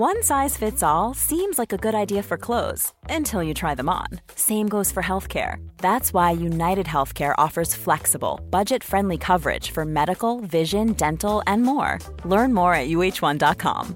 One 0.00 0.22
size 0.22 0.56
fits 0.56 0.82
all 0.82 1.12
seems 1.12 1.58
like 1.58 1.74
a 1.74 1.76
good 1.76 1.94
idea 1.94 2.22
for 2.22 2.38
clothes 2.38 2.94
until 3.10 3.42
you 3.42 3.52
try 3.52 3.74
them 3.74 3.90
on. 3.90 4.06
Same 4.34 4.66
goes 4.66 4.90
for 4.90 5.02
healthcare. 5.02 5.56
That's 5.76 6.14
why 6.14 6.30
United 6.30 6.86
Healthcare 6.86 7.34
offers 7.36 7.74
flexible, 7.74 8.40
budget 8.48 8.82
friendly 8.82 9.18
coverage 9.18 9.72
for 9.72 9.84
medical, 9.84 10.40
vision, 10.40 10.94
dental, 10.94 11.42
and 11.46 11.64
more. 11.64 11.98
Learn 12.24 12.54
more 12.54 12.72
at 12.72 12.88
uh1.com. 12.88 13.94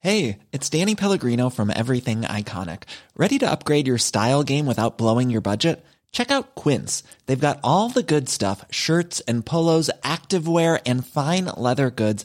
Hey, 0.00 0.40
it's 0.50 0.68
Danny 0.68 0.96
Pellegrino 0.96 1.48
from 1.48 1.70
Everything 1.70 2.22
Iconic. 2.22 2.82
Ready 3.16 3.38
to 3.38 3.48
upgrade 3.48 3.86
your 3.86 3.98
style 3.98 4.42
game 4.42 4.66
without 4.66 4.98
blowing 4.98 5.30
your 5.30 5.42
budget? 5.42 5.84
Check 6.12 6.32
out 6.32 6.56
Quince. 6.56 7.04
They've 7.26 7.38
got 7.38 7.60
all 7.62 7.88
the 7.88 8.02
good 8.02 8.28
stuff 8.28 8.64
shirts 8.72 9.20
and 9.28 9.46
polos, 9.46 9.90
activewear, 10.02 10.80
and 10.86 11.06
fine 11.06 11.44
leather 11.56 11.90
goods, 11.90 12.24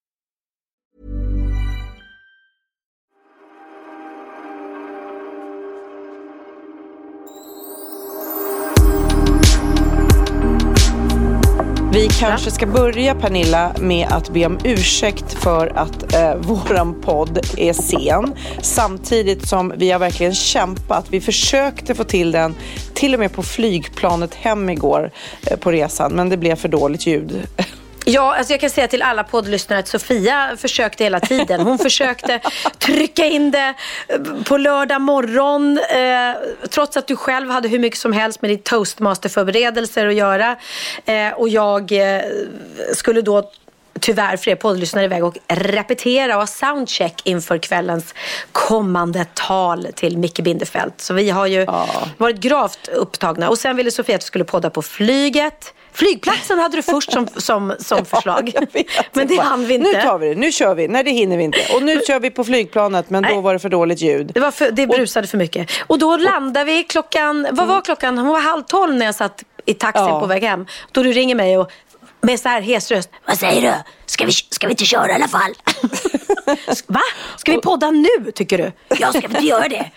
Vi 11.93 12.07
kanske 12.07 12.51
ska 12.51 12.65
börja 12.65 13.15
Pernilla 13.15 13.75
med 13.79 14.07
att 14.11 14.29
be 14.29 14.45
om 14.45 14.59
ursäkt 14.63 15.33
för 15.33 15.67
att 15.75 16.13
eh, 16.13 16.35
våran 16.37 17.01
podd 17.01 17.39
är 17.57 17.73
sen. 17.73 18.33
Samtidigt 18.61 19.47
som 19.47 19.73
vi 19.77 19.91
har 19.91 19.99
verkligen 19.99 20.33
kämpat. 20.33 21.05
Vi 21.09 21.21
försökte 21.21 21.95
få 21.95 22.03
till 22.03 22.31
den 22.31 22.55
till 22.93 23.13
och 23.13 23.19
med 23.19 23.33
på 23.33 23.43
flygplanet 23.43 24.35
hem 24.35 24.69
igår 24.69 25.11
eh, 25.47 25.57
på 25.57 25.71
resan. 25.71 26.13
Men 26.13 26.29
det 26.29 26.37
blev 26.37 26.55
för 26.55 26.69
dåligt 26.69 27.07
ljud. 27.07 27.47
Ja, 28.05 28.35
alltså 28.35 28.53
jag 28.53 28.59
kan 28.59 28.69
säga 28.69 28.87
till 28.87 29.01
alla 29.01 29.23
poddlyssnare 29.23 29.79
att 29.79 29.87
Sofia 29.87 30.57
försökte 30.57 31.03
hela 31.03 31.19
tiden. 31.19 31.61
Hon 31.61 31.77
försökte 31.77 32.39
trycka 32.77 33.25
in 33.25 33.51
det 33.51 33.73
eh, 34.07 34.19
på 34.45 34.57
lördag 34.57 35.01
morgon. 35.01 35.77
Eh, 35.77 36.67
trots 36.69 36.97
att 36.97 37.07
du 37.07 37.15
själv 37.15 37.49
hade 37.49 37.67
hur 37.67 37.79
mycket 37.79 37.99
som 37.99 38.13
helst 38.13 38.41
med 38.41 38.51
ditt 38.51 38.63
toastmasterförberedelser 38.63 40.07
att 40.07 40.15
göra. 40.15 40.55
Eh, 41.05 41.29
och 41.29 41.49
jag 41.49 41.91
eh, 41.91 42.21
skulle 42.93 43.21
då 43.21 43.51
tyvärr 43.99 44.37
för 44.37 44.51
er 44.51 44.55
poddlyssnare 44.55 45.05
iväg 45.05 45.23
och 45.23 45.37
repetera 45.47 46.33
och 46.33 46.41
ha 46.41 46.47
soundcheck 46.47 47.21
inför 47.23 47.57
kvällens 47.57 48.13
kommande 48.51 49.25
tal 49.33 49.87
till 49.95 50.17
Micke 50.17 50.39
Bindefeld. 50.39 50.93
Så 50.97 51.13
vi 51.13 51.29
har 51.29 51.47
ju 51.47 51.59
ja. 51.59 51.87
varit 52.17 52.37
gravt 52.37 52.87
upptagna. 52.87 53.49
Och 53.49 53.57
sen 53.57 53.75
ville 53.75 53.91
Sofia 53.91 54.15
att 54.15 54.21
vi 54.21 54.25
skulle 54.25 54.43
podda 54.45 54.69
på 54.69 54.81
flyget. 54.81 55.73
Flygplatsen 55.93 56.59
hade 56.59 56.75
du 56.75 56.81
först 56.81 57.11
som, 57.11 57.27
som, 57.27 57.73
som 57.79 58.05
förslag. 58.15 58.51
Ja, 58.53 58.81
men 59.13 59.27
det 59.27 59.37
hann 59.37 59.65
vi 59.65 59.73
inte. 59.73 59.91
Nu 59.91 60.01
tar 60.01 60.19
vi 60.19 60.27
det, 60.27 60.35
nu 60.35 60.51
kör 60.51 60.75
vi. 60.75 60.87
Nej 60.87 61.03
det 61.03 61.11
hinner 61.11 61.37
vi 61.37 61.43
inte. 61.43 61.59
Och 61.75 61.83
nu 61.83 62.01
kör 62.07 62.19
vi 62.19 62.29
på 62.29 62.43
flygplanet 62.43 63.09
men 63.09 63.21
Nej. 63.21 63.35
då 63.35 63.41
var 63.41 63.53
det 63.53 63.59
för 63.59 63.69
dåligt 63.69 64.01
ljud. 64.01 64.31
Det, 64.33 64.39
var 64.39 64.51
för, 64.51 64.71
det 64.71 64.87
brusade 64.87 65.27
för 65.27 65.37
mycket. 65.37 65.71
Och 65.87 65.99
då 65.99 66.17
landade 66.17 66.65
vi 66.65 66.83
klockan, 66.83 67.47
vad 67.51 67.67
var 67.67 67.81
klockan? 67.81 68.17
Hon 68.17 68.27
var 68.27 68.39
halv 68.39 68.63
tolv 68.63 68.95
när 68.95 69.05
jag 69.05 69.15
satt 69.15 69.43
i 69.65 69.73
taxin 69.73 70.05
ja. 70.05 70.19
på 70.19 70.25
väg 70.25 70.43
hem. 70.43 70.65
Då 70.91 71.03
du 71.03 71.11
ringer 71.11 71.35
mig 71.35 71.57
och 71.57 71.71
med 72.21 72.39
så 72.39 72.49
här 72.49 72.61
hes 72.61 72.91
röst. 72.91 73.09
Vad 73.25 73.37
säger 73.37 73.61
du? 73.61 73.73
Ska 74.05 74.25
vi, 74.25 74.31
ska 74.31 74.67
vi 74.67 74.71
inte 74.71 74.85
köra 74.85 75.11
i 75.11 75.13
alla 75.13 75.27
fall? 75.27 75.53
Va? 76.87 77.01
Ska 77.37 77.51
vi 77.51 77.57
podda 77.57 77.91
nu 77.91 78.31
tycker 78.35 78.57
du? 78.57 78.71
Ja, 78.99 79.09
ska 79.09 79.19
vi 79.19 79.25
inte 79.25 79.45
göra 79.45 79.67
det? 79.67 79.91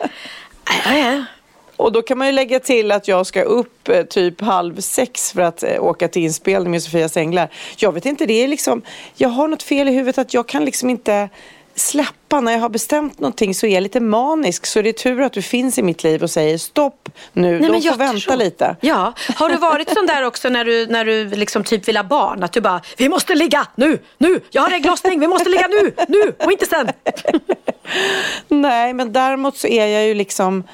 Och 1.76 1.92
då 1.92 2.02
kan 2.02 2.18
man 2.18 2.26
ju 2.26 2.32
lägga 2.32 2.60
till 2.60 2.92
att 2.92 3.08
jag 3.08 3.26
ska 3.26 3.42
upp 3.42 3.88
eh, 3.88 4.02
typ 4.02 4.40
halv 4.40 4.80
sex 4.80 5.32
för 5.32 5.42
att 5.42 5.62
eh, 5.62 5.84
åka 5.84 6.08
till 6.08 6.22
inspelning 6.22 6.70
med 6.70 6.82
Sofias 6.82 7.16
Änglar. 7.16 7.48
Jag 7.76 7.92
vet 7.92 8.06
inte, 8.06 8.26
det 8.26 8.44
är 8.44 8.48
liksom, 8.48 8.82
jag 9.14 9.28
har 9.28 9.48
något 9.48 9.62
fel 9.62 9.88
i 9.88 9.92
huvudet 9.92 10.18
att 10.18 10.34
jag 10.34 10.48
kan 10.48 10.64
liksom 10.64 10.90
inte 10.90 11.28
släppa. 11.74 12.40
När 12.40 12.52
jag 12.52 12.60
har 12.60 12.68
bestämt 12.68 13.18
någonting 13.18 13.54
så 13.54 13.66
är 13.66 13.74
jag 13.74 13.82
lite 13.82 14.00
manisk. 14.00 14.66
Så 14.66 14.82
det 14.82 14.88
är 14.88 14.92
tur 14.92 15.20
att 15.20 15.32
du 15.32 15.42
finns 15.42 15.78
i 15.78 15.82
mitt 15.82 16.04
liv 16.04 16.22
och 16.22 16.30
säger 16.30 16.58
stopp 16.58 17.08
nu, 17.32 17.60
Nej, 17.60 17.70
de 17.70 17.82
får 17.82 17.96
vänta 17.96 18.20
tror... 18.20 18.36
lite. 18.36 18.76
Ja, 18.80 19.12
har 19.36 19.48
du 19.48 19.56
varit 19.56 19.90
sån 19.94 20.06
där 20.06 20.22
också 20.22 20.48
när 20.48 20.64
du, 20.64 20.86
när 20.86 21.04
du 21.04 21.24
liksom 21.24 21.64
typ 21.64 21.88
vill 21.88 21.96
ha 21.96 22.04
barn? 22.04 22.42
Att 22.42 22.52
du 22.52 22.60
bara, 22.60 22.80
vi 22.96 23.08
måste 23.08 23.34
ligga 23.34 23.66
nu, 23.76 23.98
nu, 24.18 24.40
jag 24.50 24.62
har 24.62 24.70
ägglossning, 24.70 25.20
vi 25.20 25.26
måste 25.26 25.48
ligga 25.48 25.68
nu, 25.68 25.94
nu 26.08 26.34
och 26.38 26.52
inte 26.52 26.66
sen. 26.66 26.88
Nej, 28.48 28.92
men 28.92 29.12
däremot 29.12 29.56
så 29.56 29.66
är 29.66 29.86
jag 29.86 30.06
ju 30.06 30.14
liksom 30.14 30.64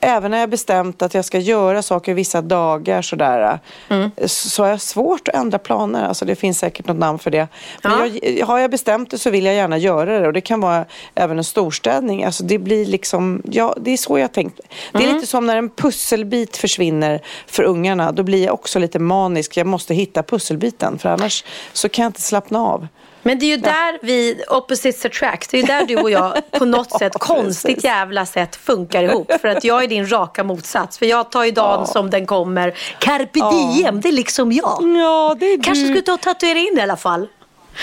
även 0.00 0.30
när 0.30 0.38
jag 0.38 0.50
bestämt 0.50 1.02
att 1.02 1.14
jag 1.14 1.24
ska 1.24 1.38
göra 1.38 1.82
saker 1.82 2.14
vissa 2.14 2.42
dagar 2.42 3.02
sådär, 3.02 3.58
mm. 3.88 4.10
så 4.26 4.62
har 4.62 4.70
jag 4.70 4.80
svårt 4.80 5.28
att 5.28 5.34
ändra 5.34 5.58
planer. 5.58 6.08
Alltså 6.08 6.24
det 6.24 6.36
finns 6.36 6.58
säkert 6.58 6.86
något 6.86 6.96
namn 6.96 7.18
för 7.18 7.30
det. 7.30 7.48
Men 7.82 7.92
ja. 7.92 8.30
jag, 8.30 8.46
har 8.46 8.58
jag 8.58 8.70
bestämt 8.70 9.10
det 9.10 9.18
så 9.18 9.30
vill 9.30 9.44
jag 9.44 9.54
gärna 9.54 9.78
göra 9.78 10.20
det. 10.20 10.26
Och 10.26 10.32
det 10.32 10.40
kan 10.40 10.60
vara 10.60 10.84
även 11.14 11.38
en 11.38 11.44
storstädning. 11.44 12.24
Alltså 12.24 12.44
det 12.44 12.58
blir 12.58 12.86
liksom, 12.86 13.42
ja 13.44 13.74
det 13.80 13.90
är 13.90 13.96
så 13.96 14.18
jag 14.18 14.32
tänkt. 14.32 14.60
Det 14.92 14.98
är 14.98 15.02
mm. 15.02 15.14
lite 15.14 15.26
som 15.26 15.46
när 15.46 15.56
en 15.56 15.70
pusselbit 15.70 16.56
försvinner 16.56 17.22
för 17.46 17.62
ungarna. 17.62 18.12
Då 18.12 18.22
blir 18.22 18.44
jag 18.44 18.54
också 18.54 18.78
lite 18.78 18.98
manisk. 18.98 19.56
Jag 19.56 19.66
måste 19.66 19.94
hitta 19.94 20.22
pusselbiten 20.22 20.98
för 20.98 21.08
annars 21.08 21.44
så 21.72 21.88
kan 21.88 22.02
jag 22.02 22.08
inte 22.08 22.20
slappna 22.20 22.58
av. 22.58 22.88
Men 23.22 23.38
det 23.38 23.44
är 23.44 23.56
ju 23.56 23.62
ja. 23.64 23.70
där 23.70 23.98
vi, 24.02 24.42
opposites 24.48 25.04
attract, 25.04 25.50
det 25.50 25.56
är 25.56 25.60
ju 25.60 25.66
där 25.66 25.86
du 25.86 25.96
och 25.96 26.10
jag 26.10 26.50
på 26.50 26.64
något 26.64 26.90
sätt, 26.98 27.12
konstigt 27.18 27.84
jävla 27.84 28.26
sätt 28.26 28.56
funkar 28.56 29.02
ihop. 29.02 29.32
För 29.40 29.48
att 29.48 29.64
jag 29.64 29.84
är 29.84 29.88
din 29.88 30.10
raka 30.12 30.44
motsats. 30.44 30.98
För 30.98 31.06
jag 31.06 31.30
tar 31.30 31.44
ju 31.44 31.50
dagen 31.50 31.86
som 31.86 32.10
den 32.10 32.26
kommer. 32.26 32.74
Carpe 32.98 33.40
diem, 33.50 34.00
det 34.00 34.08
är 34.08 34.12
liksom 34.12 34.52
jag. 34.52 34.82
Ja, 34.96 35.36
det 35.40 35.46
är 35.46 35.62
Kanske 35.62 35.82
du. 35.82 35.88
skulle 35.88 36.02
ta 36.02 36.12
och 36.12 36.20
tatuera 36.20 36.58
in 36.58 36.78
i 36.78 36.80
alla 36.80 36.96
fall. 36.96 37.28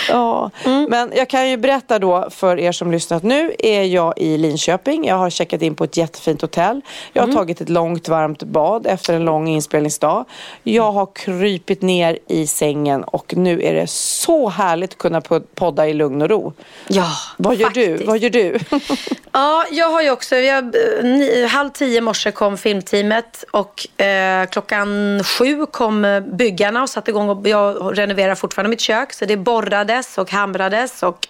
Ja, 0.09 0.51
mm. 0.65 0.87
men 0.89 1.11
jag 1.15 1.29
kan 1.29 1.49
ju 1.49 1.57
berätta 1.57 1.99
då 1.99 2.27
för 2.29 2.59
er 2.59 2.71
som 2.71 2.91
lyssnat. 2.91 3.23
Nu 3.23 3.55
är 3.59 3.83
jag 3.83 4.13
i 4.17 4.37
Linköping. 4.37 5.05
Jag 5.05 5.15
har 5.15 5.29
checkat 5.29 5.61
in 5.61 5.75
på 5.75 5.83
ett 5.83 5.97
jättefint 5.97 6.41
hotell. 6.41 6.81
Jag 7.13 7.21
har 7.21 7.27
mm. 7.27 7.35
tagit 7.35 7.61
ett 7.61 7.69
långt 7.69 8.07
varmt 8.07 8.43
bad 8.43 8.87
efter 8.87 9.13
en 9.13 9.25
lång 9.25 9.47
inspelningsdag. 9.47 10.25
Jag 10.63 10.91
har 10.91 11.07
krypit 11.15 11.81
ner 11.81 12.19
i 12.27 12.47
sängen 12.47 13.03
och 13.03 13.33
nu 13.37 13.61
är 13.63 13.73
det 13.73 13.87
så 13.87 14.49
härligt 14.49 14.91
att 14.91 14.97
kunna 14.97 15.21
podda 15.55 15.87
i 15.87 15.93
lugn 15.93 16.21
och 16.21 16.29
ro. 16.29 16.53
Ja, 16.87 17.07
Vad 17.37 17.55
gör 17.55 17.65
faktiskt. 17.65 17.99
du? 17.99 18.05
Vad 18.05 18.17
gör 18.17 18.29
du? 18.29 18.59
ja, 19.31 19.65
jag 19.71 19.89
har 19.89 20.01
ju 20.01 20.11
också, 20.11 20.35
jag, 20.35 20.75
ni, 21.03 21.47
halv 21.47 21.69
tio 21.69 21.97
i 21.97 22.01
morse 22.01 22.31
kom 22.31 22.57
filmteamet 22.57 23.43
och 23.51 24.01
eh, 24.01 24.45
klockan 24.45 25.23
sju 25.23 25.65
kom 25.65 26.23
byggarna 26.33 26.81
och 26.81 26.89
satte 26.89 27.11
igång 27.11 27.29
och 27.29 27.47
jag 27.47 27.99
renoverar 27.99 28.35
fortfarande 28.35 28.69
mitt 28.69 28.81
kök 28.81 29.13
så 29.13 29.25
det 29.25 29.37
borrade 29.37 29.86
hamrades 29.87 30.17
och 30.17 30.31
hamrades 30.31 31.03
och 31.03 31.27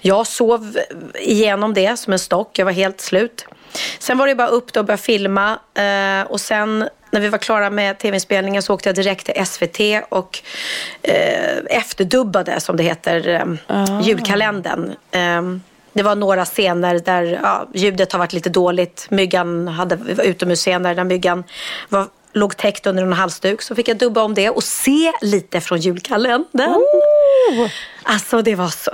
jag 0.00 0.26
sov 0.26 0.78
igenom 1.14 1.74
det 1.74 1.96
som 1.96 2.12
en 2.12 2.18
stock. 2.18 2.58
Jag 2.58 2.64
var 2.64 2.72
helt 2.72 3.00
slut. 3.00 3.46
Sen 3.98 4.18
var 4.18 4.26
det 4.26 4.34
bara 4.34 4.48
upp 4.48 4.72
då 4.72 4.80
och 4.80 4.86
börja 4.86 4.98
filma 4.98 5.58
eh, 5.74 6.30
och 6.30 6.40
sen 6.40 6.88
när 7.10 7.20
vi 7.20 7.28
var 7.28 7.38
klara 7.38 7.70
med 7.70 7.98
tv-inspelningen 7.98 8.62
så 8.62 8.74
åkte 8.74 8.88
jag 8.88 8.96
direkt 8.96 9.26
till 9.26 9.46
SVT 9.46 10.04
och 10.08 10.42
eh, 11.02 11.58
efterdubbade, 11.70 12.60
som 12.60 12.76
det 12.76 12.82
heter, 12.82 13.28
eh, 13.28 13.42
ah. 13.66 14.00
julkalendern. 14.02 14.92
Eh, 15.10 15.42
det 15.92 16.02
var 16.02 16.14
några 16.14 16.44
scener 16.44 16.98
där 16.98 17.40
ja, 17.42 17.68
ljudet 17.74 18.12
har 18.12 18.18
varit 18.18 18.32
lite 18.32 18.50
dåligt. 18.50 19.06
Myggan 19.10 19.68
hade 19.68 19.98
utomhusscener 20.22 20.94
där 20.94 21.04
myggan 21.04 21.44
var 21.88 22.06
låg 22.34 22.56
täckt 22.56 22.86
under 22.86 23.02
en 23.02 23.12
halsduk 23.12 23.62
så 23.62 23.74
fick 23.74 23.88
jag 23.88 23.98
dubba 23.98 24.22
om 24.22 24.34
det 24.34 24.50
och 24.50 24.64
se 24.64 25.12
lite 25.20 25.60
från 25.60 25.80
julkalendern. 25.80 26.70
Oh! 26.70 27.68
Alltså 28.02 28.42
det 28.42 28.54
var, 28.54 28.68
så, 28.68 28.90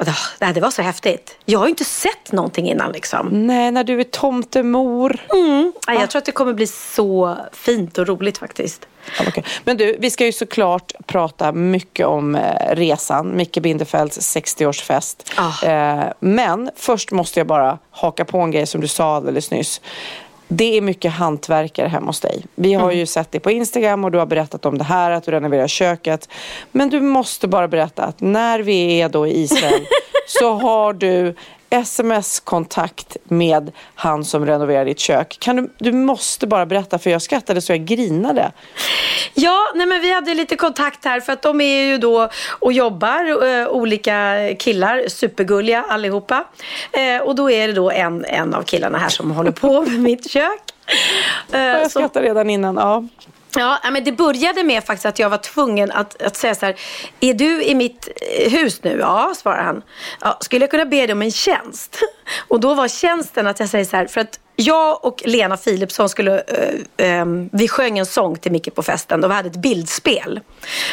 det 0.54 0.60
var 0.60 0.70
så 0.70 0.82
häftigt. 0.82 1.36
Jag 1.44 1.58
har 1.58 1.66
ju 1.66 1.70
inte 1.70 1.84
sett 1.84 2.32
någonting 2.32 2.70
innan 2.70 2.92
liksom. 2.92 3.46
Nej, 3.46 3.70
när 3.70 3.84
du 3.84 4.00
är 4.00 4.04
tomtemor. 4.04 5.26
Mm. 5.32 5.72
Ja, 5.86 5.92
jag 5.92 6.10
tror 6.10 6.18
att 6.18 6.24
det 6.24 6.32
kommer 6.32 6.52
bli 6.52 6.66
så 6.66 7.36
fint 7.52 7.98
och 7.98 8.06
roligt 8.06 8.38
faktiskt. 8.38 8.86
Ja, 9.18 9.28
okay. 9.28 9.44
Men 9.64 9.76
du, 9.76 9.96
vi 9.98 10.10
ska 10.10 10.26
ju 10.26 10.32
såklart 10.32 10.92
prata 11.06 11.52
mycket 11.52 12.06
om 12.06 12.34
eh, 12.34 12.74
resan, 12.74 13.36
Micke 13.36 13.58
Bindefelds 13.62 14.36
60-årsfest. 14.36 15.32
Ah. 15.36 15.66
Eh, 15.66 16.12
men 16.20 16.70
först 16.76 17.10
måste 17.10 17.40
jag 17.40 17.46
bara 17.46 17.78
haka 17.90 18.24
på 18.24 18.38
en 18.38 18.50
grej 18.50 18.66
som 18.66 18.80
du 18.80 18.88
sa 18.88 19.16
alldeles 19.16 19.50
nyss. 19.50 19.80
Det 20.52 20.76
är 20.76 20.80
mycket 20.80 21.12
hantverkare 21.12 21.88
hemma 21.88 22.06
hos 22.06 22.20
dig. 22.20 22.44
Vi 22.54 22.74
har 22.74 22.84
mm. 22.84 22.98
ju 22.98 23.06
sett 23.06 23.32
det 23.32 23.40
på 23.40 23.50
Instagram 23.50 24.04
och 24.04 24.10
du 24.10 24.18
har 24.18 24.26
berättat 24.26 24.66
om 24.66 24.78
det 24.78 24.84
här, 24.84 25.10
att 25.10 25.24
du 25.24 25.30
renoverar 25.30 25.68
köket. 25.68 26.28
Men 26.72 26.90
du 26.90 27.00
måste 27.00 27.48
bara 27.48 27.68
berätta 27.68 28.02
att 28.02 28.20
när 28.20 28.58
vi 28.60 29.00
är 29.00 29.08
då 29.08 29.26
i 29.26 29.42
Israel 29.42 29.86
så 30.26 30.52
har 30.52 30.92
du 30.92 31.34
sms-kontakt 31.70 33.16
med 33.24 33.72
han 33.94 34.24
som 34.24 34.46
renoverar 34.46 34.84
ditt 34.84 34.98
kök. 34.98 35.36
Kan 35.40 35.56
du, 35.56 35.70
du 35.78 35.92
måste 35.92 36.46
bara 36.46 36.66
berätta 36.66 36.98
för 36.98 37.10
jag 37.10 37.22
skrattade 37.22 37.60
så 37.60 37.72
jag 37.72 37.84
grinade. 37.84 38.52
Ja, 39.34 39.72
nej 39.74 39.86
men 39.86 40.00
vi 40.00 40.12
hade 40.12 40.34
lite 40.34 40.56
kontakt 40.56 41.04
här 41.04 41.20
för 41.20 41.32
att 41.32 41.42
de 41.42 41.60
är 41.60 41.84
ju 41.84 41.98
då 41.98 42.28
och 42.48 42.72
jobbar, 42.72 43.46
eh, 43.46 43.68
olika 43.68 44.48
killar, 44.58 45.08
supergulliga 45.08 45.84
allihopa. 45.88 46.44
Eh, 46.92 47.22
och 47.22 47.34
då 47.34 47.50
är 47.50 47.68
det 47.68 47.74
då 47.74 47.90
en, 47.90 48.24
en 48.24 48.54
av 48.54 48.62
killarna 48.62 48.98
här 48.98 49.08
som 49.08 49.30
håller 49.30 49.50
på 49.50 49.82
med 49.82 50.00
mitt 50.00 50.30
kök. 50.30 50.60
Eh, 51.52 51.60
jag 51.60 51.90
skrattade 51.90 52.26
redan 52.26 52.50
innan, 52.50 52.76
ja. 52.76 53.04
Ja, 53.54 53.78
men 53.92 54.04
det 54.04 54.12
började 54.12 54.62
med 54.62 54.84
faktiskt 54.84 55.06
att 55.06 55.18
jag 55.18 55.30
var 55.30 55.38
tvungen 55.38 55.90
att, 55.90 56.22
att 56.22 56.36
säga 56.36 56.54
så 56.54 56.66
här. 56.66 56.76
Är 57.20 57.34
du 57.34 57.62
i 57.62 57.74
mitt 57.74 58.08
eh, 58.38 58.50
hus 58.50 58.82
nu? 58.82 58.98
Ja, 59.00 59.32
svarar 59.36 59.62
han. 59.62 59.82
Ja, 60.20 60.38
skulle 60.40 60.62
jag 60.62 60.70
kunna 60.70 60.84
be 60.84 60.96
dig 60.96 61.12
om 61.12 61.22
en 61.22 61.30
tjänst? 61.30 61.98
Och 62.48 62.60
då 62.60 62.74
var 62.74 62.88
tjänsten 62.88 63.46
att 63.46 63.60
jag 63.60 63.68
säger 63.68 63.84
så 63.84 63.96
här. 63.96 64.06
För 64.06 64.20
att 64.20 64.40
jag 64.56 65.04
och 65.04 65.22
Lena 65.24 65.56
Philipsson 65.56 66.08
skulle, 66.08 66.34
uh, 66.36 67.22
um, 67.22 67.48
vi 67.52 67.68
sjöng 67.68 67.98
en 67.98 68.06
sång 68.06 68.36
till 68.36 68.52
Micke 68.52 68.74
på 68.74 68.82
festen 68.82 69.24
och 69.24 69.30
vi 69.30 69.34
hade 69.34 69.48
ett 69.48 69.56
bildspel. 69.56 70.40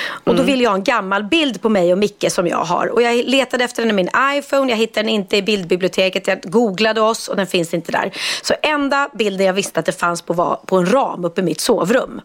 Och 0.09 0.35
då 0.35 0.41
mm. 0.41 0.45
ville 0.45 0.63
jag 0.63 0.69
ha 0.69 0.77
en 0.77 0.83
gammal 0.83 1.23
bild 1.23 1.61
på 1.61 1.69
mig 1.69 1.91
och 1.93 1.97
Micke 1.97 2.31
som 2.31 2.47
jag 2.47 2.57
har. 2.63 2.87
Och 2.87 3.01
jag 3.01 3.25
letade 3.25 3.63
efter 3.63 3.81
den 3.81 3.89
i 3.89 3.93
min 3.93 4.09
iPhone, 4.37 4.71
jag 4.71 4.77
hittade 4.77 5.03
den 5.03 5.09
inte 5.09 5.37
i 5.37 5.41
bildbiblioteket. 5.41 6.27
Jag 6.27 6.41
googlade 6.43 7.01
oss 7.01 7.27
och 7.27 7.35
den 7.35 7.47
finns 7.47 7.73
inte 7.73 7.91
där. 7.91 8.11
Så 8.41 8.53
enda 8.61 9.09
bilden 9.13 9.47
jag 9.47 9.53
visste 9.53 9.79
att 9.79 9.85
det 9.85 9.99
fanns 9.99 10.21
på 10.21 10.33
var 10.33 10.55
på 10.65 10.75
en 10.77 10.91
ram 10.91 11.25
uppe 11.25 11.41
i 11.41 11.43
mitt 11.43 11.61
sovrum. 11.61 12.21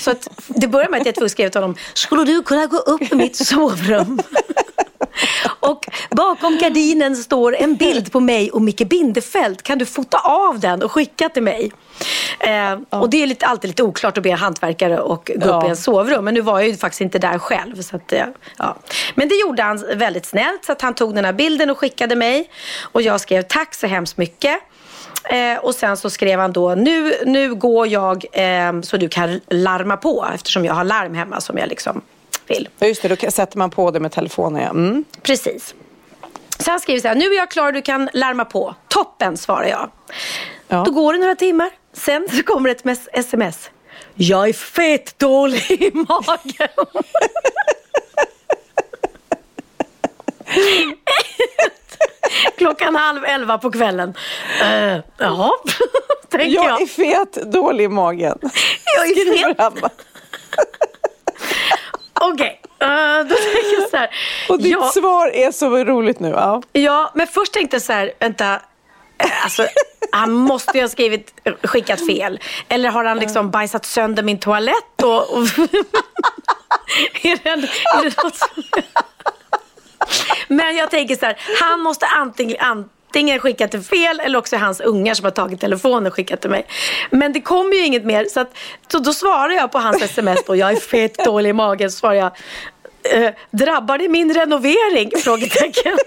Så 0.00 0.10
att 0.10 0.28
det 0.46 0.68
började 0.68 0.90
med 0.90 1.00
att 1.00 1.06
jag 1.06 1.14
tvungen 1.14 1.30
skrev 1.30 1.48
till 1.48 1.60
honom, 1.60 1.76
skulle 1.94 2.24
du 2.24 2.42
kunna 2.42 2.66
gå 2.66 2.76
upp 2.76 3.12
i 3.12 3.14
mitt 3.14 3.36
sovrum? 3.36 4.22
Och 5.60 5.86
bakom 6.10 6.58
gardinen 6.58 7.16
står 7.16 7.56
en 7.56 7.76
bild 7.76 8.12
på 8.12 8.20
mig 8.20 8.50
och 8.50 8.62
Micke 8.62 8.88
Bindefeld. 8.88 9.62
Kan 9.62 9.78
du 9.78 9.86
fota 9.86 10.18
av 10.18 10.60
den 10.60 10.82
och 10.82 10.92
skicka 10.92 11.28
till 11.28 11.42
mig? 11.42 11.72
Eh, 12.40 12.50
ja. 12.50 12.78
Och 12.90 13.10
det 13.10 13.22
är 13.22 13.26
lite, 13.26 13.46
alltid 13.46 13.68
lite 13.68 13.82
oklart 13.82 14.18
att 14.18 14.22
be 14.22 14.30
en 14.30 14.38
hantverkare 14.38 15.00
och 15.00 15.30
gå 15.36 15.48
ja. 15.48 15.58
upp 15.58 15.64
i 15.64 15.68
en 15.68 15.76
sovrum. 15.76 16.24
Men 16.24 16.34
nu 16.34 16.40
var 16.40 16.60
jag 16.60 16.68
ju 16.68 16.76
faktiskt 16.76 17.00
inte 17.00 17.18
där 17.18 17.38
själv. 17.38 17.82
Så 17.82 17.96
att, 17.96 18.12
eh, 18.12 18.24
ja. 18.58 18.76
Men 19.14 19.28
det 19.28 19.34
gjorde 19.34 19.62
han 19.62 19.84
väldigt 19.94 20.26
snällt. 20.26 20.64
Så 20.64 20.72
att 20.72 20.82
han 20.82 20.94
tog 20.94 21.14
den 21.14 21.24
här 21.24 21.32
bilden 21.32 21.70
och 21.70 21.78
skickade 21.78 22.16
mig. 22.16 22.50
Och 22.82 23.02
jag 23.02 23.20
skrev 23.20 23.42
tack 23.42 23.74
så 23.74 23.86
hemskt 23.86 24.16
mycket. 24.16 24.58
Eh, 25.30 25.58
och 25.58 25.74
sen 25.74 25.96
så 25.96 26.10
skrev 26.10 26.40
han 26.40 26.52
då, 26.52 26.74
nu, 26.74 27.14
nu 27.26 27.54
går 27.54 27.86
jag 27.86 28.24
eh, 28.32 28.80
så 28.80 28.96
du 28.96 29.08
kan 29.08 29.40
larma 29.50 29.96
på 29.96 30.26
eftersom 30.34 30.64
jag 30.64 30.74
har 30.74 30.84
larm 30.84 31.14
hemma 31.14 31.40
som 31.40 31.58
jag 31.58 31.68
liksom 31.68 32.02
vill. 32.46 32.68
Just 32.80 33.02
det, 33.02 33.08
då 33.08 33.30
sätter 33.30 33.58
man 33.58 33.70
på 33.70 33.90
det 33.90 34.00
med 34.00 34.12
telefonen. 34.12 34.62
Ja. 34.62 34.70
Mm. 34.70 35.04
Precis. 35.22 35.74
Så 36.58 36.70
han 36.70 36.80
skriver 36.80 37.00
så 37.00 37.08
här, 37.08 37.14
nu 37.14 37.24
är 37.24 37.36
jag 37.36 37.50
klar, 37.50 37.72
du 37.72 37.82
kan 37.82 38.08
larma 38.12 38.44
på. 38.44 38.74
Toppen, 38.88 39.36
svarar 39.36 39.66
jag. 39.66 39.90
Ja. 40.68 40.84
Då 40.86 40.92
går 40.92 41.12
det 41.12 41.18
några 41.18 41.34
timmar. 41.34 41.70
Sen 41.92 42.28
så 42.30 42.42
kommer 42.42 42.70
ett 42.70 42.82
sms. 43.12 43.70
Jag 44.14 44.48
är 44.48 44.52
fett 44.52 45.18
dålig 45.18 45.70
i 45.70 45.90
magen. 45.94 46.68
Klockan 52.58 52.96
halv 52.96 53.24
elva 53.24 53.58
på 53.58 53.70
kvällen. 53.70 54.14
Uh, 54.62 54.98
jaha, 55.18 55.50
tänker 56.28 56.54
jag. 56.54 56.64
Jag 56.64 56.82
är 56.82 56.86
fet, 56.86 57.32
dålig 57.32 57.84
i 57.84 57.88
magen. 57.88 58.38
Jag 58.96 59.06
är 59.06 59.36
fet. 59.38 59.56
Okej, 62.20 62.60
okay. 62.78 62.88
uh, 62.88 63.18
eh, 63.18 63.24
då 63.24 63.34
tänker 63.34 63.80
jag 63.80 63.90
så 63.90 63.96
här. 63.96 64.10
Och 64.48 64.58
ditt 64.58 64.72
ja, 64.72 64.90
svar 64.94 65.28
är 65.28 65.50
så 65.52 65.84
roligt 65.84 66.20
nu. 66.20 66.28
Ja. 66.28 66.62
ja, 66.72 67.10
men 67.14 67.26
först 67.26 67.52
tänkte 67.52 67.74
jag 67.74 67.82
så 67.82 67.92
här, 67.92 68.12
vänta. 68.18 68.54
Eh, 69.18 69.44
alltså, 69.44 69.66
han 70.12 70.32
måste 70.32 70.78
ju 70.78 70.84
ha 70.84 70.88
skrivit, 70.88 71.34
skickat 71.62 72.06
fel. 72.06 72.40
Eller 72.68 72.88
har 72.88 73.04
han 73.04 73.18
liksom 73.18 73.50
bajsat 73.50 73.84
sönder 73.84 74.22
min 74.22 74.38
toalett? 74.38 75.02
Och, 75.02 75.30
och 75.30 75.42
är 77.22 77.42
det, 77.42 77.50
är 77.50 78.02
det 78.02 78.22
något 78.22 78.36
som... 78.36 78.48
Men 80.48 80.76
jag 80.76 80.90
tänker 80.90 81.16
så 81.16 81.26
här, 81.26 81.36
han 81.60 81.80
måste 81.80 82.06
antingen, 82.06 82.56
antingen 82.60 83.38
skicka 83.38 83.68
till 83.68 83.82
fel 83.82 84.20
eller 84.20 84.38
också 84.38 84.56
hans 84.56 84.80
ungar 84.80 85.14
som 85.14 85.24
har 85.24 85.30
tagit 85.30 85.60
telefonen 85.60 86.06
och 86.06 86.14
skickat 86.14 86.40
till 86.40 86.50
mig. 86.50 86.66
Men 87.10 87.32
det 87.32 87.40
kommer 87.40 87.74
ju 87.74 87.84
inget 87.84 88.04
mer 88.04 88.24
så, 88.24 88.40
att, 88.40 88.56
så 88.88 88.98
då 88.98 89.12
svarar 89.12 89.50
jag 89.50 89.72
på 89.72 89.78
hans 89.78 90.02
sms 90.02 90.40
och 90.48 90.56
jag 90.56 90.72
är 90.72 90.76
fett 90.76 91.24
dålig 91.24 91.50
i 91.50 91.52
magen. 91.52 91.90
Så 91.90 91.98
svarar 91.98 92.14
jag, 92.14 92.32
eh, 93.02 93.30
drabbar 93.50 93.98
det 93.98 94.08
min 94.08 94.34
renovering? 94.34 95.10
Frågetecken. 95.24 95.98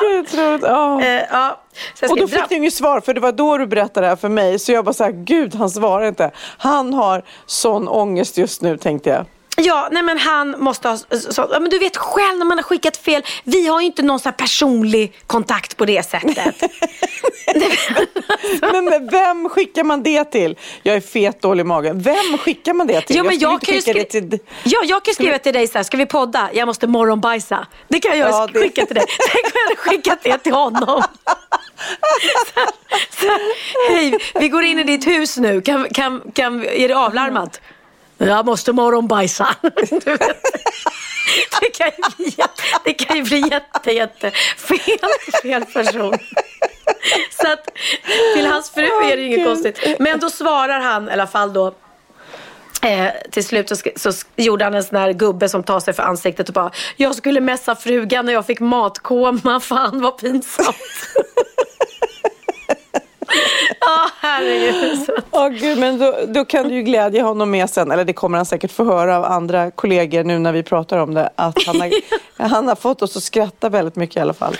Gud. 0.00 0.64
Oh. 0.64 1.04
ja. 1.30 1.63
Och 2.10 2.16
då 2.16 2.28
fick 2.28 2.48
du 2.48 2.54
inget 2.54 2.74
svar, 2.74 3.00
för 3.00 3.14
det 3.14 3.20
var 3.20 3.32
då 3.32 3.58
du 3.58 3.66
berättade 3.66 4.06
det 4.06 4.08
här 4.08 4.16
för 4.16 4.28
mig. 4.28 4.58
Så 4.58 4.72
jag 4.72 4.84
bara 4.84 4.92
såhär, 4.92 5.12
gud 5.12 5.54
han 5.54 5.70
svarar 5.70 6.08
inte. 6.08 6.30
Han 6.58 6.94
har 6.94 7.22
sån 7.46 7.88
ångest 7.88 8.38
just 8.38 8.62
nu 8.62 8.76
tänkte 8.76 9.10
jag. 9.10 9.26
Ja, 9.56 9.88
nej 9.90 10.02
men 10.02 10.18
han 10.18 10.54
måste 10.58 10.88
ha... 10.88 10.96
Så, 10.96 11.48
men 11.50 11.70
du 11.70 11.78
vet 11.78 11.96
själv 11.96 12.38
när 12.38 12.44
man 12.44 12.58
har 12.58 12.62
skickat 12.62 12.96
fel. 12.96 13.22
Vi 13.44 13.66
har 13.66 13.80
ju 13.80 13.86
inte 13.86 14.02
någon 14.02 14.20
sån 14.20 14.32
personlig 14.32 15.12
kontakt 15.26 15.76
på 15.76 15.84
det 15.84 16.02
sättet. 16.02 16.62
men, 18.60 18.84
men 18.84 19.08
vem 19.10 19.48
skickar 19.48 19.84
man 19.84 20.02
det 20.02 20.24
till? 20.24 20.58
Jag 20.82 20.96
är 20.96 21.00
fet 21.00 21.42
dålig 21.42 21.60
i 21.60 21.64
magen. 21.64 22.00
Vem 22.00 22.38
skickar 22.38 22.74
man 22.74 22.86
det 22.86 23.00
till? 23.00 23.16
Ja, 23.16 23.22
men 23.22 23.38
jag, 23.38 23.52
jag 23.52 23.60
kan 23.60 23.82
skri- 23.82 24.04
till... 24.04 24.38
Ja, 24.64 24.78
jag 24.84 25.04
kan 25.04 25.14
skriva 25.14 25.38
till 25.38 25.52
dig 25.52 25.66
så 25.66 25.78
här, 25.78 25.82
ska 25.82 25.96
vi 25.96 26.06
podda? 26.06 26.50
Jag 26.52 26.66
måste 26.66 26.86
morgonbajsa. 26.86 27.66
Det 27.88 28.00
kan 28.00 28.18
jag 28.18 28.30
ja, 28.30 28.48
skicka 28.52 28.80
det... 28.80 28.86
till 28.86 28.96
dig. 28.96 29.04
Tänk 29.32 29.44
om 29.44 29.52
jag 29.54 29.62
hade 29.62 29.76
skickat 29.76 30.18
det 30.22 30.38
till 30.38 30.52
honom. 30.52 31.02
Hej, 33.88 34.18
vi 34.34 34.48
går 34.48 34.64
in 34.64 34.78
i 34.78 34.84
ditt 34.84 35.06
hus 35.06 35.36
nu. 35.36 35.60
Kan, 35.60 35.88
kan, 35.88 36.22
kan, 36.34 36.64
är 36.64 36.88
det 36.88 36.96
avlarmat? 36.96 37.60
Jag 38.18 38.46
måste 38.46 38.72
morgonbajsa. 38.72 39.48
Det 41.60 41.70
kan 41.70 41.86
ju 41.86 42.02
bli, 42.16 42.36
det 42.84 42.92
kan 42.92 43.16
ju 43.16 43.22
bli 43.22 43.48
jätte, 43.50 43.92
jätte 43.92 44.30
fel, 44.56 44.98
fel 45.42 45.64
person. 45.64 46.18
Så 47.42 47.52
att 47.52 47.68
till 48.34 48.46
hans 48.46 48.70
fru 48.70 48.84
är 48.84 49.16
det 49.16 49.22
inget 49.22 49.38
oh, 49.38 49.44
konstigt. 49.44 49.96
Men 49.98 50.20
då 50.20 50.30
svarar 50.30 50.80
han 50.80 51.08
i 51.08 51.12
alla 51.12 51.26
fall 51.26 51.52
då 51.52 51.74
Eh, 52.84 53.10
till 53.30 53.44
slut 53.44 53.68
så, 53.68 53.76
så, 53.96 54.26
gjorde 54.36 54.64
han 54.64 54.74
en 54.74 54.84
sån 54.84 54.98
här 54.98 55.12
gubbe 55.12 55.48
som 55.48 55.62
tar 55.62 55.80
sig 55.80 55.94
för 55.94 56.02
ansiktet 56.02 56.48
och 56.48 56.54
bara 56.54 56.70
Jag 56.96 57.14
skulle 57.14 57.40
mässa 57.40 57.76
frugan 57.76 58.26
när 58.26 58.32
jag 58.32 58.46
fick 58.46 58.60
matkoma. 58.60 59.60
Fan 59.60 60.00
vad 60.00 60.18
pinsamt. 60.18 60.76
Ja, 63.80 64.10
herregud. 64.20 65.08
oh, 65.30 65.48
gud, 65.48 65.78
men 65.78 65.98
då, 65.98 66.18
då 66.26 66.44
kan 66.44 66.68
du 66.68 66.74
ju 66.74 66.82
glädja 66.82 67.22
honom 67.22 67.50
med 67.50 67.70
sen, 67.70 67.90
eller 67.90 68.04
det 68.04 68.12
kommer 68.12 68.38
han 68.38 68.46
säkert 68.46 68.72
få 68.72 68.84
höra 68.84 69.16
av 69.16 69.24
andra 69.24 69.70
kollegor 69.70 70.24
nu 70.24 70.38
när 70.38 70.52
vi 70.52 70.62
pratar 70.62 70.98
om 70.98 71.14
det, 71.14 71.30
att 71.36 71.62
han 71.66 71.80
har, 71.80 71.90
han 72.48 72.68
har 72.68 72.74
fått 72.74 73.02
oss 73.02 73.16
att 73.16 73.22
skratta 73.22 73.68
väldigt 73.68 73.96
mycket 73.96 74.16
i 74.16 74.20
alla 74.20 74.34
fall. 74.34 74.56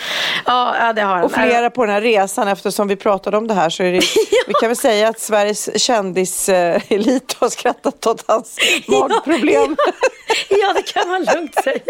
Ja, 0.47 0.93
det 0.93 1.03
har 1.03 1.15
han. 1.15 1.25
Och 1.25 1.33
flera 1.33 1.71
på 1.71 1.85
den 1.85 1.95
här 1.95 2.01
resan, 2.01 2.49
eftersom 2.49 2.89
vi 2.89 2.97
pratade 2.97 3.37
om 3.37 3.47
det 3.47 3.55
här 3.55 3.71
så 3.71 3.83
är 3.83 3.93
det, 3.93 3.99
vi 4.47 4.55
kan 4.61 4.69
väl 4.69 4.77
säga 4.77 5.09
att 5.09 5.21
Sveriges 5.21 5.83
kändiselit 5.83 7.37
har 7.39 7.49
skrattat 7.49 8.07
åt 8.07 8.25
hans 8.27 8.59
magproblem. 8.89 9.77
Ja, 9.79 9.93
ja, 10.49 10.57
ja, 10.61 10.73
det 10.75 10.93
kan 10.93 11.09
man 11.09 11.25
lugnt 11.25 11.55
säga. 11.65 11.81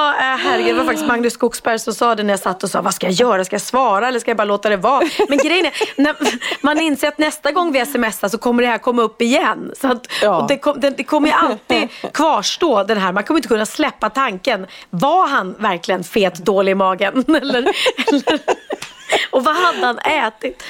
Ja, 0.00 0.34
oh, 0.34 0.38
herregud. 0.38 0.74
Det 0.74 0.78
var 0.78 0.84
faktiskt 0.84 1.08
Magnus 1.08 1.32
Skogsberg 1.32 1.78
som 1.78 1.94
sa 1.94 2.14
det 2.14 2.22
när 2.22 2.32
jag 2.32 2.40
satt 2.40 2.62
och 2.62 2.70
sa, 2.70 2.82
vad 2.82 2.94
ska 2.94 3.06
jag 3.06 3.12
göra? 3.12 3.44
Ska 3.44 3.54
jag 3.54 3.60
svara 3.60 4.08
eller 4.08 4.20
ska 4.20 4.30
jag 4.30 4.38
bara 4.38 4.44
låta 4.44 4.68
det 4.68 4.76
vara? 4.76 5.02
Men 5.28 5.38
grejen 5.38 5.66
är, 5.66 5.72
när 6.02 6.16
man 6.66 6.80
inser 6.80 7.08
att 7.08 7.18
nästa 7.18 7.52
gång 7.52 7.72
vi 7.72 7.86
smsar 7.86 8.28
så 8.28 8.38
kommer 8.38 8.62
det 8.62 8.68
här 8.68 8.78
komma 8.78 9.02
upp 9.02 9.22
igen. 9.22 9.72
Så 9.80 9.92
att, 9.92 10.06
ja. 10.22 10.46
det, 10.48 10.58
kom, 10.58 10.80
det, 10.80 10.90
det, 10.90 11.04
kommer 11.04 11.28
ju 11.28 11.34
alltid 11.34 11.88
kvarstå 12.14 12.82
den 12.82 12.98
här, 12.98 13.12
man 13.12 13.24
kommer 13.24 13.38
inte 13.38 13.48
kunna 13.48 13.66
släppa 13.66 14.10
tanken. 14.10 14.66
Var 14.90 15.28
han 15.28 15.54
verkligen 15.58 16.04
fet, 16.04 16.34
dålig 16.34 16.72
i 16.72 16.74
magen? 16.74 17.24
Eller, 17.40 17.58
eller 17.58 18.40
och 19.30 19.44
vad 19.44 19.56
hade 19.56 19.86
han 19.86 19.98
ätit? 19.98 20.62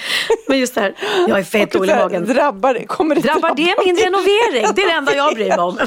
Men 0.48 0.58
just 0.58 0.74
det 0.74 0.80
här, 0.80 0.94
jag 1.28 1.38
är 1.38 1.44
fett 1.44 1.72
dålig 1.72 1.92
i 1.92 1.96
magen. 1.96 2.26
Drabbar 2.26 2.74
det, 2.74 2.86
kommer 2.86 3.14
det 3.14 3.20
drabbar 3.20 3.54
det 3.54 3.74
min 3.84 3.96
renovering? 3.96 4.74
Det 4.74 4.82
är 4.82 4.88
det 4.88 4.92
enda 4.92 5.14
jag 5.14 5.34
bryr 5.34 5.48
mig 5.48 5.58
om. 5.58 5.78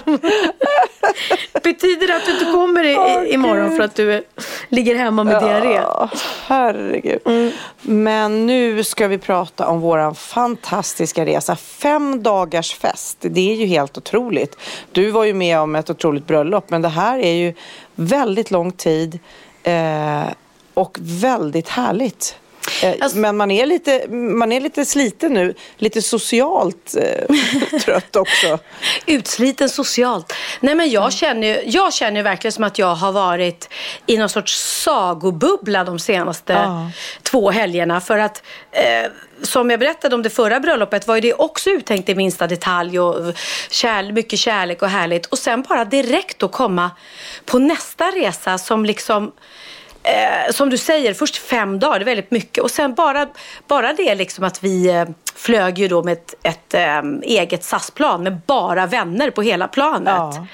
Betyder 1.63 2.07
det 2.07 2.15
att 2.15 2.25
du 2.25 2.31
inte 2.31 2.45
kommer 2.45 2.83
i, 2.83 2.95
oh, 2.95 3.33
imorgon 3.33 3.75
för 3.75 3.83
att 3.83 3.95
du 3.95 4.23
ligger 4.69 4.95
hemma 4.95 5.23
med 5.23 5.35
ja, 5.35 5.39
diarré? 5.39 5.81
Herregud. 6.47 7.19
Mm. 7.25 7.51
Men 7.81 8.45
nu 8.45 8.83
ska 8.83 9.07
vi 9.07 9.17
prata 9.17 9.67
om 9.67 9.81
vår 9.81 10.13
fantastiska 10.13 11.25
resa. 11.25 11.55
Fem 11.55 12.23
dagars 12.23 12.75
fest. 12.75 13.17
Det 13.21 13.51
är 13.51 13.55
ju 13.55 13.65
helt 13.65 13.97
otroligt. 13.97 14.57
Du 14.91 15.11
var 15.11 15.23
ju 15.23 15.33
med 15.33 15.59
om 15.59 15.75
ett 15.75 15.89
otroligt 15.89 16.27
bröllop, 16.27 16.69
men 16.69 16.81
det 16.81 16.89
här 16.89 17.19
är 17.19 17.33
ju 17.33 17.53
väldigt 17.95 18.51
lång 18.51 18.71
tid. 18.71 19.19
Eh, 19.63 20.23
och 20.73 20.97
väldigt 21.01 21.69
härligt. 21.69 22.35
Eh, 22.83 22.93
Alltså- 23.01 23.17
Men 23.17 23.37
man 23.37 23.51
är, 23.51 23.65
lite, 23.65 24.07
man 24.11 24.51
är 24.51 24.61
lite 24.61 24.85
sliten 24.85 25.33
nu, 25.33 25.53
lite 25.77 26.01
socialt 26.01 26.95
eh, 26.97 27.79
trött 27.85 28.15
också. 28.15 28.59
Utsliten 29.05 29.69
socialt. 29.69 30.33
Nej 30.59 30.75
men 30.75 30.89
jag 30.89 31.13
känner 31.13 31.47
ju, 31.47 31.61
jag 31.65 31.93
känner 31.93 32.17
ju 32.17 32.23
verkligen 32.23 32.51
som 32.51 32.63
att 32.63 32.79
jag 32.79 32.95
har 32.95 33.11
varit 33.11 33.69
i 34.05 34.17
någon 34.17 34.29
sorts 34.29 34.59
sagobubbla 34.83 35.83
de 35.83 35.99
senaste 35.99 36.53
Ja. 36.53 36.91
två 37.23 37.51
helgerna. 37.51 38.01
För 38.01 38.17
att 38.17 38.43
eh, 38.71 39.11
som 39.41 39.69
jag 39.69 39.79
berättade 39.79 40.15
om 40.15 40.21
det 40.23 40.29
förra 40.29 40.59
bröllopet 40.59 41.07
var 41.07 41.15
ju 41.15 41.21
det 41.21 41.33
också 41.33 41.69
uttänkt 41.69 42.09
i 42.09 42.15
minsta 42.15 42.47
detalj 42.47 42.99
och 42.99 43.33
kärl, 43.69 44.11
mycket 44.11 44.39
kärlek 44.39 44.81
och 44.81 44.89
härligt. 44.89 45.25
Och 45.25 45.37
sen 45.39 45.61
bara 45.61 45.85
direkt 45.85 46.39
då 46.39 46.47
komma 46.47 46.91
på 47.45 47.59
nästa 47.59 48.05
resa 48.05 48.57
som 48.57 48.85
liksom 48.85 49.31
Eh, 50.03 50.51
som 50.51 50.69
du 50.69 50.77
säger, 50.77 51.13
först 51.13 51.37
fem 51.37 51.79
dagar, 51.79 51.99
det 51.99 52.03
är 52.03 52.05
väldigt 52.05 52.31
mycket. 52.31 52.63
Och 52.63 52.71
sen 52.71 52.93
bara, 52.93 53.27
bara 53.67 53.93
det 53.93 54.15
liksom 54.15 54.43
att 54.43 54.63
vi 54.63 54.87
eh, 54.89 55.05
flög 55.35 55.79
ju 55.79 55.87
då 55.87 56.03
med 56.03 56.13
ett, 56.13 56.35
ett 56.43 56.73
eh, 56.73 57.01
eget 57.21 57.63
SAS-plan 57.63 58.23
med 58.23 58.39
bara 58.45 58.85
vänner 58.85 59.31
på 59.31 59.41
hela 59.41 59.67
planet. 59.67 60.13
Ja. 60.15 60.47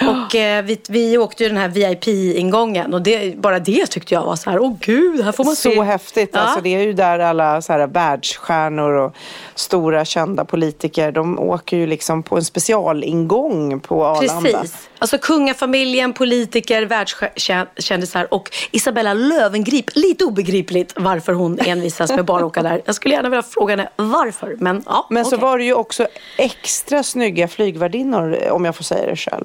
Och 0.00 0.34
eh, 0.34 0.64
vi, 0.64 0.80
vi 0.88 1.18
åkte 1.18 1.42
ju 1.42 1.48
den 1.48 1.58
här 1.58 1.68
VIP-ingången 1.68 2.94
och 2.94 3.02
det, 3.02 3.36
bara 3.36 3.58
det 3.58 3.86
tyckte 3.86 4.14
jag 4.14 4.24
var 4.24 4.36
så 4.36 4.50
här, 4.50 4.58
åh 4.58 4.76
gud, 4.80 5.24
här 5.24 5.32
får 5.32 5.44
man 5.44 5.56
se. 5.56 5.74
Så 5.74 5.82
häftigt. 5.82 6.30
Ja. 6.32 6.40
Alltså, 6.40 6.60
det 6.60 6.74
är 6.74 6.82
ju 6.82 6.92
där 6.92 7.18
alla 7.18 7.62
så 7.62 7.72
här, 7.72 7.86
världsstjärnor 7.86 8.92
och 8.92 9.16
stora 9.54 10.04
kända 10.04 10.44
politiker, 10.44 11.12
de 11.12 11.38
åker 11.38 11.76
ju 11.76 11.86
liksom 11.86 12.22
på 12.22 12.36
en 12.36 12.44
specialingång 12.44 13.80
på 13.80 14.06
Arlanda. 14.06 14.50
Precis. 14.50 14.88
Alltså 14.98 15.18
kungafamiljen, 15.18 16.12
politiker, 16.12 16.82
världskändisar 16.82 18.34
och 18.34 18.50
Isabella 18.70 19.14
Löwengrip. 19.14 19.84
Lite 19.94 20.24
obegripligt 20.24 20.92
varför 20.96 21.32
hon 21.32 21.58
envisas 21.58 22.12
med 22.12 22.24
bara 22.24 22.46
åka 22.46 22.62
där. 22.62 22.82
Jag 22.84 22.94
skulle 22.94 23.14
gärna 23.14 23.28
vilja 23.28 23.42
fråga 23.42 23.76
henne 23.76 23.88
varför. 23.96 24.25
Men, 24.58 24.82
ja, 24.86 25.06
Men 25.10 25.24
så 25.24 25.36
okej. 25.36 25.42
var 25.42 25.58
det 25.58 25.64
ju 25.64 25.74
också 25.74 26.06
extra 26.38 27.02
snygga 27.02 27.48
flygvärdinnor, 27.48 28.48
om 28.50 28.64
jag 28.64 28.76
får 28.76 28.84
säga 28.84 29.06
det 29.06 29.16
själv. 29.16 29.44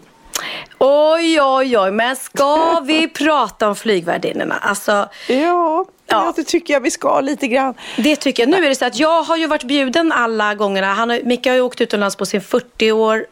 Oj, 0.80 1.42
oj, 1.42 1.78
oj. 1.78 1.92
Men 1.92 2.16
ska 2.16 2.80
vi 2.80 3.08
prata 3.14 3.68
om 3.68 3.76
flygvärdinnorna? 3.76 4.56
Alltså, 4.62 5.10
Ja, 5.28 5.86
Ja. 6.08 6.34
det 6.36 6.44
tycker 6.44 6.74
jag 6.74 6.82
vi 6.82 6.92
ska 6.92 7.20
lite 7.22 7.48
grann. 7.48 7.74
det 7.98 8.16
tycker 8.16 8.44
jag. 8.44 8.50
Nu 8.50 8.66
är 8.66 8.70
det 8.70 8.76
så 8.76 8.86
att 8.86 9.00
jag 9.00 9.24
har 9.24 9.38
ju 9.38 9.48
varit 9.48 9.64
bjuden 9.64 10.12
alla 10.12 10.56
gångerna. 10.56 10.94
Han 10.94 11.10
har, 11.10 11.20
Micke 11.24 11.46
har 11.48 11.54
ju 11.54 11.62
åkt 11.62 11.82
utomlands 11.82 12.16
på 12.16 12.26
sin 12.26 12.42
40 12.42 12.92
år 12.92 13.26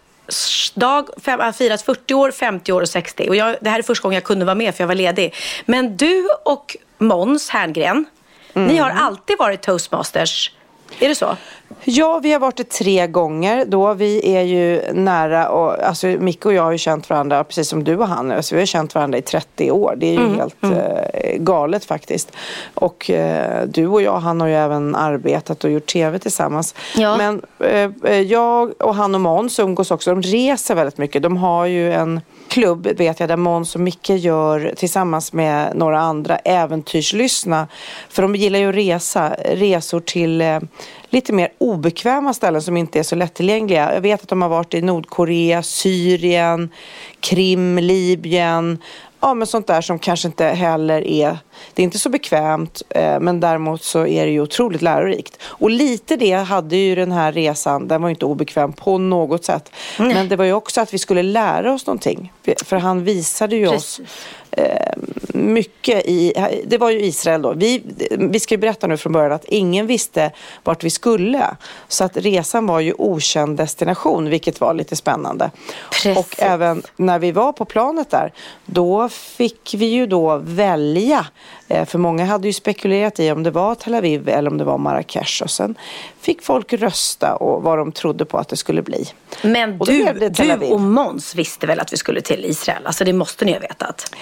dag, 0.76 1.10
fem, 1.22 1.40
han 1.40 1.54
firat 1.54 1.82
40 1.82 2.14
år, 2.14 2.32
50 2.32 2.72
år 2.72 2.82
och 2.82 2.90
60. 2.90 3.30
Och 3.30 3.36
jag, 3.36 3.56
det 3.62 3.70
här 3.70 3.80
är 3.80 3.84
första 3.84 4.04
gången 4.04 4.16
jag 4.16 4.24
kunde 4.24 4.46
vara 4.46 4.56
med 4.56 4.76
för 4.76 4.84
jag 4.84 4.88
var 4.88 4.96
ledig. 4.96 5.36
Men 5.66 5.98
du 5.98 6.28
och 6.46 6.78
Måns 6.98 7.50
Herngren, 7.50 8.06
ni 8.54 8.78
har 8.78 8.90
alltid 8.90 9.38
varit 9.38 9.62
toastmasters. 9.62 10.52
Är 11.00 11.10
det 11.10 11.16
så? 11.16 11.38
Ja, 11.84 12.20
vi 12.24 12.34
har 12.34 12.40
varit 12.40 12.58
det 12.58 12.70
tre 12.70 13.08
gånger 13.08 13.66
då. 13.66 13.94
Vi 13.94 14.36
är 14.36 14.42
ju 14.42 14.94
nära 14.94 15.50
och 15.50 15.84
alltså 15.84 16.08
Micke 16.08 16.46
och 16.46 16.54
jag 16.54 16.64
har 16.64 16.72
ju 16.72 16.78
känt 16.78 17.10
varandra 17.10 17.44
precis 17.44 17.70
som 17.70 17.84
du 17.84 17.98
och 17.98 18.08
han. 18.08 18.32
Alltså, 18.32 18.56
vi 18.56 18.62
har 18.62 18.66
känt 18.66 18.96
varandra 18.96 19.18
i 19.18 19.22
30 19.22 19.72
år. 19.72 19.96
Det 19.98 20.16
är 20.16 20.20
ju 20.20 20.36
helt 20.36 20.56
Eh, 20.64 21.38
galet 21.38 21.86
faktiskt. 21.86 22.32
Och 22.74 23.10
eh, 23.10 23.64
du 23.68 23.88
och 23.88 24.02
jag, 24.02 24.20
han 24.20 24.42
har 24.42 24.48
ju 24.48 24.56
även 24.56 24.96
arbetat 24.96 25.64
och 25.64 25.72
gjort 25.72 25.86
tv 25.86 26.20
tillsammans. 26.20 26.76
Ja. 26.96 27.18
Men 27.18 27.42
eh, 27.60 27.92
eh, 28.04 28.22
jag 28.22 28.82
och 28.82 28.96
han 28.96 29.16
och 29.16 29.22
Måns 29.22 29.60
umgås 29.60 29.92
också. 29.92 30.10
De 30.16 30.22
reser 30.22 30.76
väldigt 30.76 30.98
mycket. 30.98 31.24
De 31.24 31.38
har 31.38 31.66
ju 31.66 31.94
en 31.94 32.22
klubb 32.50 32.88
vet 32.88 33.20
jag 33.20 33.30
där 33.30 33.38
Måns 33.38 33.76
och 33.76 33.82
Micke 33.82 34.10
gör 34.10 34.74
tillsammans 34.78 35.34
med 35.34 35.76
några 35.76 36.00
andra 36.00 36.38
äventyrslyssna. 36.38 37.68
För 38.10 38.22
de 38.22 38.36
gillar 38.36 38.60
ju 38.60 38.70
att 38.70 38.76
resa, 38.76 39.36
resor 39.46 40.00
till 40.00 40.42
eh, 40.42 40.60
lite 41.10 41.34
mer 41.34 41.50
obekväma 41.58 42.34
ställen 42.34 42.62
som 42.62 42.78
inte 42.78 43.00
är 43.00 43.04
så 43.04 43.16
lättillgängliga. 43.16 43.94
Jag 43.94 44.02
vet 44.02 44.22
att 44.22 44.30
de 44.30 44.42
har 44.42 44.50
varit 44.50 44.74
i 44.74 44.82
Nordkorea, 44.82 45.64
Syrien, 45.64 46.70
Krim, 47.20 47.78
Libyen. 47.78 48.78
Ja, 49.22 49.34
men 49.34 49.48
sånt 49.48 49.68
där 49.68 49.82
som 49.82 50.00
kanske 50.00 50.28
inte 50.28 50.46
heller 50.46 51.08
är, 51.08 51.38
det 51.74 51.82
är 51.82 51.84
inte 51.84 52.00
så 52.00 52.10
bekvämt, 52.10 52.82
eh, 52.90 53.20
men 53.20 53.40
däremot 53.40 53.84
så 53.84 54.08
är 54.08 54.26
det 54.26 54.32
ju 54.32 54.42
otroligt 54.42 54.82
lärorikt. 54.82 55.38
Och 55.44 55.70
lite 55.70 56.16
det 56.16 56.34
hade 56.34 56.76
ju 56.76 56.96
den 56.96 57.12
här 57.12 57.32
resan, 57.32 57.88
den 57.88 58.02
var 58.02 58.10
ju 58.10 58.14
inte 58.14 58.26
obekväm 58.26 58.74
på 58.74 58.98
något 58.98 59.46
sätt. 59.46 59.72
Men 59.98 60.30
det 60.30 60.36
var 60.36 60.46
ju 60.46 60.54
också 60.54 60.82
att 60.82 60.94
vi 60.94 60.98
skulle 60.98 61.24
lära 61.24 61.74
oss 61.74 61.86
någonting. 61.86 62.34
För 62.66 62.78
han 62.78 63.04
visade 63.04 63.56
ju 63.56 63.68
oss 63.68 63.74
Precis. 63.98 64.00
eh, 64.00 64.39
mycket 65.34 66.06
i, 66.06 66.34
det 66.66 66.78
var 66.78 66.90
ju 66.90 67.00
Israel 67.00 67.42
då. 67.42 67.54
Vi, 67.54 67.84
vi 68.18 68.40
ska 68.40 68.54
ju 68.54 68.60
berätta 68.60 68.88
nu 68.88 68.98
från 68.98 69.14
början 69.14 69.32
att 69.32 69.46
ingen 69.46 69.88
visste 69.88 70.32
vart 70.64 70.84
vi 70.84 70.90
skulle. 70.90 71.56
Så 71.88 72.04
att 72.04 72.18
resan 72.18 72.68
var 72.68 72.80
ju 72.80 72.94
okänd 72.98 73.58
destination, 73.58 74.30
vilket 74.30 74.62
var 74.62 74.74
lite 74.74 74.96
spännande. 74.96 75.52
Precis. 75.92 76.18
Och 76.18 76.36
även 76.38 76.84
när 76.96 77.20
vi 77.20 77.32
var 77.32 77.52
på 77.52 77.66
planet 77.66 78.10
där, 78.10 78.34
då 78.66 79.10
fick 79.10 79.76
vi 79.78 79.86
ju 79.86 80.06
då 80.06 80.38
välja. 80.38 81.26
Eh, 81.72 81.86
För 81.86 81.98
många 82.00 82.26
hade 82.26 82.48
ju 82.48 82.54
spekulerat 82.54 83.20
i 83.20 83.32
om 83.32 83.44
det 83.44 83.52
var 83.52 83.76
Tel 83.76 83.96
Aviv 83.96 84.30
eller 84.30 84.50
om 84.52 84.58
det 84.58 84.64
var 84.64 84.78
Marrakesh. 84.78 85.44
Och 85.44 85.50
sen 85.52 85.76
fick 86.22 86.44
folk 86.44 86.74
rösta 86.74 87.36
och 87.36 87.64
vad 87.64 87.78
de 87.78 87.92
trodde 87.92 88.26
på 88.26 88.38
att 88.38 88.50
det 88.50 88.58
skulle 88.58 88.82
bli. 88.82 89.06
Men 89.42 89.80
Och 89.82 89.86
du, 89.88 90.30
du 90.30 90.54
och 90.54 90.82
Måns 90.82 91.36
visste 91.36 91.68
väl 91.68 91.80
att 91.80 91.94
vi 91.94 91.98
skulle 91.98 92.22
till 92.22 92.46
Israel? 92.46 92.82
Alltså 92.86 93.04
det 93.04 93.14
måste 93.14 93.46
ni 93.46 93.54
ha 93.54 93.60
vetat. 93.60 94.16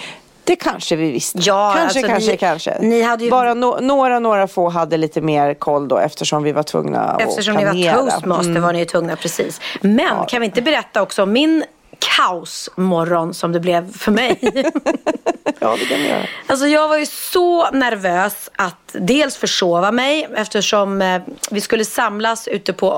Det 0.43 0.55
kanske 0.55 0.95
vi 0.95 1.11
visste. 1.11 1.39
Ja, 1.41 1.73
kanske, 1.77 1.99
alltså 1.99 2.07
kanske, 2.11 2.31
ni- 2.31 2.37
kanske. 2.37 2.77
ni 2.81 3.01
hade 3.01 3.23
ju- 3.23 3.29
Bara 3.31 3.53
no- 3.53 3.81
några, 3.81 4.19
några 4.19 4.47
få 4.47 4.69
hade 4.69 4.97
lite 4.97 5.21
mer 5.21 5.53
koll 5.53 5.87
då 5.87 5.97
eftersom 5.97 6.43
vi 6.43 6.51
var 6.51 6.63
tvungna 6.63 7.17
Eftersom 7.19 7.57
att 7.57 7.63
ni 7.63 7.69
planera. 7.83 7.95
var 7.95 8.01
toastmaster 8.11 8.59
var 8.59 8.73
ni 8.73 8.79
ju 8.79 8.85
tvungna 8.85 9.15
precis. 9.15 9.61
Men 9.81 10.25
kan 10.27 10.39
vi 10.41 10.45
inte 10.45 10.61
berätta 10.61 11.01
också 11.01 11.23
om 11.23 11.31
min 11.31 11.63
kaosmorgon 11.99 13.33
som 13.33 13.51
det 13.51 13.59
blev 13.59 13.97
för 13.97 14.11
mig? 14.11 14.39
Ja, 15.59 15.77
det 15.79 15.85
kan 15.85 16.05
göra. 16.05 16.25
Alltså 16.47 16.67
jag 16.67 16.87
var 16.87 16.97
ju 16.97 17.05
så 17.05 17.71
nervös 17.71 18.49
att 18.55 18.75
dels 18.91 19.37
försova 19.37 19.91
mig 19.91 20.27
eftersom 20.35 21.01
eh, 21.01 21.21
vi 21.51 21.61
skulle 21.61 21.85
samlas 21.85 22.47
ute 22.47 22.73
på, 22.73 22.87
uh, 22.87 22.93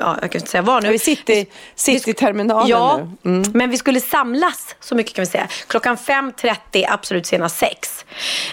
ja, 0.00 0.18
jag 0.20 0.30
kan 0.30 0.40
inte 0.40 0.50
säga 0.50 0.62
var 0.62 0.80
nu. 0.80 0.92
Vi 0.92 0.98
sitter 0.98 1.32
i 1.34 1.46
Cityterminalen 1.74 2.68
Ja, 2.68 3.00
nu. 3.22 3.30
Mm. 3.30 3.52
men 3.54 3.70
vi 3.70 3.76
skulle 3.76 4.00
samlas, 4.00 4.76
så 4.80 4.94
mycket 4.94 5.14
kan 5.14 5.22
vi 5.22 5.30
säga. 5.30 5.48
Klockan 5.66 5.96
5.30, 5.96 6.86
absolut 6.88 7.26
senast 7.26 7.58
6. 7.58 8.04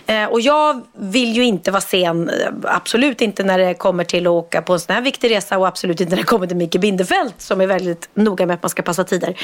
Eh, 0.05 0.25
och 0.25 0.41
jag 0.41 0.81
vill 0.97 1.33
ju 1.33 1.43
inte 1.43 1.71
vara 1.71 1.81
sen, 1.81 2.29
eh, 2.29 2.35
absolut 2.63 3.21
inte 3.21 3.43
när 3.43 3.57
det 3.57 3.73
kommer 3.73 4.03
till 4.03 4.27
att 4.27 4.31
åka 4.31 4.61
på 4.61 4.73
en 4.73 4.79
sån 4.79 4.95
här 4.95 5.01
viktig 5.01 5.31
resa 5.31 5.57
och 5.57 5.67
absolut 5.67 6.01
inte 6.01 6.09
när 6.15 6.21
det 6.21 6.27
kommer 6.27 6.47
till 6.47 6.57
Micke 6.57 6.79
Bindefeld 6.79 7.33
som 7.37 7.61
är 7.61 7.67
väldigt 7.67 8.09
noga 8.13 8.45
med 8.45 8.53
att 8.53 8.63
man 8.63 8.69
ska 8.69 8.81
passa 8.81 9.03
tider. 9.03 9.35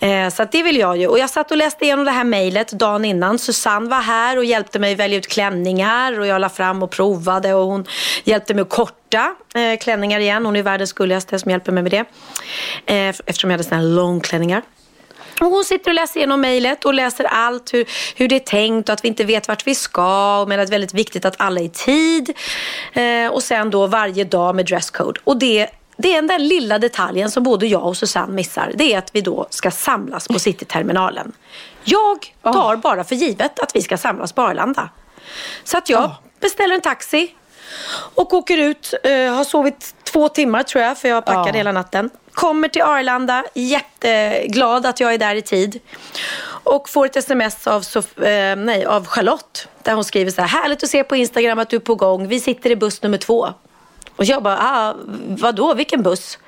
Eh, 0.00 0.28
så 0.28 0.42
att 0.42 0.52
det 0.52 0.62
vill 0.62 0.76
jag 0.76 0.96
ju. 0.96 1.06
Och 1.06 1.18
jag 1.18 1.30
satt 1.30 1.50
och 1.50 1.56
läste 1.56 1.84
igenom 1.84 2.04
det 2.04 2.10
här 2.10 2.24
mejlet 2.24 2.72
dagen 2.72 3.04
innan. 3.04 3.38
Susanne 3.38 3.88
var 3.88 4.00
här 4.00 4.36
och 4.36 4.44
hjälpte 4.44 4.78
mig 4.78 4.94
välja 4.94 5.18
ut 5.18 5.26
klänningar 5.26 6.20
och 6.20 6.26
jag 6.26 6.40
la 6.40 6.48
fram 6.48 6.82
och 6.82 6.90
provade 6.90 7.54
och 7.54 7.66
hon 7.66 7.84
hjälpte 8.24 8.54
mig 8.54 8.62
att 8.62 8.68
korta 8.68 9.34
eh, 9.54 9.78
klänningar 9.78 10.20
igen. 10.20 10.46
Hon 10.46 10.56
är 10.56 10.62
världens 10.62 10.92
gulligaste 10.92 11.38
som 11.38 11.50
hjälper 11.50 11.72
mig 11.72 11.82
med 11.82 11.92
det. 11.92 12.04
Eh, 12.86 13.08
eftersom 13.08 13.50
jag 13.50 13.54
hade 13.54 13.64
såna 13.64 13.76
här 13.76 13.88
långklänningar. 13.88 14.62
Och 15.40 15.46
hon 15.46 15.64
sitter 15.64 15.90
och 15.90 15.94
läser 15.94 16.16
igenom 16.16 16.40
mejlet 16.40 16.84
och 16.84 16.94
läser 16.94 17.24
allt 17.24 17.74
hur, 17.74 17.88
hur 18.16 18.28
det 18.28 18.34
är 18.36 18.40
tänkt 18.40 18.88
och 18.88 18.92
att 18.92 19.04
vi 19.04 19.08
inte 19.08 19.24
vet 19.24 19.48
vart 19.48 19.66
vi 19.66 19.74
ska. 19.74 20.44
Men 20.48 20.60
att 20.60 20.66
det 20.66 20.70
är 20.70 20.74
väldigt 20.74 20.94
viktigt 20.94 21.24
att 21.24 21.34
alla 21.38 21.60
är 21.60 21.64
i 21.64 21.68
tid. 21.68 22.36
Eh, 22.92 23.32
och 23.32 23.42
sen 23.42 23.70
då 23.70 23.86
varje 23.86 24.24
dag 24.24 24.56
med 24.56 24.66
dresscode. 24.66 25.20
Och 25.24 25.36
det, 25.36 25.68
det 25.98 26.14
är 26.16 26.22
den 26.22 26.48
lilla 26.48 26.78
detaljen 26.78 27.30
som 27.30 27.42
både 27.42 27.66
jag 27.66 27.86
och 27.86 27.96
Susanne 27.96 28.32
missar. 28.32 28.72
Det 28.74 28.94
är 28.94 28.98
att 28.98 29.10
vi 29.12 29.20
då 29.20 29.46
ska 29.50 29.70
samlas 29.70 30.28
på 30.28 30.38
Cityterminalen. 30.38 31.32
Jag 31.84 32.34
tar 32.42 32.76
bara 32.76 33.04
för 33.04 33.14
givet 33.14 33.58
att 33.60 33.76
vi 33.76 33.82
ska 33.82 33.96
samlas 33.96 34.32
på 34.32 34.42
Arlanda. 34.42 34.88
Så 35.64 35.78
att 35.78 35.88
jag 35.88 36.10
beställer 36.40 36.74
en 36.74 36.80
taxi 36.80 37.34
och 38.14 38.32
åker 38.34 38.58
ut. 38.58 38.94
Eh, 39.04 39.34
har 39.34 39.44
sovit 39.44 39.94
två 40.04 40.28
timmar 40.28 40.62
tror 40.62 40.84
jag 40.84 40.98
för 40.98 41.08
jag 41.08 41.24
packade 41.24 41.48
Ja. 41.48 41.54
hela 41.54 41.72
natten. 41.72 42.10
Kommer 42.32 42.68
till 42.68 42.82
Arlanda, 42.82 43.44
jätteglad 43.54 44.86
att 44.86 45.00
jag 45.00 45.14
är 45.14 45.18
där 45.18 45.34
i 45.34 45.42
tid. 45.42 45.80
Och 46.64 46.88
får 46.88 47.06
ett 47.06 47.16
sms 47.16 47.66
av, 47.66 47.82
Sof- 47.82 48.24
eh, 48.26 48.56
nej, 48.56 48.86
av 48.86 49.06
Charlotte. 49.06 49.68
Där 49.82 49.94
hon 49.94 50.04
skriver 50.04 50.30
så 50.30 50.40
här, 50.42 50.48
härligt 50.62 50.82
att 50.82 50.88
se 50.90 51.04
på 51.04 51.16
Instagram 51.16 51.58
att 51.58 51.70
du 51.70 51.76
är 51.76 51.80
på 51.80 51.94
gång. 51.94 52.28
Vi 52.28 52.40
sitter 52.40 52.70
i 52.70 52.76
buss 52.76 53.02
nummer 53.02 53.18
två. 53.18 53.48
Och 54.18 54.24
jag 54.24 54.42
bara, 54.42 54.58
ah, 54.60 54.94
vadå, 55.28 55.74
vilken 55.74 56.02
buss? 56.02 56.38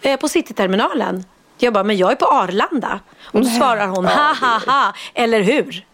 Eh, 0.00 0.20
på 0.20 0.28
Cityterminalen. 0.28 1.24
Jag 1.58 1.72
bara, 1.72 1.84
men 1.84 1.96
jag 1.96 2.12
är 2.12 2.16
på 2.16 2.26
Arlanda. 2.26 3.00
Och 3.24 3.40
då 3.40 3.46
svarar 3.46 3.86
hon, 3.86 4.06
ha 4.06 4.34
ha 4.34 4.60
ha, 4.66 4.92
eller 5.14 5.40
hur? 5.40 5.84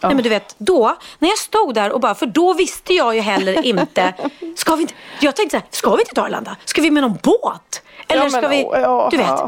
Nej 0.00 0.14
men 0.14 0.22
du 0.22 0.28
vet, 0.28 0.54
då, 0.58 0.96
när 1.18 1.28
jag 1.28 1.38
stod 1.38 1.74
där 1.74 1.92
och 1.92 2.00
bara, 2.00 2.14
för 2.14 2.26
då 2.26 2.52
visste 2.52 2.94
jag 2.94 3.14
ju 3.14 3.20
heller 3.20 3.66
inte, 3.66 4.14
ska 4.56 4.76
vi 4.76 4.82
inte, 4.82 4.94
jag 5.20 5.36
tänkte 5.36 5.56
så 5.56 5.60
här, 5.60 5.66
ska 5.70 5.94
vi 5.94 6.02
inte 6.02 6.14
till 6.14 6.22
Arlanda? 6.22 6.56
Ska 6.64 6.82
vi 6.82 6.90
med 6.90 7.02
någon 7.02 7.18
båt? 7.22 7.82
Eller 8.08 8.22
Ja, 8.22 8.28
men, 8.30 8.30
ska 8.30 8.48
vi, 8.48 8.62
ja, 8.62 9.08
du 9.10 9.16
vet. 9.16 9.40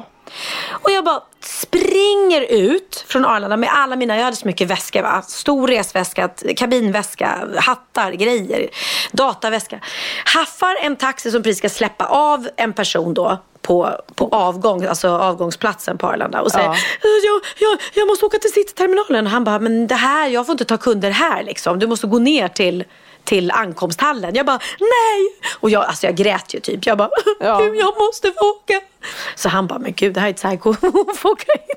Och 0.71 0.91
jag 0.91 1.05
bara 1.05 1.23
springer 1.41 2.41
ut 2.41 3.05
från 3.09 3.25
Arlanda 3.25 3.57
med 3.57 3.71
alla 3.73 3.97
mina, 3.97 4.17
jag 4.17 4.25
hade 4.25 4.37
så 4.37 4.47
mycket 4.47 4.69
väskor 4.69 5.03
va. 5.03 5.23
Stor 5.23 5.69
resväska, 5.69 6.29
kabinväska, 6.57 7.49
hattar, 7.57 8.13
grejer, 8.13 8.69
dataväska. 9.13 9.81
Haffar 10.25 10.77
en 10.83 10.97
taxi 10.97 11.31
som 11.31 11.43
precis 11.43 11.59
ska 11.59 11.69
släppa 11.69 12.07
av 12.07 12.49
en 12.57 12.73
person 12.73 13.15
då 13.15 13.39
på, 13.63 14.01
på 14.15 14.29
avgång, 14.33 14.85
alltså 14.85 15.09
avgångsplatsen 15.09 15.99
på 15.99 16.07
Arlanda 16.07 16.41
och 16.41 16.53
säger 16.53 16.67
ja. 16.67 16.77
jag, 17.03 17.41
jag, 17.59 17.79
jag 17.95 18.09
måste 18.09 18.27
åka 18.27 18.39
till 18.39 18.53
Cityterminalen. 18.53 19.27
Han 19.27 19.45
bara, 19.45 19.59
men 19.59 19.87
det 19.87 19.95
här, 19.95 20.29
jag 20.29 20.47
får 20.47 20.53
inte 20.53 20.65
ta 20.65 20.77
kunder 20.77 21.11
här 21.11 21.43
liksom. 21.43 21.79
Du 21.79 21.87
måste 21.87 22.07
gå 22.07 22.19
ner 22.19 22.49
till 22.49 22.85
till 23.29 23.51
ankomsthallen. 23.51 24.35
Jag 24.35 24.47
bara, 24.47 24.61
nej! 24.81 25.53
Och 25.61 25.71
jag, 25.71 25.85
alltså 25.85 26.07
jag 26.07 26.17
grät 26.17 26.55
ju 26.55 26.61
typ. 26.61 26.87
Jag 26.87 26.99
bara, 26.99 27.11
ja. 27.41 27.63
jag 27.63 27.95
måste 27.99 28.33
få 28.33 28.51
åka. 28.51 28.81
Så 29.35 29.49
han 29.49 29.67
bara, 29.67 29.79
men 29.79 29.93
gud 29.93 30.15
det 30.15 30.21
här 30.21 30.27
är 30.27 30.31
ett 30.31 30.37
psycho. 30.37 30.75
Hon 30.81 31.15
får 31.17 31.31
åka 31.31 31.53
in. 31.53 31.77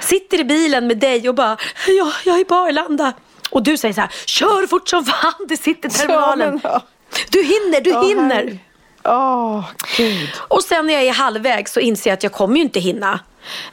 Sitter 0.00 0.40
i 0.40 0.44
bilen 0.44 0.86
med 0.86 0.98
dig 0.98 1.28
och 1.28 1.34
bara, 1.34 1.56
ja, 1.86 2.12
jag 2.24 2.40
är 2.40 2.44
på 2.44 2.54
Arlanda. 2.54 3.12
Och 3.50 3.62
du 3.62 3.76
säger 3.76 3.94
så 3.94 4.00
här, 4.00 4.10
kör 4.26 4.66
fort 4.66 4.88
som 4.88 5.04
fan 5.04 5.48
till 5.48 5.58
Cityterminalen. 5.58 6.60
Du 7.30 7.42
hinner, 7.42 7.80
du 7.80 8.06
hinner. 8.06 8.58
Oh, 9.04 9.64
Gud. 9.96 10.28
Och 10.38 10.62
sen 10.62 10.86
när 10.86 10.94
jag 10.94 11.02
är 11.02 11.12
halvvägs 11.12 11.72
så 11.72 11.80
inser 11.80 12.10
jag 12.10 12.14
att 12.14 12.22
jag 12.22 12.32
kommer 12.32 12.56
ju 12.56 12.62
inte 12.62 12.80
hinna. 12.80 13.20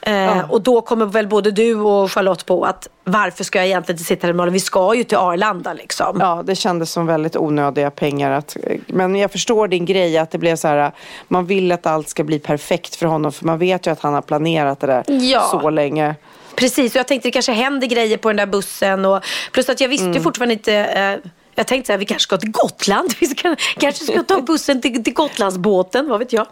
Eh, 0.02 0.14
ja. 0.14 0.44
Och 0.50 0.62
då 0.62 0.82
kommer 0.82 1.06
väl 1.06 1.28
både 1.28 1.52
du 1.52 1.76
och 1.76 2.12
Charlotte 2.12 2.46
på 2.46 2.64
att 2.64 2.88
varför 3.04 3.44
ska 3.44 3.60
jag 3.60 3.68
egentligen 3.68 3.96
inte 3.96 4.08
sitta 4.08 4.28
där 4.28 4.50
Vi 4.50 4.60
ska 4.60 4.96
ju 4.96 5.04
till 5.04 5.18
Arlanda 5.18 5.74
liksom. 5.74 6.18
Ja, 6.20 6.44
det 6.46 6.56
kändes 6.56 6.92
som 6.92 7.06
väldigt 7.06 7.36
onödiga 7.36 7.92
pengar. 7.92 8.32
Att, 8.32 8.58
men 8.88 9.16
jag 9.16 9.32
förstår 9.32 9.68
din 9.68 9.86
grej 9.86 10.18
att 10.18 10.32
det 10.32 10.38
blev 10.38 10.56
så 10.56 10.68
här. 10.68 10.92
Man 11.28 11.46
vill 11.46 11.72
att 11.72 11.86
allt 11.86 12.10
ska 12.10 12.24
bli 12.24 12.40
perfekt 12.40 12.96
för 12.96 13.06
honom. 13.06 13.32
För 13.32 13.46
man 13.46 13.60
vet 13.60 13.88
ju 13.88 13.92
att 13.92 14.00
han 14.00 14.14
har 14.14 14.22
planerat 14.22 14.80
det 14.80 14.88
där 14.88 15.04
ja. 15.08 15.48
så 15.52 15.70
länge. 15.70 16.16
Precis, 16.56 16.96
och 16.96 17.00
jag 17.00 17.08
tänkte 17.08 17.28
det 17.28 17.32
kanske 17.32 17.52
händer 17.52 17.88
grejer 17.88 18.18
på 18.18 18.30
den 18.30 18.38
där 18.38 18.46
bussen. 18.46 19.06
Och, 19.06 19.24
plus 19.52 19.70
att 19.70 19.82
jag 19.82 19.90
visste 19.90 20.06
mm. 20.06 20.24
fortfarande 20.24 20.54
inte 20.54 20.74
eh, 20.76 21.30
jag 21.58 21.68
tänkte 21.68 21.94
att 21.94 22.00
vi 22.00 22.06
kanske 22.06 22.24
ska 22.24 22.38
till 22.38 22.52
Gotland. 22.52 23.14
Vi 23.20 23.28
ska, 23.28 23.56
kanske 23.80 24.06
ska 24.06 24.24
ta 24.24 24.42
bussen 24.42 24.82
till, 24.82 25.04
till 25.04 25.14
Gotlandsbåten, 25.14 26.10
vad 26.10 26.20
vet 26.20 26.34
jag. 26.34 26.48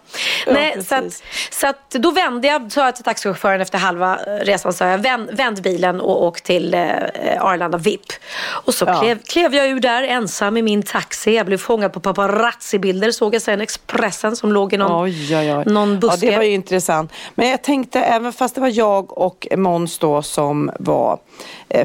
Ja, 0.46 0.54
Nej, 0.54 0.84
så, 0.84 0.96
att, 0.96 1.24
så 1.52 1.68
att 1.68 1.92
då 1.92 2.12
vände 2.12 2.48
jag, 2.48 2.72
sa 2.72 2.86
jag 2.86 2.96
till 2.96 3.04
taxichauffören 3.04 3.62
efter 3.62 3.78
halva 3.78 4.16
resan, 4.26 4.74
sa 4.74 4.86
jag 4.88 4.98
vänd, 4.98 5.30
vänd 5.32 5.62
bilen 5.62 6.02
och 6.02 6.24
åk 6.24 6.42
till 6.42 6.74
eh, 6.74 6.92
Arlanda 7.40 7.78
VIP. 7.78 8.02
Och 8.48 8.74
så 8.74 8.86
ja. 8.86 9.00
klev, 9.02 9.20
klev 9.26 9.56
jag 9.56 9.68
ur 9.68 9.80
där 9.80 10.04
ensam 10.04 10.58
i 10.58 10.62
min 10.62 10.84
taxi. 10.84 11.36
Jag 11.36 11.46
blev 11.46 11.58
fångad 11.58 11.94
på 11.94 12.00
paparazzi-bilder, 12.00 13.12
såg 13.12 13.36
jag 13.36 13.42
sen 13.42 13.62
Expressen 13.62 14.36
som 14.36 14.52
låg 14.52 14.74
i 14.74 14.78
någon, 14.78 15.04
oj, 15.04 15.38
oj, 15.38 15.56
oj. 15.56 15.64
någon 15.66 16.00
buske. 16.00 16.26
Ja, 16.26 16.32
det 16.32 16.38
var 16.38 16.44
ju 16.44 16.54
intressant. 16.54 17.12
Men 17.36 17.50
jag 17.50 17.64
tänkte, 17.64 18.00
även 18.00 18.34
fast 18.34 18.56
det 18.56 18.62
var 18.62 18.78
jag 18.78 19.18
och 19.18 19.48
Måns 19.58 20.00
då 20.00 20.22
som 20.22 20.72
var 20.80 21.14
eh, 21.14 21.18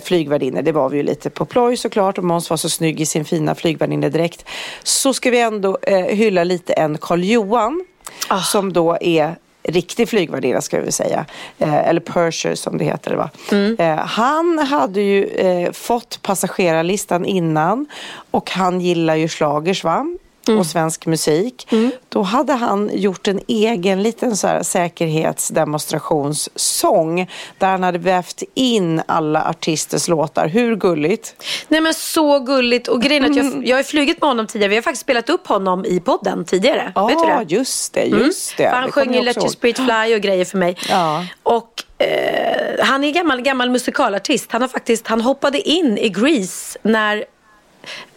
flygvärdinnor, 0.02 0.62
det 0.62 0.73
var 0.73 0.88
vi 0.88 0.97
ju 0.97 1.02
lite 1.02 1.30
på 1.30 1.45
ploj 1.45 1.76
såklart 1.76 2.19
och 2.19 2.25
Måns 2.25 2.50
var 2.50 2.57
så 2.57 2.69
snygg 2.69 3.00
i 3.00 3.07
sin 3.07 3.25
fina 3.25 3.54
flygvärdinnedräkt 3.54 4.45
så 4.83 5.14
ska 5.14 5.30
vi 5.30 5.40
ändå 5.40 5.78
eh, 5.83 5.97
hylla 5.97 6.45
lite 6.45 6.73
en 6.73 6.99
Karl 6.99 7.25
Johan 7.25 7.85
ah. 8.28 8.40
som 8.40 8.73
då 8.73 8.99
är 9.00 9.37
riktig 9.62 10.09
flygvärdinna 10.09 10.61
ska 10.61 10.80
vi 10.80 10.92
säga. 10.92 11.26
Eh, 11.59 11.88
eller 11.88 12.00
Purser 12.00 12.54
som 12.54 12.78
det 12.78 12.85
heter. 12.85 13.14
Va? 13.14 13.30
Mm. 13.52 13.76
Eh, 13.78 13.97
han 13.97 14.59
hade 14.59 15.00
ju 15.00 15.25
eh, 15.25 15.73
fått 15.73 16.23
passagerarlistan 16.23 17.25
innan 17.25 17.87
och 18.30 18.50
han 18.50 18.80
gillar 18.80 19.14
ju 19.14 19.28
slagers 19.28 19.85
va? 19.85 20.07
Mm. 20.49 20.61
och 20.61 20.66
svensk 20.66 21.06
musik. 21.06 21.73
Mm. 21.73 21.90
Då 22.09 22.23
hade 22.23 22.52
han 22.52 22.90
gjort 22.92 23.28
en 23.28 23.40
egen 23.49 24.02
liten 24.02 24.37
så 24.37 24.47
här 24.47 24.62
säkerhetsdemonstrationssång 24.62 27.30
där 27.59 27.68
han 27.68 27.82
hade 27.82 27.99
vävt 27.99 28.42
in 28.54 29.02
alla 29.06 29.44
artisters 29.44 30.09
låtar. 30.09 30.49
Hur 30.49 30.76
gulligt? 30.76 31.44
Nej 31.68 31.80
men 31.80 31.94
så 31.94 32.38
gulligt 32.38 32.88
och 32.88 33.02
grejen 33.02 33.25
att 33.25 33.37
jag, 33.37 33.47
mm. 33.47 33.66
jag 33.66 33.76
har 33.76 33.82
flugit 33.82 34.20
med 34.20 34.28
honom 34.28 34.47
tidigare. 34.47 34.68
Vi 34.68 34.75
har 34.75 34.82
faktiskt 34.82 35.02
spelat 35.02 35.30
upp 35.30 35.47
honom 35.47 35.85
i 35.85 36.00
podden 36.00 36.44
tidigare. 36.44 36.92
Ja, 36.94 37.42
det? 37.47 37.54
just 37.54 37.94
det. 37.94 38.04
Just 38.04 38.56
det. 38.56 38.70
För 38.70 38.76
han 38.76 38.92
sjöng 38.92 39.14
ju 39.14 39.23
Let 39.23 39.37
your 39.37 39.49
spirit 39.49 39.76
fly 39.76 40.14
och 40.14 40.20
grejer 40.20 40.44
för 40.44 40.59
mig. 40.59 40.76
Ja. 40.88 41.26
Och 41.42 41.85
eh, 41.99 42.85
han 42.85 43.04
är 43.04 43.11
gammal, 43.11 43.42
gammal 43.42 43.70
musikalartist. 43.70 44.52
Han, 44.52 44.62
har 44.62 44.68
faktiskt, 44.68 45.06
han 45.06 45.20
hoppade 45.20 45.68
in 45.68 45.99
i 45.99 46.09
Grease 46.09 46.78
när 46.82 47.25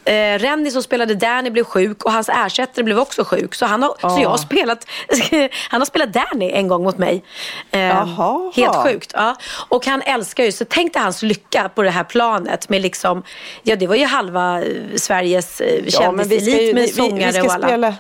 eh, 0.05 0.39
Rennie 0.39 0.71
som 0.71 0.83
spelade 0.83 1.15
Danny 1.15 1.49
blev 1.49 1.63
sjuk 1.63 2.03
och 2.03 2.11
hans 2.11 2.29
ersättare 2.29 2.83
blev 2.83 2.99
också 2.99 3.23
sjuk. 3.23 3.55
Så, 3.55 3.65
han 3.65 3.83
har, 3.83 3.89
oh. 3.89 4.15
så 4.15 4.21
jag 4.21 4.29
har 4.29 4.37
spelat, 4.37 4.87
han 5.69 5.81
har 5.81 5.85
spelat 5.85 6.13
Danny 6.13 6.51
en 6.51 6.67
gång 6.67 6.83
mot 6.83 6.97
mig. 6.97 7.23
Eh, 7.71 8.51
helt 8.55 8.75
sjukt. 8.75 9.11
Ja. 9.13 9.35
Och 9.69 9.85
han 9.85 10.01
älskar 10.01 10.43
ju, 10.43 10.51
så 10.51 10.65
tänk 10.69 10.93
dig 10.93 11.01
hans 11.01 11.21
lycka 11.21 11.69
på 11.75 11.81
det 11.81 11.89
här 11.89 12.03
planet 12.03 12.69
med 12.69 12.81
liksom, 12.81 13.23
ja 13.63 13.75
det 13.75 13.87
var 13.87 13.95
ju 13.95 14.05
halva 14.05 14.61
eh, 14.61 14.95
Sveriges 14.95 15.61
eh, 15.61 15.85
kändiselit 15.85 16.67
ja, 16.67 16.73
med 16.73 16.89
sångare 16.89 17.19
vi, 17.19 17.25
vi 17.25 17.31
ska 17.31 17.43
och 17.43 17.53
alla. 17.53 17.67
Spela. 17.67 17.95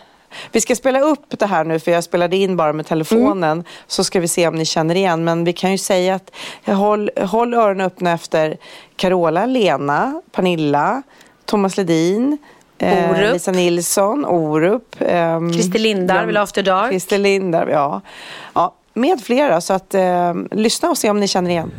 Vi 0.51 0.61
ska 0.61 0.75
spela 0.75 0.99
upp 0.99 1.39
det 1.39 1.45
här 1.45 1.63
nu 1.63 1.79
för 1.79 1.91
jag 1.91 2.03
spelade 2.03 2.35
in 2.35 2.57
bara 2.57 2.73
med 2.73 2.85
telefonen. 2.85 3.51
Mm. 3.51 3.65
Så 3.87 4.03
ska 4.03 4.19
vi 4.19 4.27
se 4.27 4.47
om 4.47 4.55
ni 4.55 4.65
känner 4.65 4.95
igen. 4.95 5.23
Men 5.23 5.43
vi 5.43 5.53
kan 5.53 5.71
ju 5.71 5.77
säga 5.77 6.15
att 6.15 6.31
håll, 6.65 7.09
håll 7.17 7.53
öronen 7.53 7.87
öppna 7.87 8.11
efter 8.11 8.57
Carola, 8.95 9.45
Lena, 9.45 10.21
Pernilla, 10.31 11.03
Thomas 11.45 11.77
Ledin, 11.77 12.37
eh, 12.77 13.31
Lisa 13.33 13.51
Nilsson, 13.51 14.25
Orup. 14.25 14.95
Eh, 15.01 15.39
Christer 15.51 15.79
Lindarw, 15.79 16.37
After 16.37 16.63
Dark. 16.63 16.89
Christer 16.89 17.17
Lindarw, 17.17 17.71
ja. 17.71 18.01
ja. 18.53 18.73
Med 18.93 19.21
flera, 19.21 19.61
så 19.61 19.73
att 19.73 19.93
eh, 19.93 20.33
lyssna 20.51 20.89
och 20.89 20.97
se 20.97 21.09
om 21.09 21.19
ni 21.19 21.27
känner 21.27 21.49
igen. 21.49 21.71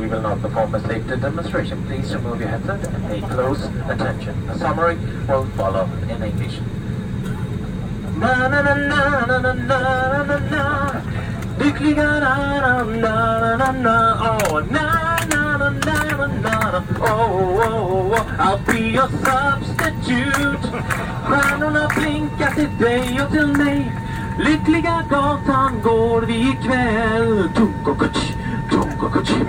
We 0.00 0.06
will 0.06 0.22
not 0.22 0.40
perform 0.42 0.74
a 0.74 0.80
safety 0.80 1.16
demonstration. 1.16 1.82
Please 1.88 2.14
remove 2.14 2.40
your 2.40 2.50
headset 2.50 2.86
and 2.86 3.08
pay 3.08 3.20
close 3.20 3.68
attention. 3.90 4.34
A 4.54 4.58
summary 4.58 4.96
will 5.28 5.46
follow 5.56 5.88
in 6.10 6.22
English. 6.22 6.60
Na 8.20 8.48
na 8.48 8.62
na 8.62 8.74
na 8.74 9.26
na 9.26 9.38
na 9.38 9.52
na 9.52 10.24
na 10.24 10.38
na 10.50 11.02
Lyckliga 11.58 12.20
na 12.20 12.34
na 12.60 12.84
na 12.84 13.56
na 13.56 13.72
na 13.72 13.94
oh 14.22 14.60
na 14.70 14.86
na 15.26 15.37
na 15.37 15.37
na 15.37 15.37
na 15.37 15.37
oh, 17.00 17.60
oh, 17.60 18.14
oh, 18.14 18.36
I'll 18.38 18.58
be 18.58 18.90
your 18.90 19.08
substitute 19.24 20.64
Stjärnorna 21.28 21.88
blinkar 21.96 22.50
till 22.54 22.78
dig 22.78 23.22
och 23.22 23.32
till 23.32 23.46
mig. 23.46 23.92
Lyckliga 24.38 25.04
gatan 25.10 25.80
går 25.82 26.22
vi 26.22 26.50
ikväll 26.50 27.48
Tuk 27.56 27.88
och 27.88 27.98
kutsch 27.98 28.37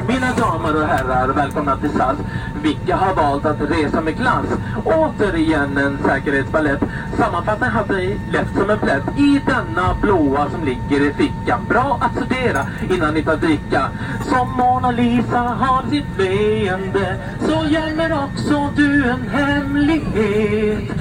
mina 0.08 0.34
damer 0.34 0.76
och 0.76 0.88
herrar, 0.88 1.28
välkomna 1.28 1.78
till 1.78 1.90
SAS. 1.90 2.18
Vilka 2.64 2.96
har 2.96 3.16
valt 3.16 3.46
att 3.46 3.62
resa 3.62 4.02
med 4.02 4.18
glass? 4.18 4.46
Återigen 4.86 5.78
en 5.78 5.98
säkerhetsballett. 6.06 6.80
Sammanfattningen 7.18 7.76
hade 7.76 8.02
lätt 8.32 8.48
som 8.58 8.70
en 8.70 8.80
plätt 8.80 9.18
i 9.18 9.42
denna 9.46 9.96
blåa 10.02 10.50
som 10.50 10.64
ligger 10.64 11.10
i 11.10 11.14
fickan. 11.14 11.66
Bra 11.70 12.00
att 12.02 12.26
studera 12.26 12.66
innan 12.90 13.14
ni 13.14 13.24
tar 13.24 13.38
dricka. 13.38 13.90
Som 14.26 14.52
Mona 14.58 14.92
Lisa 14.92 15.40
har 15.40 15.90
sitt 15.90 16.18
leende 16.18 17.18
så 17.40 17.66
gömmer 17.68 18.24
också 18.24 18.70
du 18.76 19.10
en 19.10 19.30
hemlighet. 19.30 20.92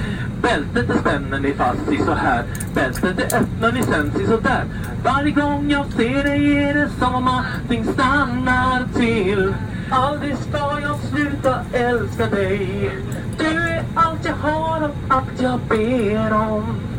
Bältet 0.42 0.88
det 0.88 0.98
spänner 0.98 1.38
ni 1.38 1.54
fast 1.54 1.92
i 1.92 1.96
så 1.96 2.12
här. 2.12 2.44
Bältet 2.74 3.16
det 3.16 3.36
öppnar 3.36 3.72
ni 3.72 3.82
sen 3.82 4.12
i 4.22 4.26
så 4.26 4.36
där. 4.36 4.64
Varje 5.04 5.30
gång 5.30 5.70
jag 5.70 5.86
ser 5.92 6.24
dig 6.24 6.64
är 6.64 6.74
det 6.74 6.90
som 6.98 7.14
om 7.14 7.28
allting 7.28 7.84
stannar 7.84 8.88
till. 8.96 9.54
Aldrig 9.90 10.36
ska 10.38 10.80
jag 10.80 10.98
sluta 10.98 11.60
älska 11.72 12.26
dig. 12.26 12.90
Du 13.38 13.44
är 13.44 13.84
allt 13.94 14.24
jag 14.24 14.34
har 14.34 14.88
och 14.88 14.94
allt 15.08 15.42
jag 15.42 15.60
ber 15.68 16.32
om. 16.32 16.97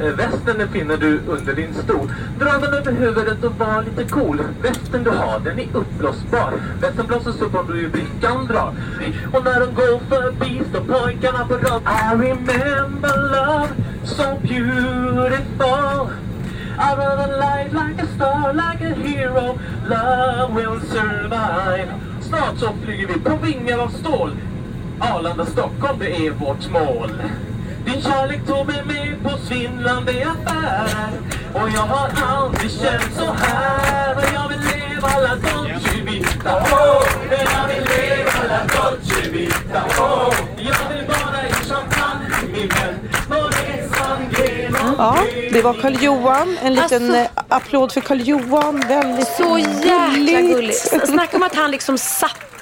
Eh, 0.00 0.06
västen 0.06 0.68
finner 0.68 0.96
du 0.96 1.20
under 1.28 1.54
din 1.54 1.74
stol. 1.74 2.12
Dra 2.38 2.52
den 2.58 2.74
över 2.74 2.92
huvudet 2.92 3.44
och 3.44 3.58
var 3.58 3.82
lite 3.82 4.10
cool. 4.10 4.40
Västen 4.62 5.02
du 5.04 5.10
har, 5.10 5.40
den 5.40 5.58
är 5.58 5.66
uppblåsbar. 5.72 6.52
Västen 6.80 7.06
blåses 7.06 7.40
upp 7.40 7.54
om 7.54 7.66
du 7.66 7.80
i 7.82 7.88
brickan 7.88 8.46
drar. 8.46 8.74
Och 9.32 9.44
när 9.44 9.60
de 9.60 9.74
går 9.74 9.98
förbi 10.08 10.62
står 10.70 10.80
pojkarna 10.80 11.46
på 11.46 11.54
rad. 11.54 11.82
I 11.82 12.14
remember 12.14 13.16
love 13.32 13.68
so 14.04 14.38
beautiful. 14.42 16.10
I 16.78 16.94
run 16.94 17.18
a 17.20 17.36
light 17.36 17.72
like 17.72 18.02
a 18.02 18.06
star, 18.16 18.52
like 18.52 18.80
a 18.80 18.94
hero. 18.94 19.58
Love 19.88 20.54
will 20.54 20.80
survive. 20.80 21.88
Snart 22.20 22.58
så 22.58 22.68
flyger 22.84 23.06
vi 23.06 23.20
på 23.20 23.36
vingar 23.36 23.78
av 23.78 23.88
stål. 23.88 24.30
Arlanda, 25.00 25.46
Stockholm, 25.46 25.98
det 25.98 26.26
är 26.26 26.30
vårt 26.30 26.70
mål. 26.70 27.10
Din 27.84 28.02
kärlek 28.02 28.46
tog 28.46 28.66
mig 28.66 28.82
med 28.86 29.22
på 29.22 29.38
svindlande 29.46 30.12
affärer 30.12 31.10
Och 31.54 31.68
jag 31.74 31.80
har 31.82 32.10
aldrig 32.26 32.70
känt 32.70 33.14
så 33.16 33.32
här 33.32 34.16
Och 34.16 34.24
jag 34.34 34.48
vill 34.48 34.60
leva 34.60 35.08
la 35.18 35.34
dolce 35.34 36.00
vita 36.04 36.56
oh, 36.56 37.02
Jag 37.30 37.68
vill 37.68 37.84
leva 37.84 38.42
la 38.48 38.60
dolce 38.74 39.30
vita 39.30 39.84
oh, 39.98 40.34
Jag 40.56 40.96
vill 40.96 41.06
bara 41.06 41.48
i 41.48 41.52
champagne 41.52 42.28
min 42.52 42.68
vän 42.68 43.08
Ja, 44.98 45.18
det 45.52 45.62
var 45.62 45.74
Karl 45.74 45.96
Johan. 46.02 46.58
En 46.62 46.74
liten 46.74 47.02
Alltså- 47.02 47.16
eh, 47.18 47.26
applåd 47.48 47.92
för 47.92 48.00
Karl 48.00 48.20
Johan. 48.20 48.80
Väldigt 48.88 49.28
Så 49.28 49.58
jäkla 49.58 50.10
gulligt. 50.14 50.54
gulligt. 50.54 51.08
Snacka 51.08 51.36
om 51.36 51.42
att 51.42 51.54
han 51.54 51.70
liksom 51.70 51.98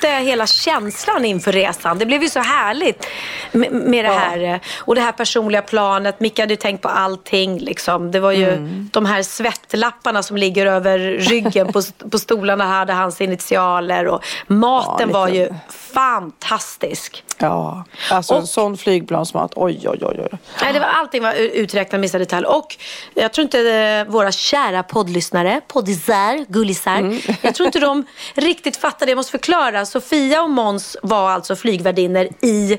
satte 0.00 0.14
hela 0.24 0.46
känslan 0.46 1.24
inför 1.24 1.52
resan. 1.52 1.98
Det 1.98 2.06
blev 2.06 2.22
ju 2.22 2.28
så 2.28 2.40
härligt 2.40 3.06
med, 3.52 3.72
med 3.72 4.04
det 4.04 4.08
Ja. 4.08 4.18
här. 4.18 4.60
Och 4.78 4.94
det 4.94 5.00
här 5.00 5.12
personliga 5.12 5.62
planet. 5.62 6.20
Micke 6.20 6.38
hade 6.38 6.52
ju 6.52 6.56
tänkt 6.56 6.82
på 6.82 6.88
allting. 6.88 7.58
Liksom. 7.58 8.10
Det 8.10 8.20
var 8.20 8.32
ju 8.32 8.48
Mm. 8.50 8.90
de 8.92 9.06
här 9.06 9.22
svettlapparna 9.22 10.22
som 10.22 10.36
ligger 10.36 10.66
över 10.66 10.98
ryggen 10.98 11.72
på, 11.72 11.82
på 12.10 12.18
stolarna 12.18 12.64
hade 12.64 12.92
hans 12.92 13.20
initialer. 13.20 14.06
Och 14.06 14.24
maten 14.46 15.08
Ja, 15.12 15.18
var 15.18 15.28
ju 15.28 15.48
fantastisk. 15.94 17.24
Ja, 17.38 17.84
alltså 18.10 18.34
en 18.34 18.42
Och- 18.42 18.48
sån 18.48 18.76
flygplansmat. 18.76 19.52
Oj, 19.56 19.80
oj, 19.88 19.98
oj. 20.02 20.20
oj. 20.32 20.38
Nej, 20.62 20.72
det 20.72 20.80
var, 20.80 20.86
allting 20.86 21.22
var 21.22 21.32
uträknat 21.34 22.00
minsta 22.00 22.18
detalj. 22.18 22.46
Och 22.46 22.76
jag 23.14 23.32
tror 23.32 23.42
inte 23.42 23.60
eh, 23.70 24.12
våra 24.12 24.32
kära 24.32 24.82
poddlyssnare, 24.82 25.60
poddisar, 25.68 26.44
gullisar, 26.52 26.96
Mm. 26.96 27.18
jag 27.42 27.54
tror 27.54 27.66
inte 27.66 27.78
de 27.80 28.04
riktigt 28.34 28.76
fattar 28.76 29.06
det. 29.06 29.10
Jag 29.10 29.16
måste 29.16 29.30
förklara. 29.32 29.86
Alltså, 29.94 30.00
Sofia 30.00 30.42
och 30.42 30.50
Måns 30.50 30.96
var 31.02 31.30
alltså 31.30 31.56
flygvärdinnor 31.56 32.28
i 32.40 32.78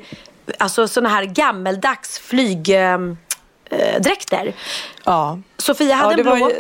alltså, 0.58 0.88
såna 0.88 1.10
här 1.10 1.24
gammeldags 1.24 2.20
flygdräkter. 2.20 3.18
Eh. 3.70 4.48
eh 4.48 4.54
Ja. 5.06 5.40
Sofia 5.58 5.96
hade 5.96 6.12
Ja 6.12 6.16
det, 6.24 6.30
en 6.30 6.36
blå. 6.38 6.46
var 6.46 6.50
ju, 6.52 6.56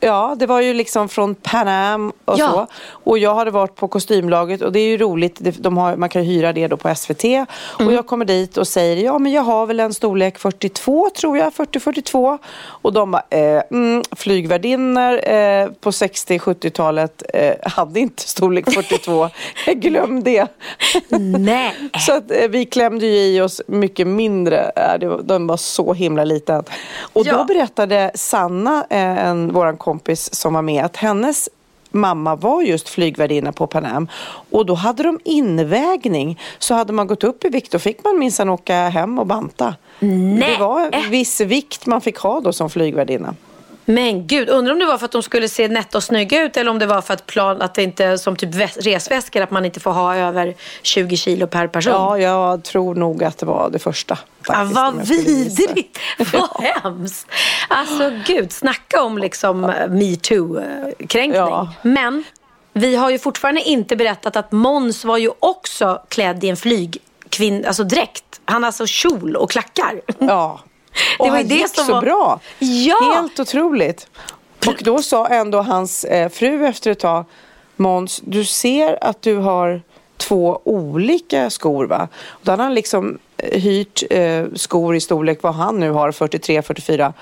ja, 0.00 0.36
det 0.38 0.46
var 0.46 0.60
ju 0.60 0.74
liksom 0.74 1.08
från 1.08 1.34
Pan 1.34 1.68
Am 1.68 2.12
och 2.24 2.38
Ja. 2.38 2.48
så. 2.48 2.66
Och 2.90 3.18
jag 3.18 3.34
hade 3.34 3.50
varit 3.50 3.74
på 3.76 3.88
kostymlaget 3.88 4.62
och 4.62 4.72
det 4.72 4.80
är 4.80 4.86
ju 4.88 4.96
roligt. 4.96 5.36
De 5.58 5.76
har, 5.76 5.96
man 5.96 6.08
kan 6.08 6.24
ju 6.24 6.28
hyra 6.32 6.52
det 6.52 6.66
då 6.68 6.76
på 6.76 6.94
SVT. 6.94 7.24
Mm. 7.24 7.46
Och 7.86 7.92
jag 7.92 8.06
kommer 8.06 8.24
dit 8.24 8.56
och 8.56 8.68
säger, 8.68 8.96
ja 9.04 9.18
men 9.18 9.32
jag 9.32 9.42
har 9.42 9.66
väl 9.66 9.80
en 9.80 9.94
storlek 9.94 10.38
42 10.38 11.10
tror 11.10 11.38
jag, 11.38 11.52
40-42. 11.52 12.38
Och 12.64 12.92
de 12.92 13.10
bara, 13.10 13.22
eh, 13.30 13.62
mm, 13.70 14.02
flygvärdinnor 14.16 15.20
eh, 15.28 15.66
på 15.80 15.90
60-70-talet 15.90 17.22
eh, 17.34 17.54
hade 17.62 18.00
inte 18.00 18.22
storlek 18.22 18.72
42. 18.72 19.28
Glöm 19.74 20.22
det. 20.24 20.46
Nej. 21.38 21.74
Så 22.06 22.12
att, 22.16 22.30
eh, 22.30 22.48
vi 22.48 22.64
klämde 22.64 23.06
ju 23.06 23.16
i 23.36 23.40
oss 23.40 23.62
mycket 23.66 24.06
mindre. 24.06 24.72
Var, 25.00 25.22
den 25.22 25.46
var 25.46 25.56
så 25.56 25.92
himla 25.92 26.24
liten. 26.24 26.64
Och 27.00 27.26
Ja. 27.26 27.36
då 27.36 27.44
berättade 27.44 27.77
Sanna, 28.14 28.86
eh, 28.90 29.26
en, 29.26 29.52
våran 29.52 29.76
kompis 29.76 30.34
som 30.34 30.54
var 30.54 30.62
med, 30.62 30.84
att 30.84 30.96
hennes 30.96 31.48
mamma 31.90 32.36
var 32.36 32.62
just 32.62 32.88
flygvärdinna 32.88 33.52
på 33.52 33.66
Pan 33.66 33.86
Am. 33.86 34.08
Och 34.50 34.66
då 34.66 34.74
hade 34.74 35.02
de 35.02 35.20
invägning. 35.24 36.40
Så 36.58 36.74
hade 36.74 36.92
man 36.92 37.06
gått 37.06 37.24
upp 37.24 37.44
i 37.44 37.48
vikt 37.48 37.72
då 37.72 37.78
fick 37.78 38.04
man 38.04 38.18
minsann 38.18 38.48
åka 38.48 38.88
hem 38.88 39.18
och 39.18 39.26
banta. 39.26 39.74
Nej. 39.98 40.38
Det 40.38 40.56
var 40.60 41.10
viss 41.10 41.40
vikt 41.40 41.86
man 41.86 42.00
fick 42.00 42.18
ha 42.18 42.40
då 42.40 42.52
som 42.52 42.70
flygvärdinna. 42.70 43.34
Men 43.90 44.26
gud, 44.26 44.48
undrar 44.48 44.72
om 44.72 44.78
det 44.78 44.86
var 44.86 44.98
för 44.98 45.04
att 45.04 45.12
de 45.12 45.22
skulle 45.22 45.48
se 45.48 45.68
nätta 45.68 45.98
och 45.98 46.04
snygga 46.04 46.42
ut 46.42 46.56
eller 46.56 46.70
om 46.70 46.78
det 46.78 46.86
var 46.86 47.00
för 47.02 47.14
att 47.14 47.26
plan, 47.26 47.62
att 47.62 47.74
det 47.74 47.82
inte 47.82 48.18
som 48.18 48.36
typ 48.36 48.54
väs- 48.54 48.80
resväskor 48.80 49.42
att 49.42 49.50
man 49.50 49.64
inte 49.64 49.80
får 49.80 49.90
ha 49.92 50.16
över 50.16 50.54
20 50.82 51.16
kilo 51.16 51.46
per 51.46 51.66
person. 51.68 51.92
Ja, 51.92 52.18
jag 52.18 52.64
tror 52.64 52.94
nog 52.94 53.24
att 53.24 53.38
det 53.38 53.46
var 53.46 53.70
det 53.70 53.78
första. 53.78 54.18
Faktiskt, 54.46 54.74
vad 54.74 55.04
skulle 55.06 55.20
gissa. 55.20 55.62
vidrigt! 55.62 55.98
Vad 56.32 56.64
hemskt! 56.64 57.26
Alltså 57.68 58.10
gud, 58.26 58.52
snacka 58.52 59.02
om 59.02 59.18
liksom 59.18 59.72
metoo-kränkning. 59.88 61.34
Ja. 61.34 61.72
Men 61.82 62.24
vi 62.72 62.96
har 62.96 63.10
ju 63.10 63.18
fortfarande 63.18 63.62
inte 63.62 63.96
berättat 63.96 64.36
att 64.36 64.52
Mons 64.52 65.04
var 65.04 65.16
ju 65.18 65.30
också 65.40 66.02
klädd 66.08 66.44
i 66.44 66.48
en 66.48 66.56
flygkvinn, 66.56 67.64
alltså 67.66 67.84
dräkt. 67.84 68.40
Han 68.44 68.62
har 68.62 68.66
alltså 68.68 68.86
kjol 68.86 69.36
och 69.36 69.50
klackar. 69.50 70.00
Ja. 70.18 70.60
Och 71.18 71.26
Det 71.26 71.30
var 71.30 71.36
han 71.36 71.48
det 71.48 71.54
gick 71.54 71.68
som 71.68 71.84
så 71.84 71.92
var- 71.92 72.00
bra. 72.02 72.40
Ja! 72.58 73.12
Helt 73.14 73.40
otroligt. 73.40 74.06
Och 74.66 74.76
då 74.80 75.02
sa 75.02 75.26
ändå 75.26 75.62
hans 75.62 76.04
eh, 76.04 76.28
fru 76.28 76.66
efter 76.66 76.90
ett 76.90 76.98
tag, 77.00 77.24
Måns, 77.76 78.20
du 78.24 78.44
ser 78.44 79.04
att 79.04 79.22
du 79.22 79.36
har 79.36 79.82
två 80.16 80.60
olika 80.64 81.50
skor 81.50 81.84
va? 81.86 82.08
Och 82.28 82.40
då 82.42 82.52
hade 82.52 82.62
han 82.62 82.74
liksom 82.74 83.18
eh, 83.36 83.60
hyrt 83.60 84.02
eh, 84.10 84.44
skor 84.54 84.96
i 84.96 85.00
storlek 85.00 85.42
vad 85.42 85.54
han 85.54 85.80
nu 85.80 85.90
har, 85.90 86.12
43, 86.12 86.62
44. 86.62 87.12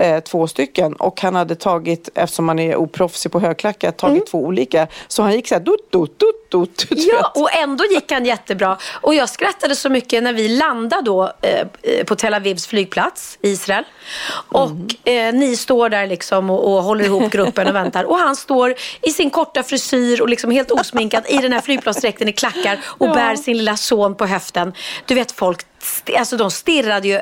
Eh, 0.00 0.20
två 0.20 0.46
stycken 0.46 0.92
och 0.92 1.20
han 1.20 1.34
hade 1.34 1.54
tagit, 1.54 2.08
eftersom 2.14 2.48
han 2.48 2.58
är 2.58 2.76
oproffsig 2.76 3.32
på 3.32 3.40
högklackat, 3.40 3.96
tagit 3.98 4.14
Mm. 4.16 4.26
två 4.30 4.38
olika. 4.38 4.86
Så 5.08 5.22
han 5.22 5.32
gick 5.32 5.48
så 5.48 5.54
här, 5.54 5.62
dut, 5.62 5.92
dut, 5.92 6.18
dut, 6.18 6.50
dut, 6.50 6.86
du 6.90 6.96
Ja, 6.96 7.32
och 7.34 7.52
ändå 7.54 7.84
gick 7.84 8.12
han 8.12 8.24
jättebra. 8.24 8.76
Och 9.00 9.14
jag 9.14 9.28
skrattade 9.28 9.76
så 9.76 9.88
mycket 9.88 10.22
när 10.22 10.32
vi 10.32 10.48
landade 10.48 11.02
då 11.02 11.32
eh, 11.42 11.60
eh, 11.82 12.04
på 12.04 12.14
Tel 12.16 12.34
Avivs 12.34 12.66
flygplats, 12.66 13.38
Israel. 13.42 13.84
Och 14.48 14.70
eh, 15.08 15.32
ni 15.34 15.56
står 15.56 15.88
där 15.88 16.06
liksom 16.06 16.50
och, 16.50 16.72
och 16.76 16.82
håller 16.82 17.04
ihop 17.04 17.30
gruppen 17.32 17.68
och 17.68 17.74
väntar. 17.74 18.04
Och 18.04 18.16
han 18.18 18.36
står 18.36 18.74
i 19.02 19.10
sin 19.10 19.30
korta 19.30 19.62
frisyr 19.62 20.20
och 20.20 20.28
liksom 20.28 20.50
helt 20.50 20.70
osminkad 20.70 21.24
i 21.28 21.36
den 21.36 21.52
här 21.52 21.60
flygplansdräkten 21.60 22.28
i 22.28 22.32
klackar 22.32 22.80
och 22.86 23.06
Ja. 23.06 23.14
bär 23.14 23.36
sin 23.36 23.56
lilla 23.58 23.76
son 23.76 24.14
på 24.14 24.26
höften. 24.26 24.72
Du 25.06 25.14
vet 25.14 25.32
folk, 25.32 25.66
alltså 26.18 26.36
de 26.36 26.50
stirrade 26.50 27.08
ju 27.08 27.20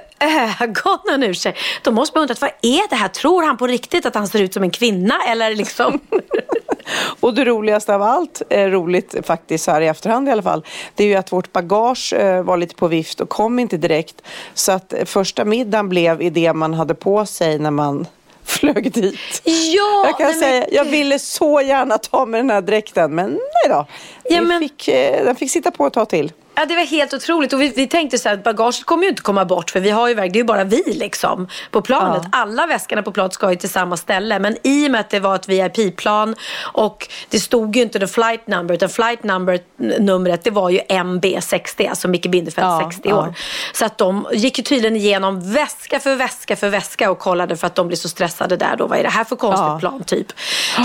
ögonen 0.61 1.23
ur 1.23 1.35
sig. 1.35 1.55
De 1.83 1.95
måste 1.95 2.19
ha 2.19 2.23
undrat, 2.23 2.41
vad 2.41 2.51
är 2.63 2.89
det 2.89 2.97
här? 2.97 3.09
Tror 3.09 3.43
han 3.43 3.57
på 3.57 3.67
riktigt 3.67 4.07
att 4.07 4.15
han 4.15 4.29
ser 4.29 4.43
ut 4.43 4.55
som 4.55 4.63
en 4.63 4.71
kvinna? 4.71 5.15
Eller 5.29 5.55
liksom... 5.55 6.01
Och 7.21 7.35
det 7.35 7.45
roligaste 7.45 7.95
av 7.95 8.03
allt, 8.03 8.43
eh, 8.49 8.65
roligt 8.67 9.15
faktiskt 9.25 9.65
så 9.65 9.71
här 9.71 9.81
i 9.81 9.87
efterhand 9.87 10.29
i 10.29 10.31
alla 10.31 10.43
fall, 10.43 10.65
det 10.95 11.05
är 11.05 11.09
ju 11.09 11.15
att 11.15 11.33
vårt 11.33 11.53
bagage 11.53 12.13
eh, 12.13 12.43
var 12.43 12.57
lite 12.57 12.75
på 12.75 12.89
vift 12.89 13.21
och 13.21 13.29
kom 13.29 13.59
inte 13.59 13.77
direkt. 13.77 14.23
Så 14.55 14.73
att 14.73 14.93
eh, 14.93 15.05
första 15.05 15.45
middagen 15.45 15.89
blev 15.89 16.23
i 16.23 16.31
det 16.31 16.53
man 16.53 16.75
hade 16.75 16.95
på 16.95 17.27
sig 17.27 17.59
när 17.59 17.71
man 17.71 18.07
flög 18.45 18.93
dit. 18.93 19.43
Ja, 19.45 20.05
jag 20.07 20.19
kan 20.19 20.27
nej, 20.27 20.35
men 20.37 20.41
säga, 20.41 20.67
jag 20.71 20.85
ville 20.85 21.19
så 21.19 21.61
gärna 21.61 21.99
ta 21.99 22.27
med 22.27 22.41
den 22.41 22.51
här 22.51 22.61
dräkten, 22.61 23.15
men 23.15 23.31
nej 23.31 23.69
då. 23.69 23.87
Ja, 24.25 24.43
men- 24.43 24.61
fick, 24.61 24.87
den 25.25 25.37
fick 25.37 25.51
sitta 25.51 25.71
på 25.71 25.87
ett 25.87 25.93
tag 25.93 26.09
till. 26.09 26.33
Ja, 26.59 26.67
det 26.67 26.75
var 26.75 26.87
helt 26.87 27.15
otroligt. 27.15 27.53
Och 27.53 27.61
vi, 27.61 27.73
vi 27.77 27.87
tänkte 27.87 28.19
så 28.19 28.29
här 28.29 28.37
att 28.37 28.45
bagaget 28.45 28.85
kommer 28.85 29.03
ju 29.03 29.09
inte 29.09 29.23
komma 29.23 29.45
bort 29.45 29.71
för 29.71 29.81
vi 29.81 29.91
har 29.91 30.09
ju 30.09 30.15
verkligen, 30.15 30.33
det 30.33 30.37
är 30.37 30.41
ju 30.41 30.45
bara 30.45 30.65
vi 30.65 30.95
liksom 30.95 31.49
på 31.71 31.83
planet. 31.83 32.23
Ja. 32.25 32.29
Alla 32.33 32.67
väskorna 32.67 33.03
på 33.03 33.13
planet 33.13 33.33
ska 33.33 33.51
ju 33.51 33.57
till 33.57 33.71
samma 33.71 33.97
ställe. 33.97 34.39
Men 34.39 34.57
i 34.65 34.87
och 34.87 34.91
med 34.91 35.01
att 35.01 35.11
det 35.11 35.21
var 35.21 35.35
ett 35.35 35.49
VIP-plan 35.49 36.35
och 36.73 37.09
det 37.29 37.41
stod 37.41 37.77
ju 37.77 37.83
inte 37.83 37.99
the 37.99 38.07
flight 38.07 38.47
number 38.47 38.75
utan 38.75 38.89
flight 38.89 39.23
number 39.23 39.61
numret 39.99 40.45
det 40.45 40.51
var 40.51 40.71
ju 40.71 40.79
MB60, 40.79 41.89
alltså 41.89 42.09
Micke 42.09 42.27
Bindefeld 42.31 42.67
Ja, 42.67 42.91
60 42.91 43.09
ja. 43.09 43.19
år. 43.19 43.35
Så 43.73 43.85
att 43.85 43.99
de 43.99 44.27
gick 44.33 44.59
ju 44.59 44.65
tydligen 44.65 44.97
igenom 44.97 45.53
väska 45.53 46.01
för 46.01 46.15
väska 46.15 46.57
för 46.57 46.69
väska 46.69 47.11
och 47.11 47.19
kollade 47.19 47.57
för 47.57 47.67
att 47.67 47.75
de 47.75 47.89
blev 47.89 47.97
så 47.97 48.09
stressade 48.09 48.57
där 48.57 48.77
då. 48.77 48.87
Vad 48.87 48.99
är 48.99 49.03
det 49.03 49.09
här 49.09 49.25
för 49.25 49.37
konstigt 49.37 49.81
plan 49.81 50.05
typ? 50.05 50.27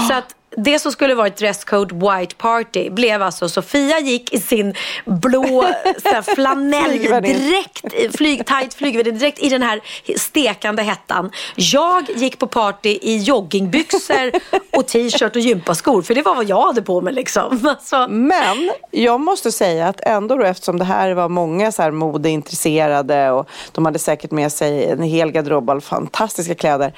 Så 0.09 0.13
att 0.13 0.35
det 0.57 0.79
som 0.79 0.91
skulle 0.91 1.15
varit 1.15 1.37
dresscode 1.37 1.95
white 1.95 2.35
party 2.35 2.89
blev 2.89 3.21
alltså 3.21 3.49
Sofia 3.49 3.99
gick 3.99 4.33
i 4.33 4.39
sin 4.39 4.73
blå 5.05 5.65
flanelldräkt, 6.35 8.15
flyg, 8.17 8.45
tight 8.45 8.73
flygvärdinnedräkt 8.73 9.39
i 9.39 9.49
den 9.49 9.61
här 9.61 9.81
stekande 10.17 10.83
hettan. 10.83 11.31
Jag 11.55 12.09
gick 12.15 12.39
på 12.39 12.47
party 12.47 12.99
i 13.01 13.17
joggingbyxor 13.17 14.31
och 14.77 14.87
t-shirt 14.87 15.35
och 15.35 15.41
gympaskor 15.41 16.01
för 16.01 16.15
det 16.15 16.21
var 16.21 16.35
vad 16.35 16.45
jag 16.45 16.61
hade 16.61 16.81
på 16.81 17.01
mig 17.01 17.13
liksom. 17.13 17.67
Alltså, 17.67 18.07
Men 18.07 18.71
jag 18.91 19.19
måste 19.19 19.51
säga 19.51 19.87
att 19.87 20.01
ändå 20.01 20.35
då, 20.35 20.43
eftersom 20.43 20.79
det 20.79 20.85
här 20.85 21.13
var 21.13 21.29
många 21.29 21.71
så 21.71 21.81
här 21.81 21.91
modeintresserade 21.91 23.31
och 23.31 23.49
de 23.71 23.85
hade 23.85 23.99
säkert 23.99 24.31
med 24.31 24.51
sig 24.51 24.85
en 24.85 25.03
hel 25.03 25.31
garderob 25.31 25.69
av 25.69 25.79
fantastiska 25.79 26.55
kläder. 26.55 26.93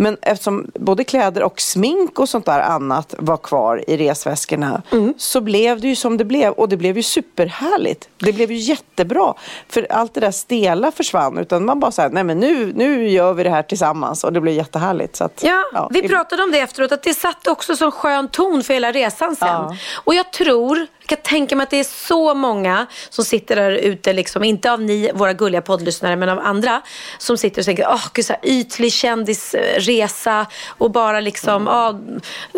Men 0.00 0.16
eftersom 0.22 0.70
både 0.74 1.04
kläder 1.04 1.42
och 1.42 1.60
smink 1.60 2.18
och 2.18 2.28
sånt 2.28 2.46
där 2.46 2.60
annat 2.60 3.14
var 3.18 3.36
kvar 3.36 3.84
i 3.90 3.96
resväskorna 3.96 4.82
så 5.18 5.40
blev 5.40 5.80
det 5.80 5.88
ju 5.88 5.96
som 5.96 6.16
det 6.16 6.24
blev 6.24 6.52
och 6.52 6.68
det 6.68 6.76
blev 6.76 6.96
ju 6.96 7.02
superhärligt. 7.02 8.08
Det 8.18 8.32
blev 8.32 8.52
ju 8.52 8.56
jättebra. 8.58 9.34
För 9.68 9.86
allt 9.90 10.14
det 10.14 10.20
där 10.20 10.30
stela 10.30 10.92
försvann 10.92 11.38
utan 11.38 11.64
man 11.64 11.80
bara 11.80 11.90
såhär, 11.90 12.08
nej 12.10 12.24
men 12.24 12.38
nu, 12.40 12.72
nu 12.76 13.08
gör 13.08 13.32
vi 13.32 13.42
det 13.42 13.50
här 13.50 13.62
tillsammans 13.62 14.24
och 14.24 14.32
det 14.32 14.40
blev 14.40 14.54
jättehärligt. 14.54 15.16
Så 15.16 15.24
att, 15.24 15.42
Ja, 15.72 15.88
vi 15.92 16.00
det- 16.00 16.08
pratade 16.08 16.42
om 16.42 16.50
det 16.50 16.58
efteråt, 16.60 16.92
att 16.92 17.02
det 17.02 17.14
satte 17.14 17.50
också 17.50 17.76
sån 17.76 17.92
skön 17.92 18.28
ton 18.28 18.62
för 18.62 18.74
hela 18.74 18.92
resan 18.92 19.36
sen. 19.36 19.48
Ja. 19.48 19.76
Och 20.04 20.14
jag 20.14 20.32
tror, 20.32 20.86
kan 21.10 21.18
tänka 21.22 21.56
mig 21.56 21.64
att 21.64 21.70
det 21.70 21.80
är 21.80 22.06
så 22.06 22.34
många 22.34 22.86
som 23.08 23.24
sitter 23.24 23.56
där 23.56 23.70
ute, 23.70 24.12
liksom, 24.12 24.44
inte 24.44 24.72
av 24.72 24.80
ni, 24.82 25.10
våra 25.14 25.32
gulliga 25.32 25.62
poddlyssnare, 25.62 26.16
men 26.16 26.28
av 26.28 26.38
andra, 26.38 26.82
som 27.18 27.38
sitter 27.38 27.62
och 27.62 27.64
tänker, 27.64 27.86
åh, 27.88 28.06
gud, 28.12 28.24
så 28.24 28.32
här, 28.32 28.40
ytlig 28.44 28.92
kändisresa 28.92 30.46
och 30.68 30.90
bara 30.90 31.20
liksom, 31.20 31.66
ja, 31.66 32.00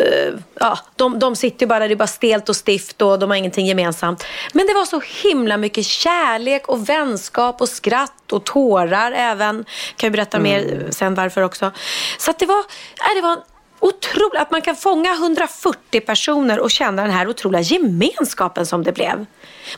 eh, 0.03 0.33
ja, 0.59 0.79
de, 0.95 1.19
de 1.19 1.35
sitter 1.35 1.65
ju 1.65 1.67
bara, 1.67 1.87
det 1.87 1.93
är 1.93 1.95
bara 1.95 2.07
stelt 2.07 2.49
och 2.49 2.55
stift 2.55 3.01
och 3.01 3.19
de 3.19 3.29
har 3.29 3.37
ingenting 3.37 3.65
gemensamt. 3.65 4.25
Men 4.53 4.67
det 4.67 4.73
var 4.73 4.85
så 4.85 5.01
himla 5.23 5.57
mycket 5.57 5.85
kärlek 5.85 6.67
och 6.67 6.89
vänskap 6.89 7.61
och 7.61 7.69
skratt 7.69 8.31
och 8.31 8.43
tårar 8.43 9.11
även. 9.11 9.65
Kan 9.95 10.07
ju 10.07 10.11
berätta 10.11 10.39
mer 10.39 10.87
sen 10.89 11.15
varför 11.15 11.41
också. 11.41 11.71
Så 12.17 12.31
att 12.31 12.39
det 12.39 12.45
var, 12.45 12.63
nej, 12.99 13.15
det 13.15 13.21
var 13.21 13.52
otroligt 13.87 14.41
att 14.41 14.51
man 14.51 14.61
kan 14.61 14.75
fånga 14.75 15.13
140 15.13 15.99
personer 16.01 16.59
och 16.59 16.71
känna 16.71 17.01
den 17.01 17.11
här 17.11 17.27
otroliga 17.27 17.61
gemenskapen 17.61 18.65
som 18.65 18.83
det 18.83 18.91
blev. 18.91 19.25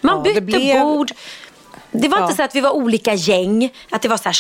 Man 0.02 0.16
Ja, 0.18 0.22
bytte 0.24 0.42
blev- 0.42 0.80
bord. 0.80 1.12
Det 1.92 2.08
var 2.08 2.18
Ja. 2.18 2.24
inte 2.24 2.36
så 2.36 2.44
att 2.44 2.56
vi 2.56 2.62
var 2.62 2.72
olika 2.72 3.14
gäng, 3.14 3.74
att 3.92 4.02
det 4.02 4.08
var 4.08 4.18
så 4.18 4.24
här 4.24 4.34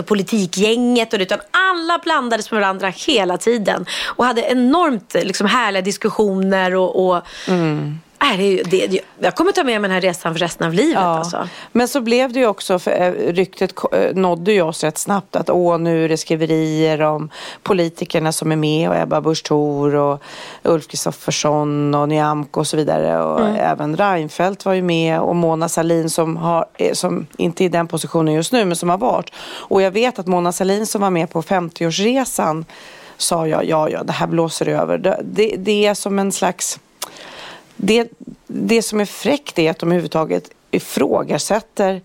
och 0.00 0.06
politikgänget, 0.06 1.12
och 1.12 1.18
det, 1.18 1.22
utan 1.24 1.38
alla 1.50 1.98
blandades 1.98 2.50
med 2.50 2.60
varandra 2.60 2.88
hela 2.88 3.38
tiden 3.38 3.86
och 4.04 4.24
hade 4.24 4.40
enormt 4.42 5.14
liksom, 5.14 5.46
härliga 5.46 5.82
diskussioner. 5.82 6.74
och, 6.74 7.06
och 7.08 7.22
Mm. 7.48 8.00
Nej, 8.22 8.62
det, 8.64 8.86
det, 8.86 9.00
jag 9.18 9.34
kommer 9.34 9.52
ta 9.52 9.64
med 9.64 9.80
mig 9.80 9.88
den 9.88 9.94
här 9.94 10.00
resan 10.00 10.32
för 10.34 10.40
resten 10.40 10.66
av 10.66 10.72
livet. 10.72 10.98
Alltså. 10.98 11.48
Men 11.72 11.88
så 11.88 12.00
blev 12.00 12.32
det 12.32 12.38
ju 12.40 12.46
också, 12.46 12.78
för 12.78 12.90
eh, 12.90 13.32
ryktet 13.32 13.74
eh, 13.92 14.14
nådde 14.14 14.52
ju 14.52 14.62
oss 14.62 14.84
rätt 14.84 14.98
snabbt 14.98 15.36
att 15.36 15.50
åh, 15.50 15.78
nu 15.78 16.04
är 16.04 16.08
det 16.08 16.16
skriverier 16.16 17.00
om 17.00 17.30
politikerna 17.62 18.32
som 18.32 18.52
är 18.52 18.56
med 18.56 18.88
och 18.88 18.96
Ebba 18.96 19.20
Busch 19.20 19.44
Thor 19.44 19.94
och 19.94 20.22
Ulf 20.62 20.88
Kristoffersson 20.88 21.94
och 21.94 22.08
Nyamko 22.08 22.60
och 22.60 22.66
så 22.66 22.76
vidare. 22.76 23.22
Och 23.22 23.40
Mm. 23.40 23.56
även 23.56 23.96
Reinfeldt 23.96 24.64
var 24.64 24.72
ju 24.72 24.82
med 24.82 25.20
och 25.20 25.36
Mona 25.36 25.68
Sahlin 25.68 26.10
som, 26.10 26.36
har, 26.36 26.66
eh, 26.74 26.92
som 26.92 27.26
inte 27.36 27.64
är 27.64 27.66
i 27.66 27.68
den 27.68 27.88
positionen 27.88 28.34
just 28.34 28.52
nu 28.52 28.64
men 28.64 28.76
som 28.76 28.90
har 28.90 28.98
varit. 28.98 29.30
Och 29.44 29.82
jag 29.82 29.90
vet 29.90 30.18
att 30.18 30.26
Mona 30.26 30.52
Sahlin 30.52 30.86
som 30.86 31.00
var 31.00 31.10
med 31.10 31.30
på 31.30 31.42
50-årsresan 31.42 32.64
sa 33.16 33.46
jag, 33.46 33.64
ja, 33.64 33.88
ja, 33.88 34.02
det 34.02 34.12
här 34.12 34.26
blåser 34.26 34.68
över. 34.68 34.98
Det, 34.98 35.20
det, 35.24 35.54
det 35.58 35.86
är 35.86 35.94
som 35.94 36.18
en 36.18 36.32
slags 36.32 36.80
det, 37.76 38.10
det 38.46 38.82
som 38.82 39.00
är 39.00 39.04
fräckt 39.04 39.58
är 39.58 39.70
att 39.70 39.78
de 39.78 39.86
överhuvudtaget 39.86 40.50
ifrågasätter 40.70 42.00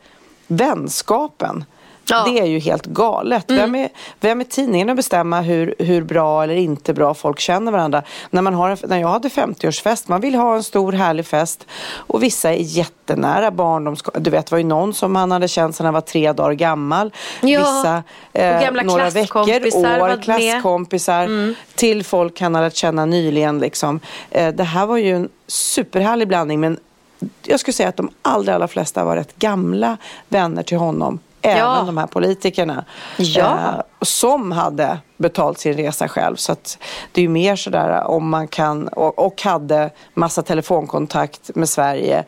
vänskapen. 0.48 1.66
Ja. 2.10 2.24
Det 2.28 2.40
är 2.40 2.46
ju 2.46 2.60
helt 2.60 2.86
galet. 2.86 3.46
Vem, 3.48 3.76
är, 3.76 3.90
vem 4.20 4.40
är 4.40 4.44
tidningen 4.44 4.90
att 4.90 4.96
bestämma 4.96 5.42
hur, 5.42 5.76
hur 5.80 6.04
bra 6.04 6.44
eller 6.44 6.56
inte 6.56 6.94
bra 6.94 7.14
folk 7.14 7.40
känner 7.40 7.72
varandra? 7.72 8.04
När, 8.30 8.42
man 8.42 8.54
har 8.54 8.70
en, 8.70 8.78
när 8.84 8.98
jag 8.98 9.08
hade 9.08 9.28
50-årsfest, 9.28 10.04
man 10.08 10.22
vill 10.22 10.36
ha 10.36 10.56
en 10.56 10.64
stor 10.64 10.92
härlig 10.92 11.26
fest 11.26 11.66
och 11.94 12.24
vissa 12.24 12.54
är 12.54 12.58
jättenära 12.58 13.52
barndoms... 13.52 14.04
Du 14.14 14.30
vet, 14.30 14.46
det 14.46 14.52
var 14.52 14.58
ju 14.58 14.64
någon 14.64 14.94
som 14.94 15.16
han 15.16 15.32
hade 15.32 15.48
känt 15.48 15.76
sedan 15.76 15.86
han 15.86 15.94
var 15.94 16.02
tre 16.02 16.34
dagar 16.34 16.54
gammal. 16.54 17.14
Ja, 17.42 17.60
vissa 17.60 18.04
eh, 18.34 18.84
några 18.84 19.10
veckor, 19.10 19.42
år, 19.42 20.22
klasskompisar 20.22 21.56
till 21.76 22.04
folk 22.04 22.42
han 22.42 22.56
hade 22.56 22.68
lärt 22.68 22.76
känna 22.76 23.06
nyligen. 23.06 23.60
Liksom. 23.60 24.00
Eh, 24.32 24.54
det 24.54 24.64
här 24.64 24.86
var 24.86 24.98
ju 24.98 25.16
en 25.16 25.30
superhärlig 25.48 26.28
blandning 26.28 26.60
men 26.60 26.80
jag 27.44 27.60
skulle 27.60 27.74
säga 27.74 27.90
att 27.90 27.98
de 27.98 28.10
allra, 28.22 28.56
allra 28.56 28.68
flesta 28.68 29.04
var 29.04 29.16
rätt 29.16 29.36
gamla 29.36 29.98
vänner 30.30 30.64
till 30.64 30.78
honom. 30.78 31.20
Även 31.42 31.58
Ja. 31.58 31.84
de 31.86 31.98
här 31.98 32.08
politikerna. 32.08 32.86
Ja. 33.18 33.52
Eh, 33.52 33.82
som 34.02 34.52
hade 34.52 35.00
betalt 35.18 35.60
sin 35.60 35.74
resa 35.74 36.08
själv. 36.08 36.36
Så 36.36 36.52
att 36.52 36.78
det 37.12 37.22
är 37.22 37.24
ju 37.24 37.30
mer 37.30 37.56
sådär 37.56 38.04
om 38.04 38.30
man 38.30 38.48
kan 38.48 38.88
och, 38.88 39.20
och 39.20 39.42
hade 39.42 39.90
massa 40.14 40.42
telefonkontakt 40.42 41.56
med 41.56 41.70
Sverige 41.70 42.24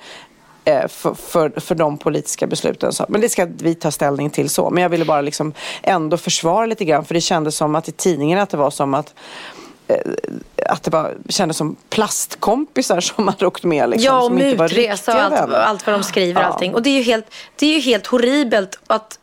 eh, 0.65 0.87
för, 0.87 1.13
för, 1.13 1.59
för 1.59 1.75
de 1.75 1.97
politiska 1.97 2.47
besluten. 2.47 2.93
Så, 2.93 3.05
men 3.09 3.21
det 3.21 3.29
ska 3.29 3.47
vi 3.57 3.75
ta 3.75 3.91
ställning 3.91 4.29
till 4.29 4.49
så. 4.49 4.69
Men 4.69 4.83
jag 4.83 4.89
ville 4.89 5.05
bara 5.05 5.21
liksom 5.21 5.53
ändå 5.81 6.17
försvara 6.17 6.65
lite 6.65 6.85
grann 6.85 7.05
för 7.05 7.13
det 7.13 7.21
kändes 7.21 7.55
som 7.55 7.75
att 7.75 7.87
i 7.89 7.91
tidningen 7.91 8.39
att 8.39 8.49
det 8.49 8.57
var 8.57 8.69
som 8.71 8.93
att 8.93 9.07
eh, 9.07 9.58
att 10.65 10.83
det 10.83 10.91
var, 10.91 11.17
kändes 11.29 11.57
som 11.57 11.75
plastkompisar 11.89 12.99
som 12.99 13.27
hade 13.27 13.47
åkt 13.47 13.63
med. 13.63 13.89
Liksom, 13.89 14.05
Ja, 14.05 14.23
och 14.23 14.31
mutresa 14.31 15.15
och 15.15 15.39
allt, 15.39 15.53
allt 15.53 15.87
vad 15.87 15.95
de 15.95 16.03
skriver. 16.03 16.41
Ja. 16.41 16.47
Allting. 16.47 16.73
Och 16.73 16.81
det 16.81 16.89
är, 16.89 16.97
ju 16.97 17.03
helt, 17.03 17.25
det 17.55 17.65
är 17.65 17.73
ju 17.73 17.79
helt 17.79 18.07
horribelt 18.07 18.79
att 18.87 19.19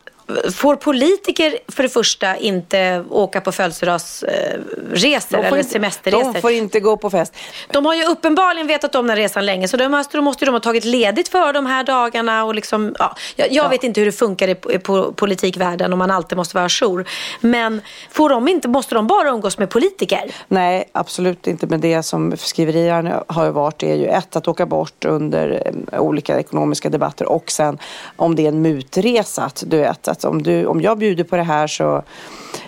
Får 0.55 0.75
politiker 0.75 1.57
för 1.67 1.83
det 1.83 1.89
första 1.89 2.37
inte 2.37 3.03
åka 3.09 3.41
på 3.41 3.51
födelsedagsresor 3.51 5.37
eller 5.39 5.57
inte- 5.57 5.69
semesterresor? 5.69 6.33
De 6.33 6.41
får 6.41 6.51
inte 6.51 6.79
gå 6.79 6.97
på 6.97 7.09
fest. 7.09 7.33
De 7.71 7.85
har 7.85 7.95
ju 7.95 8.03
uppenbarligen 8.05 8.67
vetat 8.67 8.95
om 8.95 9.07
den 9.07 9.15
resan 9.15 9.45
länge 9.45 9.67
så 9.67 9.77
de 9.77 9.89
måste, 9.89 10.17
då 10.17 10.21
måste 10.23 10.45
de 10.45 10.51
ha 10.51 10.59
tagit 10.59 10.85
ledigt 10.85 11.27
för 11.27 11.53
de 11.53 11.65
här 11.65 11.83
dagarna. 11.83 12.43
Och 12.43 12.55
liksom, 12.55 12.95
ja, 12.99 13.15
jag 13.35 13.51
jag 13.51 13.69
vet 13.69 13.83
inte 13.83 13.99
hur 14.01 14.05
det 14.05 14.11
funkar 14.11 14.47
i, 14.47 14.51
i 14.51 14.55
po- 14.77 15.13
politikvärlden 15.13 15.93
om 15.93 15.99
man 15.99 16.11
alltid 16.11 16.37
måste 16.37 16.55
vara 16.57 16.65
ajour. 16.65 17.05
Men 17.41 17.81
får 18.11 18.29
de 18.29 18.47
inte, 18.47 18.67
måste 18.67 18.95
de 18.95 19.07
bara 19.07 19.29
umgås 19.29 19.57
med 19.57 19.69
politiker? 19.69 20.31
Nej, 20.47 20.89
absolut 20.91 21.47
inte. 21.47 21.67
Men 21.67 21.81
det 21.81 22.03
som 22.03 22.37
skriverierna 22.37 23.23
har 23.27 23.49
varit 23.49 23.83
är 23.83 23.95
ju 23.95 24.05
ett, 24.07 24.35
att 24.35 24.47
åka 24.47 24.65
bort 24.65 25.05
under 25.05 25.61
eh, 25.93 25.99
olika 26.01 26.39
ekonomiska 26.39 26.89
debatter 26.89 27.25
och 27.25 27.51
sen 27.51 27.77
om 28.15 28.35
det 28.35 28.43
är 28.43 28.47
en 28.47 28.61
mutresa, 28.61 29.43
att 29.43 29.63
du 29.67 29.77
vet 29.77 30.07
att 30.17 30.25
om, 30.25 30.41
du, 30.43 30.65
om 30.65 30.81
jag 30.81 30.97
bjuder 30.97 31.23
på 31.23 31.37
det 31.37 31.43
här 31.43 31.67
så 31.67 32.03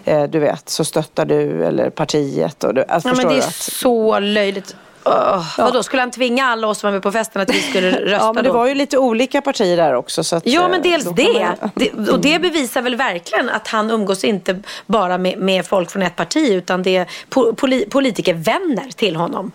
eh, 0.06 0.24
du 0.24 0.40
vet, 0.40 0.70
så 0.70 0.86
stöttar 0.86 1.26
du 1.26 1.66
eller 1.66 1.90
partiet. 1.90 2.64
Och 2.64 2.74
du, 2.74 2.84
alltså, 2.88 3.10
Ja, 3.10 3.16
men 3.16 3.28
det 3.28 3.34
är 3.34 3.38
att, 3.48 3.54
så 3.56 4.20
löjligt. 4.20 4.76
Uh, 5.08 5.44
Vadå, 5.58 5.84
skulle 5.84 6.02
han 6.02 6.12
tvinga 6.12 6.46
alla 6.46 6.68
oss 6.68 6.80
som 6.80 6.88
var 6.88 6.92
med 6.92 7.04
på 7.04 7.12
festen 7.12 7.42
att 7.42 7.54
vi 7.56 7.62
skulle 7.62 7.92
rösta 8.02 8.26
ja, 8.26 8.34
men 8.34 8.44
det 8.44 8.50
då? 8.50 8.54
var 8.54 8.68
ju 8.68 8.76
lite 8.76 8.98
olika 8.98 9.42
partier 9.42 9.78
där 9.78 9.94
också. 9.94 10.24
Så 10.24 10.36
att, 10.36 10.46
Ja, 10.48 10.64
eh, 10.64 10.70
men 10.70 10.82
dels 10.82 11.04
då 11.06 11.14
kan 11.14 11.34
det. 11.34 11.56
man- 11.62 11.72
det. 11.76 12.12
Och 12.12 12.20
det 12.20 12.40
bevisar 12.40 12.82
väl 12.82 12.96
verkligen 12.96 13.50
att 13.50 13.68
han 13.68 13.92
umgås 13.92 14.24
inte 14.24 14.60
bara 14.86 15.18
med, 15.18 15.38
med 15.38 15.66
folk 15.66 15.92
från 15.92 16.04
ett 16.04 16.16
parti 16.16 16.50
utan 16.52 16.84
det 16.84 16.96
är 16.96 17.08
po 17.30 17.54
poli 17.54 17.86
politikervänner 17.90 18.92
till 18.96 19.16
honom. 19.16 19.52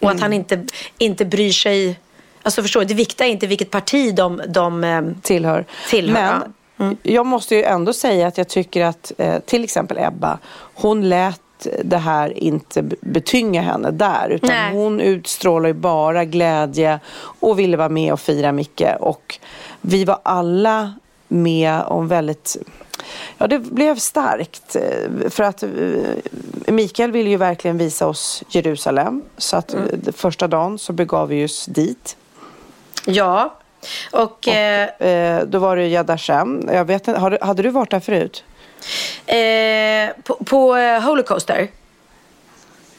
Och 0.00 0.10
att 0.10 0.20
han 0.20 0.32
inte, 0.32 0.64
inte 0.98 1.24
bryr 1.24 1.52
sig. 1.52 1.98
Alltså 2.42 2.62
förstår 2.62 2.80
du, 2.80 2.86
det 2.86 2.94
viktiga 2.94 3.26
är 3.26 3.30
inte 3.30 3.46
vilket 3.46 3.70
parti 3.70 4.14
de, 4.14 4.42
de 4.48 4.84
eh, 4.84 5.02
tillhör. 5.22 5.64
Tillhör, 5.88 6.20
ja. 6.22 6.42
Jag 7.02 7.26
måste 7.26 7.54
ju 7.54 7.62
ändå 7.62 7.92
säga 7.92 8.26
att 8.26 8.38
jag 8.38 8.48
tycker 8.48 8.84
att 8.84 9.12
eh, 9.18 9.38
till 9.38 9.64
exempel 9.64 9.98
Ebba, 9.98 10.38
hon 10.74 11.08
lät 11.08 11.40
det 11.84 11.96
här 11.98 12.38
inte 12.38 12.82
betynga 13.00 13.62
henne 13.62 13.90
där. 13.90 14.28
Utan 14.30 14.50
Nej. 14.50 14.72
hon 14.72 15.00
utstrålar 15.00 15.66
ju 15.66 15.72
bara 15.72 16.24
glädje 16.24 17.00
och 17.40 17.58
ville 17.58 17.76
vara 17.76 17.88
med 17.88 18.12
och 18.12 18.20
fira 18.20 18.52
Micke. 18.52 18.82
Och 19.00 19.38
vi 19.80 20.04
var 20.04 20.18
alla 20.22 20.94
med 21.28 21.80
om 21.82 22.08
väldigt 22.08 22.56
Ja, 23.38 23.46
det 23.46 23.58
blev 23.58 23.96
starkt. 23.96 24.76
eh, 24.76 25.30
För 25.30 25.42
att 25.44 25.62
eh, 25.62 25.68
Mikael 26.66 27.12
ville 27.12 27.30
ju 27.30 27.36
verkligen 27.36 27.78
visa 27.78 28.06
oss 28.06 28.42
Jerusalem. 28.48 29.22
Så 29.38 29.56
att 29.56 29.74
Mm. 29.74 29.88
eh, 30.06 30.12
första 30.12 30.48
dagen 30.48 30.78
så 30.78 30.92
begav 30.92 31.28
vi 31.28 31.44
oss 31.44 31.66
dit. 31.66 32.16
Ja. 33.06 33.54
Och, 34.10 34.48
eh, 34.48 34.88
Eh, 34.98 35.40
då 35.42 35.58
var 35.58 35.76
det 35.76 35.86
Yad 35.88 36.10
Hashem. 36.10 36.68
Jag 36.72 36.84
vet, 36.84 37.06
har 37.06 37.38
hade 37.44 37.62
du 37.62 37.68
varit 37.70 37.90
där 37.90 38.00
förut? 38.00 38.44
eh, 39.26 40.22
på, 40.24 40.34
på 40.44 40.76
eh, 40.76 41.00
Holocaster. 41.02 41.68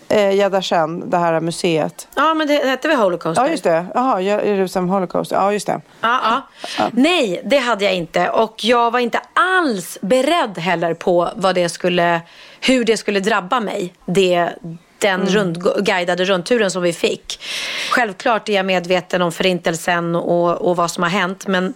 Eh, 0.09 0.31
Yad 0.35 0.53
Hashem, 0.53 1.09
det 1.09 1.17
här 1.17 1.39
museet. 1.39 2.07
Ja, 2.15 2.33
men 2.33 2.47
det 2.47 2.53
hette 2.53 2.87
väl 2.87 2.97
Holocaster? 2.97 3.43
Ja, 3.43 3.49
just 3.49 3.63
det. 3.63 3.85
Jaha, 3.93 4.21
Jerusalem 4.21 4.89
Holocaust. 4.89 5.31
Ja, 5.31 5.51
just 5.53 5.67
det. 5.67 5.81
Ja, 6.01 6.41
ja. 6.77 6.87
Nej, 6.93 7.41
det 7.45 7.57
hade 7.57 7.85
jag 7.85 7.93
inte. 7.95 8.29
Och 8.29 8.63
jag 8.63 8.91
var 8.91 8.99
inte 8.99 9.19
alls 9.33 9.97
beredd 10.01 10.57
heller 10.57 10.93
på 10.93 11.29
vad 11.35 11.55
det 11.55 11.69
skulle, 11.69 12.21
hur 12.61 12.83
det 12.85 12.97
skulle 12.97 13.19
drabba 13.19 13.59
mig. 13.59 13.93
Det, 14.05 14.49
den 14.99 15.25
rund, 15.25 15.85
guidade 15.85 16.25
rundturen 16.25 16.71
som 16.71 16.81
vi 16.81 16.93
fick. 16.93 17.39
Självklart 17.89 18.49
är 18.49 18.53
jag 18.53 18.65
medveten 18.65 19.21
om 19.21 19.31
förintelsen 19.31 20.15
och, 20.15 20.69
och 20.69 20.75
vad 20.75 20.91
som 20.91 21.03
har 21.03 21.09
hänt. 21.09 21.47
Men 21.47 21.73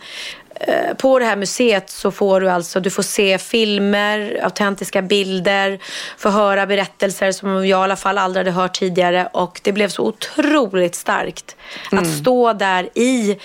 eh, 0.56 0.96
på 0.98 1.20
det 1.20 1.26
här 1.26 1.36
museet 1.36 1.90
så 1.90 2.12
får 2.12 2.42
du 2.42 2.50
alltså 2.50 2.80
du 2.80 2.90
får 2.90 3.04
se 3.04 3.38
filmer, 3.38 4.40
autentiska 4.44 5.02
bilder, 5.02 5.80
få 6.18 6.30
höra 6.30 6.66
berättelser 6.66 7.32
som 7.32 7.50
jag 7.50 7.66
i 7.66 7.74
alla 7.74 7.96
fall 7.96 8.18
aldrig 8.18 8.46
hade 8.46 8.62
hört 8.62 8.80
tidigare. 8.80 9.30
Och 9.34 9.62
det 9.64 9.72
blev 9.72 9.90
så 9.90 10.04
otroligt 10.04 10.96
starkt 10.96 11.56
att 11.92 12.08
stå 12.08 12.54
där 12.54 12.90
i 12.94 13.38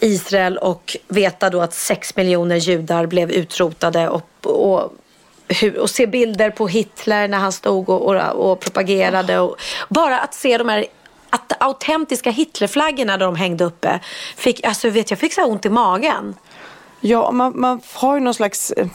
Israel 0.00 0.58
och 0.58 0.96
veta 1.08 1.50
då 1.50 1.60
att 1.60 1.74
sex 1.74 2.16
miljoner 2.16 2.56
judar 2.56 3.06
blev 3.06 3.30
utrotade 3.30 4.08
och, 4.08 4.30
och 4.42 4.92
hur, 5.48 5.78
och 5.78 5.90
se 5.90 6.06
bilder 6.06 6.50
på 6.50 6.68
Hitler 6.68 7.28
när 7.28 7.38
han 7.38 7.52
stod 7.52 7.88
och, 7.88 8.02
och, 8.02 8.50
och 8.50 8.60
propagerade. 8.60 9.38
Och 9.38 9.56
bara 9.88 10.20
att 10.20 10.34
se 10.34 10.58
de 10.58 10.68
här 10.68 10.86
att 11.30 11.62
autentiska 11.62 12.30
Hitlerflaggorna 12.30 13.16
där 13.16 13.26
de 13.26 13.36
hängde 13.36 13.64
uppe. 13.64 14.00
Fick, 14.36 14.64
alltså 14.64 14.90
vet 14.90 15.10
jag 15.10 15.18
fick 15.18 15.32
så 15.32 15.44
ont 15.44 15.66
i 15.66 15.70
magen. 15.70 16.34
Ja, 17.00 17.30
man, 17.30 17.60
man 17.60 17.80
har 17.94 18.14
ju 18.14 18.20
någon 18.20 18.34
slags 18.34 18.70
eh, 18.70 18.86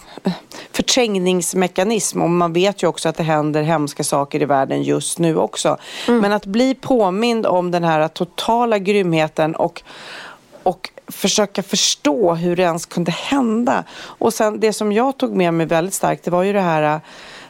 förträngningsmekanism 0.72 2.22
och 2.22 2.30
man 2.30 2.54
vet 2.54 2.84
ju 2.84 2.88
också 2.88 3.10
att 3.10 3.18
det 3.18 3.24
händer 3.24 3.62
hemska 3.62 4.04
saker 4.04 4.42
i 4.42 4.46
världen 4.46 4.84
just 4.84 5.20
nu 5.20 5.38
också. 5.38 5.78
Men 6.08 6.32
att 6.32 6.46
bli 6.46 6.76
påmind 6.76 7.46
om 7.46 7.72
den 7.72 7.84
här 7.84 8.08
totala 8.08 8.78
grymheten 8.78 9.56
och, 9.56 9.84
och 10.64 10.90
försöka 11.08 11.64
förstå 11.64 12.34
hur 12.34 12.56
det 12.56 12.64
ens 12.64 12.86
kunde 12.86 13.12
hända. 13.12 13.84
Och 14.02 14.34
sen 14.34 14.60
det 14.60 14.74
som 14.74 14.92
jag 14.92 15.18
tog 15.18 15.36
med 15.36 15.54
mig 15.54 15.66
väldigt 15.66 15.94
starkt, 15.94 16.24
det 16.24 16.32
var 16.32 16.44
ju 16.44 16.54
det 16.54 16.62
här 16.62 17.02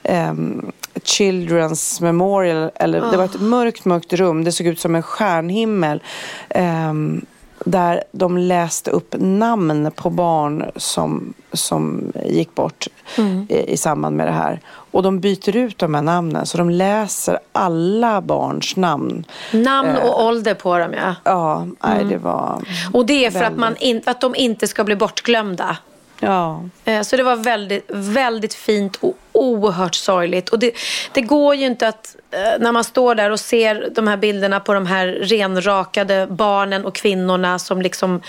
ehm, 0.04 0.71
Children's 0.95 2.02
Memorial, 2.02 2.71
eller 2.76 3.12
det 3.12 3.17
var 3.17 3.26
ett 3.26 3.41
mörkt, 3.41 3.86
mörkt 3.86 4.13
rum. 4.13 4.43
Det 4.43 4.52
såg 4.52 4.67
ut 4.67 4.80
som 4.80 4.95
en 4.95 5.04
stjärnhimmel. 5.04 6.04
ehm, 6.49 7.26
där 7.65 8.04
de 8.12 8.38
läste 8.38 8.91
upp 8.91 9.15
namn 9.19 9.91
på 9.95 10.10
barn 10.10 10.71
som, 10.76 11.34
som 11.54 12.12
gick 12.26 12.56
bort 12.56 12.88
Mm. 13.17 13.45
i, 13.49 13.73
i 13.73 13.78
samband 13.78 14.15
med 14.17 14.28
det 14.28 14.32
här. 14.32 14.60
Och 14.91 15.04
de 15.04 15.19
byter 15.19 15.56
ut 15.56 15.78
de 15.78 15.93
här 15.95 16.02
namnen, 16.02 16.45
så 16.45 16.58
de 16.58 16.69
läser 16.69 17.39
alla 17.52 18.21
barns 18.21 18.76
namn. 18.76 19.26
Namn 19.52 19.95
och 20.04 20.23
ålder 20.26 20.54
på 20.54 20.78
dem 20.78 20.93
ja. 20.93 21.15
Ja, 21.23 21.67
nej, 21.84 22.06
det 22.06 22.17
var... 22.17 22.63
Och 22.93 23.06
det 23.06 23.26
är 23.26 23.32
för 23.32 23.39
att, 23.39 23.43
Väldigt. 23.45 23.60
man 23.60 23.76
in, 23.78 24.02
att 24.06 24.21
de 24.21 24.36
inte 24.36 24.67
ska 24.67 24.84
bli 24.84 24.95
bortglömda. 24.95 25.78
Ja. 26.19 26.62
Eh, 26.86 27.02
Så 27.02 27.17
det 27.17 27.23
var 27.23 27.36
väldigt, 27.36 27.86
väldigt 27.93 28.54
fint 28.54 28.95
och 28.95 29.17
oerhört 29.34 29.96
sorgligt. 29.96 30.50
Och 30.50 30.60
det, 30.60 30.72
det 31.12 31.22
går 31.22 31.56
ju 31.56 31.65
inte 31.65 31.88
att, 31.88 32.15
eh, 32.32 32.60
när 32.60 32.72
man 32.72 32.84
står 32.84 33.15
där 33.15 33.30
och 33.30 33.39
ser 33.39 33.89
de 33.96 34.08
här 34.08 34.17
bilderna 34.17 34.60
på 34.60 34.74
de 34.74 34.86
här 34.86 35.08
renrakade 35.08 36.28
barnen 36.30 36.86
och 36.86 36.96
kvinnorna 36.96 37.60
som 37.60 37.82
liksom 37.82 38.22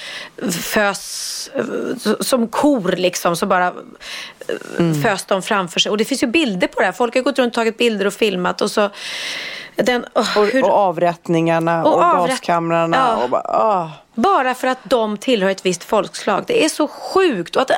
fös 0.51 1.51
eh, 1.55 1.65
som 2.21 2.49
kor 2.49 2.93
liksom, 2.97 3.37
så 3.37 3.47
bara 3.47 3.67
eh, 3.69 5.03
fös 5.03 5.25
de 5.25 5.43
framför 5.43 5.81
sig. 5.81 5.91
Och 5.91 5.97
det 5.97 6.05
finns 6.05 6.23
ju 6.23 6.27
bilder 6.27 6.67
på 6.67 6.81
det 6.81 6.87
här. 6.87 6.93
Folk 6.93 7.15
har 7.15 7.23
gått 7.23 7.39
runt 7.39 7.51
och 7.51 7.55
tagit 7.55 7.79
bilder 7.79 8.07
och 8.07 8.15
filmat 8.15 8.61
och 8.61 8.71
så 8.71 8.91
den, 9.77 10.05
åh, 10.15 10.39
Och, 10.39 10.47
hur- 10.47 10.65
och 10.65 10.71
avrättningarna 10.71 11.85
och, 11.85 11.95
Och 11.95 12.03
avrätt- 12.03 12.29
gaskamrarna. 12.29 12.97
Ja. 12.97 13.23
Och 13.25 13.31
bara, 13.31 13.43
ah. 13.43 13.91
Bara 14.15 14.55
för 14.55 14.69
att 14.69 14.79
de 14.85 15.17
tillhör 15.17 15.51
ett 15.51 15.67
visst 15.67 15.85
folkslag. 15.85 16.45
Det 16.47 16.65
är 16.65 16.69
så 16.69 16.89
sjukt. 16.89 17.57
Och 17.57 17.63
att, 17.63 17.71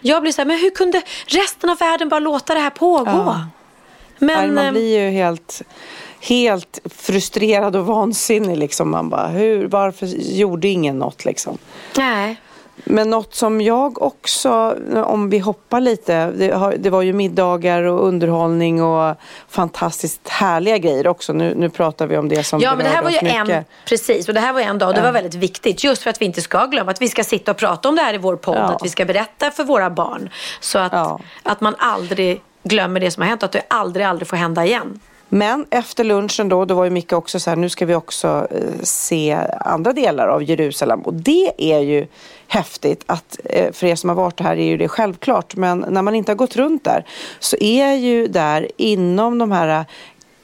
jag 0.00 0.22
blir 0.22 0.32
så 0.32 0.40
här, 0.40 0.46
men 0.46 0.58
hur 0.58 0.70
kunde 0.70 1.02
resten 1.26 1.70
av 1.70 1.78
världen 1.78 2.08
bara 2.08 2.20
låta 2.20 2.54
det 2.54 2.60
här 2.60 2.70
pågå? 2.70 3.10
Ja. 3.10 3.46
Men, 4.18 4.36
Nej, 4.38 4.50
man 4.50 4.64
eh, 4.66 4.70
blir 4.72 4.98
ju 5.04 5.10
helt, 5.10 5.62
helt 6.20 6.78
frustrerad 6.84 7.76
och 7.76 7.86
vansinnig. 7.86 8.56
Liksom. 8.58 8.90
Man 8.90 9.08
bara, 9.08 9.26
hur, 9.26 9.66
varför 9.68 10.06
gjorde 10.06 10.68
ingen 10.68 10.98
något? 10.98 11.24
Liksom? 11.24 11.58
nej. 11.96 12.36
Men 12.84 13.10
något 13.10 13.34
som 13.34 13.60
jag 13.60 14.02
också, 14.02 14.76
om 15.04 15.30
vi 15.30 15.38
hoppar 15.38 15.80
lite, 15.80 16.30
det, 16.30 16.50
har, 16.50 16.74
det 16.78 16.90
var 16.90 17.02
ju 17.02 17.12
middagar 17.12 17.82
och 17.82 18.06
underhållning 18.06 18.82
och 18.82 19.16
fantastiskt 19.48 20.28
härliga 20.28 20.78
grejer 20.78 21.06
också. 21.06 21.32
Nu, 21.32 21.54
nu 21.56 21.70
pratar 21.70 22.06
vi 22.06 22.16
om 22.16 22.28
det 22.28 22.44
som 22.44 22.60
Ja, 22.60 22.74
men 22.76 22.84
det 22.84 22.90
här 22.90 23.02
var 23.02 23.10
ju 23.10 23.16
oss 23.16 23.22
en, 23.22 23.46
mycket. 23.46 23.66
precis, 23.88 24.28
och 24.28 24.34
det 24.34 24.40
här 24.40 24.52
var 24.52 24.60
en 24.60 24.78
dag 24.78 24.88
och 24.88 24.94
det 24.94 25.02
var 25.02 25.12
väldigt 25.12 25.34
viktigt. 25.34 25.84
Just 25.84 26.02
för 26.02 26.10
att 26.10 26.20
vi 26.20 26.26
inte 26.26 26.40
ska 26.40 26.66
glömma 26.66 26.90
att 26.90 27.02
vi 27.02 27.08
ska 27.08 27.24
sitta 27.24 27.50
och 27.50 27.56
prata 27.56 27.88
om 27.88 27.96
det 27.96 28.02
här 28.02 28.14
i 28.14 28.18
vår 28.18 28.36
podd. 28.36 28.56
Ja. 28.56 28.62
Att 28.62 28.84
vi 28.84 28.88
ska 28.88 29.04
berätta 29.04 29.50
för 29.50 29.64
våra 29.64 29.90
barn. 29.90 30.30
Så 30.60 30.78
att, 30.78 30.92
Ja. 30.92 31.20
att 31.42 31.60
man 31.60 31.74
aldrig 31.78 32.40
glömmer 32.62 33.00
det 33.00 33.10
som 33.10 33.20
har 33.22 33.28
hänt 33.28 33.42
och 33.42 33.46
att 33.46 33.52
det 33.52 33.62
aldrig, 33.68 34.06
aldrig 34.06 34.28
får 34.28 34.36
hända 34.36 34.64
igen. 34.64 35.00
Men 35.28 35.66
efter 35.70 36.04
lunchen 36.04 36.48
då, 36.48 36.64
då 36.64 36.74
var 36.74 36.84
ju 36.84 36.90
Micke 36.90 37.12
också 37.12 37.40
så 37.40 37.50
här, 37.50 37.56
nu 37.56 37.68
ska 37.68 37.86
vi 37.86 37.94
också 37.94 38.46
eh, 38.50 38.58
se 38.82 39.38
andra 39.60 39.92
delar 39.92 40.28
av 40.28 40.42
Jerusalem. 40.42 41.00
Och 41.00 41.14
det 41.14 41.52
är 41.74 41.78
ju 41.78 42.06
häftigt 42.48 43.02
att, 43.06 43.38
eh, 43.44 43.72
för 43.72 43.86
er 43.86 43.94
som 43.94 44.08
har 44.08 44.16
varit 44.16 44.40
här 44.40 44.56
är 44.56 44.64
ju 44.64 44.76
det 44.76 44.88
självklart, 44.88 45.56
men 45.56 45.84
när 45.88 46.02
man 46.02 46.14
inte 46.14 46.32
har 46.32 46.36
gått 46.36 46.56
runt 46.56 46.84
där 46.84 47.04
så 47.40 47.56
är 47.60 47.92
ju 47.92 48.26
där 48.26 48.68
inom 48.76 49.38
de 49.38 49.52
här 49.52 49.84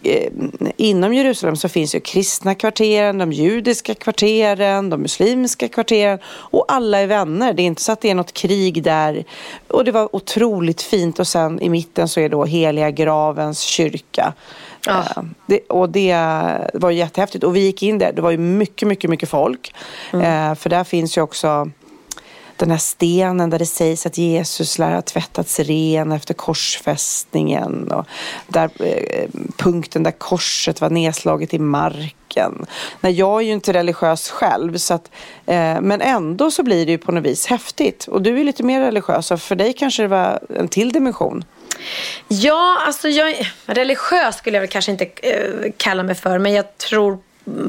eh, 0.02 0.30
Inom 0.76 1.14
Jerusalem 1.14 1.56
så 1.56 1.68
finns 1.68 1.94
ju 1.94 2.00
kristna 2.00 2.54
kvarteren, 2.54 3.18
de 3.18 3.32
judiska 3.32 3.94
kvarteren, 3.94 4.90
de 4.90 5.02
muslimska 5.02 5.68
kvarteren 5.68 6.18
och 6.26 6.64
alla 6.68 6.98
är 6.98 7.06
vänner. 7.06 7.52
Det 7.52 7.62
är 7.62 7.64
inte 7.64 7.82
så 7.82 7.92
att 7.92 8.00
det 8.00 8.10
är 8.10 8.14
något 8.14 8.32
krig 8.32 8.82
där. 8.82 9.24
Och 9.68 9.84
det 9.84 9.92
var 9.92 10.16
otroligt 10.16 10.82
fint 10.82 11.18
och 11.20 11.26
sen 11.26 11.60
i 11.60 11.68
mitten 11.68 12.08
så 12.08 12.20
är 12.20 12.28
då 12.28 12.44
Heliga 12.44 12.90
gravens 12.90 13.60
kyrka. 13.60 14.32
Ja. 14.86 14.98
Eh, 14.98 15.22
Det, 15.46 15.60
och 15.68 15.88
det 15.88 16.16
var 16.74 16.90
jättehäftigt. 16.90 17.44
Och 17.44 17.56
vi 17.56 17.60
gick 17.60 17.82
in 17.82 17.98
där, 17.98 18.12
det 18.12 18.22
var 18.22 18.30
ju 18.30 18.38
mycket, 18.38 18.88
mycket, 18.88 19.10
mycket 19.10 19.28
folk. 19.28 19.74
Eh, 20.12 20.54
för 20.54 20.68
där 20.68 20.84
finns 20.84 21.18
ju 21.18 21.22
också 21.22 21.70
den 22.62 22.70
här 22.70 22.78
stenen 22.78 23.50
där 23.50 23.58
det 23.58 23.66
sägs 23.66 24.06
att 24.06 24.18
Jesus 24.18 24.78
lär 24.78 24.94
ha 24.94 25.02
tvättats 25.02 25.60
ren 25.60 26.12
efter 26.12 26.34
korsfästningen. 26.34 27.92
Och 27.92 28.06
där, 28.48 28.70
eh, 28.78 29.28
punkten 29.56 30.02
där 30.02 30.10
korset 30.10 30.80
var 30.80 30.90
nedslaget 30.90 31.54
i 31.54 31.58
marken. 31.58 32.66
Nej, 33.00 33.12
jag 33.12 33.40
är 33.40 33.46
ju 33.46 33.52
inte 33.52 33.72
religiös 33.72 34.30
själv, 34.30 34.76
så 34.76 34.94
att, 34.94 35.10
eh, 35.46 35.80
men 35.80 36.00
ändå 36.00 36.50
så 36.50 36.62
blir 36.62 36.86
det 36.86 36.92
ju 36.92 36.98
på 36.98 37.12
något 37.12 37.24
vis 37.24 37.46
häftigt. 37.46 38.06
Och 38.08 38.22
du 38.22 38.40
är 38.40 38.44
lite 38.44 38.62
mer 38.62 38.80
religiös, 38.80 39.30
och 39.30 39.40
för 39.40 39.54
dig 39.54 39.72
kanske 39.72 40.02
det 40.02 40.08
var 40.08 40.40
en 40.56 40.68
till 40.68 40.92
dimension. 40.92 41.44
Ja, 42.28 42.82
alltså 42.86 43.08
jag, 43.08 43.50
religiös 43.66 44.36
skulle 44.36 44.56
jag 44.56 44.60
väl 44.60 44.70
kanske 44.70 44.92
inte 44.92 45.04
eh, 45.04 45.72
kalla 45.76 46.02
mig 46.02 46.14
för, 46.14 46.38
men 46.38 46.52
jag 46.52 46.78
tror 46.78 47.18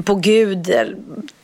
på 0.06 0.16
Gud. 0.16 0.74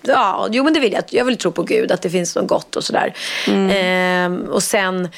Ja, 0.01 0.47
jo 0.51 0.63
men 0.63 0.73
det 0.73 0.79
vill 0.79 0.93
jag. 0.93 1.03
Jag 1.09 1.25
vill 1.25 1.37
tro 1.37 1.51
på 1.51 1.63
Gud, 1.63 1.91
att 1.91 2.01
det 2.01 2.09
finns 2.09 2.35
något 2.35 2.47
gott 2.47 2.75
och 2.75 2.83
sådär. 2.83 3.13
Ehm, 3.47 4.41
och 4.41 4.63
sen, 4.63 5.09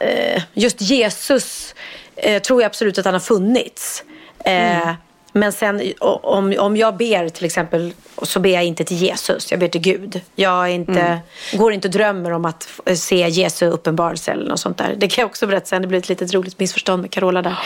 eh, 0.00 0.42
just 0.54 0.80
Jesus 0.80 1.74
eh, 2.16 2.42
tror 2.42 2.62
jag 2.62 2.66
absolut 2.66 2.98
att 2.98 3.04
han 3.04 3.14
har 3.14 3.20
funnits. 3.20 4.04
Eh, 4.44 4.92
Men 5.32 5.52
sen 5.52 5.92
om, 6.00 6.54
om 6.58 6.76
jag 6.76 6.96
ber 6.96 7.28
till 7.28 7.44
exempel 7.44 7.92
så 8.22 8.40
ber 8.40 8.50
jag 8.50 8.64
inte 8.64 8.84
till 8.84 8.96
Jesus, 8.96 9.50
jag 9.50 9.60
ber 9.60 9.68
till 9.68 9.80
Gud. 9.80 10.20
Jag 10.34 10.70
inte, 10.70 11.20
går 11.52 11.72
inte 11.72 11.88
och 11.88 11.92
drömmer 11.92 12.30
om 12.30 12.44
att 12.44 12.68
se 12.96 13.28
Jesu 13.28 13.66
uppenbarelse 13.66 14.32
eller 14.32 14.48
något 14.48 14.60
sånt 14.60 14.78
där. 14.78 14.94
Det 14.96 15.08
kan 15.08 15.22
jag 15.22 15.26
också 15.30 15.46
berätta 15.46 15.66
sen, 15.66 15.82
det 15.82 15.88
blir 15.88 15.98
ett 15.98 16.08
litet 16.08 16.34
roligt 16.34 16.58
missförstånd 16.58 17.02
med 17.02 17.10
Carola 17.10 17.42
där. 17.42 17.58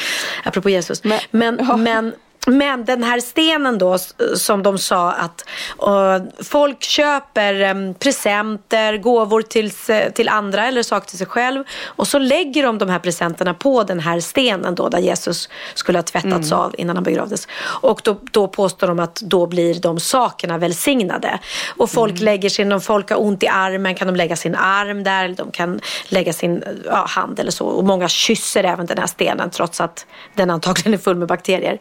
Apropå 0.45 0.71
Jesus. 0.71 1.05
Men- 1.05 1.21
Men, 1.31 1.59
ja. 1.69 1.77
men, 1.77 2.13
men 2.47 2.85
den 2.85 3.03
här 3.03 3.21
stenen 3.21 3.79
då 3.79 3.99
som 4.37 4.63
de 4.63 4.79
sa 4.79 5.13
att 5.13 5.45
eh, 5.87 6.45
folk 6.45 6.83
köper 6.83 7.61
em, 7.61 7.95
presenter, 7.95 8.97
gåvor 8.97 9.43
till, 9.43 9.71
till 10.15 10.29
andra 10.29 10.67
eller 10.67 10.83
saker 10.83 11.09
till 11.09 11.19
sig 11.19 11.27
själv. 11.27 11.65
Och 11.85 12.09
så 12.09 12.19
lägger 12.19 12.63
de 12.63 12.79
de 12.79 12.89
här 12.89 12.99
presenterna 12.99 13.55
på 13.55 13.83
den 13.83 14.01
här 14.01 14.21
stenen 14.21 14.75
då 14.75 14.89
där 14.89 14.99
Jesus 14.99 15.49
skulle 15.75 15.99
ha 15.99 16.03
tvättats 16.03 16.53
av 16.53 16.75
innan 16.79 16.97
han 16.97 17.05
begravdes. 17.05 17.49
Och 17.63 18.01
då, 18.05 18.17
då 18.31 18.49
påstår 18.49 18.87
de 18.87 19.01
att 19.01 19.15
då 19.15 19.47
blir 19.47 19.75
de 19.75 20.01
sakerna 20.01 20.59
välsignade. 20.59 21.39
Och 21.77 21.91
folk 21.91 22.21
lägger 22.21 22.49
sin, 22.49 22.73
om 22.73 22.81
folk 22.81 23.11
har 23.11 23.23
ont 23.23 23.43
i 23.43 23.49
armen 23.49 23.95
kan 23.95 24.07
de 24.07 24.17
lägga 24.17 24.37
sin 24.37 24.55
arm 24.55 25.05
där 25.05 25.25
eller 25.25 25.37
de 25.37 25.51
kan 25.51 25.81
lägga 26.09 26.33
sin 26.33 26.65
ja, 26.85 27.07
hand 27.09 27.41
eller 27.41 27.51
så. 27.51 27.67
Och 27.67 27.85
många 27.85 28.09
kysser 28.09 28.65
även 28.65 28.87
den 28.87 28.99
här 28.99 29.07
stenen 29.07 29.51
trots 29.51 29.81
att 29.81 30.07
den 30.35 30.51
antagligen 30.51 30.95
är 30.95 30.99
full 30.99 31.17
med 31.17 31.29
bakterier. 31.29 31.79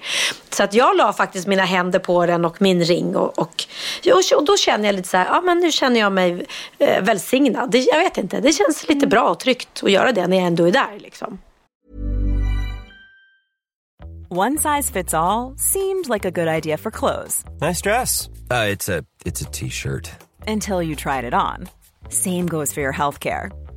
Så 0.53 0.63
att 0.63 0.73
jag 0.73 0.97
la 0.97 1.13
faktiskt 1.13 1.47
mina 1.47 1.63
händer 1.65 1.99
på 1.99 2.25
den 2.25 2.45
och 2.45 2.61
min 2.61 2.83
ring 2.83 3.15
och, 3.15 3.39
och, 3.39 3.63
och 4.35 4.45
då 4.45 4.57
känner 4.57 4.85
jag 4.85 4.95
lite 4.95 5.07
så 5.09 5.17
här, 5.17 5.25
ja 5.25 5.41
men 5.41 5.59
nu 5.59 5.71
känner 5.71 5.99
jag 5.99 6.11
mig 6.11 6.45
eh, 6.77 7.03
välsignad. 7.03 7.71
Det, 7.71 7.79
jag 7.79 7.99
vet 7.99 8.17
inte, 8.17 8.39
det 8.39 8.51
känns 8.51 8.89
lite 8.89 9.07
bra 9.07 9.29
och 9.29 9.39
tryggt 9.39 9.83
att 9.83 9.91
göra 9.91 10.11
det 10.11 10.27
när 10.27 10.37
jag 10.37 10.45
ändå 10.45 10.67
är 10.67 10.71
där 10.71 10.99
liksom. 10.99 11.39
One 14.29 14.57
size 14.57 14.93
fits 14.93 15.13
all 15.13 15.57
seemed 15.57 16.09
like 16.09 16.27
a 16.27 16.31
good 16.31 16.47
idea 16.47 16.77
for 16.77 16.91
clothes 16.91 17.45
Nice 17.61 17.81
dress. 17.81 18.29
Uh, 18.51 18.71
it's 18.71 18.89
a 18.89 19.03
it's 19.25 19.41
a 19.41 19.49
t-shirt. 19.51 20.09
until 20.47 20.81
you 20.81 20.95
tried 20.95 21.25
it 21.25 21.33
on. 21.33 21.69
Same 22.09 22.47
goes 22.47 22.73
for 22.73 22.81
your 22.81 22.93
healthcare. 22.93 23.51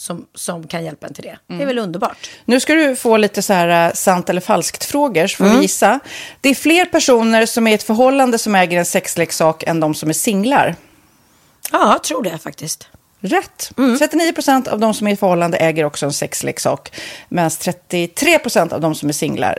som, 0.00 0.26
som 0.34 0.66
kan 0.66 0.84
hjälpa 0.84 1.06
en 1.06 1.14
till 1.14 1.24
det. 1.24 1.38
Det 1.56 1.62
är 1.62 1.66
väl 1.66 1.78
underbart. 1.78 2.30
Nu 2.44 2.60
ska 2.60 2.74
du 2.74 2.96
få 2.96 3.16
lite 3.16 3.42
så 3.42 3.52
här 3.52 3.88
eh, 3.88 3.92
sant 3.94 4.28
eller 4.30 4.40
falskt-frågor, 4.40 5.26
så 5.26 5.36
får 5.36 5.44
Mm. 5.44 5.56
vi 5.56 5.62
gissa. 5.62 6.00
Det 6.40 6.48
är 6.48 6.54
fler 6.54 6.84
personer 6.84 7.46
som 7.46 7.66
är 7.66 7.70
i 7.70 7.74
ett 7.74 7.82
förhållande 7.82 8.38
som 8.38 8.54
äger 8.54 8.78
en 8.78 8.84
sexleksak 8.84 9.62
än 9.62 9.80
de 9.80 9.94
som 9.94 10.08
är 10.08 10.12
singlar. 10.12 10.76
Ja, 11.72 11.92
jag 11.92 12.04
tror 12.04 12.22
det 12.22 12.38
faktiskt. 12.38 12.88
Rätt. 13.20 13.72
Mm. 13.78 13.98
39 13.98 14.32
procent 14.32 14.68
av 14.68 14.78
de 14.80 14.94
som 14.94 15.06
är 15.06 15.12
i 15.12 15.16
förhållande 15.16 15.58
äger 15.58 15.84
också 15.84 16.06
en 16.06 16.12
sexleksak. 16.12 16.92
Medan 17.28 17.50
33 17.50 18.38
procent 18.38 18.72
av 18.72 18.80
de 18.80 18.94
som 18.94 19.08
är 19.08 19.12
singlar, 19.12 19.58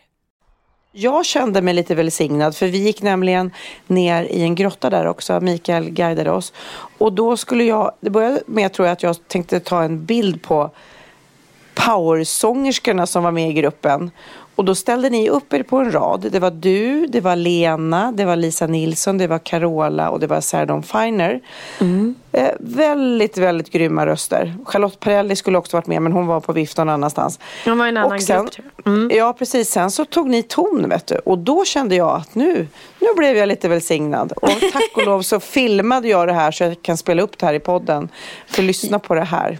Jag 0.93 1.25
kände 1.25 1.61
mig 1.61 1.73
lite 1.73 1.95
välsignad 1.95 2.55
för 2.55 2.67
vi 2.67 2.77
gick 2.77 3.01
nämligen 3.01 3.51
ner 3.87 4.23
i 4.23 4.41
en 4.41 4.55
grotta 4.55 4.89
där 4.89 5.07
också. 5.07 5.39
Mikael 5.39 5.89
guidade 5.89 6.31
oss. 6.31 6.53
Och 6.97 7.13
då 7.13 7.37
skulle 7.37 7.63
jag, 7.63 7.91
det 7.99 8.09
började 8.09 8.41
med 8.45 8.73
tror 8.73 8.87
jag 8.87 8.93
att 8.93 9.03
jag 9.03 9.27
tänkte 9.27 9.59
ta 9.59 9.83
en 9.83 10.05
bild 10.05 10.41
på 10.41 10.71
powersångerskorna 11.73 13.07
som 13.07 13.23
var 13.23 13.31
med 13.31 13.49
i 13.49 13.53
gruppen. 13.53 14.11
Och 14.55 14.65
då 14.65 14.75
ställde 14.75 15.09
ni 15.09 15.29
upp 15.29 15.53
er 15.53 15.63
på 15.63 15.77
en 15.77 15.91
rad. 15.91 16.27
Det 16.31 16.39
var 16.39 16.51
du, 16.51 17.07
det 17.07 17.21
var 17.21 17.35
Lena, 17.35 18.11
det 18.11 18.25
var 18.25 18.35
Lisa 18.35 18.67
Nilsson, 18.67 19.17
det 19.17 19.27
var 19.27 19.39
Carola 19.39 20.09
och 20.09 20.19
det 20.19 20.27
var 20.27 20.41
Sarah 20.41 20.67
Dawn 20.67 20.83
Finer. 20.83 21.39
Mm. 21.79 22.15
Eh, 22.31 22.49
väldigt, 22.59 23.37
väldigt 23.37 23.71
grymma 23.71 24.05
röster. 24.05 24.55
Charlotte 24.65 24.99
Perrelli 24.99 25.35
skulle 25.35 25.57
också 25.57 25.77
varit 25.77 25.87
med 25.87 26.01
men 26.01 26.11
hon 26.11 26.27
var 26.27 26.39
på 26.39 26.53
vift 26.53 26.77
någon 26.77 26.89
annanstans. 26.89 27.39
Hon 27.65 27.77
var 27.77 27.85
i 27.85 27.89
en 27.89 27.97
annan 27.97 28.11
och 28.11 28.21
sen, 28.21 28.45
grupp. 28.45 28.87
Mm. 28.87 29.11
Ja, 29.13 29.33
precis. 29.33 29.69
Sen 29.69 29.91
så 29.91 30.05
tog 30.05 30.29
ni 30.29 30.43
ton 30.43 30.89
vet 30.89 31.07
du. 31.07 31.15
Och 31.15 31.37
då 31.37 31.65
kände 31.65 31.95
jag 31.95 32.15
att 32.15 32.35
nu, 32.35 32.67
nu 32.99 33.07
blev 33.17 33.37
jag 33.37 33.47
lite 33.47 33.69
välsignad. 33.69 34.31
Och 34.31 34.49
tack 34.73 34.91
och 34.95 35.05
lov 35.05 35.21
så 35.21 35.39
filmade 35.39 36.07
jag 36.07 36.27
det 36.27 36.33
här 36.33 36.51
så 36.51 36.63
jag 36.63 36.81
kan 36.81 36.97
spela 36.97 37.21
upp 37.21 37.37
det 37.37 37.45
här 37.45 37.53
i 37.53 37.59
podden. 37.59 38.09
För 38.47 38.63
lyssna 38.63 38.99
på 38.99 39.15
det 39.15 39.23
här. 39.23 39.59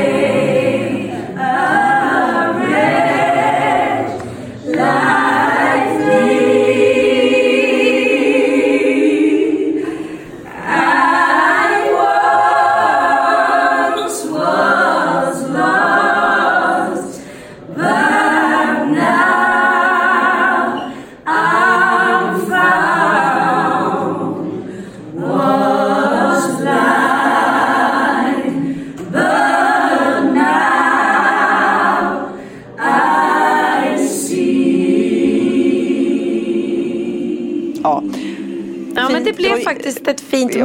Fint. 39.91 40.03
blev 40.03 40.15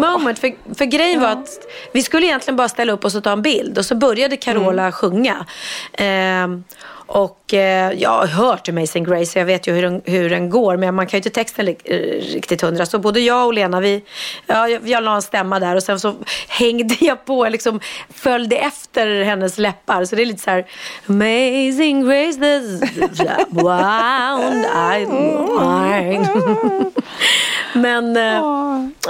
Ja. 0.03 0.19
moment. 0.19 0.39
För, 0.39 0.75
för 0.75 0.85
grejen 0.85 1.21
var 1.21 1.29
att 1.29 1.49
vi 1.93 2.03
skulle 2.03 2.27
egentligen 2.27 2.57
bara 2.57 2.69
ställa 2.69 2.93
upp 2.93 3.05
oss 3.05 3.15
och 3.15 3.25
ta 3.25 3.33
en 3.33 3.43
bild. 3.43 3.79
Och 3.79 3.85
så 3.87 3.95
började 3.95 4.37
Carola 4.37 4.83
Mm. 4.83 4.93
sjunga. 4.93 5.47
Ehm, 5.93 6.65
och 7.09 7.55
eh, 7.55 7.93
jag 7.93 8.11
har 8.11 8.27
hört 8.27 8.69
Amazing 8.69 9.05
Grace, 9.05 9.27
så 9.27 9.39
jag 9.39 9.47
vet 9.47 9.67
ju 9.67 9.73
hur 9.73 9.83
den, 9.83 10.03
hur 10.05 10.31
den 10.31 10.51
går. 10.51 10.77
Men 10.77 10.95
man 10.95 11.07
kan 11.07 11.17
ju 11.17 11.19
inte 11.19 11.31
texten 11.31 11.69
eh, 11.69 11.75
riktigt 12.35 12.63
hundra. 12.63 12.87
Så 12.87 12.99
både 12.99 13.21
jag 13.21 13.47
och 13.47 13.55
Lena, 13.55 13.81
vi, 13.81 14.03
ja, 14.47 14.69
jag, 14.69 14.89
jag 14.89 15.03
la 15.05 15.15
en 15.15 15.23
stämma 15.23 15.61
där. 15.61 15.77
Och 15.77 15.83
sen 15.83 16.01
så 16.01 16.15
hängde 16.49 16.97
jag 17.01 17.25
på, 17.25 17.49
liksom 17.49 17.81
följde 18.15 18.57
efter 18.57 19.25
hennes 19.25 19.59
läppar. 19.59 20.05
Så 20.05 20.17
det 20.17 20.23
är 20.23 20.27
lite 20.27 20.43
så 20.43 20.51
här. 20.51 20.67
Amazing 21.09 22.05
Grace, 22.09 22.41
this 22.41 22.81
wound 23.49 24.65
I. 24.95 25.07
Men, 27.73 28.17
eh, 28.17 28.43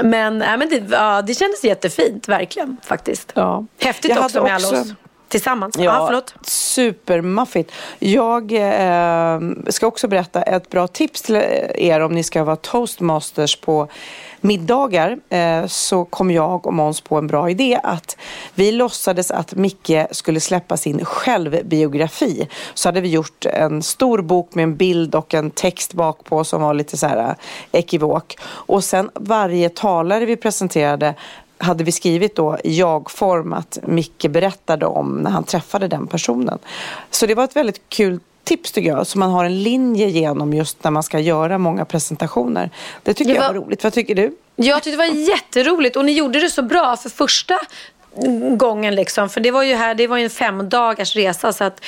men, 0.02 0.42
äh, 0.42 0.56
men 0.56 0.68
det, 0.68 0.75
ja, 0.90 1.22
det 1.22 1.34
kändes 1.34 1.64
jättefint, 1.64 2.28
verkligen 2.28 2.76
faktiskt. 2.82 3.32
Ja. 3.34 3.64
Häftigt 3.80 4.10
Jag 4.10 4.24
också 4.24 4.42
med 4.42 4.54
alla 4.54 4.80
oss 4.80 4.94
tillsammans. 5.28 5.76
Ja, 5.78 5.84
ja 5.84 6.06
förlåt. 6.06 6.34
supermaffigt. 6.42 7.72
Jag 7.98 8.52
eh, 8.52 9.40
ska 9.68 9.86
också 9.86 10.08
berätta 10.08 10.42
ett 10.42 10.70
bra 10.70 10.88
tips 10.88 11.22
till 11.22 11.36
er 11.74 12.00
om 12.00 12.12
ni 12.12 12.22
ska 12.22 12.44
vara 12.44 12.56
toastmasters 12.56 13.56
på 13.56 13.88
middagar. 14.40 15.18
Eh, 15.28 15.66
så 15.66 16.04
kom 16.04 16.30
jag 16.30 16.66
och 16.66 16.74
Måns 16.74 17.00
på 17.00 17.18
en 17.18 17.26
bra 17.26 17.50
idé 17.50 17.80
att 17.82 18.16
vi 18.54 18.72
låtsades 18.72 19.30
att 19.30 19.54
Micke 19.54 20.06
skulle 20.10 20.40
släppa 20.40 20.76
sin 20.76 21.04
självbiografi. 21.04 22.48
Så 22.74 22.88
hade 22.88 23.00
vi 23.00 23.08
gjort 23.08 23.46
en 23.46 23.82
stor 23.82 24.22
bok 24.22 24.54
med 24.54 24.62
en 24.62 24.76
bild 24.76 25.14
och 25.14 25.34
en 25.34 25.50
text 25.50 25.92
bak 25.92 26.24
på 26.24 26.44
som 26.44 26.62
var 26.62 26.74
lite 26.74 26.96
så 26.96 27.06
här 27.06 27.28
eh, 27.28 27.34
ekivok. 27.72 28.36
Och 28.44 28.84
sen 28.84 29.10
varje 29.14 29.68
talare 29.68 30.24
vi 30.24 30.36
presenterade 30.36 31.14
hade 31.58 31.84
vi 31.84 31.92
skrivit 31.92 32.36
då 32.36 32.58
i 32.64 32.78
jag-form 32.78 33.52
att 33.52 33.78
Micke 33.82 34.26
berättade 34.30 34.86
om 34.86 35.08
när 35.16 35.30
han 35.30 35.44
träffade 35.44 35.88
den 35.88 36.06
personen. 36.06 36.58
Så 37.10 37.26
det 37.26 37.34
var 37.34 37.44
ett 37.44 37.56
väldigt 37.56 37.80
kul 37.88 38.20
tips 38.44 38.72
tycker 38.72 38.90
jag, 38.90 39.06
så 39.06 39.18
man 39.18 39.30
har 39.30 39.44
en 39.44 39.62
linje 39.62 40.06
genom 40.08 40.54
just 40.54 40.84
när 40.84 40.90
man 40.90 41.02
ska 41.02 41.18
göra 41.18 41.58
många 41.58 41.84
presentationer. 41.84 42.70
Det 43.02 43.14
tycker 43.14 43.30
Det 43.30 43.36
jag 43.36 43.42
var- 43.48 43.54
var 43.54 43.60
roligt. 43.66 43.84
Vad 43.84 43.92
tycker 43.92 44.14
du? 44.14 44.36
Jag 44.56 44.82
tyckte 44.82 44.90
det 45.02 45.08
var 45.10 45.14
jätteroligt 45.28 45.96
och 45.96 46.04
ni 46.04 46.12
gjorde 46.12 46.40
det 46.40 46.50
så 46.50 46.62
bra 46.62 46.96
för 46.96 47.08
första 47.10 47.58
gången 48.58 48.94
liksom. 48.94 49.28
För 49.28 49.40
det 49.40 49.50
var 49.50 49.62
ju 49.62 49.74
här, 49.74 49.94
det 49.94 50.06
var 50.06 50.18
en 50.18 50.30
fem 50.30 50.68
dagars 50.68 51.16
resa 51.16 51.52
så 51.52 51.64
att 51.64 51.84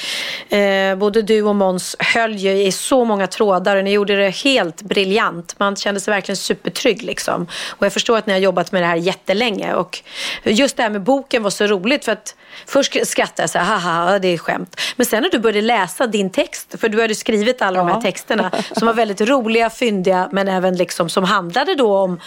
eh, 0.49 0.95
både 0.97 1.23
du 1.23 1.43
och 1.43 1.57
Måns 1.57 1.97
höll 1.99 2.35
ju 2.37 2.51
i 2.51 2.73
så 2.73 3.05
många 3.05 3.27
trådar 3.27 3.77
och 3.77 3.85
ni 3.85 3.93
gjorde 3.93 4.17
det 4.17 4.31
helt 4.31 4.83
briljant. 4.83 5.55
Man 5.59 5.77
kände 5.77 6.01
sig 6.01 6.15
verkligen 6.15 6.37
supertrygg 6.37 7.03
liksom. 7.03 7.47
Och 7.69 7.87
jag 7.87 7.93
förstår 7.93 8.19
att 8.19 8.27
ni 8.27 8.33
har 8.33 8.41
jobbat 8.41 8.73
med 8.73 8.83
det 8.83 8.87
här 8.87 8.97
jättelänge 8.97 9.75
och 9.75 9.99
just 10.45 10.77
det 10.77 10.83
här 10.83 10.91
med 10.91 11.03
boken 11.03 11.43
var 11.43 11.51
så 11.51 11.67
roligt 11.67 12.05
för 12.05 12.13
att 12.13 12.35
först 12.67 13.07
skrattade 13.07 13.43
jag 13.43 13.51
så 13.51 13.59
här, 13.59 13.79
haha, 13.79 14.19
det 14.19 14.29
är 14.29 14.39
skämt. 14.39 14.81
Men 14.97 15.07
sen 15.07 15.23
när 15.23 15.31
du 15.31 15.39
började 15.39 15.61
läsa 15.61 16.07
din 16.07 16.31
text, 16.31 16.75
för 16.81 16.89
du 16.89 17.01
hade 17.01 17.15
skrivit 17.15 17.63
alla 17.63 17.79
de 17.79 17.87
här 17.89 17.95
Ja. 17.95 18.01
texterna 18.03 18.51
som 18.77 18.87
var 18.87 18.95
väldigt 18.95 19.21
roliga, 19.21 19.71
fyndiga 19.71 20.29
men 20.33 20.49
även 20.49 20.77
liksom 20.77 21.09
som 21.09 21.25
handlade 21.25 21.75
då 21.75 21.97
om, 21.97 22.21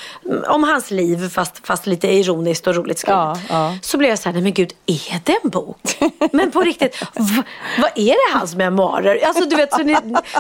om 0.47 0.64
hans 0.64 0.91
liv 0.91 1.30
fast, 1.30 1.68
fast 1.68 1.88
lite 1.88 2.08
ironiskt 2.08 2.68
och 2.68 2.76
roligt 2.76 2.99
skrivet. 2.99 3.18
Ja, 3.18 3.38
ja. 3.49 3.78
Så 3.92 3.98
blev 3.98 4.10
jag 4.10 4.20
så 4.20 4.30
här, 4.30 4.34
nej 4.34 4.42
men 4.44 4.54
gud, 4.54 4.74
är 4.86 5.22
det 5.24 5.38
en 5.44 5.50
bok? 5.50 5.98
Men 6.32 6.52
på 6.52 6.62
riktigt, 6.62 6.96
vad 7.82 7.92
är 7.96 8.32
det 8.34 8.39
hans 8.39 8.56
memoarer? 8.56 9.26
Alltså, 9.26 9.46
du 9.46 9.56
vet, 9.56 9.74
så 9.74 9.84
ni, 9.84 9.96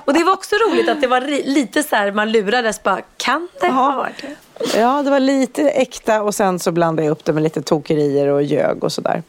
och 0.05 0.13
det 0.13 0.23
var 0.23 0.33
också 0.33 0.55
roligt 0.55 0.89
att 0.89 1.01
det 1.01 1.07
var 1.07 1.21
lite 1.45 1.83
så 1.83 1.95
här, 1.95 2.11
man 2.11 2.31
lurades 2.31 2.83
bara, 2.83 3.01
kan 3.17 3.47
det 3.61 3.67
ha 3.67 3.95
varit 3.95 4.21
det? 4.21 4.79
Ja, 4.79 5.03
det 5.03 5.09
var 5.09 5.19
lite 5.19 5.69
äkta 5.69 6.21
och 6.21 6.35
sen 6.35 6.59
så 6.59 6.71
blandade 6.71 7.05
jag 7.05 7.11
upp 7.11 7.25
det 7.25 7.33
med 7.33 7.43
lite 7.43 7.61
tokerier 7.61 8.27
och 8.27 8.43
ljög 8.43 8.83
och 8.83 8.91
sådär. 8.91 9.23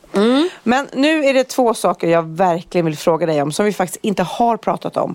Men 0.62 0.88
nu 0.92 1.24
är 1.24 1.34
det 1.34 1.44
två 1.44 1.74
saker 1.74 2.08
jag 2.08 2.22
verkligen 2.22 2.84
vill 2.84 2.96
fråga 2.96 3.26
dig 3.26 3.42
om 3.42 3.52
som 3.52 3.64
vi 3.64 3.72
faktiskt 3.72 4.04
inte 4.04 4.22
har 4.22 4.56
pratat 4.56 4.96
om. 4.96 5.14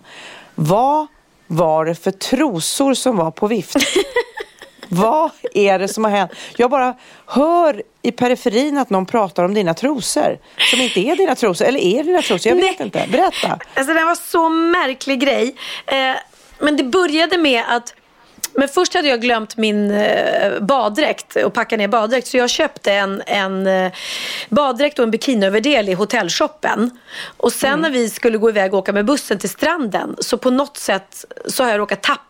Vad 0.56 1.08
var 1.48 1.86
det 1.86 1.96
för 1.96 2.12
trosor 2.12 2.94
som 2.94 3.18
var 3.18 3.32
på 3.32 3.48
vift? 3.48 3.76
Vad 4.90 5.32
är 5.54 5.80
det 5.80 5.88
som 5.88 6.04
har 6.04 6.12
hänt? 6.12 6.32
Jag 6.58 6.70
bara 6.70 6.96
hör 7.26 7.84
i 8.02 8.12
periferin 8.12 8.78
att 8.78 8.90
någon 8.90 9.06
pratar 9.06 9.44
om 9.44 9.54
dina 9.54 9.74
trosor 9.74 10.38
som 10.72 10.82
inte 10.82 11.00
är 11.00 11.16
dina 11.16 11.36
trosor. 11.36 11.66
Eller 11.66 11.80
är 11.80 12.04
dina 12.04 12.22
trosor? 12.22 12.50
Jag 12.50 12.56
vet 12.56 12.80
Nej. 12.80 12.86
inte. 12.86 13.06
Berätta. 13.12 13.60
Alltså 13.74 13.94
det 13.94 14.04
var 14.04 14.16
så 14.16 14.50
märklig 14.50 15.20
grej. 15.20 15.56
Eh, 15.86 16.16
men 16.60 16.78
det 16.78 16.84
började 16.84 17.38
med 17.38 17.64
att 17.68 17.94
men 18.54 18.68
först 18.68 18.94
hade 18.94 19.08
jag 19.08 19.22
glömt 19.22 19.58
min 19.58 19.92
eh, 19.92 20.60
baddräkt 20.60 21.36
och 21.36 21.54
packa 21.54 21.78
ner 21.78 21.88
baddräkt. 21.88 22.28
Så 22.28 22.38
jag 22.38 22.50
köpte 22.50 22.94
en, 22.94 23.24
en 23.26 23.68
eh, 23.68 23.92
baddräkt 24.50 25.00
och 25.00 25.04
en 25.04 25.12
bikiniöverdel 25.12 25.90
i 25.90 25.94
hotellshoppen. 25.94 27.00
Och 27.38 27.54
sen 27.54 27.80
när 27.80 27.90
vi 27.90 28.10
skulle 28.10 28.38
gå 28.38 28.50
iväg 28.50 28.74
och 28.74 28.80
åka 28.80 28.94
med 28.94 29.06
bussen 29.06 29.40
till 29.40 29.50
stranden 29.50 30.16
så 30.20 30.38
på 30.38 30.50
något 30.50 30.78
sätt 30.78 31.26
så 31.46 31.64
har 31.64 31.72
jag 31.72 31.80
råkat 31.80 32.04
tappa 32.04 32.27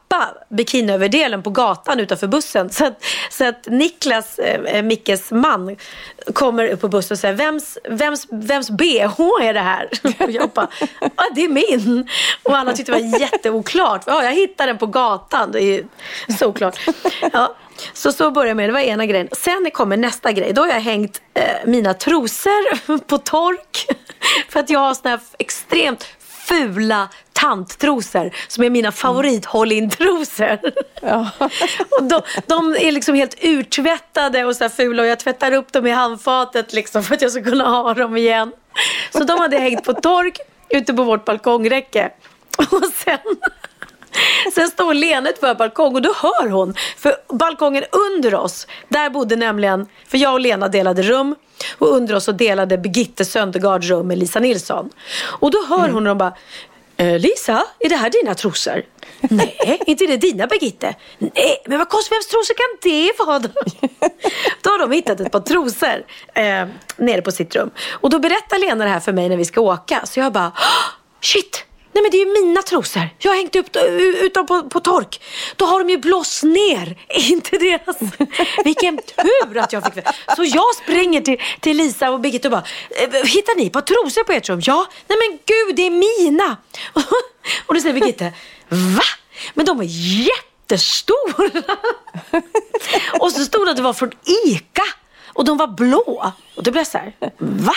bikiniöverdelen 0.49 1.43
på 1.43 1.49
gatan 1.49 1.99
utanför 1.99 2.28
bussen. 2.28 2.70
Så 2.70 2.86
att, 2.86 3.03
så 3.30 3.45
att 3.45 3.66
Niklas, 3.66 4.39
eh, 4.39 4.62
eh, 4.62 4.84
Mickes 4.84 5.32
man, 5.32 5.76
kommer 6.34 6.68
upp 6.68 6.82
på 6.82 6.88
bussen 6.88 7.16
och 7.16 7.20
säger 7.20 7.36
vems, 7.36 7.78
vems, 7.89 8.28
vems 8.32 8.70
bh 8.70 9.22
är 9.41 9.53
det 9.53 9.60
här? 9.60 9.89
Och 10.24 10.32
jag 10.32 10.49
bara, 10.49 10.68
ah, 11.16 11.30
det 11.36 11.43
är 11.43 11.49
min. 11.49 12.08
Och 12.43 12.58
alla 12.58 12.74
tyckte 12.74 12.91
det 12.91 13.01
var 13.01 13.20
jätteoklart. 13.20 14.03
Ja, 14.05 14.24
jag 14.24 14.34
hittade 14.34 14.70
den 14.70 14.78
på 14.78 14.88
gatan. 14.88 15.51
Det 15.51 15.64
är 15.64 15.74
ju 15.74 15.86
såklart. 16.39 16.80
Ja. 17.34 17.55
Så 17.93 18.12
så 18.12 18.32
började 18.32 18.49
jag 18.49 18.58
med, 18.58 18.70
det 18.70 18.74
var 18.74 18.80
ena 18.80 19.05
grejen. 19.05 19.28
Sen 19.32 19.72
kommer 19.74 19.97
nästa 19.97 20.32
grej. 20.32 20.53
Då 20.53 20.62
har 20.62 20.68
jag 20.68 20.82
hängt 20.82 21.22
eh, 21.34 21.43
mina 21.66 21.93
trosor 21.93 22.97
på 23.08 23.18
tork. 23.18 23.88
För 24.49 24.60
att 24.60 24.70
jag 24.70 24.80
har 24.80 24.93
såna 24.93 25.10
här 25.10 25.20
extremt 25.39 26.08
fula 26.47 27.10
tanttrosor 27.38 28.32
som 28.48 28.64
är 28.64 28.70
mina 28.70 28.92
favorit 28.92 29.46
håll 29.46 29.72
in 29.72 29.90
trosor 29.90 30.60
och 31.98 32.04
de, 32.04 32.22
de 32.46 32.76
är 32.80 32.92
liksom 32.92 33.16
helt 33.16 33.36
urtvättade 33.44 34.46
och 34.46 34.56
så 34.56 34.64
här 34.64 34.70
fula 34.70 35.02
och 35.02 35.08
jag 35.08 35.20
tvättar 35.20 35.52
upp 35.52 35.72
dem 35.72 35.88
i 35.88 35.92
handfatet 35.92 36.74
liksom 36.74 37.04
för 37.04 37.16
att 37.16 37.22
jag 37.22 37.32
ska 37.32 37.44
kunna 37.44 37.70
ha 37.70 37.94
dem 37.94 38.18
igen. 38.18 38.52
Så 39.12 39.24
de 39.24 39.40
hade 39.40 39.56
jag 39.56 39.64
hängt 39.64 39.84
på 39.84 39.94
tork 39.94 40.40
ute 40.70 40.94
på 40.94 41.04
vårt 41.04 41.26
balkongräcke. 41.26 42.12
Och 42.58 42.84
sen, 42.94 43.20
sen 44.54 44.68
står 44.68 44.94
Lena 44.94 45.30
på 45.40 45.54
balkong 45.54 45.96
och 45.96 46.02
då 46.02 46.14
hör 46.14 46.50
hon. 46.50 46.74
För 46.98 47.16
balkongen 47.34 47.84
under 48.10 48.36
oss, 48.36 48.68
där 48.90 49.10
bodde 49.10 49.36
nämligen, 49.36 49.88
för 50.08 50.18
jag 50.18 50.34
och 50.34 50.40
Lena 50.40 50.68
delade 50.68 51.02
rum. 51.04 51.36
Och 51.78 51.88
under 51.88 52.16
oss 52.16 52.24
så 52.24 52.32
delade 52.32 52.78
Birgitte 52.78 53.26
Söndergaard 53.26 53.84
rum 53.84 54.08
med 54.08 54.18
Lisa 54.18 54.40
Nilsson. 54.40 54.90
Och 55.24 55.52
då 55.52 55.66
hör 55.70 55.90
hon 55.90 55.96
och 55.96 56.04
de 56.04 56.18
bara 56.18 56.34
Eh, 56.98 57.20
Lisa, 57.20 57.64
är 57.80 57.89
det 57.89 57.95
här 57.95 58.10
dina 58.10 58.36
trosor? 58.36 58.84
Nej, 59.20 59.82
inte 59.86 60.08
det 60.08 60.18
dina 60.18 60.48
Birgitte? 60.48 60.95
Nej, 61.18 61.64
men 61.66 61.78
vad 61.78 61.89
konstigt, 61.89 62.12
vems 62.12 62.28
trosor 62.28 62.54
kan 62.54 62.91
det 62.91 63.12
vara 63.20 63.39
då? 63.39 63.50
då 64.62 64.70
har 64.70 64.80
de 64.80 64.91
hittat 64.91 65.20
ett 65.20 65.32
par 65.32 65.39
trosor 65.39 66.06
eh, 66.34 66.68
nere 66.98 67.22
på 67.22 67.32
sitt 67.32 67.56
rum. 67.56 67.72
Och 67.91 68.10
då 68.10 68.20
berättar 68.20 68.60
Lena 68.60 68.84
det 68.84 68.89
här 68.89 69.00
för 69.00 69.14
mig 69.14 69.30
när 69.30 69.38
vi 69.38 69.45
ska 69.45 69.62
åka. 69.62 70.06
Så 70.06 70.20
jag 70.20 70.34
bara, 70.34 70.52
shit! 71.22 71.66
Nej 71.98 72.02
men 72.02 72.12
det 72.12 72.18
är 72.18 72.26
ju 72.26 72.45
mina 72.45 72.62
trosor. 72.62 73.10
Jag 73.18 73.32
har 73.32 73.36
hängt 73.36 73.56
upp 73.56 73.74
dem 74.34 74.48
på, 74.48 74.70
på 74.70 74.80
tork. 74.80 75.22
Då 75.56 75.66
har 75.66 75.80
de 75.80 75.89
ju 75.89 75.98
blåst 75.98 76.43
ner. 76.43 76.98
Inte 77.32 77.58
deras. 77.58 77.98
Vilken 78.64 78.98
tur 78.98 79.58
att 79.58 79.74
jag 79.74 79.93
fick 79.93 80.04
Så 80.36 80.43
jag 80.43 80.76
springer 80.84 81.22
till, 81.22 81.41
till 81.60 81.78
Lisa 81.78 82.12
och 82.12 82.20
Birgitta 82.20 82.48
och 82.48 82.52
bara, 82.52 82.64
eh, 82.89 83.24
hittar 83.24 83.58
ni 83.58 83.68
ett 83.68 83.74
par 83.74 83.82
trosor 83.82 84.24
på 84.24 84.32
ert 84.32 84.50
rum? 84.50 84.62
Ja. 84.64 84.88
Nej 85.08 85.18
men 85.18 85.39
gud, 85.45 85.76
det 85.76 85.86
är 85.86 85.89
mina. 85.89 86.58
Och 87.66 87.76
då 87.76 87.82
säger 87.82 87.93
Birgitta, 87.93 88.26
va? 88.70 89.04
Men 89.54 89.66
de 89.66 89.80
är 89.80 89.88
jättestora. 90.28 91.64
Och 93.20 93.32
så 93.32 93.45
stod 93.45 93.68
det 93.68 93.72
att 93.72 93.78
det 93.78 93.84
var 93.84 93.93
från 93.93 94.12
ICA. 94.45 94.84
Och 95.34 95.45
de 95.45 95.58
var 95.58 95.68
blå. 95.68 96.34
Och 96.56 96.64
då 96.64 96.72
blev 96.72 96.80
jag 96.80 96.88
så 96.88 96.98
här, 96.98 97.14
va? 97.38 97.76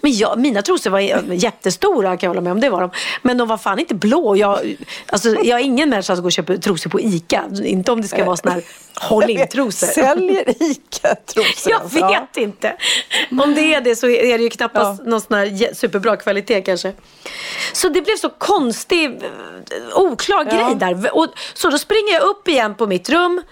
Men 0.00 0.12
jag, 0.16 0.38
mina 0.38 0.62
trosor 0.62 0.90
var 0.90 1.00
jättestora 1.32 2.16
kan 2.16 2.26
jag 2.26 2.30
hålla 2.30 2.40
med 2.40 2.52
om, 2.52 2.60
det 2.60 2.70
var 2.70 2.80
de. 2.80 2.90
Men 3.22 3.38
de 3.38 3.48
var 3.48 3.58
fan 3.58 3.78
inte 3.78 3.94
blå. 3.94 4.36
Jag, 4.36 4.76
alltså, 5.06 5.28
jag 5.28 5.60
är 5.60 5.64
ingen 5.64 5.90
människa 5.90 6.16
som 6.16 6.22
går 6.22 6.28
och 6.28 6.32
köper 6.32 6.56
trosor 6.56 6.90
på 6.90 7.00
ICA. 7.00 7.44
Inte 7.64 7.92
om 7.92 8.00
det 8.02 8.08
ska 8.08 8.24
vara 8.24 8.36
såna 8.36 8.52
här 8.54 8.62
håll 9.00 9.30
in-trosor. 9.30 9.86
Säljer 9.94 10.62
ICA 10.62 11.14
trosor? 11.26 11.72
Jag 11.72 12.10
vet 12.10 12.36
inte. 12.36 12.76
Om 13.42 13.54
det 13.54 13.74
är 13.74 13.80
det 13.80 13.96
så 13.96 14.08
är 14.08 14.38
det 14.38 14.44
ju 14.44 14.50
knappast 14.50 15.02
Ja. 15.04 15.10
någon 15.10 15.20
sån 15.20 15.36
här 15.38 15.74
superbra 15.74 16.16
kvalitet 16.16 16.62
kanske. 16.62 16.92
Så 17.72 17.88
det 17.88 18.02
blev 18.02 18.16
så 18.16 18.28
konstig, 18.30 19.04
eh, 19.06 19.98
oklar 19.98 20.46
Ja. 20.50 20.56
grej 20.56 20.76
där. 20.76 21.16
Och, 21.16 21.26
så 21.54 21.70
då 21.70 21.78
springer 21.78 22.12
jag 22.12 22.22
upp 22.22 22.48
igen 22.48 22.74
på 22.74 22.86
mitt 22.86 23.08
rum. 23.10 23.42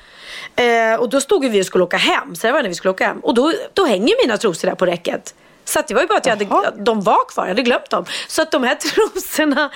Eh, 0.56 1.00
och 1.00 1.08
då 1.08 1.20
stod 1.20 1.44
vi 1.50 1.62
och 1.62 1.66
skulle 1.66 1.84
åka 1.84 1.96
hem. 1.96 2.34
Så 2.36 2.46
det 2.46 2.52
var 2.52 2.62
när 2.62 2.68
vi 2.68 2.74
skulle 2.74 2.90
åka 2.90 3.06
hem. 3.06 3.20
Och 3.20 3.34
då, 3.34 3.52
då 3.74 3.84
hänger 3.84 4.26
mina 4.26 4.36
trosor 4.38 4.68
där 4.68 4.74
på 4.74 4.86
räcket. 4.86 5.34
Så 5.68 5.82
det 5.88 5.94
var 5.94 6.00
ju 6.00 6.06
bara 6.08 6.18
att 6.18 6.26
jag 6.26 6.36
hade, 6.36 6.82
de 6.84 7.00
var 7.00 7.28
kvar, 7.28 7.44
jag 7.44 7.48
hade 7.48 7.62
glömt 7.62 7.90
dem. 7.90 8.04
Så 8.28 8.42
att 8.42 8.50
de 8.50 8.62
här 8.62 8.74
trosorna 8.80 9.70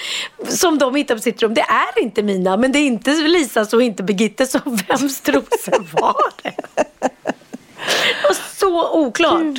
som 0.49 0.79
de 0.79 0.95
hittade 0.95 1.19
på 1.21 1.23
sitt 1.23 1.43
rum, 1.43 1.55
det 1.55 1.61
är 1.61 2.03
inte 2.03 2.23
mina. 2.23 2.57
Men 2.57 2.73
det 2.73 2.79
är 2.79 2.87
inte 2.87 3.11
Lisas 3.13 3.73
och 3.73 3.83
inte 3.83 4.03
Birgittes. 4.03 4.51
Så 4.51 4.59
vems 4.89 5.21
trosor 5.21 6.01
var 6.01 6.33
det? 6.43 6.55
Det 8.23 8.29
var 8.29 8.37
så 8.57 8.91
oklart. 8.93 9.57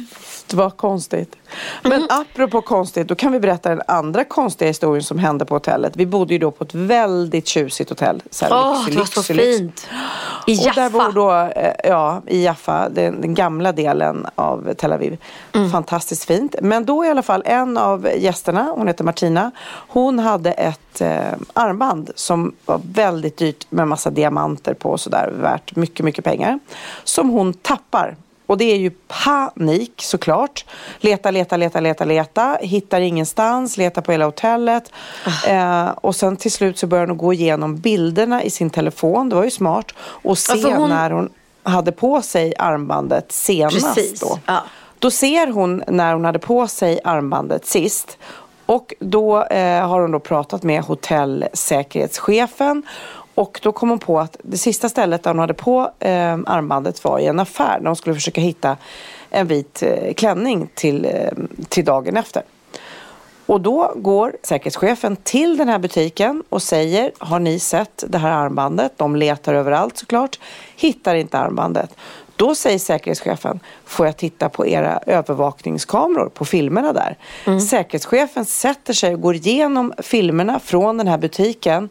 Var 0.53 0.69
konstigt. 0.69 1.35
Men 1.83 1.91
Mm. 1.93 2.07
apropå 2.09 2.61
konstigt, 2.61 3.07
då 3.07 3.15
kan 3.15 3.31
vi 3.31 3.39
berätta 3.39 3.69
den 3.69 3.81
andra 3.87 4.23
konstiga 4.23 4.67
historien 4.67 5.03
som 5.03 5.19
hände 5.19 5.45
på 5.45 5.55
hotellet. 5.55 5.93
Vi 5.95 6.05
bodde 6.05 6.33
ju 6.33 6.39
då 6.39 6.51
på 6.51 6.63
ett 6.63 6.73
väldigt 6.75 7.47
tjusigt 7.47 7.89
hotell. 7.89 8.23
Åh, 8.51 8.73
lyxig, 8.77 8.93
det 8.93 8.99
var 8.99 9.05
så 9.05 9.23
fint. 9.23 9.87
I 10.47 10.69
Och 10.69 10.75
där 10.75 10.89
bor 10.89 11.01
Jaffa. 11.01 11.11
då, 11.11 11.31
eh, 11.61 11.73
ja, 11.83 12.21
i 12.27 12.43
Jaffa, 12.45 12.89
den, 12.89 13.21
den 13.21 13.33
gamla 13.33 13.71
delen 13.71 14.27
av 14.35 14.73
Tel 14.77 14.93
Aviv. 14.93 15.17
Mm. 15.53 15.71
Fantastiskt 15.71 16.25
fint. 16.25 16.55
Men 16.61 16.85
då 16.85 17.05
i 17.05 17.09
alla 17.09 17.21
fall, 17.23 17.43
en 17.45 17.77
av 17.77 18.09
gästerna, 18.17 18.73
hon 18.77 18.87
heter 18.87 19.03
Martina, 19.03 19.51
hon 19.87 20.19
hade 20.19 20.51
ett 20.51 21.01
eh, 21.01 21.17
armband 21.53 22.11
som 22.15 22.55
var 22.65 22.81
väldigt 22.93 23.37
dyrt 23.37 23.65
med 23.69 23.87
massa 23.87 24.09
diamanter 24.09 24.73
på 24.73 24.89
och 24.89 24.99
sådär, 24.99 25.33
värt 25.41 25.75
mycket, 25.75 26.05
mycket 26.05 26.25
pengar. 26.25 26.59
Som 27.03 27.29
hon 27.29 27.53
tappar. 27.53 28.15
Och 28.51 28.57
det 28.57 28.71
är 28.71 28.77
ju 28.77 28.91
panik 29.07 29.91
såklart. 29.97 30.65
Leta, 30.99 31.31
leta, 31.31 31.57
leta, 31.57 31.79
leta, 31.79 32.05
leta. 32.05 32.57
Hittar 32.61 33.01
ingenstans, 33.01 33.77
letar 33.77 34.01
på 34.01 34.11
hela 34.11 34.25
hotellet. 34.25 34.91
Eh, 35.47 35.87
och 35.87 36.15
sen 36.15 36.37
till 36.37 36.51
slut 36.51 36.77
så 36.77 36.87
börjar 36.87 37.07
hon 37.07 37.17
gå 37.17 37.33
igenom 37.33 37.77
bilderna 37.77 38.43
i 38.43 38.49
sin 38.49 38.69
telefon. 38.69 39.29
Det 39.29 39.35
var 39.35 39.43
ju 39.43 39.51
smart. 39.51 39.85
Och 39.99 40.37
se 40.37 40.57
för 40.57 40.71
hon- 40.71 40.89
när 40.89 41.11
hon 41.11 41.29
hade 41.63 41.91
på 41.91 42.21
sig 42.21 42.53
armbandet 42.59 43.31
senast. 43.31 43.95
Precis, 43.95 44.19
Då. 44.19 44.39
ja. 44.45 44.63
då 44.99 45.11
ser 45.11 45.47
hon 45.47 45.83
när 45.87 46.13
hon 46.13 46.25
hade 46.25 46.39
på 46.39 46.67
sig 46.67 46.99
armbandet 47.03 47.65
sist. 47.65 48.17
Och 48.65 48.93
då 48.99 49.43
eh, 49.43 49.87
har 49.87 50.01
hon 50.01 50.11
då 50.11 50.19
pratat 50.19 50.63
med 50.63 50.81
hotellsäkerhetschefen. 50.83 52.83
Och 53.35 53.59
då 53.63 53.71
kom 53.71 53.89
hon 53.89 53.99
på 53.99 54.19
att 54.19 54.37
det 54.43 54.57
sista 54.57 54.89
stället 54.89 55.23
där 55.23 55.31
hon 55.31 55.39
hade 55.39 55.53
på 55.53 55.91
eh, 55.99 56.33
armbandet 56.45 57.03
var 57.03 57.19
i 57.19 57.25
en 57.25 57.39
affär. 57.39 57.79
Där 57.79 57.87
hon 57.87 57.95
skulle 57.95 58.15
försöka 58.15 58.41
hitta 58.41 58.77
en 59.29 59.47
vit 59.47 59.83
eh, 59.83 60.13
klänning 60.13 60.69
till, 60.73 61.05
eh, 61.05 61.29
till 61.69 61.85
dagen 61.85 62.17
efter. 62.17 62.43
Och 63.45 63.61
då 63.61 63.93
går 63.95 64.35
säkerhetschefen 64.43 65.15
till 65.15 65.57
den 65.57 65.69
här 65.69 65.79
butiken 65.79 66.43
och 66.49 66.61
säger 66.61 67.11
Har 67.17 67.39
ni 67.39 67.59
sett 67.59 68.03
det 68.07 68.17
här 68.17 68.31
armbandet? 68.31 68.91
De 68.97 69.15
letar 69.15 69.53
överallt 69.53 69.97
såklart. 69.97 70.39
Hittar 70.75 71.15
inte 71.15 71.37
armbandet. 71.37 71.95
Då 72.35 72.55
säger 72.55 72.79
säkerhetschefen 72.79 73.59
Får 73.85 74.05
jag 74.05 74.17
titta 74.17 74.49
på 74.49 74.67
era 74.67 74.99
övervakningskameror 75.05 76.29
på 76.29 76.45
filmerna 76.45 76.93
där? 76.93 77.17
Säkerhetschefen 77.59 78.45
sätter 78.45 78.93
sig 78.93 79.13
och 79.13 79.21
går 79.21 79.35
igenom 79.35 79.93
filmerna 79.97 80.59
från 80.59 80.97
den 80.97 81.07
här 81.07 81.17
butiken 81.17 81.89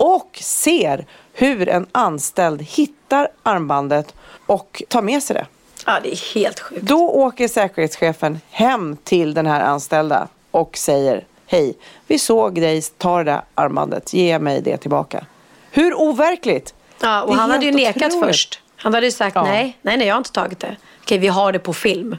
och 0.00 0.38
ser 0.42 1.06
hur 1.32 1.68
en 1.68 1.86
anställd 1.92 2.62
hittar 2.62 3.28
armbandet 3.42 4.14
och 4.46 4.82
tar 4.88 5.02
med 5.02 5.22
sig 5.22 5.34
det. 5.34 5.46
Ja, 5.86 6.00
det 6.02 6.12
är 6.12 6.34
helt 6.34 6.60
sjukt. 6.60 6.82
Då 6.82 7.08
åker 7.10 7.48
säkerhetschefen 7.48 8.40
hem 8.50 8.96
till 9.04 9.34
den 9.34 9.46
här 9.46 9.60
anställda 9.60 10.28
och 10.50 10.76
säger 10.76 11.24
Hej, 11.46 11.74
vi 12.06 12.18
såg 12.18 12.60
dig 12.60 12.82
ta 12.82 13.18
det 13.18 13.24
där 13.24 13.42
armbandet. 13.54 14.12
Ge 14.12 14.38
mig 14.38 14.60
det 14.62 14.76
tillbaka. 14.76 15.24
Hur 15.70 15.94
overkligt? 15.94 16.74
Ja, 17.02 17.22
och 17.22 17.36
han 17.36 17.50
hade 17.50 17.64
ju 17.64 17.72
nekat 17.72 18.02
otroligt. 18.02 18.26
först. 18.26 18.60
Han 18.76 18.94
hade 18.94 19.06
ju 19.06 19.12
sagt 19.12 19.36
Ja. 19.36 19.42
nej, 19.42 19.78
nej, 19.82 19.96
nej, 19.96 20.06
jag 20.06 20.14
har 20.14 20.18
inte 20.18 20.32
tagit 20.32 20.60
det. 20.60 20.76
Okej, 21.02 21.18
vi 21.18 21.28
har 21.28 21.52
det 21.52 21.58
på 21.58 21.72
film. 21.72 22.16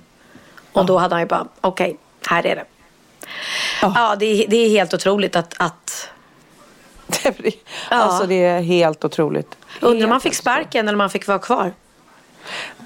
Och 0.74 0.86
då 0.86 0.98
hade 0.98 1.16
han 1.16 1.22
ju 1.22 1.28
bara, 1.28 1.48
okej, 1.62 1.98
här 2.28 2.46
är 2.46 2.56
det. 2.56 2.66
Ja, 3.82 4.16
det, 4.20 4.26
är, 4.26 4.48
det 4.48 4.58
är 4.58 4.70
helt 4.70 4.94
otroligt 4.94 5.36
att, 5.36 5.54
att 5.58 6.10
Alltså 7.90 8.26
det 8.28 8.44
är 8.44 8.62
helt 8.62 9.06
otroligt. 9.06 9.58
undrar 9.82 10.06
om 10.06 10.12
han 10.12 10.22
fick 10.22 10.36
sparken 10.36 10.88
eller 10.88 10.96
om 10.96 11.00
han 11.00 11.10
fick 11.10 11.28
vara 11.28 11.40
kvar. 11.40 11.74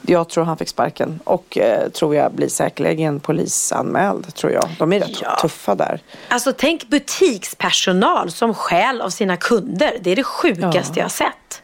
Jag 0.02 0.30
tror 0.30 0.44
han 0.44 0.58
fick 0.58 0.70
sparken 0.70 1.20
och 1.24 1.58
eh, 1.58 1.90
tror 1.90 2.16
jag 2.16 2.32
blir 2.32 2.48
säkerligen 2.48 3.20
polisanmäld. 3.20 4.36
Tror 4.36 4.52
jag. 4.52 4.70
De 4.80 4.94
är 4.94 5.00
rätt 5.00 5.22
Ja. 5.22 5.38
tuffa 5.42 5.76
där. 5.76 6.00
Alltså 6.30 6.54
tänk 6.58 6.88
butikspersonal 6.88 8.32
som 8.32 8.54
stjäl 8.54 9.02
av 9.02 9.10
sina 9.10 9.38
kunder. 9.38 9.98
Det 10.02 10.12
är 10.12 10.16
det 10.16 10.24
sjukaste 10.24 10.80
Ja. 10.94 10.94
jag 10.96 11.04
har 11.04 11.10
sett. 11.10 11.62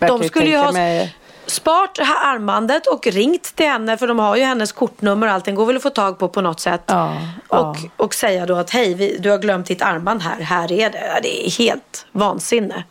De 0.00 0.24
skulle 0.24 0.46
ju 0.50 0.56
ha 0.56 0.72
mig- 0.72 1.14
sparat 1.46 1.98
här 1.98 2.34
armbandet 2.34 2.86
och 2.86 3.06
ringt 3.06 3.56
till 3.56 3.66
henne 3.66 3.96
för 3.96 4.06
de 4.06 4.18
har 4.18 4.36
ju 4.36 4.42
hennes 4.42 4.72
kortnummer 4.72 5.26
och 5.26 5.32
allting 5.32 5.54
går 5.54 5.66
väl 5.66 5.76
att 5.76 5.82
få 5.82 5.90
tag 5.90 6.18
på 6.18 6.28
på 6.28 6.40
något 6.40 6.60
sätt. 6.60 6.82
Ja, 6.86 7.16
och, 7.48 7.58
ja. 7.58 7.76
och 7.96 8.14
säga 8.14 8.46
då 8.46 8.56
att 8.56 8.70
hej, 8.70 8.94
vi, 8.94 9.18
du 9.18 9.30
har 9.30 9.38
glömt 9.38 9.66
ditt 9.66 9.82
armband 9.82 10.22
här, 10.22 10.40
här 10.40 10.72
är 10.72 10.90
det. 10.90 11.20
Det 11.22 11.46
är 11.46 11.50
helt 11.50 12.06
vansinne. 12.12 12.84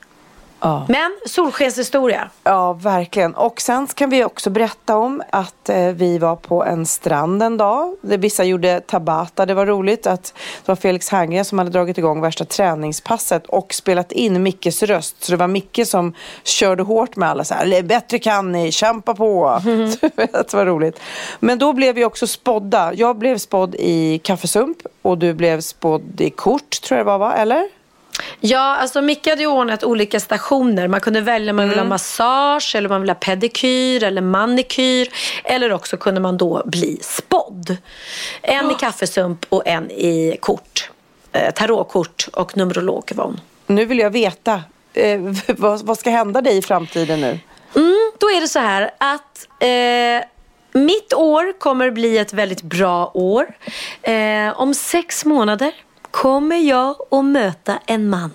Ja. 0.64 0.86
Men 0.90 1.12
solskenshistoria. 1.26 2.30
Ja, 2.44 2.74
verkligen. 2.74 3.36
Och 3.36 3.62
sen 3.62 3.88
kan 3.88 4.10
vi 4.10 4.24
också 4.24 4.50
berätta 4.50 4.98
om 4.98 5.24
att 5.30 5.70
eh, 5.70 5.88
vi 5.88 6.18
var 6.18 6.36
på 6.36 6.64
en 6.64 6.86
strand 6.86 7.44
en 7.44 7.58
dag. 7.58 7.96
Där 8.02 8.18
vissa 8.18 8.44
gjorde 8.44 8.80
tabata. 8.80 9.46
Det 9.46 9.54
var 9.54 9.66
roligt 9.66 10.08
att 10.08 10.34
det 10.66 10.68
var 10.68 10.76
Felix 10.76 11.10
Hangren 11.10 11.46
som 11.46 11.58
hade 11.58 11.72
dragit 11.72 11.98
igång 11.98 12.22
värsta 12.22 12.46
träningspasset 12.46 13.46
och 13.46 13.74
spelat 13.74 14.12
in 14.12 14.44
Mickes 14.44 14.84
röst. 14.84 15.24
Så 15.24 15.32
det 15.32 15.38
var 15.38 15.48
Micke 15.48 15.88
som 15.88 16.14
körde 16.44 16.84
hårt 16.84 17.16
med 17.16 17.30
alla. 17.30 17.44
Så 17.44 17.54
här, 17.54 17.84
Bättre 17.84 18.20
kan 18.20 18.52
ni, 18.52 18.72
kämpa 18.72 19.16
på. 19.16 19.62
Vet, 20.16 20.32
det 20.32 20.54
var 20.54 20.66
roligt. 20.66 21.00
Men 21.40 21.60
då 21.60 21.74
blev 21.74 21.96
vi 21.96 22.06
också 22.06 22.28
spådda. 22.28 22.94
Jag 22.94 23.18
blev 23.18 23.38
spådd 23.38 23.76
i 23.80 24.20
kaffesump 24.24 24.78
och 25.02 25.18
du 25.18 25.34
blev 25.34 25.62
spådd 25.62 26.22
i 26.22 26.30
kort, 26.30 26.82
tror 26.82 26.98
jag 26.98 27.06
det 27.06 27.12
var, 27.12 27.18
va? 27.18 27.34
Eller? 27.34 27.83
Ja, 28.40 28.76
alltså 28.76 29.02
Micke 29.02 29.28
hade 29.28 29.42
ju 29.42 29.48
ordnat 29.48 29.84
olika 29.84 30.20
stationer. 30.20 30.88
Man 30.88 31.02
kunde 31.02 31.22
välja 31.22 31.50
om 31.50 31.56
man 31.56 31.70
ville 31.70 31.82
ha 31.82 31.88
massage, 31.88 32.76
eller 32.76 32.90
man 32.90 33.02
ville 33.02 33.14
ha 33.14 33.20
pedikyr 33.20 34.04
eller 34.04 34.22
manikyr. 34.22 35.08
Eller 35.44 35.74
också 35.74 35.98
kunde 35.98 36.22
man 36.22 36.38
då 36.38 36.62
bli 36.66 37.00
spådd. 37.02 37.78
En 38.42 38.72
i 38.72 38.74
kaffesump 38.74 39.46
och 39.50 39.68
en 39.68 39.92
i 39.92 40.38
kort. 40.40 40.90
Eh, 41.32 41.54
tarotkort 41.54 42.28
och 42.34 42.58
numerolog 42.58 43.12
var 43.16 43.26
hon. 43.26 43.40
Nu 43.68 43.86
vill 43.86 44.00
jag 44.00 44.10
veta. 44.10 44.62
Eh, 44.94 45.20
vad, 45.48 45.82
vad 45.82 45.98
ska 45.98 46.10
hända 46.10 46.42
dig 46.42 46.58
i 46.58 46.62
framtiden 46.62 47.22
nu? 47.22 47.40
Mm, 47.76 48.12
då 48.20 48.28
är 48.28 48.42
det 48.42 48.48
så 48.48 48.60
här 48.60 48.92
att 48.98 49.48
eh, 49.60 50.28
mitt 50.74 51.14
år 51.14 51.60
kommer 51.60 51.92
bli 51.92 52.18
ett 52.18 52.34
väldigt 52.34 52.62
bra 52.62 53.12
år. 53.14 53.48
Eh, 54.02 54.60
om 54.60 54.74
sex 54.74 55.26
månader 55.26 55.72
kommer 56.14 56.56
jag 56.56 56.96
att 57.12 57.26
möta 57.26 57.80
en 57.86 58.10
man. 58.10 58.32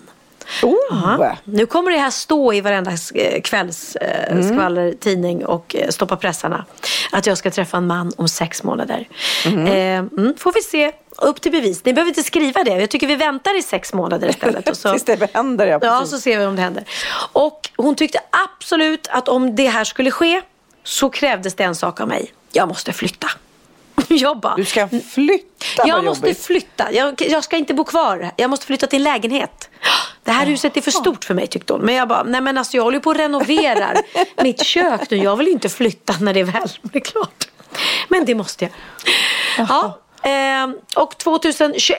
Oh. 0.63 1.33
Nu 1.45 1.67
kommer 1.67 1.91
det 1.91 1.99
här 1.99 2.11
stå 2.11 2.53
i 2.53 2.61
varenda 2.61 2.91
eh, 3.15 3.41
kvälls 3.43 3.97
eh, 3.97 4.43
skvallertidning 4.43 5.47
och 5.47 5.77
eh, 5.77 5.89
stoppa 5.89 6.17
pressarna. 6.17 6.65
Att 7.13 7.27
jag 7.27 7.39
ska 7.39 7.51
träffa 7.51 7.77
en 7.77 7.87
man 7.87 8.13
om 8.17 8.29
sex 8.29 8.63
månader. 8.63 9.09
Eh, 9.47 9.53
mm, 9.53 10.35
får 10.39 10.53
vi 10.53 10.61
se. 10.61 10.93
Upp 11.23 11.41
till 11.41 11.53
bevis. 11.53 11.85
Ni 11.85 11.93
behöver 11.93 12.09
inte 12.09 12.23
skriva 12.23 12.65
det. 12.65 12.71
Jag 12.71 12.91
tycker 12.91 13.07
vi 13.07 13.17
väntar 13.17 13.59
i 13.59 13.63
sex 13.63 13.93
månader 13.93 14.29
istället. 14.29 14.69
Och 14.69 14.77
så, 14.77 14.91
Tills 14.91 15.05
det 15.05 15.35
händer, 15.35 15.67
ja. 15.67 15.79
ja, 15.83 16.07
så 16.07 16.21
ser 16.21 16.39
vi 16.39 16.47
om 16.47 16.57
det 16.57 16.63
händer. 16.63 16.85
Och 17.33 17.71
hon 17.77 17.95
tyckte 17.95 18.21
absolut 18.31 19.09
att 19.11 19.29
om 19.29 19.57
det 19.57 19.69
här 19.69 19.85
skulle 19.85 20.11
ske 20.11 20.43
så 20.85 21.11
krävdes 21.11 21.55
det 21.55 21.65
en 21.65 21.75
sak 21.75 22.01
av 22.01 22.09
mig. 22.09 22.33
Jag 22.53 22.69
måste 22.69 22.93
flytta. 22.93 23.29
Bara, 24.43 24.57
Du 24.57 24.65
ska 24.65 24.89
flytta, 24.89 25.87
jag 25.87 26.05
måste 26.05 26.27
jobbigt. 26.27 26.45
flytta. 26.45 26.93
Jag, 26.93 27.23
jag 27.29 27.45
ska 27.45 27.57
inte 27.57 27.75
bo 27.75 27.85
kvar. 27.85 28.31
Jag 28.37 28.51
måste 28.51 28.67
flytta 28.67 28.87
till 28.87 28.97
en 28.99 29.03
lägenhet. 29.03 29.69
Det 30.25 30.31
här 30.31 30.47
huset 30.47 30.77
är 30.77 30.81
för 30.81 30.91
stort 30.91 31.25
för 31.25 31.35
mig 31.35 31.47
tyckte 31.47 31.73
hon. 31.73 31.83
Men 31.83 31.95
jag 31.95 32.09
bara, 32.09 32.23
nej 32.23 32.41
men 32.41 32.59
alltså 32.59 32.77
jag 32.77 32.85
håller 32.85 33.01
på 33.01 33.11
och 33.11 33.17
renoverar 33.17 33.97
mitt 34.43 34.65
kök 34.65 35.11
nu. 35.11 35.17
Jag 35.17 35.37
vill 35.37 35.49
inte 35.49 35.69
flytta 35.69 36.15
när 36.21 36.35
det 36.35 36.43
väl 36.43 36.69
blir 36.83 37.01
klart. 37.01 37.49
Men 38.09 38.25
det 38.25 38.35
måste 38.35 38.65
jag. 38.65 38.73
Ja, 39.69 39.99
ehm, 40.23 40.77
och 40.97 41.19
2021 41.19 41.99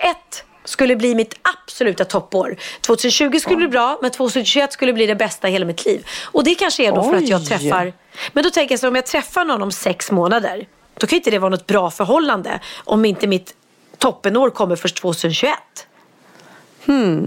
skulle 0.66 0.96
bli 0.96 1.16
mitt 1.16 1.34
absoluta 1.42 2.06
toppår. 2.06 2.58
2020 2.82 3.40
skulle 3.40 3.58
bli 3.58 3.68
bra, 3.68 4.00
men 4.02 4.12
2021 4.12 4.74
skulle 4.74 4.94
bli 4.94 5.06
det 5.06 5.16
bästa 5.16 5.50
i 5.50 5.52
hela 5.52 5.66
mitt 5.66 5.86
liv. 5.86 6.08
Och 6.24 6.44
det 6.44 6.56
kanske 6.56 6.88
är 6.88 6.92
då 6.92 7.04
för 7.04 7.16
att 7.16 7.28
jag 7.28 7.46
träffar... 7.46 7.94
Men 8.34 8.44
då 8.44 8.50
tänker 8.50 8.74
jag 8.74 8.80
så 8.80 8.88
om 8.88 8.96
jag 8.96 9.06
träffar 9.06 9.46
någon 9.46 9.64
om 9.64 9.72
sex 9.72 10.12
månader, 10.12 10.68
då 11.00 11.08
kan 11.08 11.16
inte 11.18 11.32
det 11.32 11.40
vara 11.40 11.50
något 11.50 11.68
bra 11.68 11.92
förhållande 11.92 12.60
om 12.86 13.06
inte 13.06 13.28
mitt 13.28 13.54
toppenår 13.98 14.50
kommer 14.50 14.76
först 14.76 14.96
2021. 15.02 15.54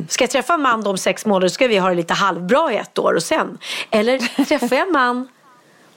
Ska 0.08 0.24
jag 0.24 0.30
träffa 0.30 0.54
en 0.54 0.60
man 0.62 0.82
då 0.82 0.90
om 0.90 0.98
sex 0.98 1.26
månader 1.26 1.48
ska 1.48 1.66
vi 1.66 1.78
ha 1.78 1.88
det 1.88 1.94
lite 1.94 2.14
halvbra 2.14 2.72
i 2.72 2.76
ett 2.76 2.98
år 2.98 3.14
och 3.14 3.22
sen. 3.22 3.58
Eller 3.90 4.44
träffar 4.44 4.76
jag 4.76 4.86
en 4.86 4.92
man 4.92 5.28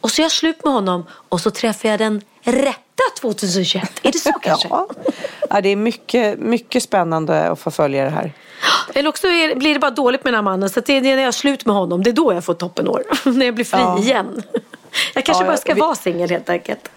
och 0.02 0.12
så 0.12 0.22
är 0.22 0.24
jag 0.24 0.32
slut 0.32 0.64
med 0.64 0.74
honom 0.74 1.06
och 1.30 1.42
så 1.42 1.52
träffar 1.52 1.90
jag 1.90 2.00
den 2.00 2.22
rätta 2.42 3.04
2021. 3.22 3.92
Är 4.04 4.12
det 4.12 4.18
så 4.18 4.32
kanske? 4.42 4.68
Ja. 4.72 4.88
ja, 5.50 5.62
det 5.62 5.70
är 5.70 5.76
mycket, 5.76 6.40
mycket 6.40 6.84
spännande 6.84 7.50
att 7.50 7.60
få 7.60 7.72
följa 7.72 8.04
det 8.04 8.10
här. 8.10 8.34
Eller 8.94 9.10
också 9.10 9.28
är, 9.28 9.56
blir 9.56 9.74
det 9.74 9.80
bara 9.80 9.92
dåligt 9.92 10.24
med 10.24 10.34
den 10.34 10.38
här 10.38 10.52
mannen 10.52 10.70
så 10.70 10.80
det 10.80 10.94
är 10.94 11.02
när 11.02 11.10
jag 11.10 11.22
är 11.22 11.32
slut 11.32 11.66
med 11.66 11.76
honom. 11.76 12.04
Det 12.04 12.10
är 12.10 12.14
då 12.14 12.34
jag 12.34 12.44
får 12.46 12.54
toppenår. 12.54 13.04
när 13.30 13.46
jag 13.46 13.56
blir 13.56 13.66
fri 13.66 13.80
Ja. 13.80 14.00
igen. 14.00 14.44
Jag 15.16 15.26
kanske 15.26 15.44
Ja, 15.44 15.48
bara 15.48 15.58
ska 15.58 15.74
vi- 15.74 15.80
vara 15.82 15.96
singel 15.96 16.30
helt 16.30 16.50
enkelt. 16.50 16.90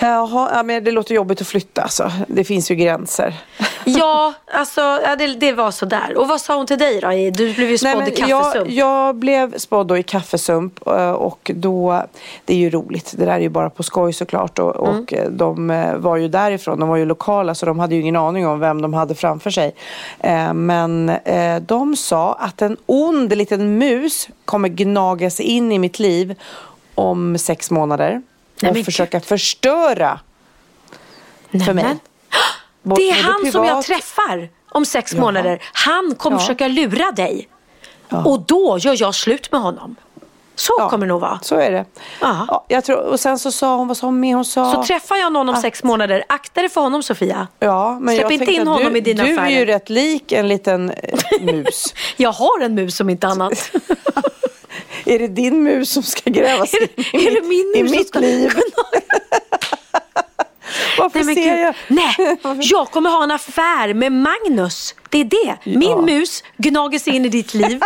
Jaha, 0.00 0.50
ja, 0.52 0.62
men 0.62 0.84
det 0.84 0.90
låter 0.90 1.14
jobbigt 1.14 1.40
att 1.40 1.46
flytta 1.46 1.82
alltså. 1.82 2.12
Det 2.26 2.44
finns 2.44 2.70
ju 2.70 2.74
gränser. 2.74 3.34
Ja, 3.84 4.34
alltså 4.52 4.80
ja, 4.80 5.16
det, 5.18 5.26
det 5.26 5.52
var 5.52 5.70
så 5.70 5.86
där. 5.86 6.18
Och 6.18 6.28
vad 6.28 6.40
sa 6.40 6.56
hon 6.56 6.66
till 6.66 6.78
dig 6.78 7.00
då? 7.00 7.08
Du 7.08 7.54
blev 7.54 7.70
ju 7.70 7.78
spådd 7.78 8.08
i 8.08 8.10
kaffesump. 8.10 8.54
Jag, 8.54 8.70
jag 8.70 9.14
blev 9.14 9.58
spådd 9.58 9.98
i 9.98 10.02
kaffesump 10.02 10.86
eh, 10.86 11.10
och 11.10 11.50
då, 11.54 12.02
det 12.44 12.54
är 12.54 12.58
ju 12.58 12.70
roligt. 12.70 13.14
Det 13.16 13.24
där 13.24 13.32
är 13.32 13.38
ju 13.38 13.48
bara 13.48 13.70
på 13.70 13.82
skoj 13.82 14.12
såklart. 14.12 14.58
Och, 14.58 14.88
mm. 14.88 15.02
och 15.02 15.12
eh, 15.12 15.30
de 15.30 15.70
eh, 15.70 15.94
var 15.96 16.16
ju 16.16 16.28
därifrån, 16.28 16.80
de 16.80 16.88
var 16.88 16.96
ju 16.96 17.04
lokala 17.04 17.54
så 17.54 17.66
de 17.66 17.78
hade 17.78 17.94
ju 17.94 18.00
ingen 18.00 18.16
aning 18.16 18.46
om 18.46 18.60
vem 18.60 18.82
de 18.82 18.94
hade 18.94 19.14
framför 19.14 19.50
sig. 19.50 19.74
Men 20.54 21.12
de 21.60 21.96
sa 21.96 22.34
att 22.34 22.62
en 22.62 22.76
ond 22.86 23.36
liten 23.36 23.78
mus 23.78 24.28
kommer 24.44 24.68
gnaga 24.68 25.30
sig 25.30 25.46
in 25.46 25.72
i 25.72 25.78
mitt 25.78 25.98
liv 25.98 26.34
om 26.94 27.38
sex 27.38 27.70
månader 27.70 28.22
och 28.66 28.72
Nej, 28.74 28.84
försöka 28.84 29.20
förstöra 29.20 30.20
Nej, 31.50 31.66
för 31.66 31.74
mig. 31.74 31.84
Men. 31.84 31.98
Det 32.96 33.10
är 33.10 33.22
han 33.22 33.34
privat... 33.34 33.52
som 33.52 33.64
jag 33.64 33.84
träffar 33.84 34.48
om 34.70 34.84
sex 34.84 35.12
Jaha. 35.12 35.20
månader. 35.20 35.62
Han 35.72 36.14
kommer 36.14 36.36
ja. 36.36 36.40
försöka 36.40 36.68
lura 36.68 37.12
dig. 37.12 37.48
Ja. 38.08 38.24
Och 38.24 38.40
då 38.40 38.78
gör 38.80 38.96
jag 39.00 39.14
slut 39.14 39.52
med 39.52 39.60
honom. 39.60 39.96
Så 40.54 40.72
ja, 40.78 40.88
kommer 40.88 41.06
det 41.06 41.12
nog 41.12 41.20
vara. 41.20 41.38
Så 41.42 41.56
är 41.56 41.70
det. 41.70 41.84
Ja, 42.20 42.64
jag 42.68 42.84
tror, 42.84 42.98
och 42.98 43.20
sen 43.20 43.38
så 43.38 43.52
sa 43.52 43.76
hon, 43.76 43.88
vad 43.88 43.96
sa 43.96 44.06
hon 44.06 44.20
mer? 44.20 44.34
Hon 44.34 44.44
sa... 44.44 44.72
Så 44.72 44.82
träffar 44.82 45.16
jag 45.16 45.32
någon 45.32 45.48
om 45.48 45.54
att... 45.54 45.60
sex 45.60 45.84
månader, 45.84 46.24
akta 46.28 46.60
dig 46.60 46.70
för 46.70 46.80
honom 46.80 47.02
Sofia. 47.02 47.48
Ja, 47.58 47.98
men 48.00 48.16
Släpp 48.16 48.30
inte 48.30 48.52
in 48.52 48.66
honom 48.66 48.92
du, 48.92 48.98
i 48.98 49.00
dina 49.00 49.22
affärer. 49.22 49.48
Du 49.48 49.54
är 49.54 49.58
ju 49.58 49.64
rätt 49.64 49.90
lik 49.90 50.32
en 50.32 50.48
liten 50.48 50.90
eh, 50.90 51.18
mus. 51.40 51.94
jag 52.16 52.32
har 52.32 52.60
en 52.60 52.74
mus 52.74 52.96
som 52.96 53.10
inte 53.10 53.26
annat. 53.26 53.70
är 55.08 55.18
det 55.18 55.28
din 55.28 55.62
mus 55.62 55.90
som 55.90 56.02
ska 56.02 56.30
grävas 56.30 56.74
in 56.74 56.88
i, 56.96 57.26
är 57.26 57.30
det 57.30 57.48
min 57.48 57.84
mus 57.84 57.92
i 57.92 57.98
mitt 57.98 58.14
liv? 58.14 58.52
Varför 60.98 61.24
Nej, 61.24 61.34
ser 61.34 61.56
jag? 61.56 61.74
Nej, 61.88 62.38
jag 62.60 62.90
kommer 62.90 63.10
ha 63.10 63.22
en 63.22 63.30
affär 63.30 63.94
med 63.94 64.12
Magnus. 64.12 64.94
Det 65.08 65.20
är 65.20 65.24
det. 65.24 65.56
Min 65.64 65.90
ja. 65.90 66.02
mus 66.02 66.44
gnager 66.56 66.98
sig 66.98 67.16
in 67.16 67.24
i 67.24 67.28
ditt 67.28 67.54
liv. 67.54 67.80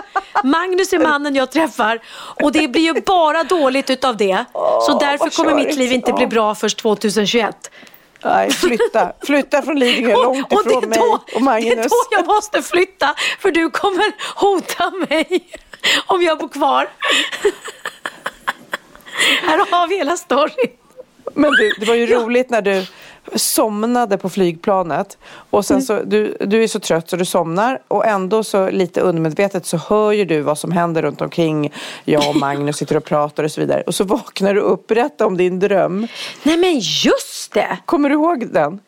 Magnus 0.45 0.93
är 0.93 0.99
mannen 0.99 1.35
jag 1.35 1.51
träffar. 1.51 2.01
Och 2.43 2.53
det 2.53 2.68
blir 2.68 2.95
ju 2.95 3.01
bara 3.01 3.45
dåligt 3.45 3.91
utav 3.91 4.16
det. 4.16 4.45
Oh, 4.53 4.87
så 4.87 4.99
därför 4.99 5.31
kommer 5.31 5.55
mitt 5.55 5.77
liv 5.77 5.93
inte 5.93 6.12
bli 6.12 6.27
bra 6.27 6.55
först 6.55 6.79
2021. 6.79 7.70
Nej, 8.25 8.51
flytta. 8.51 9.12
Flytta 9.27 9.62
från 9.62 9.79
Lidingö, 9.79 10.12
långt 10.12 10.53
ifrån 10.53 10.77
och 10.77 10.89
mig 10.89 10.99
och 11.35 11.43
Magnus. 11.43 11.75
Det 11.75 11.81
är 11.81 11.89
då 11.89 11.95
jag 12.11 12.27
måste 12.27 12.62
flytta, 12.62 13.14
för 13.39 13.51
du 13.51 13.70
kommer 13.70 14.12
hota 14.35 14.93
mig 15.09 15.49
om 16.07 16.22
jag 16.22 16.39
bor 16.39 16.49
kvar. 16.49 16.89
Här 19.43 19.59
har 19.70 19.89
vi 19.89 19.97
hela 19.97 20.16
storyn. 20.16 20.70
Men 21.35 21.51
du, 21.51 21.72
det 21.80 21.87
var 21.87 21.95
ju 21.95 22.07
roligt 22.07 22.51
när 22.51 22.62
du 22.62 22.87
somnade 23.35 24.18
på 24.18 24.28
flygplanet 24.30 25.18
och 25.51 25.64
sen 25.64 25.74
mm. 25.74 25.87
så, 25.87 26.01
du, 26.05 26.37
du 26.41 26.62
är 26.62 26.68
så 26.68 26.80
trött 26.80 27.11
så 27.11 27.16
du 27.16 27.24
somnar 27.24 27.83
och 27.89 28.07
ändå 28.07 28.45
så 28.45 28.70
lite 28.70 29.01
undermedvetet 29.01 29.66
så 29.66 29.76
hör 29.76 30.12
ju 30.12 30.24
du 30.24 30.41
vad 30.41 30.59
som 30.59 30.72
händer 30.72 31.03
runt 31.03 31.20
omkring. 31.20 31.72
Jag 32.05 32.28
och 32.28 32.37
Magnus 32.37 32.76
sitter 32.76 32.97
och 32.97 33.05
pratar 33.05 33.45
och 33.45 33.51
så 33.51 33.61
vidare 33.61 33.83
och 33.87 33.95
så 33.95 34.05
vaknar 34.05 34.55
du 34.55 34.61
upp, 34.61 34.87
berätta 34.87 35.26
om 35.26 35.37
din 35.37 35.61
dröm. 35.61 36.09
Nej 36.43 36.57
men 36.57 36.78
just 36.78 37.53
det! 37.53 37.78
Kommer 37.85 38.09
du 38.09 38.14
ihåg 38.14 38.47
den? 38.53 38.80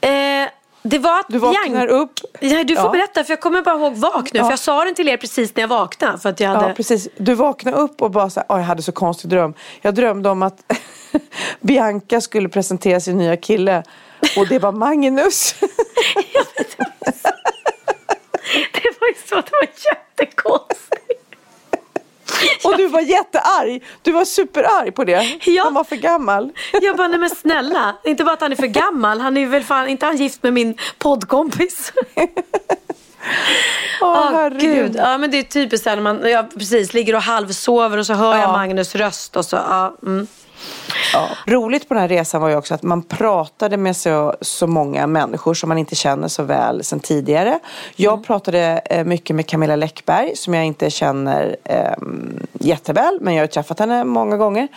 Eh... 0.00 0.48
Det 0.86 0.98
var 0.98 1.20
att 1.20 1.26
du 1.28 1.38
vaknar 1.38 1.86
upp. 1.86 2.20
Nej, 2.40 2.64
du 2.64 2.76
får 2.76 2.84
ja. 2.84 2.90
berätta 2.90 3.24
för 3.24 3.32
jag 3.32 3.40
kommer 3.40 3.62
bara 3.62 3.76
ihåg 3.76 3.94
vak 3.96 4.32
nu. 4.32 4.38
Ja. 4.38 4.44
För 4.44 4.50
jag 4.50 4.58
sa 4.58 4.84
den 4.84 4.94
till 4.94 5.08
er 5.08 5.16
precis 5.16 5.56
när 5.56 5.62
jag 5.62 5.68
vaknade. 5.68 6.18
För 6.18 6.28
att 6.28 6.40
jag 6.40 6.48
hade... 6.48 6.68
Ja, 6.68 6.74
precis. 6.74 7.08
Du 7.16 7.34
vaknade 7.34 7.76
upp 7.76 8.02
och 8.02 8.10
bara 8.10 8.30
så 8.30 8.40
här, 8.40 8.46
jag 8.58 8.64
hade 8.64 8.82
så 8.82 8.92
konstig 8.92 9.30
dröm. 9.30 9.54
Jag 9.80 9.94
drömde 9.94 10.28
om 10.28 10.42
att 10.42 10.72
Bianca 11.60 12.20
skulle 12.20 12.48
presentera 12.48 13.00
sin 13.00 13.18
nya 13.18 13.36
kille 13.36 13.82
och 14.36 14.48
det 14.48 14.58
var 14.58 14.72
Magnus. 14.72 15.54
det 18.72 18.90
var 19.00 19.08
ju 19.08 19.14
så, 19.28 19.34
det 19.34 19.52
var 19.52 19.68
jättekonstigt. 19.90 21.03
Och 22.64 22.76
du 22.76 22.86
var 22.86 23.00
jättearg. 23.00 23.84
Du 24.02 24.12
var 24.12 24.24
superarg 24.24 24.92
på 24.92 25.04
det. 25.04 25.38
Ja. 25.44 25.64
Han 25.64 25.74
var 25.74 25.84
för 25.84 25.96
gammal. 25.96 26.52
Jag 26.82 26.96
bara, 26.96 27.08
nej 27.08 27.18
men 27.18 27.30
snälla. 27.30 27.96
Inte 28.04 28.24
bara 28.24 28.32
att 28.32 28.40
han 28.40 28.52
är 28.52 28.56
för 28.56 28.66
gammal. 28.66 29.20
Han 29.20 29.36
är 29.36 29.46
väl 29.46 29.64
fan, 29.64 29.88
inte 29.88 30.06
han 30.06 30.16
gift 30.16 30.42
med 30.42 30.52
min 30.52 30.78
poddkompis. 30.98 31.92
Åh, 34.00 34.46
oh, 34.46 34.48
gud. 34.48 34.96
Ja, 34.96 35.18
men 35.18 35.30
det 35.30 35.38
är 35.38 35.42
typiskt 35.42 35.86
när 35.86 36.00
man 36.00 36.30
ja, 36.30 36.46
precis, 36.54 36.94
ligger 36.94 37.14
och 37.14 37.22
halvsover 37.22 37.98
och 37.98 38.06
så 38.06 38.14
hör 38.14 38.34
ja. 38.34 38.40
jag 38.40 38.52
Magnus 38.52 38.94
röst 38.94 39.36
och 39.36 39.44
så. 39.44 39.56
Ja, 39.56 39.96
mm. 40.02 40.26
Ja. 41.12 41.28
Roligt 41.46 41.88
på 41.88 41.94
den 41.94 42.00
här 42.00 42.08
resan 42.08 42.40
var 42.40 42.48
ju 42.48 42.56
också 42.56 42.74
att 42.74 42.82
man 42.82 43.02
pratade 43.02 43.76
med 43.76 43.96
så, 43.96 44.34
så 44.40 44.66
många 44.66 45.06
människor 45.06 45.54
som 45.54 45.68
man 45.68 45.78
inte 45.78 45.94
känner 45.94 46.28
så 46.28 46.42
väl 46.42 46.84
sedan 46.84 47.00
tidigare. 47.00 47.58
Jag 47.96 48.12
mm. 48.12 48.24
pratade 48.24 48.82
eh, 48.84 49.04
mycket 49.04 49.36
med 49.36 49.46
Camilla 49.46 49.76
Läckberg 49.76 50.36
som 50.36 50.54
jag 50.54 50.64
inte 50.64 50.90
känner 50.90 51.56
eh, 51.64 51.92
jätteväl 52.52 53.18
men 53.20 53.34
jag 53.34 53.42
har 53.42 53.46
träffat 53.46 53.78
henne 53.78 54.04
många 54.04 54.36
gånger 54.36 54.68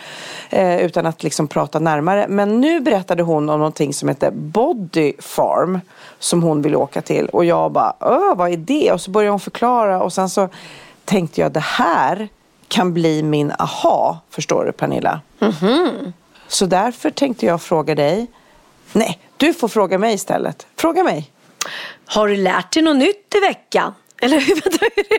eh, 0.50 0.80
utan 0.80 1.06
att 1.06 1.22
liksom 1.22 1.48
prata 1.48 1.78
närmare. 1.78 2.26
Men 2.28 2.60
nu 2.60 2.80
berättade 2.80 3.22
hon 3.22 3.48
om 3.50 3.58
någonting 3.58 3.94
som 3.94 4.08
heter 4.08 4.30
Body 4.30 5.12
Farm 5.18 5.80
som 6.18 6.42
hon 6.42 6.62
vill 6.62 6.76
åka 6.76 7.02
till 7.02 7.28
och 7.28 7.44
jag 7.44 7.72
bara, 7.72 7.94
vad 8.34 8.52
är 8.52 8.56
det? 8.56 8.92
Och 8.92 9.00
så 9.00 9.10
började 9.10 9.30
hon 9.30 9.40
förklara 9.40 10.02
och 10.02 10.12
sen 10.12 10.28
så 10.28 10.48
tänkte 11.04 11.40
jag 11.40 11.52
det 11.52 11.60
här 11.60 12.28
kan 12.68 12.94
bli 12.94 13.22
min 13.22 13.52
aha, 13.58 14.20
förstår 14.30 14.64
du 14.64 14.72
Pernilla? 14.72 15.20
Mm 15.40 15.52
-hmm. 15.52 16.12
Så 16.48 16.66
därför 16.66 17.10
tänkte 17.10 17.46
jag 17.46 17.62
fråga 17.62 17.94
dig. 17.94 18.26
Nej, 18.92 19.18
du 19.36 19.54
får 19.54 19.68
fråga 19.68 19.98
mig 19.98 20.14
istället. 20.14 20.66
Fråga 20.76 21.04
mig. 21.04 21.30
Har 22.06 22.28
du 22.28 22.36
lärt 22.36 22.72
dig 22.72 22.82
något 22.82 22.96
nytt 22.96 23.34
i 23.34 23.40
veckan? 23.40 23.94
Eller 24.20 24.40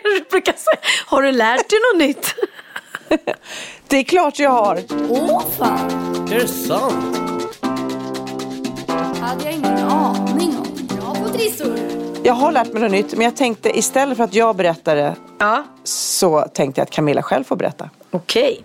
hur 0.02 0.20
du 0.20 0.26
brukar 0.30 0.54
säga? 0.54 0.80
Har 1.06 1.22
du 1.22 1.32
lärt 1.32 1.70
dig 1.70 1.80
något 1.94 2.08
nytt? 2.08 2.36
det 3.88 3.98
är 3.98 4.04
klart 4.04 4.40
jag 4.40 4.50
har. 4.50 4.80
Åh 5.10 5.44
fan. 5.58 5.90
Är 6.32 6.40
det 6.40 6.48
sant? 6.48 7.20
hade 9.22 9.44
jag 9.44 9.54
ingen 9.54 9.78
aning 9.78 10.58
om. 10.58 10.88
Bra 10.88 11.16
på 11.16 11.30
trissor. 11.30 12.09
Jag 12.24 12.34
har 12.34 12.52
lärt 12.52 12.74
mig 12.74 12.82
något 12.82 12.92
nytt, 12.92 13.14
men 13.14 13.22
jag 13.22 13.36
tänkte 13.36 13.78
istället 13.78 14.18
för 14.18 14.24
att 14.24 14.34
jag 14.34 14.56
berättar 14.56 14.96
det 14.96 15.16
ja. 15.40 15.64
så 15.84 16.42
tänkte 16.42 16.82
jag 16.82 16.84
att 16.84 16.92
Camilla 16.92 17.22
själv 17.22 17.44
får 17.44 17.56
berätta. 17.56 17.90
Okej. 18.12 18.52
Okay. 18.52 18.64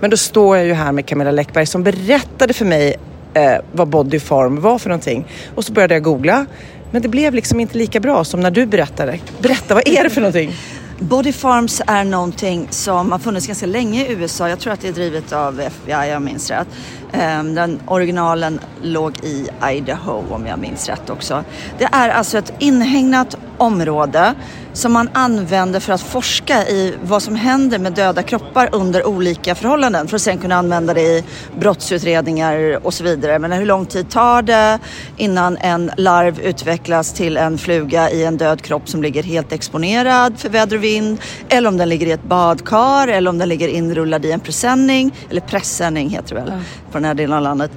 Men 0.00 0.10
då 0.10 0.16
står 0.16 0.56
jag 0.56 0.66
ju 0.66 0.72
här 0.72 0.92
med 0.92 1.06
Camilla 1.06 1.30
Läckberg 1.30 1.66
som 1.66 1.82
berättade 1.82 2.52
för 2.52 2.64
mig 2.64 2.96
eh, 3.34 3.56
vad 3.72 3.88
Body 3.88 4.20
Farm 4.20 4.60
var 4.60 4.78
för 4.78 4.88
någonting. 4.88 5.26
Och 5.54 5.64
så 5.64 5.72
började 5.72 5.94
jag 5.94 6.02
googla. 6.02 6.46
Men 6.90 7.02
det 7.02 7.08
blev 7.08 7.34
liksom 7.34 7.60
inte 7.60 7.78
lika 7.78 8.00
bra 8.00 8.24
som 8.24 8.40
när 8.40 8.50
du 8.50 8.66
berättade. 8.66 9.18
Berätta, 9.42 9.74
vad 9.74 9.88
är 9.88 10.04
det 10.04 10.10
för 10.10 10.20
någonting? 10.20 10.52
Body 11.00 11.32
Farms 11.32 11.82
är 11.86 12.04
någonting 12.04 12.68
som 12.70 13.12
har 13.12 13.18
funnits 13.18 13.46
ganska 13.46 13.66
länge 13.66 14.06
i 14.06 14.12
USA. 14.12 14.48
Jag 14.48 14.60
tror 14.60 14.72
att 14.72 14.80
det 14.80 14.88
är 14.88 14.92
drivet 14.92 15.32
av 15.32 15.60
FBI, 15.60 16.10
jag 16.10 16.22
minns 16.22 16.50
rätt. 16.50 16.68
Ehm, 17.12 17.54
den 17.54 17.80
originalen 17.86 18.60
låg 18.82 19.24
i 19.24 19.48
Idaho 19.70 20.24
om 20.30 20.46
jag 20.46 20.58
minns 20.58 20.88
rätt 20.88 21.10
också. 21.10 21.44
Det 21.78 21.88
är 21.92 22.08
alltså 22.08 22.38
ett 22.38 22.52
inhägnat 22.58 23.36
område 23.58 24.34
som 24.72 24.92
man 24.92 25.10
använder 25.12 25.80
för 25.80 25.92
att 25.92 26.00
forska 26.00 26.66
i 26.68 26.94
vad 27.02 27.22
som 27.22 27.36
händer 27.36 27.78
med 27.78 27.92
döda 27.92 28.22
kroppar 28.22 28.68
under 28.72 29.06
olika 29.06 29.54
förhållanden 29.54 30.08
för 30.08 30.16
att 30.16 30.22
sen 30.22 30.38
kunna 30.38 30.54
använda 30.54 30.94
det 30.94 31.00
i 31.02 31.24
brottsutredningar 31.60 32.86
och 32.86 32.94
så 32.94 33.04
vidare. 33.04 33.38
Men 33.38 33.52
hur 33.52 33.66
lång 33.66 33.86
tid 33.86 34.10
tar 34.10 34.42
det 34.42 34.78
innan 35.16 35.56
en 35.56 35.90
larv 35.96 36.40
utvecklas 36.40 37.12
till 37.12 37.36
en 37.36 37.58
fluga 37.58 38.10
i 38.10 38.24
en 38.24 38.36
död 38.36 38.62
kropp 38.62 38.88
som 38.88 39.02
ligger 39.02 39.22
helt 39.22 39.52
exponerad 39.52 40.38
för 40.38 40.48
väder 40.48 40.76
och 40.76 40.84
vind 40.84 40.87
eller 41.48 41.68
om 41.68 41.76
den 41.76 41.88
ligger 41.88 42.06
i 42.06 42.10
ett 42.10 42.24
badkar 42.24 43.08
eller 43.08 43.30
om 43.30 43.38
den 43.38 43.48
ligger 43.48 43.68
inrullad 43.68 44.24
i 44.24 44.32
en 44.32 44.40
presenning 44.40 45.14
eller 45.30 45.40
pressändning 45.40 46.08
heter 46.08 46.34
det 46.34 46.40
väl 46.40 46.48
mm. 46.48 46.60
på 46.90 46.98
den 46.98 47.04
här 47.04 47.14
delen 47.14 47.36
av 47.36 47.42
landet. 47.42 47.70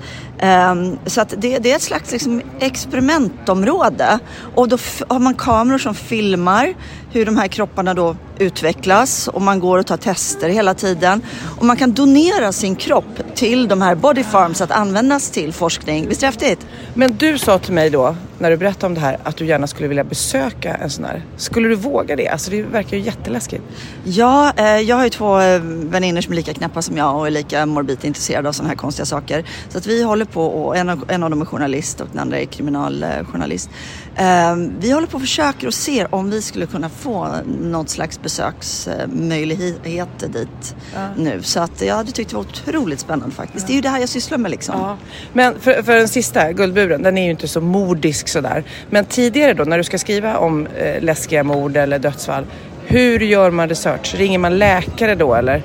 Um, 0.43 0.99
så 1.05 1.21
att 1.21 1.33
det, 1.37 1.59
det, 1.59 1.71
är 1.71 1.75
ett 1.75 1.81
slags 1.81 2.11
liksom 2.11 2.41
experimentområde 2.59 4.19
och 4.55 4.67
då 4.67 4.77
har 5.07 5.19
man 5.19 5.33
kameror 5.33 5.77
som 5.77 5.95
filmar 5.95 6.73
hur 7.11 7.25
de 7.25 7.37
här 7.37 7.47
kropparna 7.47 7.93
då 7.93 8.15
utvecklas 8.41 9.27
och 9.27 9.41
man 9.41 9.59
går 9.59 9.77
och 9.77 9.85
tar 9.85 9.97
tester 9.97 10.49
hela 10.49 10.73
tiden. 10.73 11.21
Och 11.57 11.65
man 11.65 11.77
kan 11.77 11.91
donera 11.91 12.51
sin 12.51 12.75
kropp 12.75 13.35
till 13.35 13.67
de 13.67 13.81
här 13.81 13.95
body 13.95 14.23
farms 14.23 14.61
att 14.61 14.71
användas 14.71 15.29
till 15.29 15.53
forskning. 15.53 16.07
Visst 16.07 16.23
är 16.23 16.27
det 16.27 16.31
häftigt? 16.31 16.67
Men 16.93 17.17
du 17.17 17.37
sa 17.37 17.59
till 17.59 17.73
mig 17.73 17.89
då, 17.89 18.15
när 18.39 18.51
du 18.51 18.57
berättade 18.57 18.85
om 18.85 18.93
det 18.93 18.99
här, 18.99 19.17
att 19.23 19.37
du 19.37 19.45
gärna 19.45 19.67
skulle 19.67 19.87
vilja 19.87 20.03
besöka 20.03 20.75
en 20.75 20.89
sån 20.89 21.05
här. 21.05 21.25
Skulle 21.37 21.67
du 21.67 21.75
våga 21.75 22.15
det? 22.15 22.27
Alltså 22.27 22.51
det 22.51 22.61
verkar 22.63 22.97
ju 22.97 23.03
jätteläskigt. 23.03 23.63
Ja, 24.03 24.53
eh, 24.57 24.65
jag 24.65 24.95
har 24.95 25.03
ju 25.03 25.09
två 25.09 25.39
eh, 25.39 25.61
väninnor 25.63 26.21
som 26.21 26.31
är 26.33 26.35
lika 26.35 26.53
knäppa 26.53 26.81
som 26.81 26.97
jag 26.97 27.15
och 27.15 27.27
är 27.27 27.31
lika 27.31 27.65
morbid 27.65 28.05
intresserade 28.05 28.49
av 28.49 28.53
sådana 28.53 28.69
här 28.69 28.77
konstiga 28.77 29.05
saker. 29.05 29.45
Så 29.69 29.77
att 29.77 29.87
vi 29.87 30.03
håller 30.03 30.25
på, 30.33 30.45
och 30.45 30.77
en 30.77 30.89
av, 30.89 31.05
en 31.07 31.23
av 31.23 31.29
dem 31.29 31.41
är 31.41 31.45
journalist 31.45 32.01
och 32.01 32.07
den 32.11 32.19
andra 32.19 32.39
är 32.39 32.45
kriminaljournalist. 32.45 33.69
Eh, 34.15 34.55
vi 34.79 34.91
håller 34.91 35.07
på 35.07 35.15
och 35.15 35.21
försöker 35.21 35.67
och 35.67 35.73
ser 35.73 36.15
om 36.15 36.29
vi 36.29 36.41
skulle 36.41 36.65
kunna 36.65 36.89
få 36.89 37.27
något 37.61 37.89
slags 37.89 38.21
besöksmöjligheter 38.21 40.27
dit 40.27 40.75
nu. 41.17 41.41
Så 41.41 41.59
att 41.59 41.81
jag 41.81 41.95
hade 41.95 42.11
tyckt 42.11 42.29
det 42.29 42.35
var 42.35 42.43
otroligt 42.43 42.99
spännande 42.99 43.35
faktiskt. 43.35 43.67
Det 43.67 43.73
är 43.73 43.75
ju 43.75 43.81
det 43.81 43.89
här 43.89 43.99
jag 43.99 44.09
sysslar 44.09 44.37
med 44.37 44.51
liksom. 44.51 44.75
Ja. 44.79 44.97
Men 45.33 45.59
för, 45.59 45.83
för 45.83 45.95
den 45.95 46.07
sista, 46.07 46.51
Guldburen, 46.51 47.03
den 47.03 47.17
är 47.17 47.23
ju 47.23 47.31
inte 47.31 47.47
så 47.47 47.61
mordisk 47.61 48.27
sådär. 48.27 48.63
Men 48.89 49.05
tidigare 49.05 49.53
då, 49.53 49.63
när 49.63 49.77
du 49.77 49.83
ska 49.83 49.97
skriva 49.97 50.37
om 50.37 50.67
eh, 50.67 51.01
läskiga 51.01 51.43
mord 51.43 51.77
eller 51.77 51.99
dödsfall, 51.99 52.45
hur 52.85 53.19
gör 53.19 53.51
man 53.51 53.69
research? 53.69 54.15
Ringer 54.15 54.39
man 54.39 54.57
läkare 54.57 55.15
då 55.15 55.35
eller? 55.35 55.63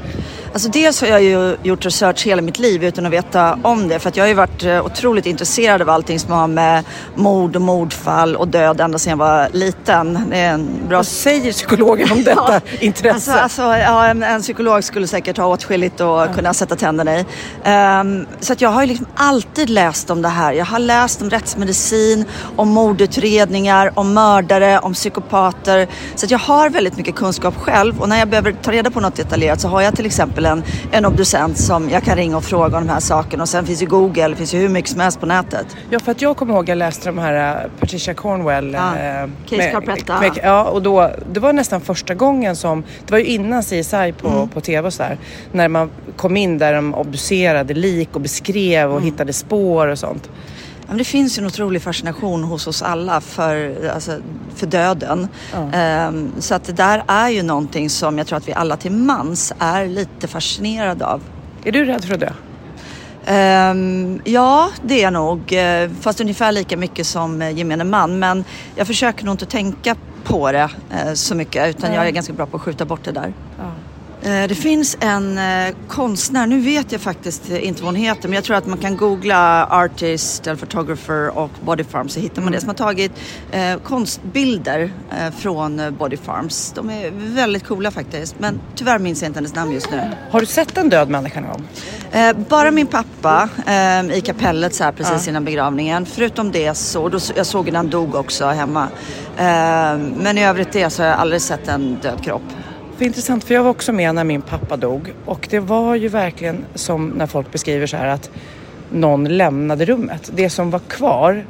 Alltså 0.57 0.69
dels 0.69 1.01
har 1.01 1.09
jag 1.09 1.23
ju 1.23 1.57
gjort 1.63 1.85
research 1.85 2.27
hela 2.27 2.43
mitt 2.43 2.59
liv 2.59 2.85
utan 2.85 3.07
att 3.07 3.13
veta 3.13 3.59
om 3.63 3.89
det. 3.89 3.99
För 3.99 4.09
att 4.09 4.17
jag 4.17 4.25
har 4.25 4.29
ju 4.29 4.35
varit 4.35 4.65
eh, 4.65 4.87
otroligt 4.87 5.27
intresserad 5.27 5.83
av 5.83 5.91
allting 5.91 6.21
som 6.21 6.33
har 6.33 6.47
med 6.47 6.85
mord 7.15 7.57
och 7.57 7.63
mordfall 7.63 8.37
och 8.37 8.49
död 8.49 8.81
ända 8.81 8.99
sedan 8.99 9.11
jag 9.11 9.17
var 9.17 9.49
liten. 9.53 10.21
Det 10.31 10.39
är 10.39 10.53
en 10.53 10.89
bra... 10.89 10.99
Vad 10.99 11.07
säger 11.07 11.53
psykologen 11.53 12.13
om 12.13 12.23
detta 12.25 12.61
intresse? 12.81 13.33
Alltså, 13.33 13.63
alltså, 13.63 13.63
ja, 13.63 14.07
en, 14.07 14.23
en 14.23 14.43
psykolog 14.43 14.85
skulle 14.85 15.07
säkert 15.07 15.37
ha 15.37 15.47
åtskilligt 15.47 16.01
att 16.01 16.35
kunna 16.35 16.55
sätta 16.55 16.77
tänderna 16.77 17.19
i. 17.21 17.27
Ehm, 17.65 18.27
så 18.41 18.53
att 18.53 18.61
jag 18.61 18.71
har 18.71 18.83
ju 18.83 18.87
liksom 18.89 19.07
alltid 19.15 19.71
läst 19.71 20.11
om 20.11 20.23
det 20.23 20.29
här. 20.29 20.53
Jag 20.53 20.65
har 20.65 20.79
läst 20.79 21.23
om 21.23 21.31
rättsmedicin, 21.31 22.25
om 22.57 22.69
mordutredningar, 22.69 23.93
om 23.95 24.15
mördare, 24.15 24.79
om 24.79 24.95
psykopater. 24.95 25.89
Så 26.15 26.27
att 26.27 26.31
jag 26.31 26.39
har 26.39 26.71
väldigt 26.71 26.97
mycket 26.97 27.15
kunskap 27.15 27.55
själv 27.57 28.01
och 28.01 28.09
när 28.09 28.19
jag 28.19 28.29
behöver 28.29 28.53
ta 28.53 28.73
reda 28.73 28.91
på 28.91 29.01
något 29.01 29.17
detaljerat 29.17 29.61
så 29.61 29.69
har 29.69 29.83
jag 29.83 29.97
till 29.97 30.07
exempel 30.07 30.46
en, 30.47 30.63
en 30.93 31.07
obducent 31.07 31.59
som 31.59 31.91
jag 31.91 32.03
kan 32.03 32.17
ringa 32.17 32.37
och 32.37 32.45
fråga 32.45 32.79
om 32.79 32.87
de 32.87 32.93
här 32.93 33.01
sakerna. 33.01 33.43
Och 33.43 33.49
sen 33.49 33.67
finns 33.67 33.83
ju 33.83 33.87
Google, 33.87 34.29
det 34.29 34.37
finns 34.37 34.55
ju 34.55 34.59
hur 34.59 34.69
mycket 34.69 34.91
som 34.91 35.01
helst 35.01 35.21
på 35.21 35.27
nätet. 35.27 35.67
Ja, 35.91 35.99
för 35.99 36.13
att 36.13 36.23
jag 36.23 36.37
kommer 36.37 36.55
ihåg 36.55 36.69
jag 36.69 36.79
läste 36.79 37.09
de 37.09 37.19
här 37.19 37.65
uh, 37.65 37.71
Patricia 37.81 38.15
Cornwell. 38.15 38.73
Ja, 38.73 38.97
eh, 38.99 39.29
Case 39.45 39.57
med- 39.57 39.73
Carpetta. 39.73 40.21
med- 40.21 40.39
Ja, 40.43 40.65
och 40.65 40.83
då, 40.83 41.11
det 41.33 41.41
var 41.41 41.53
nästan 41.53 41.81
första 41.81 42.15
gången 42.15 42.57
som, 42.57 42.83
det 43.07 43.11
var 43.13 43.19
ju 43.19 43.25
innan 43.25 43.63
CSI 43.63 44.15
på, 44.21 44.49
på 44.55 44.61
tv 44.61 44.87
och 44.87 44.93
sådär, 44.95 45.19
när 45.53 45.69
man 45.69 45.91
kom 46.17 46.37
in 46.37 46.59
där 46.59 46.73
de 46.75 46.95
obducerade 46.95 47.75
lik 47.75 48.09
och 48.13 48.21
beskrev 48.21 48.93
och 48.93 49.03
hittade 49.03 49.33
spår 49.33 49.87
och 49.87 49.99
sånt. 49.99 50.31
Ja, 50.87 50.91
men 50.93 50.99
det 50.99 51.05
finns 51.05 51.39
ju 51.39 51.41
en 51.41 51.47
otrolig 51.47 51.83
fascination 51.83 52.45
hos 52.45 52.67
oss 52.67 52.83
alla 52.83 53.21
för, 53.21 53.87
alltså, 53.95 54.19
för 54.55 54.67
döden. 54.67 55.29
Ehm, 55.73 56.33
så 56.39 56.55
att 56.55 56.65
det 56.65 56.73
där 56.73 57.03
är 57.07 57.29
ju 57.29 57.43
någonting 57.43 57.91
som 57.91 58.19
jag 58.19 58.27
tror 58.27 58.37
att 58.37 58.49
vi 58.49 58.53
alla 58.53 58.77
till 58.77 58.93
mans 58.93 59.53
är 59.59 59.87
lite 59.87 60.29
fascinerade 60.29 61.07
av. 61.07 61.21
Är 61.65 61.73
du 61.73 61.85
rädd 61.85 62.05
för 62.05 62.15
att 62.15 62.21
dö? 62.21 62.33
Ehm, 63.27 64.21
ja, 64.25 64.71
det 64.83 64.95
är 64.99 65.03
jag 65.03 65.13
nog. 65.13 65.53
eh, 65.53 65.91
Fast 66.01 66.21
ungefär 66.21 66.53
lika 66.53 66.77
mycket 66.77 67.07
som 67.07 67.43
eh, 67.43 67.51
gemene 67.51 67.85
man. 67.85 68.19
Men 68.19 68.45
jag 68.77 68.87
försöker 68.87 69.25
nog 69.25 69.35
inte 69.35 69.47
tänka 69.47 69.97
på 70.25 70.53
det 70.53 70.69
eh, 70.91 71.13
så 71.15 71.35
mycket. 71.35 71.69
Utan 71.69 71.93
jag 71.95 72.07
är 72.07 72.11
ganska 72.11 72.33
bra 72.33 72.47
på 72.47 72.57
att 72.57 72.63
skjuta 72.63 72.85
bort 72.85 73.05
det 73.05 73.13
där. 73.13 73.33
Eh, 73.59 73.65
Det 74.27 74.59
finns 74.59 74.97
en 75.01 75.39
eh, 75.39 75.75
konstnär, 75.89 76.47
nu 76.47 76.61
vet 76.61 76.93
jag 76.93 77.01
faktiskt 77.01 77.51
inte 77.51 77.83
vad 77.83 77.95
hon 77.95 78.03
heter, 78.03 78.29
men 78.29 78.33
jag 78.35 78.45
tror 78.45 78.57
att 78.57 78.67
man 78.67 78.79
kan 78.79 78.97
googla 78.97 79.67
artist, 79.67 80.47
eller 80.47 80.57
photographer 80.57 81.39
och 81.39 81.51
body 81.65 81.85
farm 81.85 82.09
så 82.09 82.21
hittar 82.21 82.43
man 82.43 82.53
det. 82.53 82.61
Som 82.61 82.69
har 82.69 82.75
tagit 82.75 83.13
eh, 83.53 83.77
konstbilder 83.77 84.91
eh, 85.11 85.35
från 85.39 85.81
eh, 85.81 85.91
body 85.91 86.17
farms. 86.17 86.73
De 86.75 86.91
är 86.91 87.11
väldigt 87.15 87.65
coola 87.65 87.91
faktiskt, 87.91 88.35
men 88.39 88.61
tyvärr 88.75 88.99
minns 88.99 89.23
jag 89.23 89.29
inte 89.29 89.39
hennes 89.39 89.55
namn 89.55 89.73
just 89.73 89.91
nu. 89.91 90.01
Har 90.31 90.41
du 90.41 90.47
sett 90.47 90.79
en 90.79 90.89
död 90.89 91.09
människa 91.11 91.41
någon 91.41 91.51
gång? 91.51 91.65
Eh, 92.13 92.37
bara 92.49 92.71
min 92.71 92.87
pappa 92.87 93.49
eh, 93.67 94.17
i 94.19 94.21
kapellet 94.21 94.75
så 94.75 94.85
här 94.85 94.93
precis 94.93 95.29
innan 95.29 95.45
begravningen. 95.45 96.07
Förutom 96.07 96.53
det 96.53 96.75
så, 96.75 97.09
då, 97.09 97.19
jag 97.37 97.47
såg 97.47 97.67
när 97.67 97.77
han 97.77 97.91
dog 97.91 98.15
också 98.15 98.47
hemma. 98.47 98.89
Eh, 99.37 99.99
men 100.17 100.39
i 100.39 100.45
övrigt 100.45 100.73
det 100.73 100.91
så 100.91 101.03
har 101.03 101.09
jag 101.09 101.19
aldrig 101.19 101.41
sett 101.43 101.69
en 101.69 101.99
död 102.03 102.25
kropp. 102.25 102.43
För 102.97 103.05
intressant, 103.05 103.45
för 103.45 103.55
jag 103.55 103.63
var 103.63 103.71
också 103.71 103.93
med 103.93 104.15
när 104.15 104.25
min 104.25 104.43
pappa 104.43 104.77
dog 104.77 105.13
och 105.25 105.47
det 105.51 105.61
var 105.61 105.95
ju 105.95 106.09
verkligen 106.09 106.65
som 106.75 107.09
när 107.09 107.27
folk 107.27 107.53
beskriver 107.53 107.87
så 107.87 107.97
här 107.97 108.07
att 108.07 108.31
någon 108.91 109.25
lämnade 109.25 109.85
rummet. 109.85 110.31
Det 110.35 110.51
som 110.51 110.71
var 110.71 110.79
kvar 110.79 111.45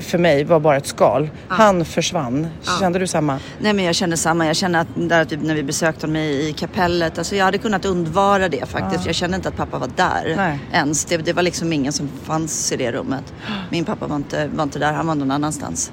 för 0.00 0.18
mig 0.18 0.44
var 0.44 0.60
bara 0.60 0.76
ett 0.76 0.86
skal. 0.86 1.30
Han 1.48 1.84
försvann. 1.84 2.46
Kände 2.80 2.98
du 2.98 3.06
samma? 3.06 3.38
Nej 3.60 3.72
men 3.72 3.84
jag 3.84 3.94
känner 3.94 4.16
samma. 4.16 4.46
Jag 4.46 4.56
känner 4.56 4.80
att 4.80 4.88
där 4.94 5.24
typ 5.24 5.42
när 5.42 5.54
vi 5.54 5.62
besökte 5.62 6.06
honom 6.06 6.16
i, 6.16 6.48
i 6.48 6.52
kapellet. 6.52 7.18
Alltså 7.18 7.36
jag 7.36 7.44
hade 7.44 7.58
kunnat 7.58 7.84
undvara 7.84 8.48
det 8.48 8.68
faktiskt. 8.68 9.06
Jag 9.06 9.14
kände 9.14 9.36
inte 9.36 9.48
att 9.48 9.56
pappa 9.56 9.78
var 9.78 9.90
där 9.96 10.34
Nej. 10.36 10.58
ens. 10.72 11.04
Det, 11.04 11.16
det 11.16 11.32
var 11.32 11.42
liksom 11.42 11.72
ingen 11.72 11.92
som 11.92 12.08
fanns 12.24 12.72
i 12.72 12.76
det 12.76 12.92
rummet. 12.92 13.34
Min 13.70 13.84
pappa 13.84 14.06
var 14.06 14.16
inte, 14.16 14.46
var 14.46 14.62
inte 14.62 14.78
där. 14.78 14.92
Han 14.92 15.06
var 15.06 15.14
någon 15.14 15.30
annanstans. 15.30 15.92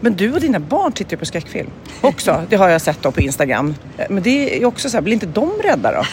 Men 0.00 0.16
du 0.16 0.32
och 0.32 0.40
dina 0.40 0.60
barn 0.60 0.92
tittar 0.92 1.10
ju 1.10 1.16
på 1.16 1.24
skräckfilm 1.24 1.70
också. 2.00 2.42
Det 2.48 2.56
har 2.56 2.68
jag 2.68 2.82
sett 2.82 3.02
då 3.02 3.10
på 3.10 3.20
Instagram. 3.20 3.74
Men 4.10 4.22
det 4.22 4.62
är 4.62 4.64
också 4.64 4.90
så 4.90 4.96
här, 4.96 5.02
blir 5.02 5.14
inte 5.14 5.26
de 5.26 5.50
rädda 5.62 5.92
då? 5.92 6.04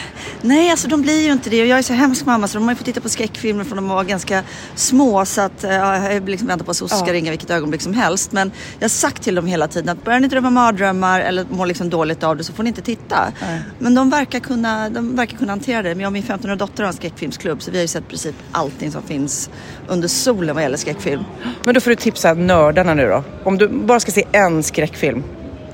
Nej, 0.41 0.71
alltså 0.71 0.87
de 0.87 1.01
blir 1.01 1.21
ju 1.21 1.31
inte 1.31 1.49
det. 1.49 1.61
Och 1.61 1.67
jag 1.67 1.77
är 1.77 1.83
så 1.83 1.93
hemsk 1.93 2.25
mamma 2.25 2.47
så 2.47 2.57
de 2.57 2.63
har 2.63 2.71
ju 2.71 2.75
fått 2.75 2.85
titta 2.85 3.01
på 3.01 3.09
skräckfilmer 3.09 3.63
från 3.63 3.75
de 3.75 3.87
var 3.87 4.03
ganska 4.03 4.43
små. 4.75 5.25
Så 5.25 5.41
att, 5.41 5.63
eh, 5.63 5.73
ja, 5.73 6.11
jag 6.11 6.29
liksom 6.29 6.47
väntar 6.47 6.65
på 6.65 6.71
att 6.71 6.77
SOS 6.77 6.99
ska 6.99 7.13
ringa 7.13 7.31
vilket 7.31 7.49
ögonblick 7.49 7.81
som 7.81 7.93
helst. 7.93 8.31
Men 8.31 8.51
jag 8.79 8.83
har 8.83 8.89
sagt 8.89 9.23
till 9.23 9.35
dem 9.35 9.45
hela 9.47 9.67
tiden 9.67 9.89
att 9.89 10.03
börjar 10.03 10.19
ni 10.19 10.27
drömma 10.27 10.49
mardrömmar 10.49 11.21
eller 11.21 11.45
mår 11.49 11.65
liksom 11.65 11.89
dåligt 11.89 12.23
av 12.23 12.37
det 12.37 12.43
så 12.43 12.53
får 12.53 12.63
ni 12.63 12.67
inte 12.67 12.81
titta. 12.81 13.33
Men 13.79 13.95
de 13.95 14.09
verkar, 14.09 14.39
kunna, 14.39 14.89
de 14.89 15.15
verkar 15.15 15.37
kunna 15.37 15.51
hantera 15.51 15.81
det. 15.81 15.89
Men 15.89 15.99
jag 15.99 16.07
och 16.07 16.13
min 16.13 16.23
15-åriga 16.23 16.55
dotter 16.55 16.83
har 16.83 16.87
en 16.87 16.93
skräckfilmsklubb 16.93 17.61
så 17.61 17.71
vi 17.71 17.77
har 17.77 17.81
ju 17.81 17.87
sett 17.87 18.03
i 18.03 18.07
princip 18.07 18.35
allting 18.51 18.91
som 18.91 19.03
finns 19.03 19.49
under 19.87 20.07
solen 20.07 20.55
vad 20.55 20.63
gäller 20.63 20.77
skräckfilm. 20.77 21.23
Men 21.63 21.73
då 21.73 21.81
får 21.81 21.89
du 21.89 21.95
tipsa 21.95 22.33
nördarna 22.33 22.93
nu 22.93 23.07
då. 23.07 23.23
Om 23.43 23.57
du 23.57 23.74
bara 23.75 23.99
ska 23.99 24.11
se 24.11 24.23
en 24.31 24.63
skräckfilm, 24.63 25.23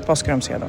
vad 0.07 0.17
ska 0.17 0.31
de 0.31 0.41
se 0.41 0.57
då? 0.57 0.65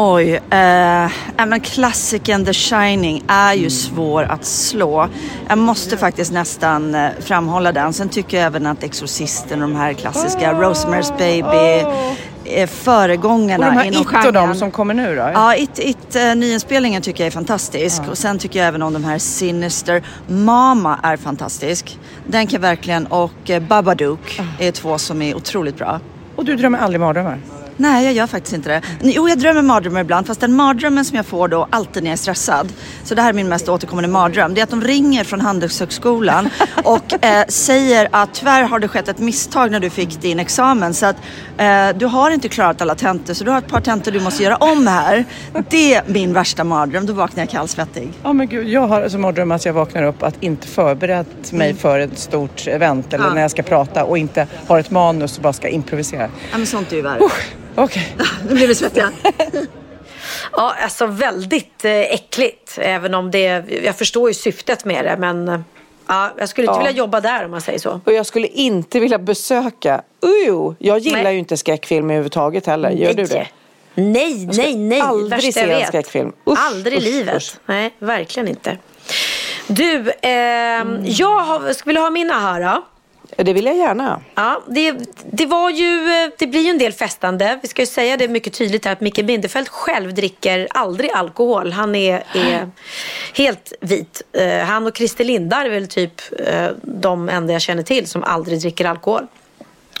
Oj, 0.00 0.40
eh, 0.50 1.10
ja, 1.36 1.46
men 1.46 1.60
klassikern 1.60 2.44
The 2.44 2.52
Shining 2.52 3.24
är 3.28 3.54
ju 3.54 3.70
svår 3.70 4.22
att 4.22 4.44
slå. 4.44 5.08
Jag 5.48 5.58
måste 5.58 5.96
faktiskt 5.96 6.32
nästan 6.32 6.94
eh, 6.94 7.08
framhålla 7.20 7.72
den. 7.72 7.92
Sen 7.92 8.08
tycker 8.08 8.36
jag 8.36 8.46
även 8.46 8.66
att 8.66 8.82
Exorcisten 8.82 9.62
och 9.62 9.68
de 9.68 9.76
här 9.76 9.92
klassiska 9.92 10.52
Rosemary's 10.52 11.18
Baby 11.18 11.84
är 12.44 12.64
Och 12.64 12.70
föregångarna 12.70 13.66
de 13.66 13.76
här 13.76 13.84
inom 13.84 14.02
It 14.02 14.26
och 14.26 14.32
de 14.32 14.54
som 14.54 14.70
kommer 14.70 14.94
nu 14.94 15.16
då? 15.16 15.30
Ja, 15.34 15.56
It, 15.56 15.78
It 15.78 16.16
uh, 16.16 16.34
nyinspelningen 16.34 17.02
tycker 17.02 17.24
jag 17.24 17.26
är 17.26 17.30
fantastisk. 17.30 18.02
Och 18.10 18.18
sen 18.18 18.38
tycker 18.38 18.58
jag 18.58 18.68
även 18.68 18.82
om 18.82 18.92
de 18.92 19.04
här 19.04 19.18
Sinister. 19.18 20.02
Mama 20.26 21.00
är 21.02 21.16
fantastisk. 21.16 21.98
Den 22.26 22.46
kan 22.46 22.60
verkligen, 22.60 23.06
och 23.06 23.50
uh, 23.50 23.58
Babadook 23.58 24.40
är 24.58 24.72
två 24.72 24.98
som 24.98 25.22
är 25.22 25.36
otroligt 25.36 25.76
bra. 25.76 26.00
Och 26.38 26.44
du 26.44 26.56
drömmer 26.56 26.78
aldrig 26.78 27.00
mardrömmar? 27.00 27.38
Nej, 27.80 28.04
jag 28.04 28.12
gör 28.14 28.26
faktiskt 28.26 28.54
inte 28.54 28.68
det. 28.68 28.82
Jo, 29.02 29.28
jag 29.28 29.38
drömmer 29.38 29.62
mardrömmar 29.62 30.00
ibland. 30.00 30.26
Fast 30.26 30.40
den 30.40 30.54
mardrömmen 30.54 31.04
som 31.04 31.16
jag 31.16 31.26
får 31.26 31.48
då 31.48 31.68
alltid 31.70 32.02
när 32.02 32.10
jag 32.10 32.12
är 32.12 32.18
stressad. 32.18 32.72
Så 33.04 33.14
det 33.14 33.22
här 33.22 33.28
är 33.28 33.32
min 33.32 33.48
mest 33.48 33.68
återkommande 33.68 34.08
mardröm. 34.08 34.54
Det 34.54 34.60
är 34.60 34.62
att 34.62 34.70
de 34.70 34.82
ringer 34.82 35.24
från 35.24 35.40
Handelshögskolan 35.40 36.48
och 36.84 37.24
eh, 37.24 37.46
säger 37.48 38.08
att 38.10 38.34
tyvärr 38.34 38.62
har 38.62 38.78
det 38.78 38.88
skett 38.88 39.08
ett 39.08 39.18
misstag 39.18 39.70
när 39.70 39.80
du 39.80 39.90
fick 39.90 40.20
din 40.20 40.38
examen. 40.40 40.94
Så 40.94 41.06
att 41.06 41.16
eh, 41.56 41.88
du 41.96 42.06
har 42.06 42.30
inte 42.30 42.48
klarat 42.48 42.80
alla 42.82 42.94
tentor. 42.94 43.34
Så 43.34 43.44
du 43.44 43.50
har 43.50 43.58
ett 43.58 43.68
par 43.68 43.80
tentor 43.80 44.12
du 44.12 44.20
måste 44.20 44.42
göra 44.42 44.56
om 44.56 44.86
här. 44.86 45.24
Det 45.70 45.94
är 45.94 46.02
min 46.06 46.32
värsta 46.32 46.64
mardröm. 46.64 47.06
Då 47.06 47.12
vaknar 47.12 47.42
jag 47.42 47.50
kallsvettig. 47.50 48.12
Ja 48.22 48.32
men 48.32 48.48
gud, 48.48 48.68
jag 48.68 48.86
har 48.88 49.08
som 49.08 49.20
mardröm 49.20 49.52
att 49.52 49.64
jag 49.64 49.72
vaknar 49.72 50.02
upp 50.02 50.22
att 50.22 50.34
inte 50.42 50.68
förberett 50.68 51.52
mig 51.52 51.74
för 51.74 51.98
ett 51.98 52.18
stort 52.18 52.66
event 52.66 53.06
eller 53.14 53.18
Mm. 53.18 53.28
Ja. 53.30 53.34
när 53.34 53.42
jag 53.42 53.50
ska 53.50 53.62
prata 53.62 54.04
och 54.04 54.18
inte 54.18 54.46
har 54.66 54.78
ett 54.78 54.90
manus 54.90 55.36
och 55.36 55.42
bara 55.42 55.52
ska 55.52 55.68
improvisera. 55.68 56.28
Ja, 56.50 56.58
men 56.58 56.66
sånt 56.66 56.92
är 56.92 56.96
ju 56.96 57.02
värre. 57.02 57.18
Okej. 57.78 58.16
Nu 58.48 58.54
blir 58.54 58.66
vi 58.68 58.74
svettiga. 58.74 59.10
Ja, 60.52 60.74
alltså 60.82 61.06
väldigt 61.06 61.84
eh, 61.84 61.92
äckligt. 61.92 62.78
Även 62.80 63.14
om 63.14 63.30
det, 63.30 63.64
jag 63.84 63.96
förstår 63.96 64.30
ju 64.30 64.34
syftet 64.34 64.84
med 64.84 65.04
det. 65.04 65.16
Men 65.18 65.48
eh, 65.48 65.60
ja, 66.06 66.30
jag 66.38 66.48
skulle 66.48 66.66
inte 66.66 66.74
Ja. 66.74 66.78
vilja 66.78 66.98
jobba 66.98 67.20
där 67.20 67.44
om 67.44 67.50
man 67.50 67.60
säger 67.60 67.78
så. 67.78 68.00
Och 68.04 68.12
jag 68.12 68.26
skulle 68.26 68.46
inte 68.46 69.00
vilja 69.00 69.18
besöka, 69.18 70.02
ujo, 70.22 70.74
jag 70.78 70.98
gillar 70.98 71.22
Nej. 71.22 71.32
ju 71.32 71.38
inte 71.38 71.56
skräckfilm 71.56 72.04
överhuvudtaget 72.10 72.66
heller. 72.66 72.90
Gör 72.90 73.12
du 73.12 73.24
det? 73.24 73.46
Nej, 73.94 74.46
nej, 74.52 74.76
nej. 74.76 75.00
aldrig 75.00 75.30
Värsta 75.44 75.60
se 75.60 75.72
en 75.72 75.86
skräckfilm. 75.86 76.32
Usch, 76.46 76.58
aldrig 76.58 76.98
i 76.98 77.00
livet. 77.00 77.36
usch. 77.36 77.52
Nej, 77.66 77.94
verkligen 77.98 78.48
inte. 78.48 78.78
Du, 79.66 80.12
ehm, 80.22 80.98
jag 81.04 81.38
har, 81.38 81.72
skulle 81.72 81.90
vilja 81.90 82.00
ha 82.00 82.10
min 82.10 82.30
aha 82.30 82.58
då. 82.58 82.84
Det 83.36 83.52
vill 83.52 83.64
jag 83.64 83.76
gärna. 83.76 84.20
Ja, 84.34 84.62
det, 84.66 84.94
det 85.30 85.46
var 85.46 85.70
ju, 85.70 86.00
det 86.38 86.46
blir 86.46 86.60
ju 86.60 86.70
en 86.70 86.78
del 86.78 86.92
festande. 86.92 87.58
Vi 87.62 87.68
ska 87.68 87.82
ju 87.82 87.86
säga 87.86 88.16
det 88.16 88.28
mycket 88.28 88.52
tydligt 88.52 88.84
här 88.84 88.92
att 88.92 89.00
Micke 89.00 89.24
Bindefeld 89.24 89.68
själv 89.68 90.14
dricker 90.14 90.68
aldrig 90.70 91.10
alkohol. 91.10 91.72
Han 91.72 91.94
är, 91.94 92.24
är 92.34 92.70
helt 93.34 93.72
vit. 93.80 94.22
Eh, 94.32 94.58
han 94.58 94.86
och 94.86 94.96
Christer 94.96 95.24
Lindar 95.24 95.64
är 95.64 95.70
väl 95.70 95.88
typ 95.88 96.12
eh, 96.46 96.68
de 96.82 97.28
enda 97.28 97.52
jag 97.52 97.62
känner 97.62 97.82
till 97.82 98.06
som 98.06 98.24
aldrig 98.24 98.60
dricker 98.60 98.84
alkohol. 98.84 99.26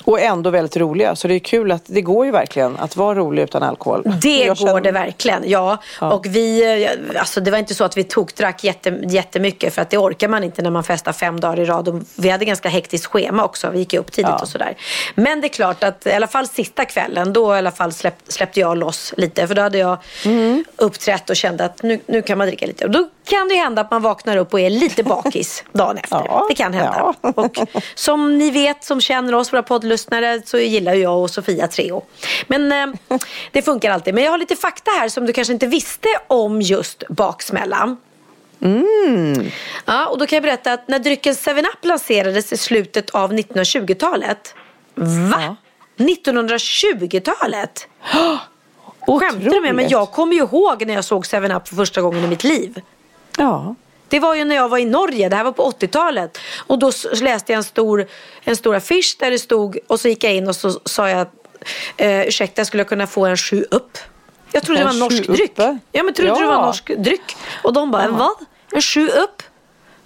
Och 0.08 0.20
ändå 0.20 0.50
väldigt 0.50 0.76
roliga. 0.76 1.16
Så 1.16 1.28
det 1.28 1.34
är 1.34 1.38
kul 1.38 1.72
att 1.72 1.82
det 1.86 2.00
går 2.02 2.26
ju 2.26 2.32
verkligen 2.32 2.76
att 2.76 2.96
vara 2.96 3.14
rolig 3.18 3.42
utan 3.42 3.62
alkohol. 3.62 4.02
Det 4.22 4.46
går 4.46 4.54
känner- 4.54 4.80
det 4.80 4.92
verkligen, 4.92 5.42
ja. 5.46 5.78
Och 6.00 6.26
vi, 6.26 6.74
eh, 7.14 7.20
alltså 7.20 7.40
det 7.40 7.50
var 7.50 7.58
inte 7.58 7.74
så 7.74 7.84
att 7.84 7.96
vi 7.96 8.04
tokdrack 8.04 8.64
jätte, 8.64 8.98
jättemycket 9.08 9.74
för 9.74 9.82
att 9.82 9.90
det 9.90 9.98
orkar 9.98 10.28
man 10.28 10.44
inte 10.44 10.62
när 10.62 10.70
man 10.70 10.84
festar 10.84 11.12
fem 11.12 11.40
dagar 11.40 11.60
i 11.60 11.64
rad. 11.64 11.88
Och 11.88 11.94
vi 12.16 12.28
hade 12.28 12.44
ganska 12.44 12.68
hektiskt 12.68 13.06
schema 13.06 13.44
också, 13.44 13.70
vi 13.70 13.78
gick 13.78 13.94
upp 13.94 14.12
tidigt 14.12 14.30
Ja. 14.30 14.38
och 14.42 14.48
sådär. 14.48 14.76
Men 15.14 15.40
det 15.40 15.46
är 15.46 15.48
klart 15.48 15.84
att 15.84 16.06
i 16.06 16.12
alla 16.12 16.26
fall 16.26 16.46
sista 16.48 16.84
kvällen, 16.84 17.32
då 17.32 17.54
i 17.54 17.58
alla 17.58 17.70
fall 17.70 17.92
släpp, 17.92 18.16
släppte 18.28 18.60
jag 18.60 18.78
loss 18.78 19.14
lite. 19.16 19.46
För 19.46 19.54
då 19.54 19.62
hade 19.62 19.78
jag 19.78 19.98
Mm. 20.24 20.64
uppträtt 20.76 21.30
och 21.30 21.36
kände 21.36 21.64
att 21.64 21.82
nu, 21.82 22.00
nu 22.06 22.22
kan 22.22 22.38
man 22.38 22.46
dricka 22.46 22.66
lite. 22.66 22.84
Och 22.84 22.90
då 22.90 23.08
kan 23.28 23.48
det 23.48 23.54
ju 23.54 23.60
hända 23.60 23.82
att 23.82 23.90
man 23.90 24.02
vaknar 24.02 24.36
upp 24.36 24.52
och 24.54 24.60
är 24.60 24.70
lite 24.70 25.02
bakis 25.02 25.64
dagen 25.72 25.98
efter. 25.98 26.22
Ja, 26.26 26.46
det 26.48 26.54
kan 26.54 26.72
hända. 26.74 27.14
ja. 27.22 27.32
Och 27.36 27.58
som 27.94 28.38
ni 28.38 28.50
vet, 28.50 28.84
som 28.84 29.00
känner 29.00 29.34
oss, 29.34 29.52
våra 29.52 29.62
poddlyssnare, 29.62 30.42
så 30.44 30.58
gillar 30.58 30.94
ju 30.94 31.02
jag 31.02 31.18
och 31.22 31.30
Sofia 31.30 31.68
Treo. 31.68 32.04
Men 32.46 32.72
eh, 32.72 33.18
det 33.52 33.62
funkar 33.62 33.90
alltid. 33.90 34.14
Men 34.14 34.24
jag 34.24 34.30
har 34.30 34.38
lite 34.38 34.56
fakta 34.56 34.90
här 34.90 35.08
som 35.08 35.26
du 35.26 35.32
kanske 35.32 35.52
inte 35.52 35.66
visste 35.66 36.08
om 36.26 36.62
just 36.62 37.02
baksmällan. 37.08 37.96
Ja, 39.84 40.06
och 40.06 40.18
då 40.18 40.26
kan 40.26 40.36
jag 40.36 40.42
berätta 40.42 40.72
att 40.72 40.88
när 40.88 40.98
drycken 40.98 41.34
7-Up 41.34 41.84
lanserades 41.84 42.52
i 42.52 42.56
slutet 42.56 43.10
av 43.10 43.32
1920-talet. 43.32 44.54
Va? 45.32 45.56
1920-talet? 45.96 47.88
Skämtar 49.06 49.50
du 49.50 49.50
med 49.50 49.62
mig? 49.62 49.72
Men 49.72 49.88
jag 49.88 50.12
kommer 50.12 50.34
ju 50.34 50.42
ihåg 50.42 50.86
när 50.86 50.94
jag 50.94 51.04
såg 51.04 51.24
7-Up 51.24 51.68
för 51.68 51.76
första 51.76 52.00
gången 52.00 52.24
i 52.24 52.26
mitt 52.26 52.44
liv. 52.44 52.80
Ja. 53.38 53.74
Det 54.08 54.20
var 54.20 54.34
ju 54.34 54.44
när 54.44 54.54
jag 54.56 54.68
var 54.68 54.78
i 54.78 54.84
Norge, 54.84 55.28
det 55.28 55.36
här 55.36 55.44
var 55.44 55.52
på 55.52 55.70
80-talet. 55.70 56.38
Och 56.66 56.78
då 56.78 56.92
läste 57.20 57.52
jag 57.52 57.56
en 57.56 57.64
stor, 57.64 58.06
en 58.44 58.56
stor 58.56 58.74
affisch 58.76 59.16
där 59.20 59.30
det 59.30 59.38
stod, 59.38 59.78
och 59.86 60.00
så 60.00 60.08
gick 60.08 60.24
jag 60.24 60.34
in 60.34 60.48
och 60.48 60.56
så 60.56 60.70
sa 60.84 61.08
jag, 61.08 61.26
eh, 61.96 62.20
ursäkta 62.28 62.64
skulle 62.64 62.80
jag 62.80 62.88
kunna 62.88 63.06
få 63.06 63.26
en 63.26 63.36
sju 63.36 63.64
upp? 63.70 63.98
Jag 64.52 64.62
trodde 64.62 64.80
En 64.80 64.86
det 64.86 64.92
var 64.92 64.98
norsk 65.00 65.26
dryck. 65.26 65.50
uppe? 65.50 65.78
Ja 65.92 66.02
men 66.02 66.14
trodde 66.14 66.30
det 66.40 66.46
var 66.46 66.52
Ja. 66.54 66.66
norsk 66.66 66.90
dryck. 66.98 67.36
Och 67.62 67.72
de 67.72 67.90
bara, 67.90 68.02
en 68.02 68.16
vad? 68.16 68.36
En 68.72 68.82
sju 68.82 69.08
upp? 69.08 69.42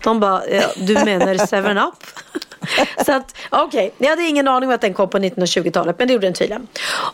De 0.03 0.21
bara, 0.21 0.47
ja, 0.49 0.63
du 0.77 0.95
menar 0.95 1.35
7-Up? 1.35 1.95
Så 3.07 3.13
att, 3.13 3.37
okej, 3.51 3.93
jag 3.99 4.09
hade 4.09 4.23
ingen 4.23 4.49
aning 4.49 4.69
om 4.69 4.75
att 4.75 4.81
den 4.81 4.95
kom 4.95 5.09
på 5.09 5.19
1920-talet, 5.19 5.99
men 5.99 6.09
det 6.09 6.15
gjorde 6.15 6.27
den 6.27 6.35
tydligen. 6.35 6.67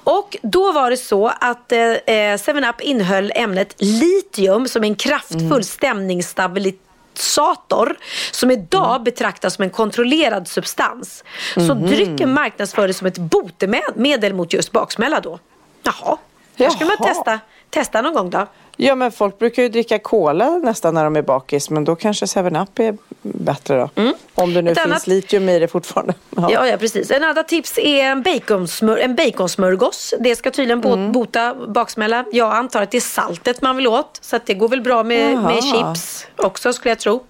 Och 0.05 0.37
då 0.43 0.73
var 0.73 0.91
det 0.91 0.97
så 0.97 1.29
att 1.29 1.73
eh, 1.73 1.77
7-Up 1.77 2.81
innöll 2.81 3.33
ämnet 3.35 3.75
litium 3.79 4.69
som 4.69 4.85
en 4.85 4.95
kraftfull 4.95 5.65
stämningsstabilisator 5.65 7.97
som 8.33 8.51
idag 8.51 9.03
betraktas 9.03 9.55
som 9.55 9.63
en 9.63 9.71
kontrollerad 9.71 10.49
substans. 10.49 11.25
Så 11.55 11.75
drycken 11.75 12.35
marknadsfördes 12.35 12.99
som 12.99 13.07
ett 13.07 13.19
botemedel 13.19 14.35
mot 14.35 14.53
just 14.53 14.73
baksmälla 14.73 15.21
då. 15.21 15.39
Jaha, 15.83 16.17
här 16.59 16.71
skulle 16.71 16.91
man 16.99 17.09
testa, 17.09 17.41
testa 17.71 18.03
någon 18.03 18.15
gång 18.15 18.31
då. 18.31 18.47
ja, 18.77 18.95
men 18.95 19.13
folk 19.13 19.39
brukar 19.39 19.63
ju 19.63 19.69
dricka 19.69 19.99
cola 19.99 20.59
nästan 20.59 20.95
när 20.95 21.05
de 21.05 21.17
är 21.17 21.23
bakis. 21.23 21.71
Men 21.71 21.85
då 21.85 21.97
kanske 21.97 22.27
7-Up 22.27 22.79
är 22.79 22.97
bättre 23.35 23.77
då. 23.77 24.13
Om 24.35 24.55
det 24.55 24.63
nu 24.63 24.71
Mm. 24.71 24.73
Ett 24.73 24.79
finns 24.79 24.87
annat- 24.87 25.07
litium 25.07 25.49
i 25.49 25.59
det 25.59 25.69
fortfarande. 25.69 26.15
Ja, 26.37 26.67
ja 26.67 26.77
precis. 26.77 27.11
En 27.11 27.25
annan 27.25 27.45
tips 27.45 27.79
är 27.79 28.05
en, 28.05 28.23
baconsmör, 28.23 28.97
en 28.97 29.15
baconsmörgås. 29.15 30.15
Det 30.21 30.37
ska 30.37 30.51
tydligen 30.51 30.81
bo- 30.81 31.09
bota 31.13 31.55
baksmälla. 31.69 32.25
Jag 32.33 32.53
antar 32.53 32.83
att 32.83 32.91
det 32.91 32.97
är 32.97 33.01
saltet 33.01 33.63
man 33.63 33.77
vill 33.77 33.87
åt. 33.87 34.19
Så 34.21 34.39
det 34.47 34.55
går 34.55 34.69
väl 34.69 34.81
bra 34.81 35.03
med, 35.03 35.37
med 35.43 35.65
chips 35.65 36.27
också 36.37 36.73
skulle 36.73 36.91
jag 36.91 36.99
tro. 36.99 37.25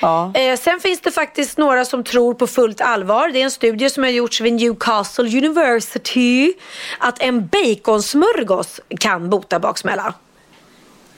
Ja. 0.00 0.32
Eh, 0.34 0.56
sen 0.58 0.80
finns 0.80 1.00
det 1.00 1.10
faktiskt 1.10 1.58
några 1.58 1.84
som 1.84 2.04
tror 2.04 2.34
på 2.34 2.46
fullt 2.46 2.80
allvar. 2.80 3.28
Det 3.28 3.40
är 3.40 3.44
en 3.44 3.50
studie 3.50 3.90
som 3.90 4.02
har 4.02 4.10
gjorts 4.10 4.40
vid 4.40 4.52
Newcastle 4.52 5.38
University. 5.38 6.52
Att 6.98 7.22
en 7.22 7.46
baconsmörgås 7.46 8.80
kan 9.00 9.30
bota 9.30 9.58
baksmälla. 9.58 10.14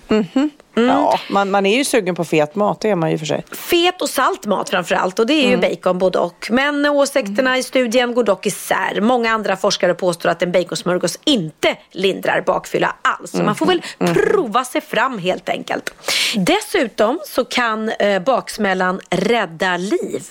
Mm. 0.08 0.50
Ja, 0.88 1.18
man, 1.30 1.50
man 1.50 1.66
är 1.66 1.76
ju 1.76 1.84
sugen 1.84 2.14
på 2.14 2.24
fet 2.24 2.54
mat, 2.54 2.80
det 2.80 2.90
är 2.90 2.94
man 2.94 3.10
ju 3.10 3.18
för 3.18 3.26
sig. 3.26 3.44
Fet 3.52 4.02
och 4.02 4.08
salt 4.10 4.46
mat 4.46 4.70
framförallt 4.70 5.18
och 5.18 5.26
det 5.26 5.32
är 5.34 5.48
ju 5.48 5.54
Mm. 5.54 5.60
bacon 5.60 5.98
både 5.98 6.18
och. 6.18 6.48
Men 6.50 6.86
åsikterna 6.86 7.58
i 7.58 7.62
studien 7.62 8.14
går 8.14 8.24
dock 8.24 8.46
isär. 8.46 9.00
Många 9.00 9.32
andra 9.32 9.56
forskare 9.56 9.94
påstår 9.94 10.28
att 10.28 10.42
en 10.42 10.52
baconsmörgås 10.52 11.18
inte 11.24 11.76
lindrar 11.92 12.40
bakfylla 12.46 12.96
alls. 13.02 13.30
Så 13.30 13.42
man 13.42 13.54
får 13.54 13.66
väl 13.66 13.82
Mm. 13.98 14.14
prova 14.14 14.64
sig 14.64 14.80
fram 14.80 15.18
helt 15.18 15.48
enkelt. 15.48 15.94
Dessutom 16.36 17.20
så 17.26 17.44
kan 17.44 17.88
eh, 17.88 18.22
baksmällan 18.22 19.00
rädda 19.10 19.76
liv. 19.76 20.22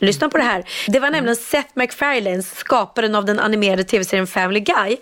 Lyssna 0.00 0.28
på 0.28 0.38
det 0.38 0.44
här. 0.44 0.64
Det 0.86 1.00
var 1.00 1.10
nämligen 1.10 1.36
Seth 1.36 1.68
MacFarlane, 1.74 2.42
skaparen 2.42 3.14
av 3.14 3.24
den 3.24 3.40
animerade 3.40 3.84
tv-serien 3.84 4.26
Family 4.26 4.60
Guy, 4.60 4.96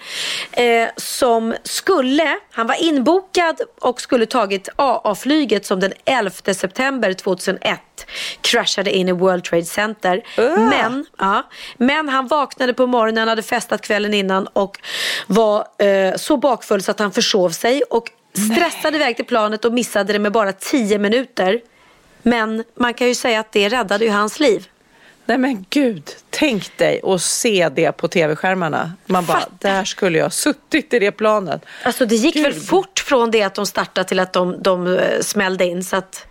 eh, 0.52 0.88
som 0.96 1.54
skulle, 1.62 2.36
han 2.50 2.66
var 2.66 2.82
inbokad 2.82 3.60
och 3.80 4.00
skulle 4.00 4.26
tagit 4.26 4.68
AA-flyget 4.76 5.66
som 5.66 5.80
den 5.80 5.92
11 6.04 6.30
september 6.54 7.12
2001 7.12 7.80
kraschade 8.40 8.96
in 8.96 9.08
i 9.08 9.12
World 9.12 9.44
Trade 9.44 9.64
Center. 9.64 10.22
Men, 10.70 11.06
ja, 11.18 11.42
men 11.76 12.08
han 12.08 12.26
vaknade 12.26 12.74
på 12.74 12.86
morgonen, 12.86 13.28
hade 13.28 13.42
festat 13.42 13.82
kvällen 13.82 14.14
innan 14.14 14.46
och 14.46 14.78
var 15.26 15.66
eh, 15.78 16.16
så 16.16 16.36
bakfull 16.36 16.82
så 16.82 16.90
att 16.90 16.98
han 16.98 17.12
försov 17.12 17.50
sig 17.50 17.82
och 17.90 18.10
stressade 18.52 18.96
iväg 18.96 19.16
till 19.16 19.24
planet 19.24 19.64
och 19.64 19.72
missade 19.72 20.12
det 20.12 20.18
med 20.18 20.32
bara 20.32 20.52
10 20.52 20.98
minuter. 20.98 21.60
Men 22.22 22.64
man 22.74 22.94
kan 22.94 23.06
ju 23.08 23.14
säga 23.14 23.40
att 23.40 23.52
det 23.52 23.68
räddade 23.68 24.04
ju 24.04 24.10
hans 24.10 24.40
liv. 24.40 24.68
Nej 25.28 25.38
men 25.38 25.64
gud, 25.70 26.10
tänk 26.30 26.76
dig 26.78 27.00
att 27.04 27.22
se 27.22 27.68
det 27.74 27.92
på 27.92 28.08
tv-skärmarna. 28.08 28.92
Man 29.06 29.24
bara, 29.26 29.40
Fatta. 29.40 29.50
där 29.58 29.84
skulle 29.84 30.18
jag 30.18 30.24
ha 30.24 30.30
suttit 30.30 30.94
i 30.94 30.98
det 30.98 31.12
planet. 31.12 31.62
Alltså 31.82 32.06
det 32.06 32.14
gick 32.14 32.36
väl 32.36 32.52
Gud. 32.52 32.66
fort 32.66 32.98
från 32.98 33.30
det 33.30 33.42
att 33.42 33.54
de 33.54 33.66
startade 33.66 34.08
till 34.08 34.20
att 34.20 34.32
de, 34.32 34.62
de 34.62 34.86
eh, 34.98 35.20
smällde 35.20 35.64
in. 35.64 35.84
Så 35.84 35.96
att, 35.96 36.26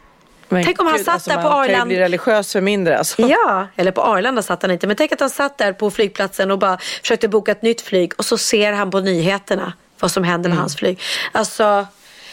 Men 0.50 0.64
Tänk 0.66 0.82
om 0.82 0.88
han 0.88 1.00
satt 1.04 1.26
där 1.26 1.36
man 1.36 1.44
på 1.44 1.50
kan 1.50 1.58
ju 1.64 1.64
Arlanda. 1.70 1.86
bli 1.86 2.00
religiös 2.00 2.52
för 2.54 2.62
mindre 2.62 2.98
alltså. 2.98 3.22
ja, 3.22 3.68
eller 3.76 3.92
på 3.92 4.02
Arlanda 4.02 4.42
satt 4.42 4.62
han 4.62 4.72
inte. 4.72 4.88
Men 4.88 4.96
tänk 4.96 5.12
att 5.12 5.20
han 5.20 5.30
satt 5.30 5.58
där 5.58 5.74
på 5.74 5.92
flygplatsen 5.92 6.52
och 6.52 6.60
bara 6.60 6.78
försökte 7.02 7.28
boka 7.28 7.52
ett 7.52 7.62
nytt 7.62 7.82
flyg. 7.82 8.14
Och 8.18 8.26
så 8.26 8.38
ser 8.38 8.74
han 8.74 8.92
på 8.92 9.00
nyheterna 9.00 9.74
vad 10.00 10.12
som 10.12 10.24
händer 10.24 10.50
med 10.50 10.60
hans 10.60 10.76
flyg. 10.76 11.00
Alltså, 11.32 11.88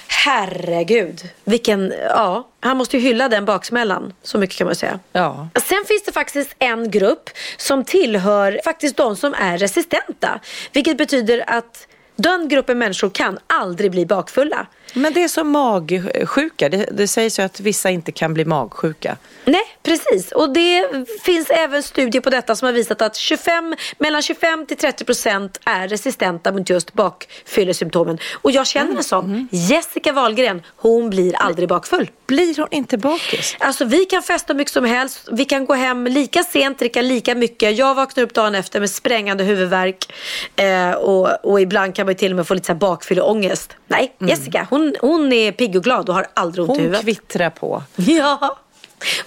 herregud. 0.08 1.22
Vilken, 1.44 1.94
ja. 2.08 2.48
Han 2.60 2.76
måste 2.76 2.96
ju 2.96 3.02
hylla 3.02 3.28
den 3.28 3.44
baksmällan. 3.44 4.12
Så 4.22 4.38
mycket 4.38 4.56
kan 4.56 4.66
man 4.66 4.74
säga. 4.74 5.00
Ja. 5.12 5.48
Sen 5.54 5.84
finns 5.88 6.02
det 6.04 6.12
faktiskt 6.12 6.54
en 6.58 6.90
grupp 6.90 7.30
som 7.56 7.84
tillhör 7.84 8.60
faktiskt 8.64 8.96
de 8.96 9.16
som 9.16 9.34
är 9.34 9.58
resistenta. 9.58 10.40
Vilket 10.72 10.98
betyder 10.98 11.44
att 11.46 11.86
den 12.16 12.48
gruppen 12.48 12.78
människor 12.78 13.10
kan 13.10 13.38
aldrig 13.46 13.90
bli 13.90 14.06
bakfulla. 14.06 14.66
Men 14.92 15.12
det 15.12 15.22
är 15.22 15.28
som 15.28 15.50
magsjuka. 15.50 16.68
Det, 16.68 16.88
det 16.92 17.08
sägs 17.08 17.38
ju 17.38 17.42
att 17.42 17.60
vissa 17.60 17.90
inte 17.90 18.12
kan 18.12 18.34
bli 18.34 18.44
magsjuka. 18.44 19.16
Nej, 19.44 19.62
precis. 19.82 20.32
Och 20.32 20.52
det 20.52 20.84
finns 21.22 21.50
även 21.50 21.82
studier 21.82 22.22
på 22.22 22.30
detta 22.30 22.56
som 22.56 22.66
har 22.66 22.72
visat 22.72 23.02
att 23.02 23.16
25, 23.16 23.74
mellan 23.98 24.22
25 24.22 24.66
till 24.66 24.76
30 24.76 25.04
procent 25.04 25.60
är 25.64 25.88
resistenta 25.88 26.52
mot 26.52 26.70
just 26.70 26.92
bakfyllesymptomen. 26.92 28.18
Och 28.34 28.50
jag 28.50 28.66
känner 28.66 28.96
en 28.96 29.04
sån. 29.04 29.48
Jessica 29.50 30.12
Wahlgren, 30.12 30.62
hon 30.76 31.10
blir 31.10 31.36
aldrig 31.36 31.68
bakfull. 31.68 32.10
Blir 32.26 32.56
hon 32.56 32.68
inte 32.70 32.98
bakis? 32.98 33.56
Alltså 33.58 33.84
vi 33.84 34.04
kan 34.04 34.22
festa 34.22 34.52
hur 34.52 34.58
mycket 34.58 34.72
som 34.72 34.84
helst. 34.84 35.28
Vi 35.32 35.44
kan 35.44 35.66
gå 35.66 35.74
hem 35.74 36.06
lika 36.06 36.42
sent, 36.42 36.78
dricka 36.78 37.02
lika 37.02 37.34
mycket. 37.34 37.78
Jag 37.78 37.94
vaknar 37.94 38.24
upp 38.24 38.34
dagen 38.34 38.54
efter 38.54 38.80
med 38.80 38.90
sprängande 38.90 39.44
huvudvärk. 39.44 40.12
Eh, 40.56 40.90
och, 40.90 41.44
och 41.44 41.60
ibland 41.60 41.94
kan 41.94 42.06
man 42.06 42.14
till 42.14 42.32
och 42.32 42.36
med 42.36 42.46
få 42.46 42.54
lite 42.54 42.74
bakfylleångest. 42.74 43.76
Nej, 43.86 44.16
Jessica 44.20 44.66
hon, 44.74 44.94
hon 45.00 45.32
är 45.32 45.52
pigg 45.52 45.76
och 45.76 45.84
glad 45.84 46.08
och 46.08 46.14
har 46.14 46.26
aldrig 46.34 46.62
ont 46.62 46.70
i 46.70 46.72
Hon 46.72 46.80
huvudet. 46.84 47.02
kvittrar 47.04 47.50
på. 47.50 47.82
Ja. 47.96 48.58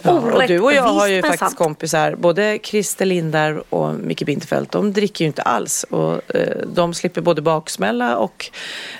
Ja, 0.01 0.11
och 0.11 0.47
du 0.47 0.59
och 0.59 0.73
jag 0.73 0.83
har 0.83 1.07
ju 1.07 1.21
faktiskt 1.21 1.55
kompisar, 1.57 2.15
både 2.15 2.59
Christer 2.63 3.05
Lindar 3.05 3.63
och 3.73 3.95
Micke 3.95 4.23
Bintefeld, 4.25 4.67
de 4.71 4.93
dricker 4.93 5.25
ju 5.25 5.27
inte 5.27 5.41
alls. 5.41 5.83
Och, 5.89 6.35
eh, 6.35 6.57
de 6.73 6.93
slipper 6.93 7.21
både 7.21 7.41
baksmälla 7.41 8.17
och 8.17 8.49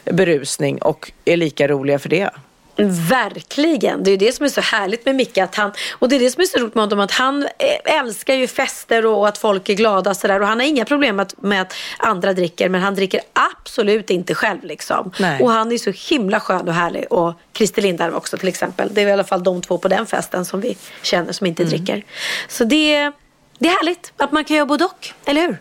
berusning 0.06 0.82
och 0.82 1.12
är 1.26 1.38
lika 1.38 1.68
roliga 1.68 2.00
för 2.00 2.10
det. 2.10 2.30
Verkligen. 3.10 4.04
Det 4.04 4.12
är 4.12 4.18
det 4.18 4.32
som 4.32 4.46
är 4.46 4.50
så 4.50 4.62
härligt 4.62 5.06
med 5.06 5.16
Micke. 5.16 5.38
Att 5.38 5.56
han, 5.56 5.72
och 5.92 6.10
det 6.10 6.16
är 6.16 6.20
det 6.20 6.32
som 6.32 6.42
är 6.42 6.46
så 6.46 6.60
roligt 6.60 6.76
med 6.76 6.84
honom. 6.84 7.00
Att 7.00 7.12
han 7.12 7.44
eh, 7.44 8.00
älskar 8.00 8.34
ju 8.34 8.48
fester 8.48 9.06
och 9.06 9.28
att 9.28 9.38
folk 9.38 9.70
är 9.70 9.74
glada. 9.74 10.14
Så 10.14 10.28
där. 10.28 10.42
Och 10.42 10.48
han 10.48 10.60
har 10.60 10.68
inga 10.68 10.86
problem 10.86 11.16
med 11.16 11.24
att, 11.24 11.42
med 11.42 11.62
att 11.62 11.74
andra 11.98 12.34
dricker. 12.34 12.70
Men 12.70 12.82
han 12.82 12.96
dricker 12.96 13.22
absolut 13.34 14.10
inte 14.10 14.36
själv. 14.36 14.64
Liksom. 14.64 15.12
Nej. 15.20 15.44
Och 15.44 15.52
han 15.52 15.72
är 15.72 15.78
så 15.78 15.92
himla 16.14 16.40
skön 16.40 16.68
och 16.68 16.74
härlig. 16.74 17.06
Och 17.10 17.34
Christer 17.54 17.82
Lindarw 17.82 18.18
också 18.18 18.38
till 18.38 18.48
exempel. 18.48 18.90
Det 18.94 19.02
är 19.02 19.08
i 19.08 19.12
alla 19.12 19.24
fall 19.24 19.44
de 19.44 19.62
två 19.62 19.78
på 19.78 19.88
den 19.88 20.06
festen 20.06 20.46
som 20.46 20.62
vi 20.62 20.78
känner 21.02 21.34
som 21.34 21.48
inte 21.48 21.64
dricker. 21.64 22.04
Så 22.48 22.64
det, 22.64 23.12
det 23.60 23.68
är 23.68 23.72
härligt 23.72 24.14
att 24.18 24.32
man 24.32 24.44
kan 24.44 24.58
göra 24.58 24.66
både 24.66 24.86
och. 24.86 25.14
Eller 25.26 25.42
hur? 25.42 25.58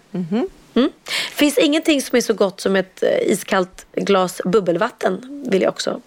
Mm. 0.75 0.91
finns 1.33 1.59
ingenting 1.59 2.03
som 2.03 2.17
är 2.17 2.21
så 2.21 2.35
gott 2.35 2.61
som 2.61 2.77
ett 2.77 3.03
eh, 3.03 3.33
iskallt 3.33 3.87
glas 3.93 4.41
bubbelvatten. 4.45 5.45
Vill 5.51 5.63
jag 5.63 5.69
också 5.69 6.01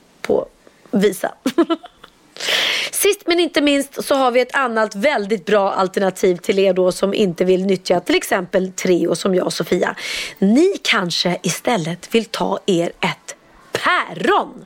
Visa. 0.91 1.33
Sist 2.91 3.27
men 3.27 3.39
inte 3.39 3.61
minst 3.61 4.05
så 4.05 4.15
har 4.15 4.31
vi 4.31 4.41
ett 4.41 4.55
annat 4.55 4.95
väldigt 4.95 5.45
bra 5.45 5.71
alternativ 5.71 6.35
till 6.35 6.59
er 6.59 6.73
då 6.73 6.91
som 6.91 7.13
inte 7.13 7.45
vill 7.45 7.65
nyttja 7.65 7.99
till 7.99 8.15
exempel 8.15 8.71
Treo 8.71 9.15
som 9.15 9.35
jag 9.35 9.45
och 9.45 9.53
Sofia. 9.53 9.95
Ni 10.39 10.77
kanske 10.81 11.37
istället 11.43 12.15
vill 12.15 12.25
ta 12.25 12.59
er 12.65 12.91
ett 12.99 13.35
päron. 13.71 14.65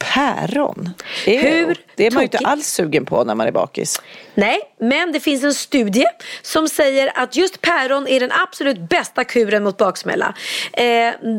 Päron? 0.00 0.90
Hur 1.24 1.76
Det 1.94 2.06
är 2.06 2.10
man 2.10 2.20
ju 2.20 2.24
inte 2.24 2.38
alls 2.38 2.66
sugen 2.66 3.04
på 3.04 3.24
när 3.24 3.34
man 3.34 3.46
är 3.46 3.52
bakis. 3.52 4.00
Nej, 4.34 4.60
men 4.80 5.12
det 5.12 5.20
finns 5.20 5.44
en 5.44 5.54
studie 5.54 6.04
som 6.42 6.68
säger 6.68 7.12
att 7.14 7.36
just 7.36 7.60
päron 7.60 8.06
är 8.06 8.20
den 8.20 8.32
absolut 8.32 8.78
bästa 8.78 9.24
kuren 9.24 9.64
mot 9.64 9.76
baksmälla. 9.76 10.34
Eh, 10.72 10.84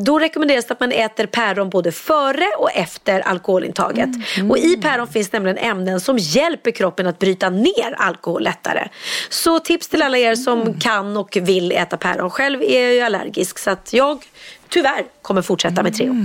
då 0.03 0.19
rekommenderas 0.19 0.65
det 0.65 0.73
att 0.73 0.79
man 0.79 0.91
äter 0.91 1.25
päron 1.25 1.69
både 1.69 1.91
före 1.91 2.47
och 2.57 2.71
efter 2.71 3.19
alkoholintaget. 3.19 4.09
Och 4.49 4.57
i 4.57 4.77
päron 4.77 5.07
finns 5.07 5.31
nämligen 5.31 5.57
ämnen 5.57 5.99
som 5.99 6.17
hjälper 6.17 6.71
kroppen 6.71 7.07
att 7.07 7.19
bryta 7.19 7.49
ner 7.49 7.95
alkohol 7.97 8.43
lättare. 8.43 8.87
Så 9.29 9.59
tips 9.59 9.87
till 9.87 10.01
alla 10.01 10.17
er 10.17 10.35
som 10.35 10.79
kan 10.79 11.17
och 11.17 11.37
vill 11.41 11.71
äta 11.71 11.97
päron. 11.97 12.29
Själv 12.29 12.61
är 12.61 12.81
jag 12.81 12.93
ju 12.93 13.01
allergisk 13.01 13.59
så 13.59 13.69
att 13.69 13.93
jag 13.93 14.25
tyvärr 14.71 15.05
kommer 15.21 15.41
fortsätta 15.41 15.83
med 15.83 15.95
Treo. 15.95 16.15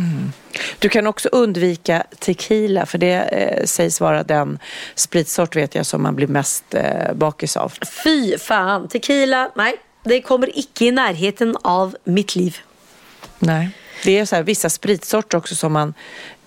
Du 0.79 0.89
kan 0.89 1.07
också 1.07 1.29
undvika 1.29 2.05
tequila 2.19 2.87
för 2.87 2.99
det 2.99 3.13
eh, 3.13 3.65
sägs 3.65 4.01
vara 4.01 4.23
den 4.23 4.59
spritsort 4.95 5.57
vet 5.57 5.75
jag 5.75 5.87
som 5.87 6.03
man 6.03 6.17
blir 6.17 6.27
mest 6.27 6.75
eh, 6.75 7.13
bakis 7.15 7.57
av. 7.57 7.73
Fy 8.05 8.39
fan, 8.39 8.89
tequila, 8.89 9.51
nej. 9.55 9.77
Det 10.05 10.21
kommer 10.21 10.59
icke 10.59 10.85
i 10.85 10.91
närheten 10.91 11.57
av 11.63 11.97
mitt 12.05 12.37
liv. 12.37 12.57
Nej. 13.39 13.71
Det 14.05 14.19
är 14.19 14.25
så 14.25 14.37
här, 14.37 14.43
vissa 14.43 14.71
spritsorter 14.71 15.39
också 15.39 15.55
som 15.55 15.73
man 15.73 15.95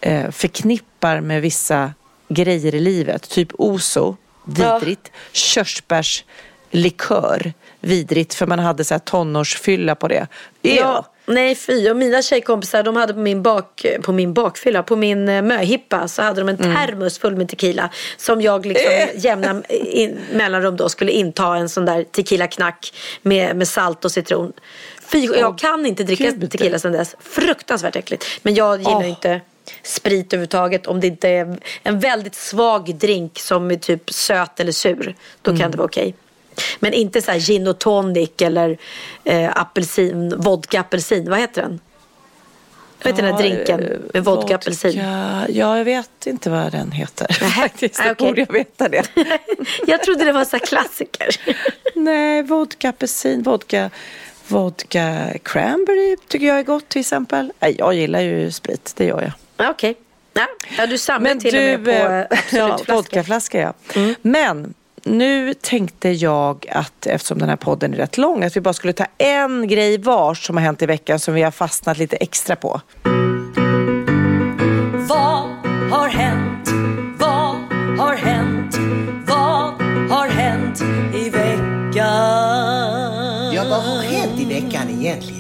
eh, 0.01 0.31
förknippar 0.31 1.21
med 1.21 1.41
vissa 1.41 1.93
grejer 2.29 2.75
i 2.75 2.79
livet. 2.79 3.29
Typ 3.29 3.49
Oso, 3.53 4.15
vidrigt. 4.45 5.11
Körsbärslikör, 5.31 7.53
vidrigt. 7.79 8.33
För 8.33 8.47
man 8.47 8.59
hade 8.59 8.83
så 8.83 8.93
här 8.93 8.99
tonårsfylla 8.99 9.95
på 9.95 10.07
det. 10.07 10.27
Ja, 10.61 11.05
nej 11.29 11.55
fy. 11.55 11.89
Och 11.89 11.97
mina 11.97 12.21
tjejkompisar 12.21 12.83
de 12.83 12.95
hade 12.95 13.13
på 13.13 13.19
min, 13.19 13.43
bak, 13.43 13.85
på 14.01 14.11
min 14.11 14.33
bakfylla, 14.33 14.83
på 14.83 14.95
min 14.95 15.29
eh, 15.29 15.41
möhippa 15.41 16.07
så 16.07 16.21
hade 16.21 16.41
de 16.41 16.49
en 16.49 16.57
termos 16.57 17.19
full 17.19 17.35
med 17.35 17.49
tequila. 17.49 17.89
Som 18.17 18.41
jag 18.41 18.65
liksom 18.65 18.91
med 18.91 19.09
jämna 19.23 19.63
in, 19.69 20.19
mellanrum 20.33 20.77
då 20.77 20.89
skulle 20.89 21.11
inta 21.11 21.55
en 21.55 21.69
sån 21.69 21.85
där 21.85 22.03
tequila-knack 22.03 22.93
med, 23.21 23.55
med 23.55 23.67
salt 23.67 24.05
och 24.05 24.11
citron. 24.11 24.53
Fy, 25.11 25.25
jag 25.25 25.57
kan 25.57 25.85
inte 25.85 26.03
dricka 26.03 26.31
gud. 26.31 26.51
tequila 26.51 26.79
sedan 26.79 26.91
dess. 26.91 27.15
Fruktansvärt 27.19 27.95
äckligt. 27.95 28.25
Men 28.41 28.53
jag 28.53 28.77
gillar 28.77 28.95
Åh. 28.95 29.09
inte 29.09 29.41
sprit 29.83 30.33
överhuvudtaget 30.33 30.87
om 30.87 30.99
det 30.99 31.07
inte 31.07 31.29
är 31.29 31.57
en 31.83 31.99
väldigt 31.99 32.35
svag 32.35 32.95
drink 32.95 33.39
som 33.39 33.71
är 33.71 33.75
typ 33.75 34.13
söt 34.13 34.59
eller 34.59 34.71
sur. 34.71 35.15
Då 35.41 35.57
kan 35.57 35.71
det 35.71 35.77
vara 35.77 35.85
okej. 35.85 36.15
Men 36.79 36.93
inte 36.93 37.21
så 37.21 37.31
här 37.31 37.39
gin 37.39 37.67
och 37.67 37.79
tonic 37.79 38.29
eller 38.41 38.77
eh, 39.23 39.51
apelsin, 39.55 40.33
vodka 40.37 40.79
apelsin. 40.79 41.29
Vad 41.29 41.39
heter 41.39 41.61
den? 41.61 41.79
Vad 43.03 43.13
heter 43.13 43.23
den 43.23 43.33
här 43.35 43.41
drinken 43.41 43.79
eh, 43.83 43.97
med 44.13 44.23
vodka 44.23 44.55
apelsin? 44.55 44.91
vodka- 44.91 45.45
Ja, 45.49 45.77
jag 45.77 45.85
vet 45.85 46.27
inte 46.27 46.49
vad 46.49 46.71
den 46.71 46.91
heter. 46.91 47.27
Faktiskt, 47.61 47.97
Nej, 47.99 48.07
det 48.07 48.11
okej. 48.11 48.27
borde 48.27 48.41
jag 48.41 48.53
veta 48.53 48.89
det. 48.89 49.03
Jag 49.87 50.03
trodde 50.03 50.25
det 50.25 50.31
var 50.31 50.45
så 50.45 50.59
klassiker. 50.59 51.27
Nej, 51.95 52.43
vodka 52.43 52.89
apelsin, 52.89 53.43
vodka, 53.43 53.89
vodka 54.47 55.27
cranberry 55.43 56.15
tycker 56.27 56.47
jag 56.47 56.59
är 56.59 56.63
gott 56.63 56.89
till 56.89 56.99
exempel. 57.01 57.51
Nej, 57.59 57.75
jag 57.79 57.93
gillar 57.93 58.19
ju 58.21 58.51
sprit, 58.51 58.93
det 58.97 59.05
gör 59.05 59.21
jag. 59.21 59.31
Ja, 59.57 59.69
Okej. 59.71 59.95
Ja, 60.33 60.47
ja, 60.77 60.87
du 60.87 60.97
samlar 60.97 61.29
Men 61.29 61.39
till 61.39 61.55
och 61.55 61.61
med 61.63 61.85
på 61.85 61.91
eh, 61.91 62.19
eh, 62.19 62.39
ja, 62.51 62.79
vodkaflaska 62.87 63.59
ja. 63.59 63.73
Mm. 63.95 64.15
Men 64.21 64.73
nu 65.09 65.53
tänkte 65.53 66.09
jag 66.09 66.65
att 66.71 67.05
eftersom 67.05 67.39
den 67.39 67.49
här 67.49 67.55
podden 67.55 67.93
är 67.93 67.97
rätt 67.97 68.17
lång 68.17 68.43
att 68.43 68.55
vi 68.57 68.61
bara 68.61 68.73
skulle 68.73 68.93
ta 68.93 69.05
en 69.17 69.67
grej 69.67 69.97
var 69.97 70.33
som 70.33 70.57
har 70.57 70.63
hänt 70.63 70.81
i 70.81 70.85
veckan 70.85 71.19
som 71.19 71.33
vi 71.33 71.41
har 71.41 71.51
fastnat 71.51 71.97
lite 71.97 72.15
extra 72.15 72.55
på. 72.55 72.81
Vad 75.09 75.49
har 75.91 76.07
hänt? 76.07 76.69
Vad 77.19 77.55
har 77.99 78.15
hänt? 78.15 78.77
Vad 79.27 79.81
har 80.09 80.27
hänt 80.27 80.81
i 81.15 81.29
veckan? 81.29 81.93
Ja, 83.53 83.63
vad 83.69 83.83
har 83.83 84.03
hänt 84.03 84.39
i 84.39 84.45
veckan 84.45 84.89
egentligen? 84.89 85.39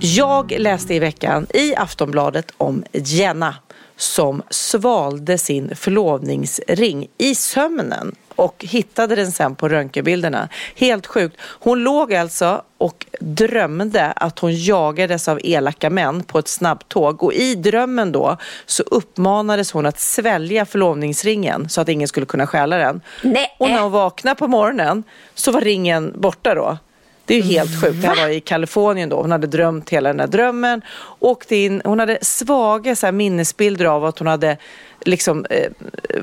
Jag 0.00 0.54
läste 0.58 0.94
i 0.94 0.98
veckan 0.98 1.46
i 1.54 1.76
Aftonbladet 1.76 2.52
om 2.56 2.84
Jenna 2.92 3.54
som 3.96 4.42
svalde 4.50 5.38
sin 5.38 5.76
förlovningsring 5.76 7.08
i 7.18 7.34
sömnen 7.34 8.14
och 8.36 8.64
hittade 8.68 9.14
den 9.16 9.32
sen 9.32 9.54
på 9.54 9.68
röntgenbilderna. 9.68 10.48
Helt 10.76 11.06
sjukt. 11.06 11.36
Hon 11.40 11.82
låg 11.82 12.14
alltså 12.14 12.62
och 12.78 13.06
drömde 13.20 14.12
att 14.16 14.38
hon 14.38 14.54
jagades 14.54 15.28
av 15.28 15.40
elaka 15.44 15.90
män 15.90 16.22
på 16.22 16.38
ett 16.38 16.48
snabbtåg 16.48 17.22
och 17.22 17.32
i 17.32 17.54
drömmen 17.54 18.12
då 18.12 18.36
så 18.66 18.82
uppmanades 18.82 19.72
hon 19.72 19.86
att 19.86 20.00
svälja 20.00 20.66
förlovningsringen 20.66 21.68
så 21.68 21.80
att 21.80 21.88
ingen 21.88 22.08
skulle 22.08 22.26
kunna 22.26 22.46
stjäla 22.46 22.76
den. 22.76 23.00
Nej. 23.22 23.56
Och 23.58 23.68
när 23.68 23.80
hon 23.80 23.92
vaknade 23.92 24.34
på 24.34 24.48
morgonen 24.48 25.04
så 25.34 25.52
var 25.52 25.60
ringen 25.60 26.14
borta 26.16 26.54
då. 26.54 26.78
Det 27.26 27.34
är 27.34 27.38
ju 27.38 27.44
helt 27.44 27.82
sjukt. 27.82 28.02
Det 28.02 28.08
här 28.08 28.16
var 28.16 28.28
i 28.28 28.40
Kalifornien 28.40 29.08
då. 29.08 29.16
Hon 29.22 29.30
hade 29.30 29.46
drömt 29.46 29.90
hela 29.90 30.08
den 30.08 30.20
här 30.20 30.26
drömmen. 30.26 30.82
Åkte 31.18 31.56
in. 31.56 31.82
Hon 31.84 32.00
hade 32.00 32.18
svaga 32.22 32.96
så 32.96 33.12
minnesbilder 33.12 33.84
av 33.84 34.04
att 34.04 34.18
hon 34.18 34.28
hade 34.28 34.56
liksom 35.00 35.46
eh, 35.50 35.70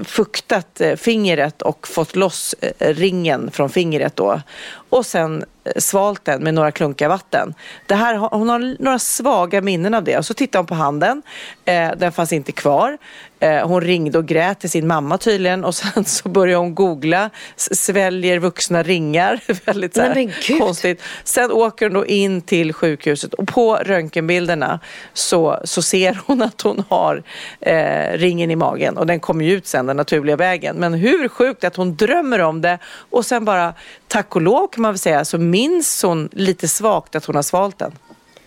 fuktat 0.03 0.81
eh, 0.81 0.95
fingret 0.95 1.61
och 1.61 1.87
fått 1.87 2.15
loss 2.15 2.55
eh, 2.61 2.93
ringen 2.93 3.51
från 3.51 3.69
fingret 3.69 4.15
då. 4.15 4.41
Och 4.89 5.05
sen 5.05 5.45
eh, 5.63 5.71
svalt 5.77 6.25
den 6.25 6.43
med 6.43 6.53
några 6.53 6.71
klunkar 6.71 7.09
vatten. 7.09 7.53
Det 7.85 7.95
här, 7.95 8.15
hon 8.15 8.49
har 8.49 8.83
några 8.83 8.99
svaga 8.99 9.61
minnen 9.61 9.93
av 9.93 10.03
det. 10.03 10.17
Och 10.17 10.25
så 10.25 10.33
tittade 10.33 10.59
hon 10.59 10.65
på 10.65 10.75
handen. 10.75 11.21
Eh, 11.65 11.91
den 11.97 12.11
fanns 12.11 12.33
inte 12.33 12.51
kvar. 12.51 12.97
Eh, 13.39 13.67
hon 13.67 13.81
ringde 13.81 14.17
och 14.17 14.25
grät 14.25 14.59
till 14.59 14.69
sin 14.69 14.87
mamma 14.87 15.17
tydligen. 15.17 15.65
Och 15.65 15.75
sen 15.75 16.05
så 16.05 16.29
började 16.29 16.59
hon 16.59 16.75
googla. 16.75 17.29
Sväljer 17.55 18.39
vuxna 18.39 18.83
ringar. 18.83 19.39
Väldigt 19.65 19.95
så 19.95 20.01
här, 20.01 20.59
konstigt. 20.59 21.01
Sen 21.23 21.51
åker 21.51 21.85
hon 21.85 21.93
då 21.93 22.05
in 22.05 22.41
till 22.41 22.73
sjukhuset 22.73 23.33
och 23.33 23.47
på 23.47 23.75
röntgenbilderna 23.75 24.79
så, 25.13 25.59
så 25.63 25.81
ser 25.81 26.19
hon 26.25 26.41
att 26.41 26.61
hon 26.61 26.83
har 26.89 27.23
eh, 27.61 28.17
ringen 28.17 28.51
i 28.51 28.55
magen 28.55 28.72
och 28.97 29.07
den 29.07 29.19
kommer 29.19 29.45
ju 29.45 29.51
ut 29.51 29.67
sen 29.67 29.85
den 29.85 29.97
naturliga 29.97 30.35
vägen. 30.35 30.75
Men 30.75 30.93
hur 30.93 31.27
sjukt 31.27 31.63
att 31.63 31.75
hon 31.75 31.95
drömmer 31.95 32.39
om 32.39 32.61
det 32.61 32.79
och 33.09 33.25
sen 33.25 33.45
bara 33.45 33.73
tack 34.07 34.35
och 34.35 34.41
lov 34.41 34.67
kan 34.67 34.81
man 34.81 34.91
väl 34.91 34.99
säga 34.99 35.25
så 35.25 35.37
minns 35.37 36.03
hon 36.03 36.29
lite 36.31 36.67
svagt 36.67 37.15
att 37.15 37.25
hon 37.25 37.35
har 37.35 37.43
svalt 37.43 37.79
den. 37.79 37.91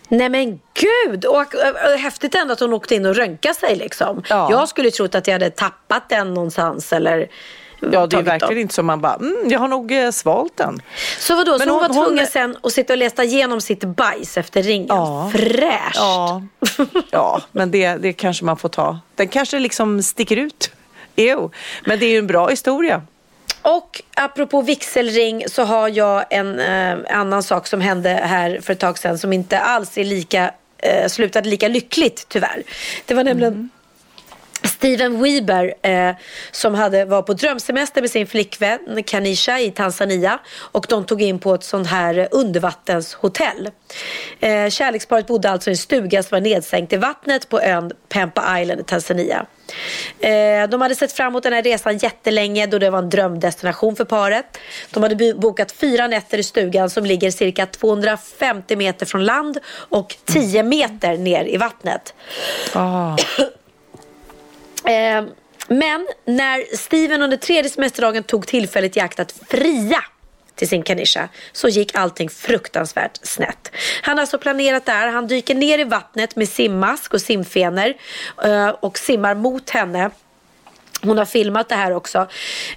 Nej 0.08 0.28
men 0.28 0.60
gud! 0.74 1.24
Och, 1.24 1.36
och, 1.36 1.44
och, 1.92 1.98
häftigt 1.98 2.34
ändå 2.34 2.52
att 2.52 2.60
hon 2.60 2.72
åkte 2.72 2.94
in 2.94 3.06
och 3.06 3.14
röntgade 3.14 3.54
sig 3.54 3.76
liksom. 3.76 4.22
Ja. 4.28 4.48
Jag 4.50 4.68
skulle 4.68 4.90
trott 4.90 5.14
att 5.14 5.26
jag 5.26 5.34
hade 5.34 5.50
tappat 5.50 6.08
den 6.08 6.34
någonstans 6.34 6.92
eller 6.92 7.28
Ja, 7.80 8.06
det 8.06 8.16
är 8.16 8.22
verkligen 8.22 8.54
dem. 8.54 8.58
inte 8.60 8.74
som 8.74 8.86
man 8.86 9.00
bara, 9.00 9.14
mm, 9.14 9.36
jag 9.48 9.58
har 9.58 9.68
nog 9.68 9.92
eh, 9.92 10.10
svalt 10.10 10.56
den. 10.56 10.82
Så 11.18 11.36
vadå, 11.36 11.50
Men 11.50 11.60
så 11.60 11.64
hon, 11.64 11.72
hon- 11.72 11.80
var 11.88 11.94
tvungen 12.04 12.18
hon- 12.18 12.26
sen 12.26 12.56
att 12.62 12.72
sitta 12.72 12.92
och 12.92 12.96
läsa 12.98 13.24
igenom 13.24 13.60
sitt 13.60 13.84
bajs 13.84 14.36
efter 14.36 14.62
ringen? 14.62 14.86
Ja. 14.88 15.30
Fräscht! 15.32 15.94
Ja, 15.96 16.42
ja 17.10 17.40
men 17.52 17.70
det, 17.70 17.94
det 17.96 18.12
kanske 18.12 18.44
man 18.44 18.56
får 18.56 18.68
ta. 18.68 18.98
Den 19.14 19.28
kanske 19.28 19.58
liksom 19.58 20.02
sticker 20.02 20.36
ut. 20.36 20.70
Jo, 21.16 21.50
men 21.86 21.98
det 21.98 22.06
är 22.06 22.10
ju 22.10 22.18
en 22.18 22.26
bra 22.26 22.48
historia. 22.48 23.02
Och 23.62 24.02
apropå 24.14 24.62
vigselring 24.62 25.44
så 25.48 25.64
har 25.64 25.88
jag 25.88 26.24
en 26.30 26.60
eh, 26.60 27.18
annan 27.18 27.42
sak 27.42 27.66
som 27.66 27.80
hände 27.80 28.08
här 28.08 28.60
för 28.62 28.72
ett 28.72 28.78
tag 28.80 28.98
sedan 28.98 29.18
som 29.18 29.32
inte 29.32 29.58
alls 29.58 29.98
är 29.98 30.04
lika, 30.04 30.50
eh, 30.78 31.08
slutade 31.08 31.48
lika 31.48 31.68
lyckligt 31.68 32.26
tyvärr. 32.28 32.62
Det 33.06 33.14
var 33.14 33.24
nämligen 33.24 33.70
Steven 34.66 35.22
Weber 35.22 35.74
eh, 35.82 36.14
som 36.50 36.74
hade, 36.74 37.04
var 37.04 37.22
på 37.22 37.32
drömsemester 37.32 38.00
med 38.00 38.10
sin 38.10 38.26
flickvän 38.26 39.02
Kanisha 39.06 39.60
i 39.60 39.70
Tanzania 39.70 40.38
och 40.58 40.86
de 40.88 41.04
tog 41.04 41.22
in 41.22 41.38
på 41.38 41.54
ett 41.54 41.64
sånt 41.64 41.86
här 41.86 42.28
undervattenshotell. 42.30 43.70
Eh, 44.40 44.68
kärleksparet 44.68 45.26
bodde 45.26 45.50
alltså 45.50 45.70
i 45.70 45.72
en 45.72 45.76
stuga 45.76 46.22
som 46.22 46.36
var 46.36 46.40
nedsänkt 46.40 46.92
i 46.92 46.96
vattnet 46.96 47.48
på 47.48 47.60
ön 47.60 47.92
Pempa 48.08 48.60
Island 48.60 48.80
i 48.80 48.84
Tanzania. 48.84 49.46
Eh, 50.20 50.68
de 50.68 50.80
hade 50.80 50.94
sett 50.94 51.12
fram 51.12 51.28
emot 51.28 51.42
den 51.42 51.52
här 51.52 51.62
resan 51.62 51.98
jättelänge 51.98 52.66
då 52.66 52.78
det 52.78 52.90
var 52.90 52.98
en 52.98 53.10
drömdestination 53.10 53.96
för 53.96 54.04
paret. 54.04 54.58
De 54.90 55.02
hade 55.02 55.34
bokat 55.34 55.72
fyra 55.72 56.06
nätter 56.06 56.38
i 56.38 56.42
stugan 56.42 56.90
som 56.90 57.06
ligger 57.06 57.30
cirka 57.30 57.66
250 57.66 58.76
meter 58.76 59.06
från 59.06 59.24
land 59.24 59.58
och 59.68 60.16
10 60.24 60.62
meter 60.62 61.16
ner 61.16 61.44
i 61.44 61.56
vattnet. 61.56 62.14
Oh. 62.74 63.16
Eh, 64.86 65.24
men 65.68 66.06
när 66.24 66.76
Steven 66.76 67.22
under 67.22 67.36
tredje 67.36 67.70
semesterdagen 67.70 68.22
tog 68.22 68.46
tillfället 68.46 68.96
i 68.96 69.00
akt 69.00 69.20
att 69.20 69.32
fria 69.48 70.04
till 70.54 70.68
sin 70.68 70.82
kanisha 70.82 71.28
så 71.52 71.68
gick 71.68 71.94
allting 71.94 72.28
fruktansvärt 72.28 73.18
snett. 73.22 73.72
Han 74.02 74.16
har 74.16 74.22
alltså 74.22 74.38
planerat 74.38 74.86
det 74.86 74.92
här. 74.92 75.08
Han 75.08 75.26
dyker 75.26 75.54
ner 75.54 75.78
i 75.78 75.84
vattnet 75.84 76.36
med 76.36 76.48
simmask 76.48 77.14
och 77.14 77.20
simfenor 77.20 77.94
eh, 78.44 78.68
och 78.68 78.98
simmar 78.98 79.34
mot 79.34 79.70
henne 79.70 80.10
hon 81.06 81.18
har 81.18 81.24
filmat 81.24 81.68
det 81.68 81.74
här 81.74 81.92
också. 81.92 82.26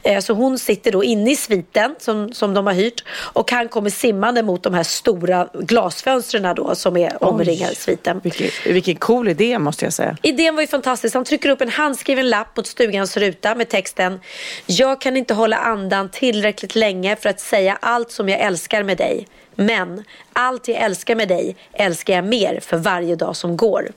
Eh, 0.04 0.20
så 0.20 0.34
hon 0.34 0.60
sitter 0.60 0.92
då 0.92 1.04
inne 1.04 1.32
i 1.32 1.36
sviten 1.36 1.96
som, 2.00 2.34
som 2.34 2.54
de 2.54 2.68
har 2.68 2.74
hyrt. 2.74 3.04
Och 3.34 3.52
han 3.52 3.68
kommer 3.68 3.90
simmande 3.90 4.44
mot 4.44 4.64
de 4.64 4.74
här 4.74 4.84
stora 4.84 5.48
glasfönstren 5.54 6.56
då 6.56 6.76
som 6.76 6.98
är 6.98 7.24
omringar 7.24 7.68
sviten. 7.68 8.20
Vilken, 8.24 8.48
vilken 8.66 8.96
cool 8.96 9.28
idé 9.28 9.60
måste 9.60 9.86
jag 9.86 9.94
säga. 9.94 10.18
Idén 10.22 10.56
var 10.56 10.62
ju 10.62 10.68
fantastisk. 10.68 11.16
Han 11.16 11.26
trycker 11.26 11.50
upp 11.50 11.62
en 11.62 11.70
handskriven 11.70 12.30
lapp 12.30 12.58
mot 12.58 12.68
stugans 12.68 13.18
ruta 13.18 13.56
med 13.56 13.70
texten 13.70 14.20
Jag 14.66 15.02
kan 15.02 15.18
inte 15.18 15.34
hålla 15.34 15.58
andan 15.58 16.10
tillräckligt 16.10 16.76
länge 16.76 17.16
för 17.16 17.30
att 17.30 17.40
säga 17.40 17.78
allt 17.82 18.12
som 18.12 18.30
jag 18.30 18.40
älskar 18.40 18.84
med 18.84 18.98
dig. 18.98 19.28
Men 19.56 20.04
allt 20.34 20.68
jag 20.68 20.78
älskar 20.78 21.16
med 21.16 21.28
dig 21.28 21.56
älskar 21.74 22.14
jag 22.14 22.26
mer 22.26 22.60
för 22.60 22.78
varje 22.78 23.16
dag 23.16 23.36
som 23.36 23.58
går. 23.58 23.92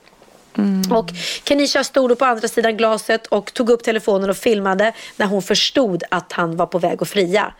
Och 0.91 1.09
Kenisha 1.43 1.83
stod 1.83 2.19
på 2.19 2.25
andra 2.25 2.47
sidan 2.47 2.77
glaset 2.77 3.27
och 3.27 3.53
tog 3.53 3.69
upp 3.69 3.83
telefonen 3.83 4.29
och 4.29 4.37
filmade 4.37 4.93
när 5.17 5.25
hon 5.25 5.41
förstod 5.41 6.03
att 6.09 6.33
han 6.33 6.55
var 6.55 6.65
på 6.65 6.79
väg 6.79 7.01
att 7.01 7.09
fria. 7.09 7.53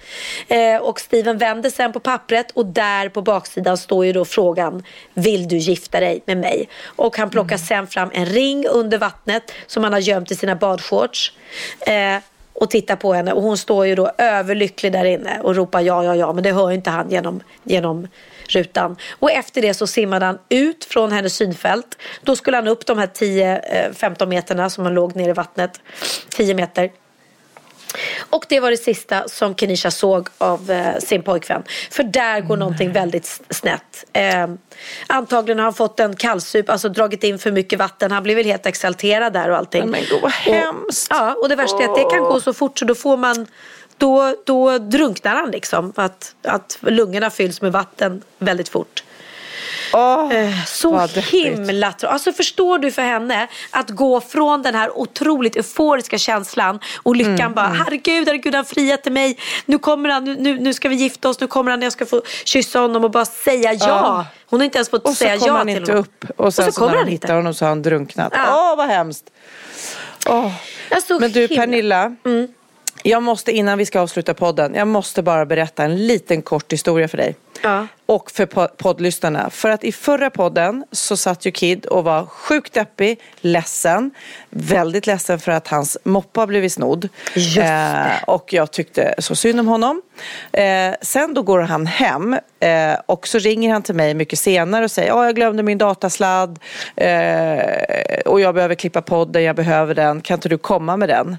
Eh, 0.47 0.77
och 0.81 0.99
Steven 0.99 1.37
vände 1.37 1.71
sen 1.71 1.93
på 1.93 1.99
pappret 1.99 2.51
och 2.51 2.65
där 2.65 3.09
på 3.09 3.21
baksidan 3.21 3.77
står 3.77 4.05
ju 4.05 4.13
då 4.13 4.25
frågan 4.25 4.83
Vill 5.13 5.47
du 5.47 5.57
gifta 5.57 5.99
dig 5.99 6.23
med 6.25 6.37
mig? 6.37 6.69
Och 6.85 7.17
han 7.17 7.29
plockar 7.29 7.57
sen 7.57 7.87
fram 7.87 8.09
en 8.13 8.25
ring 8.25 8.67
under 8.67 8.97
vattnet 8.97 9.51
som 9.67 9.83
han 9.83 9.93
har 9.93 9.99
gömt 9.99 10.31
i 10.31 10.35
sina 10.35 10.55
badshorts. 10.55 11.33
Eh, 11.79 12.17
och 12.53 12.69
tittar 12.69 12.95
på 12.95 13.13
henne 13.13 13.33
och 13.33 13.41
hon 13.41 13.57
står 13.57 13.85
ju 13.85 13.95
då 13.95 14.11
överlycklig 14.17 14.91
där 14.91 15.05
inne 15.05 15.39
och 15.41 15.55
ropar 15.55 15.81
ja, 15.81 16.03
ja, 16.03 16.15
ja 16.15 16.33
men 16.33 16.43
det 16.43 16.51
hör 16.51 16.69
ju 16.69 16.75
inte 16.75 16.89
han 16.89 17.09
genom, 17.09 17.39
genom 17.63 18.07
rutan. 18.47 18.97
Och 19.19 19.31
efter 19.31 19.61
det 19.61 19.73
så 19.73 19.87
simmade 19.87 20.25
han 20.25 20.39
ut 20.49 20.85
från 20.85 21.11
hennes 21.11 21.35
synfält. 21.35 21.97
Då 22.21 22.35
skulle 22.35 22.57
han 22.57 22.67
upp 22.67 22.85
de 22.85 22.97
här 22.97 23.07
10-15 23.07 24.25
meterna 24.25 24.69
som 24.69 24.83
han 24.83 24.93
låg 24.93 25.15
nere 25.15 25.29
i 25.29 25.33
vattnet. 25.33 25.81
10 26.29 26.53
meter. 26.53 26.91
Och 28.29 28.45
det 28.49 28.59
var 28.59 28.71
det 28.71 28.77
sista 28.77 29.27
som 29.27 29.55
Kenisha 29.55 29.91
såg 29.91 30.29
av 30.37 30.71
eh, 30.71 30.99
sin 30.99 31.23
pojkvän. 31.23 31.63
För 31.91 32.03
där 32.03 32.41
går 32.41 32.57
någonting 32.57 32.91
väldigt 32.91 33.41
snett. 33.49 34.05
Eh, 34.13 34.47
antagligen 35.07 35.59
har 35.59 35.63
han 35.63 35.73
fått 35.73 35.99
en 35.99 36.15
kallsup, 36.15 36.69
alltså 36.69 36.89
dragit 36.89 37.23
in 37.23 37.39
för 37.39 37.51
mycket 37.51 37.79
vatten. 37.79 38.11
Han 38.11 38.23
blev 38.23 38.37
väl 38.37 38.45
helt 38.45 38.65
exalterad 38.65 39.33
där 39.33 39.49
och 39.49 39.57
allting. 39.57 39.89
Men 39.89 40.01
gud 40.09 40.21
vad 40.21 40.31
hemskt. 40.31 41.11
Och, 41.11 41.17
ja, 41.17 41.35
och 41.41 41.49
det 41.49 41.55
värsta 41.55 41.83
är 41.83 41.89
att 41.89 41.95
det 41.95 42.09
kan 42.09 42.19
gå 42.19 42.39
så 42.39 42.53
fort 42.53 42.79
så 42.79 42.85
då 42.85 42.95
får 42.95 43.17
man 43.17 43.47
då, 43.97 44.35
då 44.45 44.77
drunknar 44.77 45.35
han 45.35 45.51
liksom. 45.51 45.93
Att, 45.95 46.35
att 46.43 46.77
lungorna 46.81 47.29
fylls 47.29 47.61
med 47.61 47.71
vatten 47.71 48.21
väldigt 48.37 48.69
fort. 48.69 49.03
Eh, 49.93 50.65
Så 50.67 51.07
himla 51.31 51.91
tråkigt. 51.91 52.03
Alltså 52.13 52.33
förstår 52.33 52.77
du 52.79 52.91
för 52.91 53.01
henne 53.01 53.47
att 53.71 53.89
gå 53.89 54.21
från 54.21 54.61
den 54.61 54.75
här 54.75 54.97
otroligt 54.97 55.55
euforiska 55.55 56.17
känslan 56.17 56.79
och 57.03 57.15
lyckan 57.15 57.39
Mm, 57.39 57.53
bara 57.53 57.67
herregud, 57.67 58.27
herregud 58.27 58.55
han 58.55 58.65
friat 58.65 59.03
till 59.03 59.11
mig. 59.11 59.37
Nu 59.65 59.79
kommer 59.79 60.09
han, 60.09 60.23
nu, 60.23 60.59
nu, 60.59 60.73
ska 60.73 60.89
vi 60.89 60.95
gifta 60.95 61.29
oss, 61.29 61.39
nu 61.39 61.47
kommer 61.47 61.71
han, 61.71 61.81
jag 61.81 61.91
ska 61.93 62.05
få 62.05 62.21
kyssa 62.45 62.79
honom 62.79 63.03
och 63.03 63.11
bara 63.11 63.25
säga 63.25 63.73
ja. 63.73 63.79
Ja. 63.87 64.25
Hon 64.49 64.59
har 64.59 64.65
inte 64.65 64.77
ens 64.77 64.89
fått 64.89 65.03
Och 65.03 65.09
så 65.09 65.15
säga 65.15 65.37
kommer 65.37 65.47
ja 65.51 65.57
han 65.57 65.67
till 65.67 65.75
inte 65.77 65.91
honom. 65.91 66.05
upp. 66.21 66.39
Och 66.39 66.53
sen 66.53 66.65
så 66.65 66.71
så, 66.71 66.79
kommer 66.79 66.91
när 66.91 66.99
han 66.99 67.07
hittar 67.07 67.35
honom 67.35 67.53
så 67.53 67.65
har 67.65 67.69
han 67.69 67.81
drunknat. 67.81 68.33
Åh, 68.35 68.39
Ja. 68.47 68.73
vad 68.77 68.87
hemskt. 68.87 69.25
Alltså, 70.91 71.19
Men 71.19 71.31
du 71.31 71.39
himla- 71.41 71.55
Pernilla. 71.55 72.15
Jag 73.03 73.23
måste 73.23 73.51
innan 73.51 73.77
vi 73.77 73.85
ska 73.85 73.99
avsluta 73.99 74.33
podden. 74.33 74.75
Jag 74.75 74.87
måste 74.87 75.21
bara 75.21 75.45
berätta 75.45 75.83
en 75.83 76.07
liten 76.07 76.41
kort 76.41 76.73
historia 76.73 77.07
för 77.07 77.17
dig. 77.17 77.35
Ja. 77.63 77.87
Och 78.05 78.31
för 78.31 78.45
po- 78.45 78.69
poddlyssnarna. 78.77 79.49
För 79.49 79.69
att 79.69 79.83
i 79.83 79.91
förra 79.91 80.29
podden 80.29 80.85
så 80.91 81.17
satt 81.17 81.45
ju 81.45 81.51
Kid 81.51 81.85
och 81.85 82.03
var 82.03 82.25
sjukt 82.25 82.73
deppig, 82.73 83.19
ledsen. 83.41 84.11
Väldigt 84.49 85.07
ledsen 85.07 85.39
för 85.39 85.51
att 85.51 85.67
hans 85.67 85.97
moppa 86.03 86.39
har 86.39 86.47
blivit 86.47 86.73
snodd. 86.73 87.09
Det. 87.55 88.11
och 88.27 88.53
jag 88.53 88.71
tyckte 88.71 89.15
så 89.17 89.35
synd 89.35 89.59
om 89.59 89.67
honom. 89.67 90.01
Eh, 90.51 90.93
sen 91.01 91.33
då 91.33 91.41
går 91.41 91.59
han 91.59 91.87
hem 91.87 92.37
eh, 92.59 92.95
och 93.05 93.27
så 93.27 93.39
ringer 93.39 93.73
han 93.73 93.81
till 93.81 93.95
mig 93.95 94.13
mycket 94.13 94.39
senare 94.39 94.83
och 94.85 94.91
säger 94.91 95.09
ja 95.09 95.25
jag 95.25 95.35
glömde 95.35 95.63
min 95.63 95.77
datasladd 95.77 96.59
eh, 96.95 97.59
och 98.25 98.41
jag 98.41 98.55
behöver 98.55 98.75
klippa 98.75 99.01
podden, 99.01 99.43
jag 99.43 99.55
behöver 99.55 99.95
den, 99.95 100.21
kan 100.21 100.35
inte 100.35 100.49
du 100.49 100.57
komma 100.57 100.97
med 100.97 101.09
den? 101.09 101.37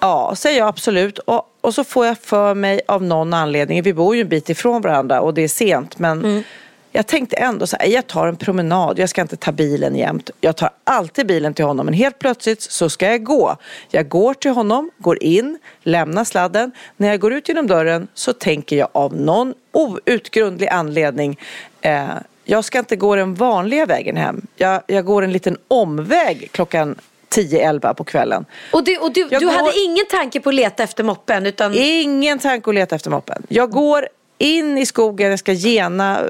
Ja, 0.00 0.34
säger 0.36 0.58
jag 0.58 0.68
absolut. 0.68 1.18
Och, 1.18 1.42
och 1.60 1.74
så 1.74 1.84
får 1.84 2.06
jag 2.06 2.18
för 2.18 2.54
mig 2.54 2.80
av 2.88 3.02
någon 3.02 3.34
anledning, 3.34 3.82
vi 3.82 3.94
bor 3.94 4.16
ju 4.16 4.20
en 4.20 4.28
bit 4.28 4.50
ifrån 4.50 4.82
varandra 4.82 5.20
och 5.20 5.34
det 5.34 5.42
är 5.42 5.48
sent, 5.48 5.98
men 5.98 6.44
jag 6.92 7.06
tänkte 7.06 7.36
ändå 7.36 7.66
så 7.66 7.76
här, 7.80 7.86
jag 7.86 8.06
tar 8.06 8.26
en 8.26 8.36
promenad, 8.36 8.98
jag 8.98 9.08
ska 9.08 9.22
inte 9.22 9.36
ta 9.36 9.52
bilen 9.52 9.96
jämt. 9.96 10.30
Jag 10.40 10.56
tar 10.56 10.70
alltid 10.84 11.26
bilen 11.26 11.54
till 11.54 11.64
honom, 11.64 11.86
men 11.86 11.94
helt 11.94 12.18
plötsligt 12.18 12.62
så 12.62 12.90
ska 12.90 13.06
jag 13.10 13.24
gå. 13.24 13.56
Jag 13.90 14.08
går 14.08 14.34
till 14.34 14.50
honom, 14.50 14.90
går 14.98 15.22
in, 15.22 15.58
lämnar 15.82 16.24
sladden. 16.24 16.72
När 16.96 17.08
jag 17.08 17.20
går 17.20 17.32
ut 17.32 17.48
genom 17.48 17.66
dörren 17.66 18.08
så 18.14 18.32
tänker 18.32 18.76
jag 18.76 18.88
av 18.92 19.16
någon 19.16 19.54
outgrundlig 19.72 20.68
anledning 20.68 21.38
eh, 21.80 22.08
jag 22.44 22.64
ska 22.64 22.78
inte 22.78 22.96
gå 22.96 23.16
den 23.16 23.34
vanliga 23.34 23.86
vägen 23.86 24.16
hem. 24.16 24.46
Jag, 24.56 24.82
jag 24.86 25.04
går 25.04 25.22
en 25.22 25.32
liten 25.32 25.56
omväg 25.68 26.48
klockan 26.52 26.98
10-11 27.34 27.94
på 27.94 28.04
kvällen. 28.04 28.44
Och 28.72 28.84
du, 28.84 28.96
och 28.96 29.12
du, 29.12 29.24
du 29.28 29.38
går- 29.40 29.50
hade 29.52 29.78
ingen 29.78 30.06
tanke 30.06 30.40
på 30.40 30.48
att 30.48 30.54
leta 30.54 30.82
efter 30.82 31.04
moppen 31.04 31.46
utan 31.46 31.74
Ingen 31.74 32.38
tanke 32.38 32.70
att 32.70 32.74
leta 32.74 32.94
efter 32.94 33.10
moppen. 33.10 33.42
Jag 33.48 33.70
går 33.70 34.08
in 34.38 34.78
i 34.78 34.86
skogen, 34.86 35.30
jag 35.30 35.38
ska 35.38 35.52
gena, 35.52 36.20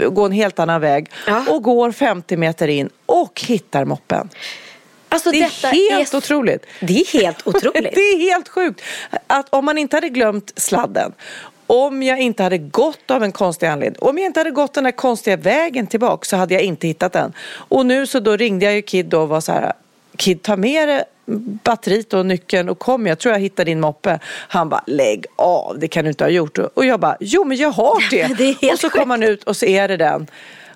eh, 0.00 0.08
gå 0.08 0.26
en 0.26 0.32
helt 0.32 0.58
annan 0.58 0.80
väg 0.80 1.10
Ja. 1.26 1.44
och 1.48 1.62
går 1.62 1.92
50 1.92 2.36
meter 2.36 2.68
in 2.68 2.90
och 3.06 3.40
hittar 3.46 3.84
moppen. 3.84 4.28
alltså, 5.08 5.30
Det 5.30 5.38
är 5.38 5.90
helt 5.92 6.14
är, 6.14 6.16
otroligt. 6.18 6.66
Det 6.80 7.00
är 7.00 7.20
helt 7.20 7.46
otroligt. 7.46 7.94
Det 7.94 8.00
är 8.00 8.18
helt 8.30 8.48
sjukt. 8.48 8.80
Att 9.26 9.46
om 9.50 9.64
man 9.64 9.78
inte 9.78 9.96
hade 9.96 10.08
glömt 10.08 10.52
sladden, 10.56 11.12
om 11.66 12.02
jag 12.02 12.18
inte 12.20 12.42
hade 12.42 12.58
gått 12.58 13.10
av 13.10 13.22
en 13.24 13.32
konstig 13.32 13.66
anledning, 13.66 13.98
om 14.02 14.18
jag 14.18 14.26
inte 14.26 14.40
hade 14.40 14.50
gått 14.50 14.74
den 14.74 14.84
där 14.84 14.90
konstiga 14.90 15.36
vägen 15.36 15.86
tillbaka 15.86 16.24
så 16.24 16.36
hade 16.36 16.54
jag 16.54 16.62
inte 16.62 16.86
hittat 16.86 17.12
den. 17.12 17.32
Och 17.50 17.86
nu 17.86 18.06
så 18.06 18.20
då 18.20 18.36
ringde 18.36 18.64
jag 18.64 18.74
ju 18.74 18.82
Kid 18.82 19.06
då 19.06 19.20
och 19.22 19.28
var 19.28 19.40
så 19.40 19.52
här, 19.52 19.72
Kid 20.18 20.42
ta 20.42 20.56
med 20.56 20.88
dig 20.88 21.04
batteriet 21.64 22.14
och 22.14 22.26
nyckeln 22.26 22.68
och 22.68 22.78
kom, 22.78 23.06
jag 23.06 23.18
tror 23.18 23.32
jag 23.34 23.40
hittar 23.40 23.64
din 23.64 23.80
moppe. 23.80 24.18
Han 24.48 24.68
bara, 24.68 24.82
lägg 24.86 25.24
av, 25.36 25.78
det 25.78 25.88
kan 25.88 26.04
du 26.04 26.08
inte 26.10 26.24
ha 26.24 26.28
gjort. 26.30 26.58
Och 26.58 26.84
jag 26.84 27.00
bara, 27.00 27.16
jo 27.20 27.44
men 27.44 27.56
jag 27.56 27.70
har 27.70 28.10
det. 28.10 28.56
Det 28.60 28.72
och 28.72 28.78
så 28.78 28.90
kom 28.90 29.10
han 29.10 29.22
ut 29.22 29.44
och 29.44 29.56
så 29.56 29.66
är 29.66 29.88
det 29.88 29.96
den. 29.96 30.26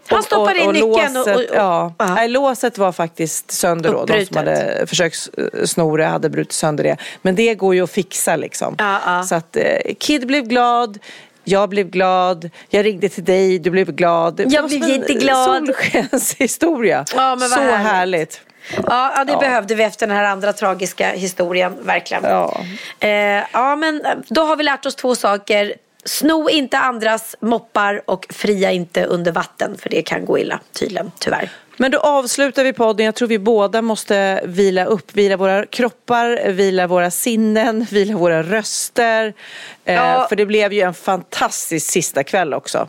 Han 0.07 0.19
Och- 0.19 0.25
stoppar 0.25 0.55
in 0.55 0.71
nyckeln 0.71 0.83
och- 0.93 1.15
låset, 1.15 1.37
och- 1.37 1.43
och- 1.43 1.57
ja. 1.57 1.95
ja. 1.99 2.15
Nej, 2.15 2.29
låset 2.29 2.79
var 2.79 2.93
faktiskt 2.93 3.51
sönder 3.51 3.93
då. 3.93 4.05
De 4.05 4.27
som 4.27 4.37
hade 4.37 4.85
försökt 4.87 5.29
sno 5.65 5.97
det 5.97 6.05
hade 6.05 6.29
brutit 6.31 6.53
sönder 6.53 6.85
det. 6.85 6.97
Men 7.23 7.35
det 7.35 7.55
går 7.55 7.75
ju 7.75 7.83
att 7.85 7.91
fixa 7.91 8.37
liksom. 8.37 8.75
Ja, 8.79 8.99
ja. 9.07 9.23
Så 9.23 9.35
att 9.35 9.57
eh, 9.57 9.65
Kid 9.99 10.27
blev 10.27 10.45
glad. 10.45 10.99
Jag 11.45 11.69
blev 11.69 11.91
glad, 11.91 12.51
jag 12.69 12.85
ringde 12.85 13.09
till 13.09 13.25
dig, 13.25 13.59
du 13.59 13.71
blev 13.71 13.93
glad. 13.93 14.41
Jag 14.49 14.69
blev 14.69 14.89
jätteglad. 14.89 15.67
Solskenshistoria. 15.67 17.05
Ja, 17.17 17.37
Så 17.39 17.61
härligt. 17.61 17.87
härligt. 17.87 18.41
Ja, 18.87 19.25
det 19.27 19.33
Ja. 19.33 19.39
behövde 19.39 19.75
vi 19.75 19.83
efter 19.83 20.07
den 20.07 20.17
här 20.17 20.25
andra 20.25 20.53
tragiska 20.53 21.11
historien, 21.11 21.77
verkligen. 21.83 22.25
Ja. 22.25 22.61
Eh, 23.01 23.11
ja, 23.53 23.77
men 23.77 24.05
eh, 24.07 24.13
då 24.29 24.43
har 24.43 24.57
vi 24.57 24.63
lärt 24.63 24.87
oss 24.87 24.97
två 24.97 25.15
saker. 25.15 25.75
Sno 26.05 26.49
inte 26.51 26.79
andras 26.79 27.37
moppar 27.41 28.03
och 28.07 28.27
fria 28.31 28.71
inte 28.71 29.05
under 29.05 29.33
vatten, 29.33 29.77
för 29.79 29.89
det 29.91 30.03
kan 30.03 30.25
gå 30.25 30.39
illa 30.39 30.61
tydligen, 30.73 31.13
tyvärr. 31.19 31.51
Men 31.77 31.91
då 31.91 31.99
avslutar 31.99 32.65
vi 32.65 32.73
podden. 32.73 33.07
Jag 33.07 33.15
tror 33.15 33.29
vi 33.29 33.39
båda 33.39 33.83
måste 33.83 34.41
vila 34.45 34.85
upp. 34.85 35.15
Vila 35.15 35.37
våra 35.37 35.67
kroppar, 35.67 36.51
vila 36.51 36.87
våra 36.87 37.11
sinnen, 37.11 37.87
vila 37.91 38.17
våra 38.17 38.43
röster. 38.43 39.35
Eh, 39.85 39.95
Ja. 39.95 40.27
För 40.29 40.37
det 40.37 40.47
blev 40.47 40.73
ju 40.73 40.81
en 40.81 40.95
fantastisk 40.95 41.91
sista 41.91 42.25
kväll 42.25 42.55
också. 42.55 42.89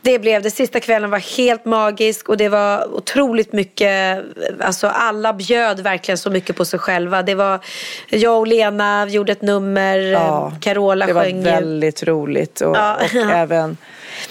Det 0.00 0.18
blev 0.18 0.42
det. 0.42 0.50
Sista 0.50 0.80
kvällen 0.80 1.10
var 1.10 1.36
helt 1.36 1.64
magisk 1.64 2.28
och 2.28 2.36
det 2.36 2.48
var 2.48 2.94
otroligt 2.94 3.52
mycket, 3.52 4.22
alltså 4.60 4.86
alla 4.86 5.32
bjöd 5.32 5.80
verkligen 5.80 6.18
så 6.18 6.30
mycket 6.30 6.56
på 6.56 6.64
sig 6.64 6.78
själva. 6.78 7.22
Det 7.22 7.34
var, 7.34 7.60
jag 8.08 8.38
och 8.38 8.46
Lena 8.46 9.06
gjorde 9.08 9.32
ett 9.32 9.42
nummer, 9.42 9.98
Ja, 9.98 10.52
Carola 10.60 11.06
det 11.06 11.12
var 11.12 11.22
sjöng. 11.24 11.42
väldigt 11.42 12.02
roligt. 12.02 12.60
Och, 12.60 12.76
Ja. 12.76 12.94
och 12.94 13.14
även, 13.30 13.76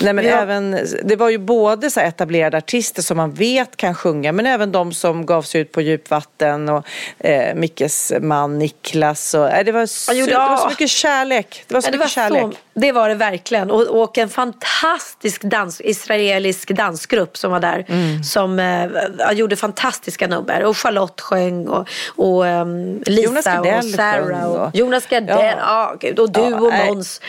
nej 0.02 0.14
men 0.14 0.26
Ja. 0.26 0.32
även, 0.42 0.80
det 1.04 1.16
var 1.16 1.30
ju 1.30 1.38
både 1.38 1.92
så 1.92 2.00
etablerade 2.00 2.58
artister 2.58 3.02
som 3.02 3.18
man 3.18 3.32
vet 3.34 3.78
kan 3.78 3.96
sjunga 3.96 4.32
men 4.32 4.46
även 4.46 4.72
de 4.72 4.94
som 4.94 5.26
gav 5.26 5.42
sig 5.42 5.62
ut 5.62 5.72
på 5.72 5.82
djupvatten 5.82 6.70
och 6.70 6.86
eh, 7.20 7.56
Mickes 7.56 8.14
man 8.22 8.60
Niklas. 8.60 9.34
Och, 9.34 9.50
eh, 9.50 9.66
det, 9.66 9.72
var 9.72 9.86
så, 9.86 10.14
Ja, 10.14 10.26
det 10.26 10.34
var 10.36 10.58
så 10.58 10.70
mycket 10.70 10.90
kärlek. 10.90 11.64
Det 11.68 11.74
var 11.74 11.82
så 11.82 11.88
Ja, 11.88 11.92
det, 11.92 11.98
mycket 11.98 12.18
var 12.18 12.24
kärlek. 12.24 12.58
så, 12.73 12.73
det 12.74 12.92
var 12.92 13.10
det 13.10 13.16
verkligen. 13.16 13.72
Och, 13.72 14.02
och 14.02 14.18
en 14.18 14.30
fantastisk 14.30 15.42
dans, 15.42 15.82
israelisk 15.82 16.70
dansgrupp 16.70 17.38
som 17.38 17.52
var 17.52 17.60
där. 17.60 17.86
Mm. 17.88 18.24
Som 18.24 18.60
eh, 18.60 18.88
ja, 19.20 19.32
gjorde 19.32 19.56
fantastiska 19.56 20.28
nummer. 20.28 20.64
Och 20.64 20.78
Charlotte 20.78 21.22
sjöng 21.22 21.68
och, 21.68 21.88
och 22.16 22.48
ehm, 22.48 23.02
Lisa 23.06 23.62
och 23.62 23.86
Sarah. 23.86 24.46
Och, 24.46 24.60
och- 24.68 24.76
Jonas 24.76 25.08
Gardell, 25.08 25.38
Ja. 25.38 25.54
ja. 25.60 25.96
gud. 26.00 26.20
Och 26.20 26.32
du 26.32 26.42
Ja, 26.42 26.56
och. 26.56 26.74
Måns 26.86 27.22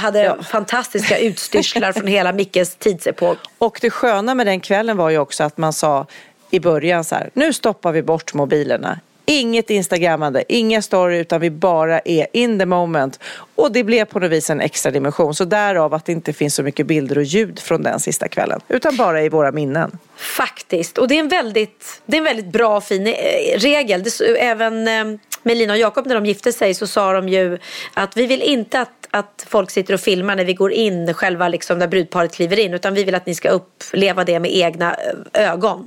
hade 0.00 0.36
fantastiska 0.42 1.18
utstyrslar 1.18 1.92
från 1.92 2.06
hela 2.06 2.32
Mickes 2.32 2.74
tidsepok. 2.76 3.38
Och 3.58 3.78
det 3.80 3.90
sköna 3.90 4.34
med 4.34 4.46
den 4.46 4.60
kvällen 4.60 4.96
var 4.96 5.10
ju 5.10 5.18
också 5.18 5.44
att 5.44 5.58
man 5.58 5.72
sa 5.72 6.06
i 6.50 6.60
början 6.60 7.04
så 7.04 7.14
här, 7.14 7.30
nu 7.34 7.52
stoppar 7.52 7.92
vi 7.92 8.02
bort 8.02 8.34
mobilerna. 8.34 9.00
Inget 9.24 9.70
instagrammande, 9.70 10.44
inga 10.48 10.82
story 10.82 11.18
utan 11.18 11.40
vi 11.40 11.50
bara 11.50 12.00
är 12.00 12.26
in 12.32 12.58
the 12.58 12.66
moment. 12.66 13.20
Och 13.54 13.72
det 13.72 13.84
blev 13.84 14.04
på 14.04 14.18
något 14.18 14.30
vis 14.30 14.50
en 14.50 14.60
extra 14.60 14.92
dimension. 14.92 15.34
Så 15.34 15.44
därav 15.44 15.94
att 15.94 16.04
det 16.04 16.12
inte 16.12 16.32
finns 16.32 16.54
så 16.54 16.62
mycket 16.62 16.86
bilder 16.86 17.18
och 17.18 17.24
ljud 17.24 17.58
från 17.58 17.82
den 17.82 18.00
sista 18.00 18.28
kvällen. 18.28 18.60
Utan 18.68 18.96
bara 18.96 19.22
i 19.22 19.28
våra 19.28 19.52
minnen. 19.52 19.98
Faktiskt. 20.16 20.98
Och 20.98 21.08
det 21.08 21.14
är 21.14 21.20
en 21.20 21.28
väldigt, 21.28 22.02
det 22.06 22.16
är 22.16 22.18
en 22.18 22.24
väldigt 22.24 22.52
bra 22.52 22.76
och 22.76 22.84
fin 22.84 23.06
eh, 23.06 23.12
regel. 23.58 24.02
Det, 24.02 24.40
även 24.40 24.88
eh, 24.88 25.18
eh, 25.44 25.48
Melina 25.48 25.72
och 25.72 25.78
Jakob 25.78 26.06
när 26.06 26.14
de 26.14 26.26
gifte 26.26 26.52
sig 26.52 26.74
så 26.74 26.86
sa 26.86 27.12
de 27.12 27.28
ju 27.28 27.58
att 27.94 28.16
vi 28.16 28.26
vill 28.26 28.42
inte 28.42 28.80
att, 28.80 28.90
att 29.10 29.46
folk 29.48 29.70
sitter 29.70 29.94
och 29.94 30.00
filmar 30.00 30.36
när 30.36 30.44
vi 30.44 30.54
går 30.54 30.72
in 30.72 31.14
själva 31.14 31.48
liksom 31.48 31.78
när 31.78 31.86
brudparet 31.88 32.34
kliver 32.34 32.58
in. 32.58 32.74
Utan 32.74 32.94
vi 32.94 33.04
vill 33.04 33.14
att 33.14 33.26
ni 33.26 33.34
ska 33.34 33.48
uppleva 33.50 34.24
det 34.24 34.40
med 34.40 34.56
egna 34.56 34.94
eh, 35.32 35.50
ögon. 35.52 35.86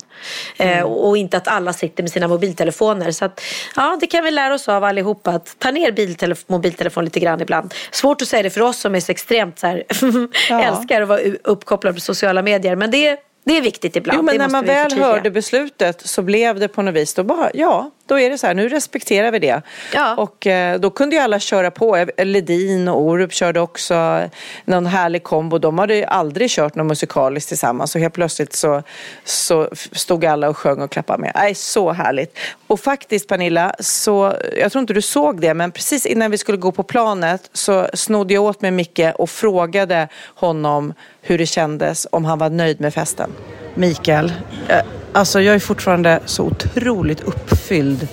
Eh, 0.58 0.82
och 0.84 1.18
inte 1.18 1.38
att 1.38 1.48
alla 1.48 1.74
sitter 1.74 2.04
med 2.04 2.12
sina 2.12 2.28
mobiltelefoner. 2.28 3.12
Så 3.12 3.26
att, 3.26 3.42
ja, 3.76 3.98
det 4.02 4.08
kan 4.08 4.24
vi 4.24 4.32
lära 4.32 4.54
oss 4.54 4.70
av 4.70 4.84
allihopa. 4.84 5.32
Att 5.32 5.56
ta 5.60 5.72
ner 5.72 5.92
biltelef- 5.92 6.44
mobiltelefon 6.48 7.04
lite 7.04 7.20
grann 7.20 7.42
ibland. 7.42 7.74
Svårt 7.92 8.22
att 8.22 8.28
säga 8.28 8.44
det 8.44 8.50
för 8.50 8.62
oss 8.62 8.78
som 8.80 8.96
är 8.96 9.00
så 9.00 9.12
extremt 9.12 9.60
så 9.60 9.68
här, 9.68 9.84
älskar 10.64 11.02
att 11.02 11.08
vara 11.08 11.22
u- 11.22 11.38
uppkopplade 11.44 11.94
på 11.94 12.00
sociala 12.02 12.42
medier. 12.42 12.76
Men 12.76 12.92
det, 12.92 13.18
det 13.46 13.58
är 13.58 13.62
viktigt 13.62 13.96
ibland. 13.96 14.18
Jo, 14.20 14.24
men 14.24 14.38
när 14.38 14.50
man 14.50 14.66
väl 14.66 14.92
hörde 15.04 15.32
beslutet 15.32 16.02
så 16.08 16.22
blev 16.22 16.60
det 16.60 16.68
på 16.68 16.82
något 16.82 16.96
vis, 16.96 17.14
då 17.14 17.24
bara, 17.24 17.52
ja, 17.54 17.92
då 18.08 18.20
är 18.20 18.30
det 18.30 18.38
så 18.38 18.48
här, 18.48 18.54
nu 18.54 18.70
respekterar 18.70 19.32
vi 19.32 19.40
det. 19.40 19.62
Ja. 19.94 20.16
Och 20.16 20.48
eh, 20.48 20.80
då 20.80 20.90
kunde 20.90 21.16
ju 21.16 21.22
alla 21.22 21.40
köra 21.40 21.72
på. 21.72 22.06
Ledin 22.18 22.88
och 22.88 23.02
Orup 23.02 23.34
körde 23.34 23.60
också 23.60 24.30
någon 24.66 24.86
härlig 24.86 25.24
kombo. 25.24 25.58
De 25.58 25.80
hade 25.80 25.96
ju 25.96 26.04
aldrig 26.04 26.50
kört 26.50 26.76
något 26.76 26.86
musikaliskt 26.88 27.48
tillsammans 27.48 27.96
och 27.96 28.02
helt 28.02 28.14
plötsligt 28.14 28.54
så, 28.54 28.84
så 29.24 29.70
stod 29.92 30.26
alla 30.26 30.50
och 30.50 30.58
sjöng 30.58 30.82
och 30.82 30.92
klappade 30.92 31.22
med. 31.22 31.32
Nej, 31.36 31.56
så 31.56 31.92
härligt. 31.92 32.38
Och 32.68 32.80
faktiskt 32.80 33.28
Pernilla, 33.28 33.76
så, 33.80 34.34
jag 34.60 34.72
tror 34.72 34.80
inte 34.80 34.94
du 34.94 35.02
såg 35.02 35.42
det, 35.42 35.54
men 35.54 35.72
precis 35.72 36.06
innan 36.06 36.32
vi 36.32 36.38
skulle 36.38 36.58
gå 36.58 36.72
på 36.72 36.84
planet 36.84 37.50
så 37.54 37.88
snodde 37.94 38.34
jag 38.34 38.44
åt 38.44 38.62
mig 38.62 38.72
Micke 38.72 39.14
och 39.16 39.30
frågade 39.30 40.08
honom 40.36 40.94
hur 41.22 41.38
det 41.38 41.46
kändes, 41.46 42.08
om 42.12 42.26
han 42.26 42.40
var 42.40 42.50
nöjd 42.50 42.82
med 42.82 42.94
festen. 42.94 43.32
Mikael, 43.76 44.34
eh, 44.68 44.86
alltså 45.16 45.42
jag 45.42 45.56
är 45.56 45.60
fortfarande 45.60 46.20
så 46.26 46.44
otroligt 46.44 47.22
uppfylld 47.22 48.08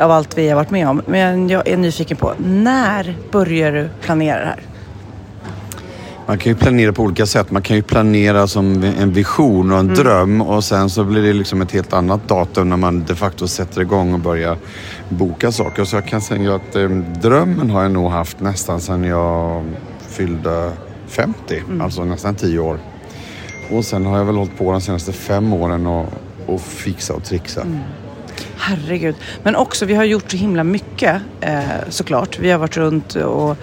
av 0.00 0.10
allt 0.10 0.38
vi 0.38 0.48
har 0.48 0.56
varit 0.56 0.70
med 0.70 0.88
om. 0.88 1.02
Men 1.06 1.48
jag 1.48 1.68
är 1.68 1.76
nyfiken 1.76 2.16
på, 2.16 2.34
när 2.38 3.16
börjar 3.30 3.72
du 3.72 3.88
planera 4.00 4.38
det 4.38 4.46
här? 4.46 4.60
Man 6.26 6.38
kan 6.38 6.52
ju 6.52 6.56
planera 6.56 6.92
på 6.92 7.02
olika 7.02 7.26
sätt. 7.26 7.50
Man 7.50 7.62
kan 7.62 7.76
ju 7.76 7.82
planera 7.82 8.46
som 8.46 8.82
en 8.82 9.12
vision 9.12 9.72
och 9.72 9.78
en 9.78 9.94
dröm 9.94 10.40
och 10.40 10.64
sen 10.64 10.90
så 10.90 11.04
blir 11.04 11.22
det 11.22 11.32
liksom 11.32 11.62
ett 11.62 11.72
helt 11.72 11.92
annat 11.92 12.28
datum 12.28 12.68
när 12.68 12.76
man 12.76 13.04
de 13.04 13.14
facto 13.14 13.48
sätter 13.48 13.80
igång 13.80 14.14
och 14.14 14.20
börjar 14.20 14.56
boka 15.08 15.52
saker. 15.52 15.84
Så 15.84 15.96
jag 15.96 16.06
kan 16.06 16.20
säga 16.20 16.54
att 16.54 16.76
eh, 16.76 16.88
drömmen 17.22 17.70
har 17.70 17.82
jag 17.82 17.92
nog 17.92 18.10
haft 18.10 18.40
nästan 18.40 18.80
sedan 18.80 19.04
jag 19.04 19.64
fyllde 20.08 20.72
50, 21.08 21.62
alltså 21.80 22.04
nästan 22.04 22.34
10 22.34 22.58
år. 22.58 22.78
Och 23.70 23.84
sen 23.84 24.06
har 24.06 24.18
jag 24.18 24.24
väl 24.24 24.36
hållit 24.36 24.58
på 24.58 24.72
de 24.72 24.80
senaste 24.80 25.12
fem 25.12 25.52
åren 25.52 25.86
och, 25.86 26.06
och 26.54 26.60
fixa 26.60 27.14
och 27.14 27.24
trixa. 27.24 27.66
Herregud. 28.56 29.14
Men 29.42 29.56
också, 29.56 29.86
vi 29.86 29.94
har 29.94 30.04
gjort 30.04 30.30
så 30.30 30.36
himla 30.36 30.64
mycket 30.64 31.22
eh, 31.40 31.60
såklart. 31.88 32.38
Vi 32.38 32.50
har 32.50 32.58
varit 32.58 32.76
runt 32.76 33.14
och 33.14 33.56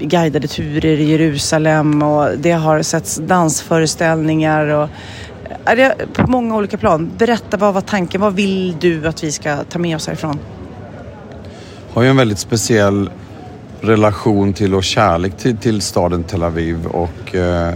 guidade 0.00 0.48
turer 0.48 1.00
i 1.00 1.10
Jerusalem 1.10 2.02
och 2.02 2.38
det 2.38 2.52
har 2.52 2.82
setts 2.82 3.16
dansföreställningar 3.16 4.66
och 4.66 4.88
är 5.64 5.76
det 5.76 5.94
på 6.12 6.30
många 6.30 6.56
olika 6.56 6.76
plan. 6.76 7.10
Berätta, 7.18 7.56
vad 7.56 7.74
var 7.74 7.80
tanken? 7.80 8.20
Vad 8.20 8.34
vill 8.34 8.76
du 8.80 9.08
att 9.08 9.24
vi 9.24 9.32
ska 9.32 9.56
ta 9.64 9.78
med 9.78 9.96
oss 9.96 10.06
härifrån? 10.06 10.38
har 11.94 12.02
ju 12.02 12.08
en 12.08 12.16
väldigt 12.16 12.38
speciell 12.38 13.10
relation 13.80 14.52
till 14.52 14.74
och 14.74 14.84
kärlek 14.84 15.36
till, 15.36 15.56
till 15.56 15.80
staden 15.80 16.24
Tel 16.24 16.42
Aviv 16.42 16.86
och 16.86 17.34
eh, 17.34 17.74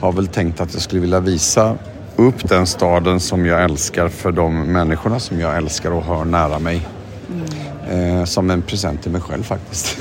har 0.00 0.12
väl 0.12 0.26
tänkt 0.26 0.60
att 0.60 0.72
jag 0.72 0.82
skulle 0.82 1.00
vilja 1.00 1.20
visa 1.20 1.76
upp 2.18 2.48
den 2.48 2.66
staden 2.66 3.20
som 3.20 3.46
jag 3.46 3.64
älskar 3.64 4.08
för 4.08 4.32
de 4.32 4.72
människorna 4.72 5.20
som 5.20 5.40
jag 5.40 5.56
älskar 5.56 5.90
och 5.90 6.02
har 6.02 6.24
nära 6.24 6.58
mig. 6.58 6.86
Eh, 7.90 8.24
som 8.24 8.50
en 8.50 8.62
present 8.62 9.02
till 9.02 9.12
mig 9.12 9.20
själv 9.20 9.42
faktiskt. 9.42 9.98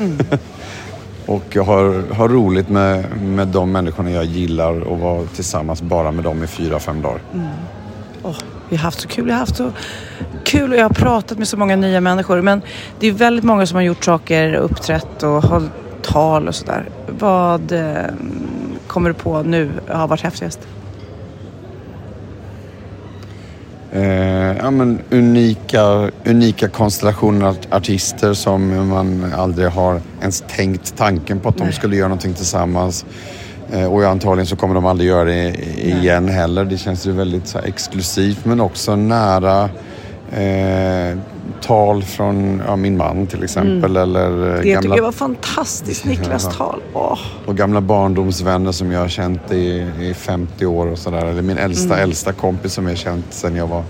och 1.26 1.44
jag 1.50 1.64
har, 1.64 2.14
har 2.14 2.30
roligt 2.30 2.70
med, 2.70 3.22
med 3.22 3.48
de 3.48 3.72
människorna 3.72 4.12
jag 4.12 4.26
gillar 4.26 4.80
och 4.80 5.00
vara 5.00 5.26
tillsammans 5.26 5.82
bara 5.82 6.12
med 6.12 6.24
dem 6.24 6.44
i 6.44 6.48
fyra, 6.48 6.80
fem 6.80 7.02
dagar. 7.02 7.22
Åh, 8.24 8.36
vi 8.70 8.76
har 8.76 8.84
haft 8.84 9.02
så 9.02 9.08
kul. 9.08 9.28
Jag 9.28 9.36
har 9.36 9.40
haft 9.40 9.56
så 9.56 9.72
kul 10.44 10.72
och 10.72 10.78
jag 10.78 10.84
har 10.84 10.90
pratat 10.90 11.38
med 11.38 11.48
så 11.48 11.58
många 11.58 11.76
nya 11.76 12.02
människor. 12.02 12.42
Men 12.42 12.62
det 13.00 13.08
är 13.08 13.12
väldigt 13.12 13.46
många 13.46 13.66
som 13.68 13.76
har 13.76 13.84
gjort 13.84 14.04
saker, 14.04 14.54
uppträtt 14.54 15.24
och 15.24 15.44
hållit 15.44 15.72
tal 16.02 16.48
och 16.48 16.56
sådär. 16.56 16.90
Vad 17.20 17.72
eh, 17.72 18.06
kommer 18.88 19.10
du 19.10 19.14
på 19.14 19.44
nu 19.44 19.72
har 19.88 20.08
varit 20.08 20.22
häftigast? 20.22 20.60
Eh, 23.92 24.58
ja, 24.58 24.72
men 24.72 25.00
unika, 25.10 26.12
unika 26.26 26.68
konstellationer 26.70 27.46
av 27.46 27.58
artister 27.72 28.34
som 28.34 28.90
man 28.90 29.34
aldrig 29.38 29.68
har 29.68 30.02
ens 30.22 30.44
tänkt 30.48 30.98
tanken 30.98 31.40
på 31.40 31.50
att 31.50 31.58
de 31.58 31.72
skulle 31.72 31.96
göra 31.96 32.08
någonting 32.08 32.34
tillsammans. 32.34 33.06
Eh, 33.72 33.94
och 33.94 34.04
antagligen 34.04 34.48
så 34.48 34.56
kommer 34.56 34.76
de 34.76 34.86
aldrig 34.86 35.10
göra 35.10 35.24
det 35.24 35.54
igen 35.78 36.28
heller. 36.28 36.66
Det 36.66 36.78
känns 36.78 37.08
ju 37.08 37.12
väldigt 37.12 37.54
här, 37.54 37.64
exklusivt 37.66 38.46
men 38.46 38.62
också 38.62 38.96
nära 38.96 39.70
eh, 40.32 41.18
tal 41.62 42.04
från 42.04 42.62
ja, 42.68 42.76
min 42.76 42.98
man 42.98 43.28
till 43.28 43.44
exempel. 43.44 43.98
Eller 43.98 44.48
eh, 44.48 44.54
Det 44.64 44.82
tycker 44.82 44.96
jag 44.96 45.04
var 45.04 45.12
fantastiskt, 45.12 46.06
Niklas 46.06 46.44
Ja. 46.46 46.52
tal. 46.52 46.80
Åh. 46.94 47.20
och 47.46 47.56
gamla 47.58 47.82
barndomsvänner 47.82 48.72
som 48.72 48.92
jag 48.92 49.00
har 49.00 49.08
känt 49.08 49.52
i, 49.52 49.88
i 50.00 50.14
50 50.18 50.66
år 50.66 50.88
och 50.88 50.98
sådär. 50.98 51.26
Eller 51.26 51.42
min 51.42 51.58
äldsta, 51.58 51.94
Mm. 51.94 52.04
äldsta 52.04 52.32
kompis 52.34 52.74
som 52.74 52.84
jag 52.86 52.92
har 52.92 52.98
känt 52.98 53.26
sedan 53.34 53.56
jag 53.56 53.68
var 53.68 53.84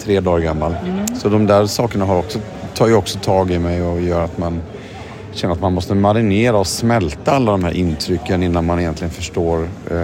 tre 0.00 0.20
dagar 0.20 0.44
gammal. 0.44 0.74
Så 1.22 1.28
de 1.28 1.46
där 1.46 1.66
sakerna 1.66 2.04
har 2.04 2.18
också, 2.18 2.38
tar 2.74 2.86
ju 2.88 2.94
också 2.94 3.18
tag 3.18 3.50
i 3.50 3.58
mig 3.58 3.82
och 3.82 4.00
gör 4.00 4.24
att 4.24 4.38
man 4.38 4.60
känner 5.32 5.54
att 5.54 5.60
man 5.60 5.72
måste 5.72 5.94
marinera 5.94 6.56
och 6.56 6.66
smälta 6.66 7.32
alla 7.32 7.52
de 7.52 7.64
här 7.64 7.72
intrycken 7.72 8.42
innan 8.42 8.66
man 8.66 8.80
egentligen 8.80 9.10
förstår 9.10 9.62
eh, 9.90 9.96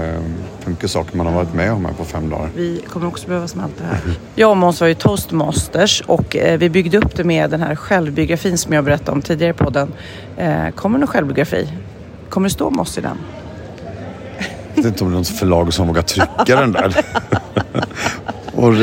hur 0.64 0.70
mycket 0.70 0.90
saker 0.90 1.16
man 1.16 1.26
har 1.26 1.34
varit 1.34 1.54
med 1.54 1.72
om 1.72 1.84
här 1.84 1.92
på 1.92 2.04
fem 2.04 2.30
dagar. 2.30 2.50
Vi 2.56 2.82
kommer 2.88 3.06
också 3.06 3.28
behöva 3.28 3.48
smälta 3.48 3.82
det 3.82 3.88
här. 3.88 4.00
Jag 4.34 4.50
och 4.50 4.56
Måns 4.56 4.80
var 4.80 4.88
ju 4.88 4.94
toastmasters 4.94 6.02
och 6.06 6.36
eh, 6.36 6.58
vi 6.58 6.70
byggde 6.70 6.98
upp 6.98 7.16
det 7.16 7.24
med 7.24 7.50
den 7.50 7.62
här 7.62 7.74
självbiografin 7.74 8.58
som 8.58 8.72
jag 8.72 8.84
berättade 8.84 9.10
om 9.10 9.22
tidigare 9.22 9.50
i 9.50 9.54
podden. 9.54 9.92
Eh, 10.36 10.70
kommer 10.70 10.98
någon 10.98 11.08
självbiografi? 11.08 11.68
Kommer 12.28 12.48
det 12.48 12.54
stå 12.54 12.70
Moss 12.70 12.98
i 12.98 13.00
den? 13.00 13.18
Jag 14.74 14.82
vet 14.82 14.92
inte 14.92 15.04
om 15.04 15.10
det 15.10 15.14
är 15.14 15.18
något 15.18 15.28
förlag 15.28 15.74
som 15.74 15.86
vågar 15.86 16.02
trycka 16.02 16.60
den 16.60 16.72
där. 16.72 16.96
Och 18.58 18.74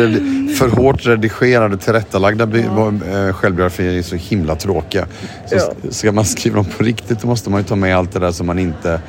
för 0.58 0.68
hårt 0.70 1.06
redigerade, 1.08 1.78
tillrättalagda 1.78 2.46
bi- 2.46 2.60
eh, 2.66 3.34
självbiografier 3.34 3.94
är 3.98 4.02
så 4.02 4.16
himla 4.16 4.56
tråkiga. 4.56 5.06
Så 5.50 5.56
Ja. 5.56 5.74
ska 5.90 6.12
man 6.12 6.26
skriva 6.36 6.56
dem 6.56 6.66
på 6.78 6.84
riktigt 6.84 7.20
då 7.22 7.28
måste 7.28 7.50
man 7.50 7.60
ju 7.60 7.64
ta 7.68 7.76
med 7.76 7.98
allt 7.98 8.12
det 8.12 8.20
där 8.20 8.32
som 8.32 8.48
man 8.48 8.60
inte 8.60 9.00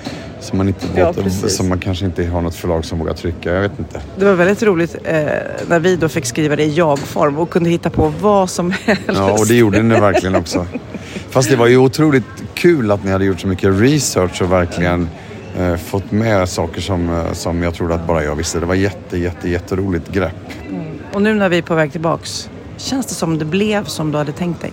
som 0.40 0.58
man, 0.58 0.68
inte 0.68 0.86
Ja, 0.96 1.12
precis. 1.12 1.56
som 1.56 1.68
man 1.68 1.78
kanske 1.78 2.04
inte 2.04 2.26
har 2.26 2.40
något 2.40 2.54
förlag 2.54 2.84
som 2.84 2.98
vågar 2.98 3.14
trycka. 3.14 3.52
Jag 3.54 3.60
vet 3.60 3.78
inte. 3.78 4.00
Det 4.18 4.24
var 4.24 4.32
väldigt 4.34 4.62
roligt 4.62 4.96
eh, 5.04 5.14
när 5.68 5.78
vi 5.78 5.96
då 5.96 6.08
fick 6.08 6.26
skriva 6.26 6.56
det 6.56 6.62
i 6.64 6.74
jag-form 6.74 7.38
och 7.38 7.50
kunde 7.50 7.70
hitta 7.70 7.90
på 7.90 8.12
vad 8.20 8.50
som 8.50 8.70
helst. 8.84 9.02
Ja, 9.06 9.32
och 9.32 9.46
det 9.46 9.54
gjorde 9.54 9.82
ni 9.82 10.00
verkligen 10.00 10.34
också. 10.34 10.66
Fast 11.30 11.50
det 11.50 11.56
var 11.56 11.66
ju 11.66 11.76
otroligt 11.76 12.24
kul 12.54 12.90
att 12.90 13.04
ni 13.04 13.10
hade 13.10 13.24
gjort 13.24 13.40
så 13.40 13.46
mycket 13.46 13.80
research 13.80 14.42
och 14.42 14.52
verkligen 14.52 15.08
eh, 15.58 15.76
fått 15.76 16.10
med 16.10 16.48
saker 16.48 16.80
som, 16.80 17.10
eh, 17.10 17.32
som 17.32 17.62
jag 17.62 17.74
trodde 17.74 17.94
att 17.94 18.06
bara 18.06 18.24
jag 18.24 18.36
visste. 18.36 18.60
Det 18.60 18.66
var 18.66 18.74
jätte, 18.74 19.18
jätte, 19.18 19.48
jätteroligt 19.48 20.12
grepp. 20.12 20.34
Och 21.12 21.22
nu 21.22 21.34
när 21.34 21.48
vi 21.48 21.58
är 21.58 21.62
på 21.62 21.74
väg 21.74 21.92
tillbaks, 21.92 22.50
känns 22.76 23.06
det 23.06 23.14
som 23.14 23.38
det 23.38 23.44
blev 23.44 23.84
som 23.84 24.12
du 24.12 24.18
hade 24.18 24.32
tänkt 24.32 24.60
dig? 24.60 24.72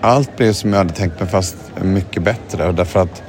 Allt 0.00 0.36
blev 0.36 0.52
som 0.52 0.72
jag 0.72 0.78
hade 0.78 0.94
tänkt 0.94 1.20
mig 1.20 1.28
fast 1.28 1.56
mycket 1.82 2.22
bättre. 2.22 2.72
Därför 2.72 3.00
att 3.00 3.22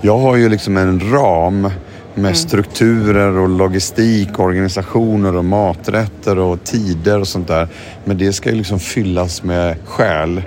jag 0.00 0.18
har 0.18 0.36
ju 0.36 0.48
liksom 0.48 0.76
en 0.76 1.12
ram 1.12 1.70
med 2.14 2.36
strukturer 2.36 3.38
och 3.38 3.48
logistik, 3.48 4.38
organisationer 4.38 5.36
och 5.36 5.44
maträtter 5.44 6.38
och 6.38 6.64
tider 6.64 7.20
och 7.20 7.28
sånt 7.28 7.48
där. 7.48 7.68
Men 8.04 8.18
det 8.18 8.32
ska 8.32 8.50
ju 8.50 8.56
liksom 8.56 8.80
fyllas 8.80 9.42
med 9.42 9.76
själ. 9.84 10.42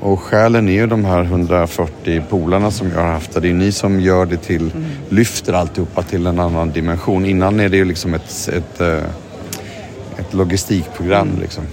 Och 0.00 0.20
själen 0.20 0.68
är 0.68 0.72
ju 0.72 0.86
de 0.86 1.04
här 1.04 1.22
140 1.22 2.22
polarna 2.30 2.70
som 2.70 2.90
jag 2.90 3.00
har 3.00 3.12
haft. 3.12 3.42
Det 3.42 3.48
är 3.48 3.54
ni 3.54 3.72
som 3.72 4.00
gör 4.00 4.26
det 4.26 4.36
till, 4.36 4.70
lyfter 5.08 5.52
alltihopa 5.52 6.02
till 6.02 6.26
en 6.26 6.38
annan 6.38 6.70
dimension. 6.70 7.24
Innan 7.24 7.60
är 7.60 7.68
det 7.68 7.76
ju 7.76 7.84
liksom 7.84 8.14
ett, 8.14 8.48
ett, 8.48 8.80
eh, 8.80 9.04
ett 10.18 10.34
logistikprogram 10.34 11.28
liksom. 11.40 11.64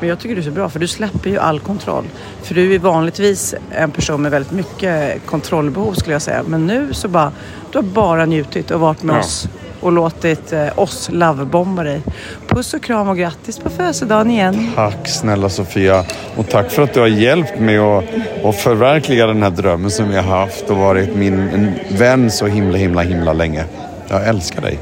Men 0.00 0.08
jag 0.08 0.18
tycker 0.18 0.34
du 0.34 0.40
är 0.40 0.44
så 0.44 0.50
bra 0.50 0.68
för 0.68 0.78
du 0.78 0.88
släpper 0.88 1.30
ju 1.30 1.38
all 1.38 1.60
kontroll. 1.60 2.04
För 2.42 2.54
du 2.54 2.74
är 2.74 2.78
vanligtvis 2.78 3.54
en 3.70 3.90
person 3.90 4.22
med 4.22 4.30
väldigt 4.30 4.52
mycket 4.52 5.26
kontrollbehov 5.26 5.92
skulle 5.92 6.14
jag 6.14 6.22
säga. 6.22 6.42
Men 6.46 6.66
nu 6.66 6.94
så 6.94 7.08
bara, 7.08 7.32
du 7.74 7.78
har 7.78 7.92
bara 7.92 8.26
njutit 8.26 8.70
och 8.70 8.80
varit 8.80 9.02
med 9.02 9.16
Ja. 9.16 9.20
oss 9.20 9.48
och 9.80 9.92
låtit 9.92 10.52
eh, 10.52 10.78
oss 10.78 11.08
lovebomba 11.12 11.82
dig. 11.82 12.00
Puss 12.48 12.74
och 12.74 12.82
kram 12.82 13.08
och 13.08 13.16
grattis 13.16 13.58
på 13.58 13.70
födelsedagen 13.70 14.30
igen. 14.30 14.72
Tack 14.74 15.08
snälla 15.08 15.48
Sofia 15.48 16.04
och 16.36 16.48
tack 16.48 16.70
för 16.70 16.82
att 16.82 16.94
du 16.94 17.00
har 17.00 17.06
hjälpt 17.06 17.60
mig 17.60 17.78
att, 17.78 18.04
att 18.44 18.56
förverkliga 18.56 19.26
den 19.26 19.42
här 19.42 19.50
drömmen 19.50 19.90
som 19.90 20.10
jag 20.12 20.22
har 20.22 20.38
haft 20.38 20.70
och 20.70 20.76
varit 20.76 21.16
min 21.16 21.34
en 21.48 21.72
vän 21.98 22.30
så 22.30 22.46
himla 22.46 22.78
himla 22.78 23.02
himla 23.02 23.32
länge. 23.32 23.64
Jag 24.08 24.28
älskar 24.28 24.62
dig. 24.62 24.78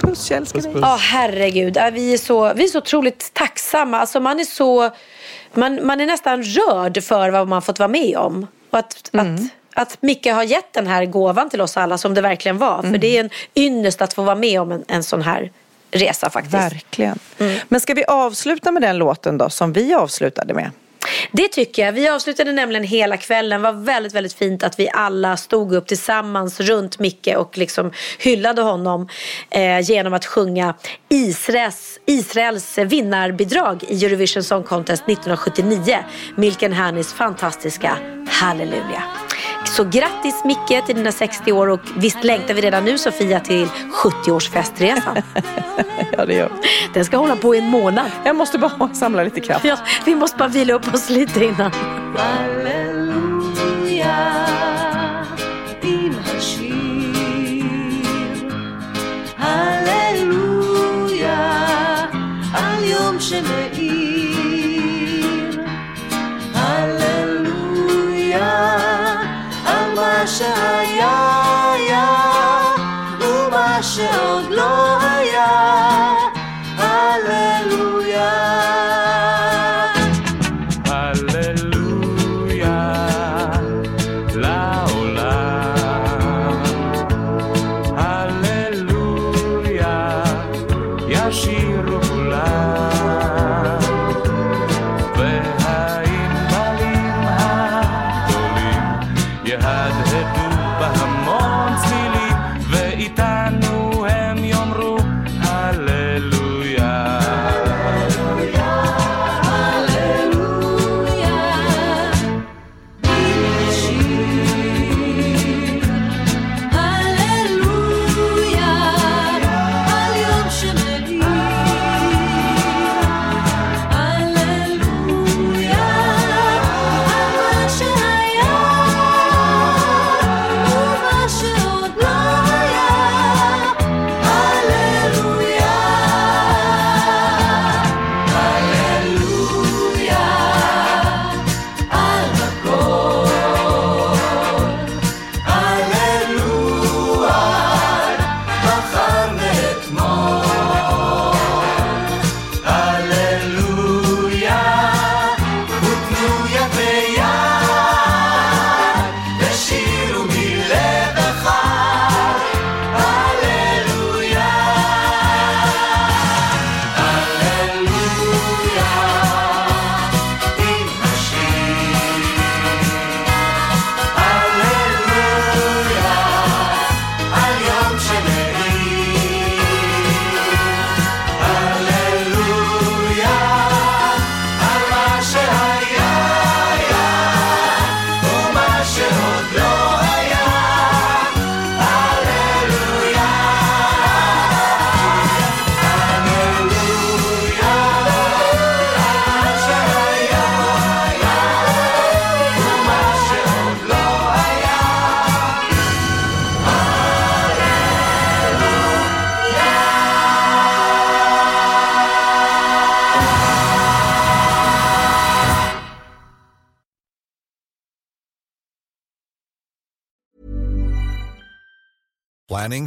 Puss, 0.00 0.30
jag 0.30 0.36
älskar 0.36 0.60
dig. 0.60 0.72
Ja, 0.82 0.96
herregud. 1.00 1.76
Ja, 1.76 1.90
Vi 1.92 2.14
är, 2.14 2.18
så, 2.18 2.52
vi 2.54 2.64
är 2.64 2.68
så 2.68 2.78
otroligt 2.78 3.30
tacksamma. 3.34 3.98
Alltså, 4.00 4.20
man, 4.20 4.40
är 4.40 4.44
så, 4.44 4.90
man, 5.54 5.86
man 5.86 6.00
är 6.00 6.06
nästan 6.06 6.42
rörd 6.42 7.02
för 7.02 7.30
vad 7.30 7.48
man 7.48 7.62
fått 7.62 7.78
vara 7.78 7.88
med 7.88 8.16
om. 8.16 8.46
Och 8.70 8.78
att, 8.78 9.10
Mm. 9.12 9.34
att, 9.34 9.40
att 9.78 10.02
Micke 10.02 10.26
har 10.26 10.42
gett 10.42 10.72
den 10.72 10.86
här 10.86 11.04
gåvan 11.04 11.50
till 11.50 11.60
oss 11.60 11.76
alla 11.76 11.98
som 11.98 12.14
det 12.14 12.20
verkligen 12.20 12.58
var. 12.58 12.78
Mm. 12.78 12.90
För 12.90 12.98
det 12.98 13.16
är 13.16 13.20
en 13.20 13.30
ynnest 13.54 14.02
att 14.02 14.14
få 14.14 14.22
vara 14.22 14.36
med 14.36 14.60
om 14.60 14.72
en, 14.72 14.84
en 14.88 15.02
sån 15.02 15.22
här 15.22 15.50
resa 15.90 16.30
faktiskt. 16.30 16.54
Verkligen. 16.54 17.18
Men 17.68 17.80
ska 17.80 17.94
vi 17.94 18.04
avsluta 18.04 18.72
med 18.72 18.82
den 18.82 18.98
låten 18.98 19.38
då, 19.38 19.50
som 19.50 19.72
vi 19.72 19.94
avslutade 19.94 20.54
med? 20.54 20.70
Det 21.32 21.48
tycker 21.48 21.84
jag. 21.84 21.92
Vi 21.92 22.08
avslutade 22.08 22.52
nämligen 22.52 22.84
hela 22.84 23.16
kvällen. 23.16 23.62
Det 23.62 23.72
var 23.72 23.80
väldigt, 23.80 24.14
väldigt 24.14 24.32
fint 24.32 24.62
att 24.62 24.78
vi 24.78 24.88
alla 24.92 25.36
stod 25.36 25.72
upp 25.74 25.86
tillsammans 25.86 26.60
runt 26.60 26.98
Micke 26.98 27.28
och 27.36 27.58
liksom 27.58 27.92
hyllade 28.18 28.62
honom 28.62 29.08
eh, 29.50 29.80
genom 29.80 30.14
att 30.14 30.26
sjunga 30.26 30.74
Israels, 31.08 32.00
Israels 32.06 32.78
vinnarbidrag 32.78 33.84
i 33.88 34.04
Eurovision 34.04 34.42
Song 34.42 34.62
Contest 34.62 35.02
1979. 35.02 35.98
Milken 36.36 36.72
Hanis 36.72 37.12
fantastiska 37.12 37.98
Halleluja. 38.28 39.02
Så 39.67 39.83
grattis 39.83 40.43
Micke 40.45 40.85
till 40.85 40.95
dina 40.95 41.11
60 41.11 41.51
år 41.51 41.67
och 41.67 41.79
visst 41.95 42.23
längtar 42.23 42.53
vi 42.53 42.61
redan 42.61 42.85
nu 42.85 42.97
Sofia 42.97 43.39
till 43.39 43.67
70-årsfestresan. 44.03 45.21
Ja, 46.17 46.25
det 46.25 46.33
gör 46.33 46.51
Den 46.93 47.05
ska 47.05 47.17
hålla 47.17 47.35
på 47.35 47.55
i 47.55 47.57
en 47.57 47.69
månad. 47.69 48.11
Jag 48.25 48.35
måste 48.35 48.57
bara 48.57 48.93
samla 48.93 49.23
lite 49.23 49.41
kraft. 49.41 49.65
Ja, 49.65 49.77
vi 50.05 50.15
måste 50.15 50.37
bara 50.37 50.47
vila 50.47 50.73
upp 50.73 50.93
oss 50.93 51.09
lite 51.09 51.45
innan. 51.45 51.71
Halleluja, 52.17 54.15
din 55.81 56.15
השיר. 56.37 56.83
הללויה, 59.43 61.65
על 62.53 62.83
יום 62.83 63.19
שמאיר. 63.19 63.96
שהיה 70.38 71.72
היה, 71.72 72.06
ומה 73.20 73.82
שעוד 73.82 74.50
לא 74.50 74.98
היה. 75.00 76.17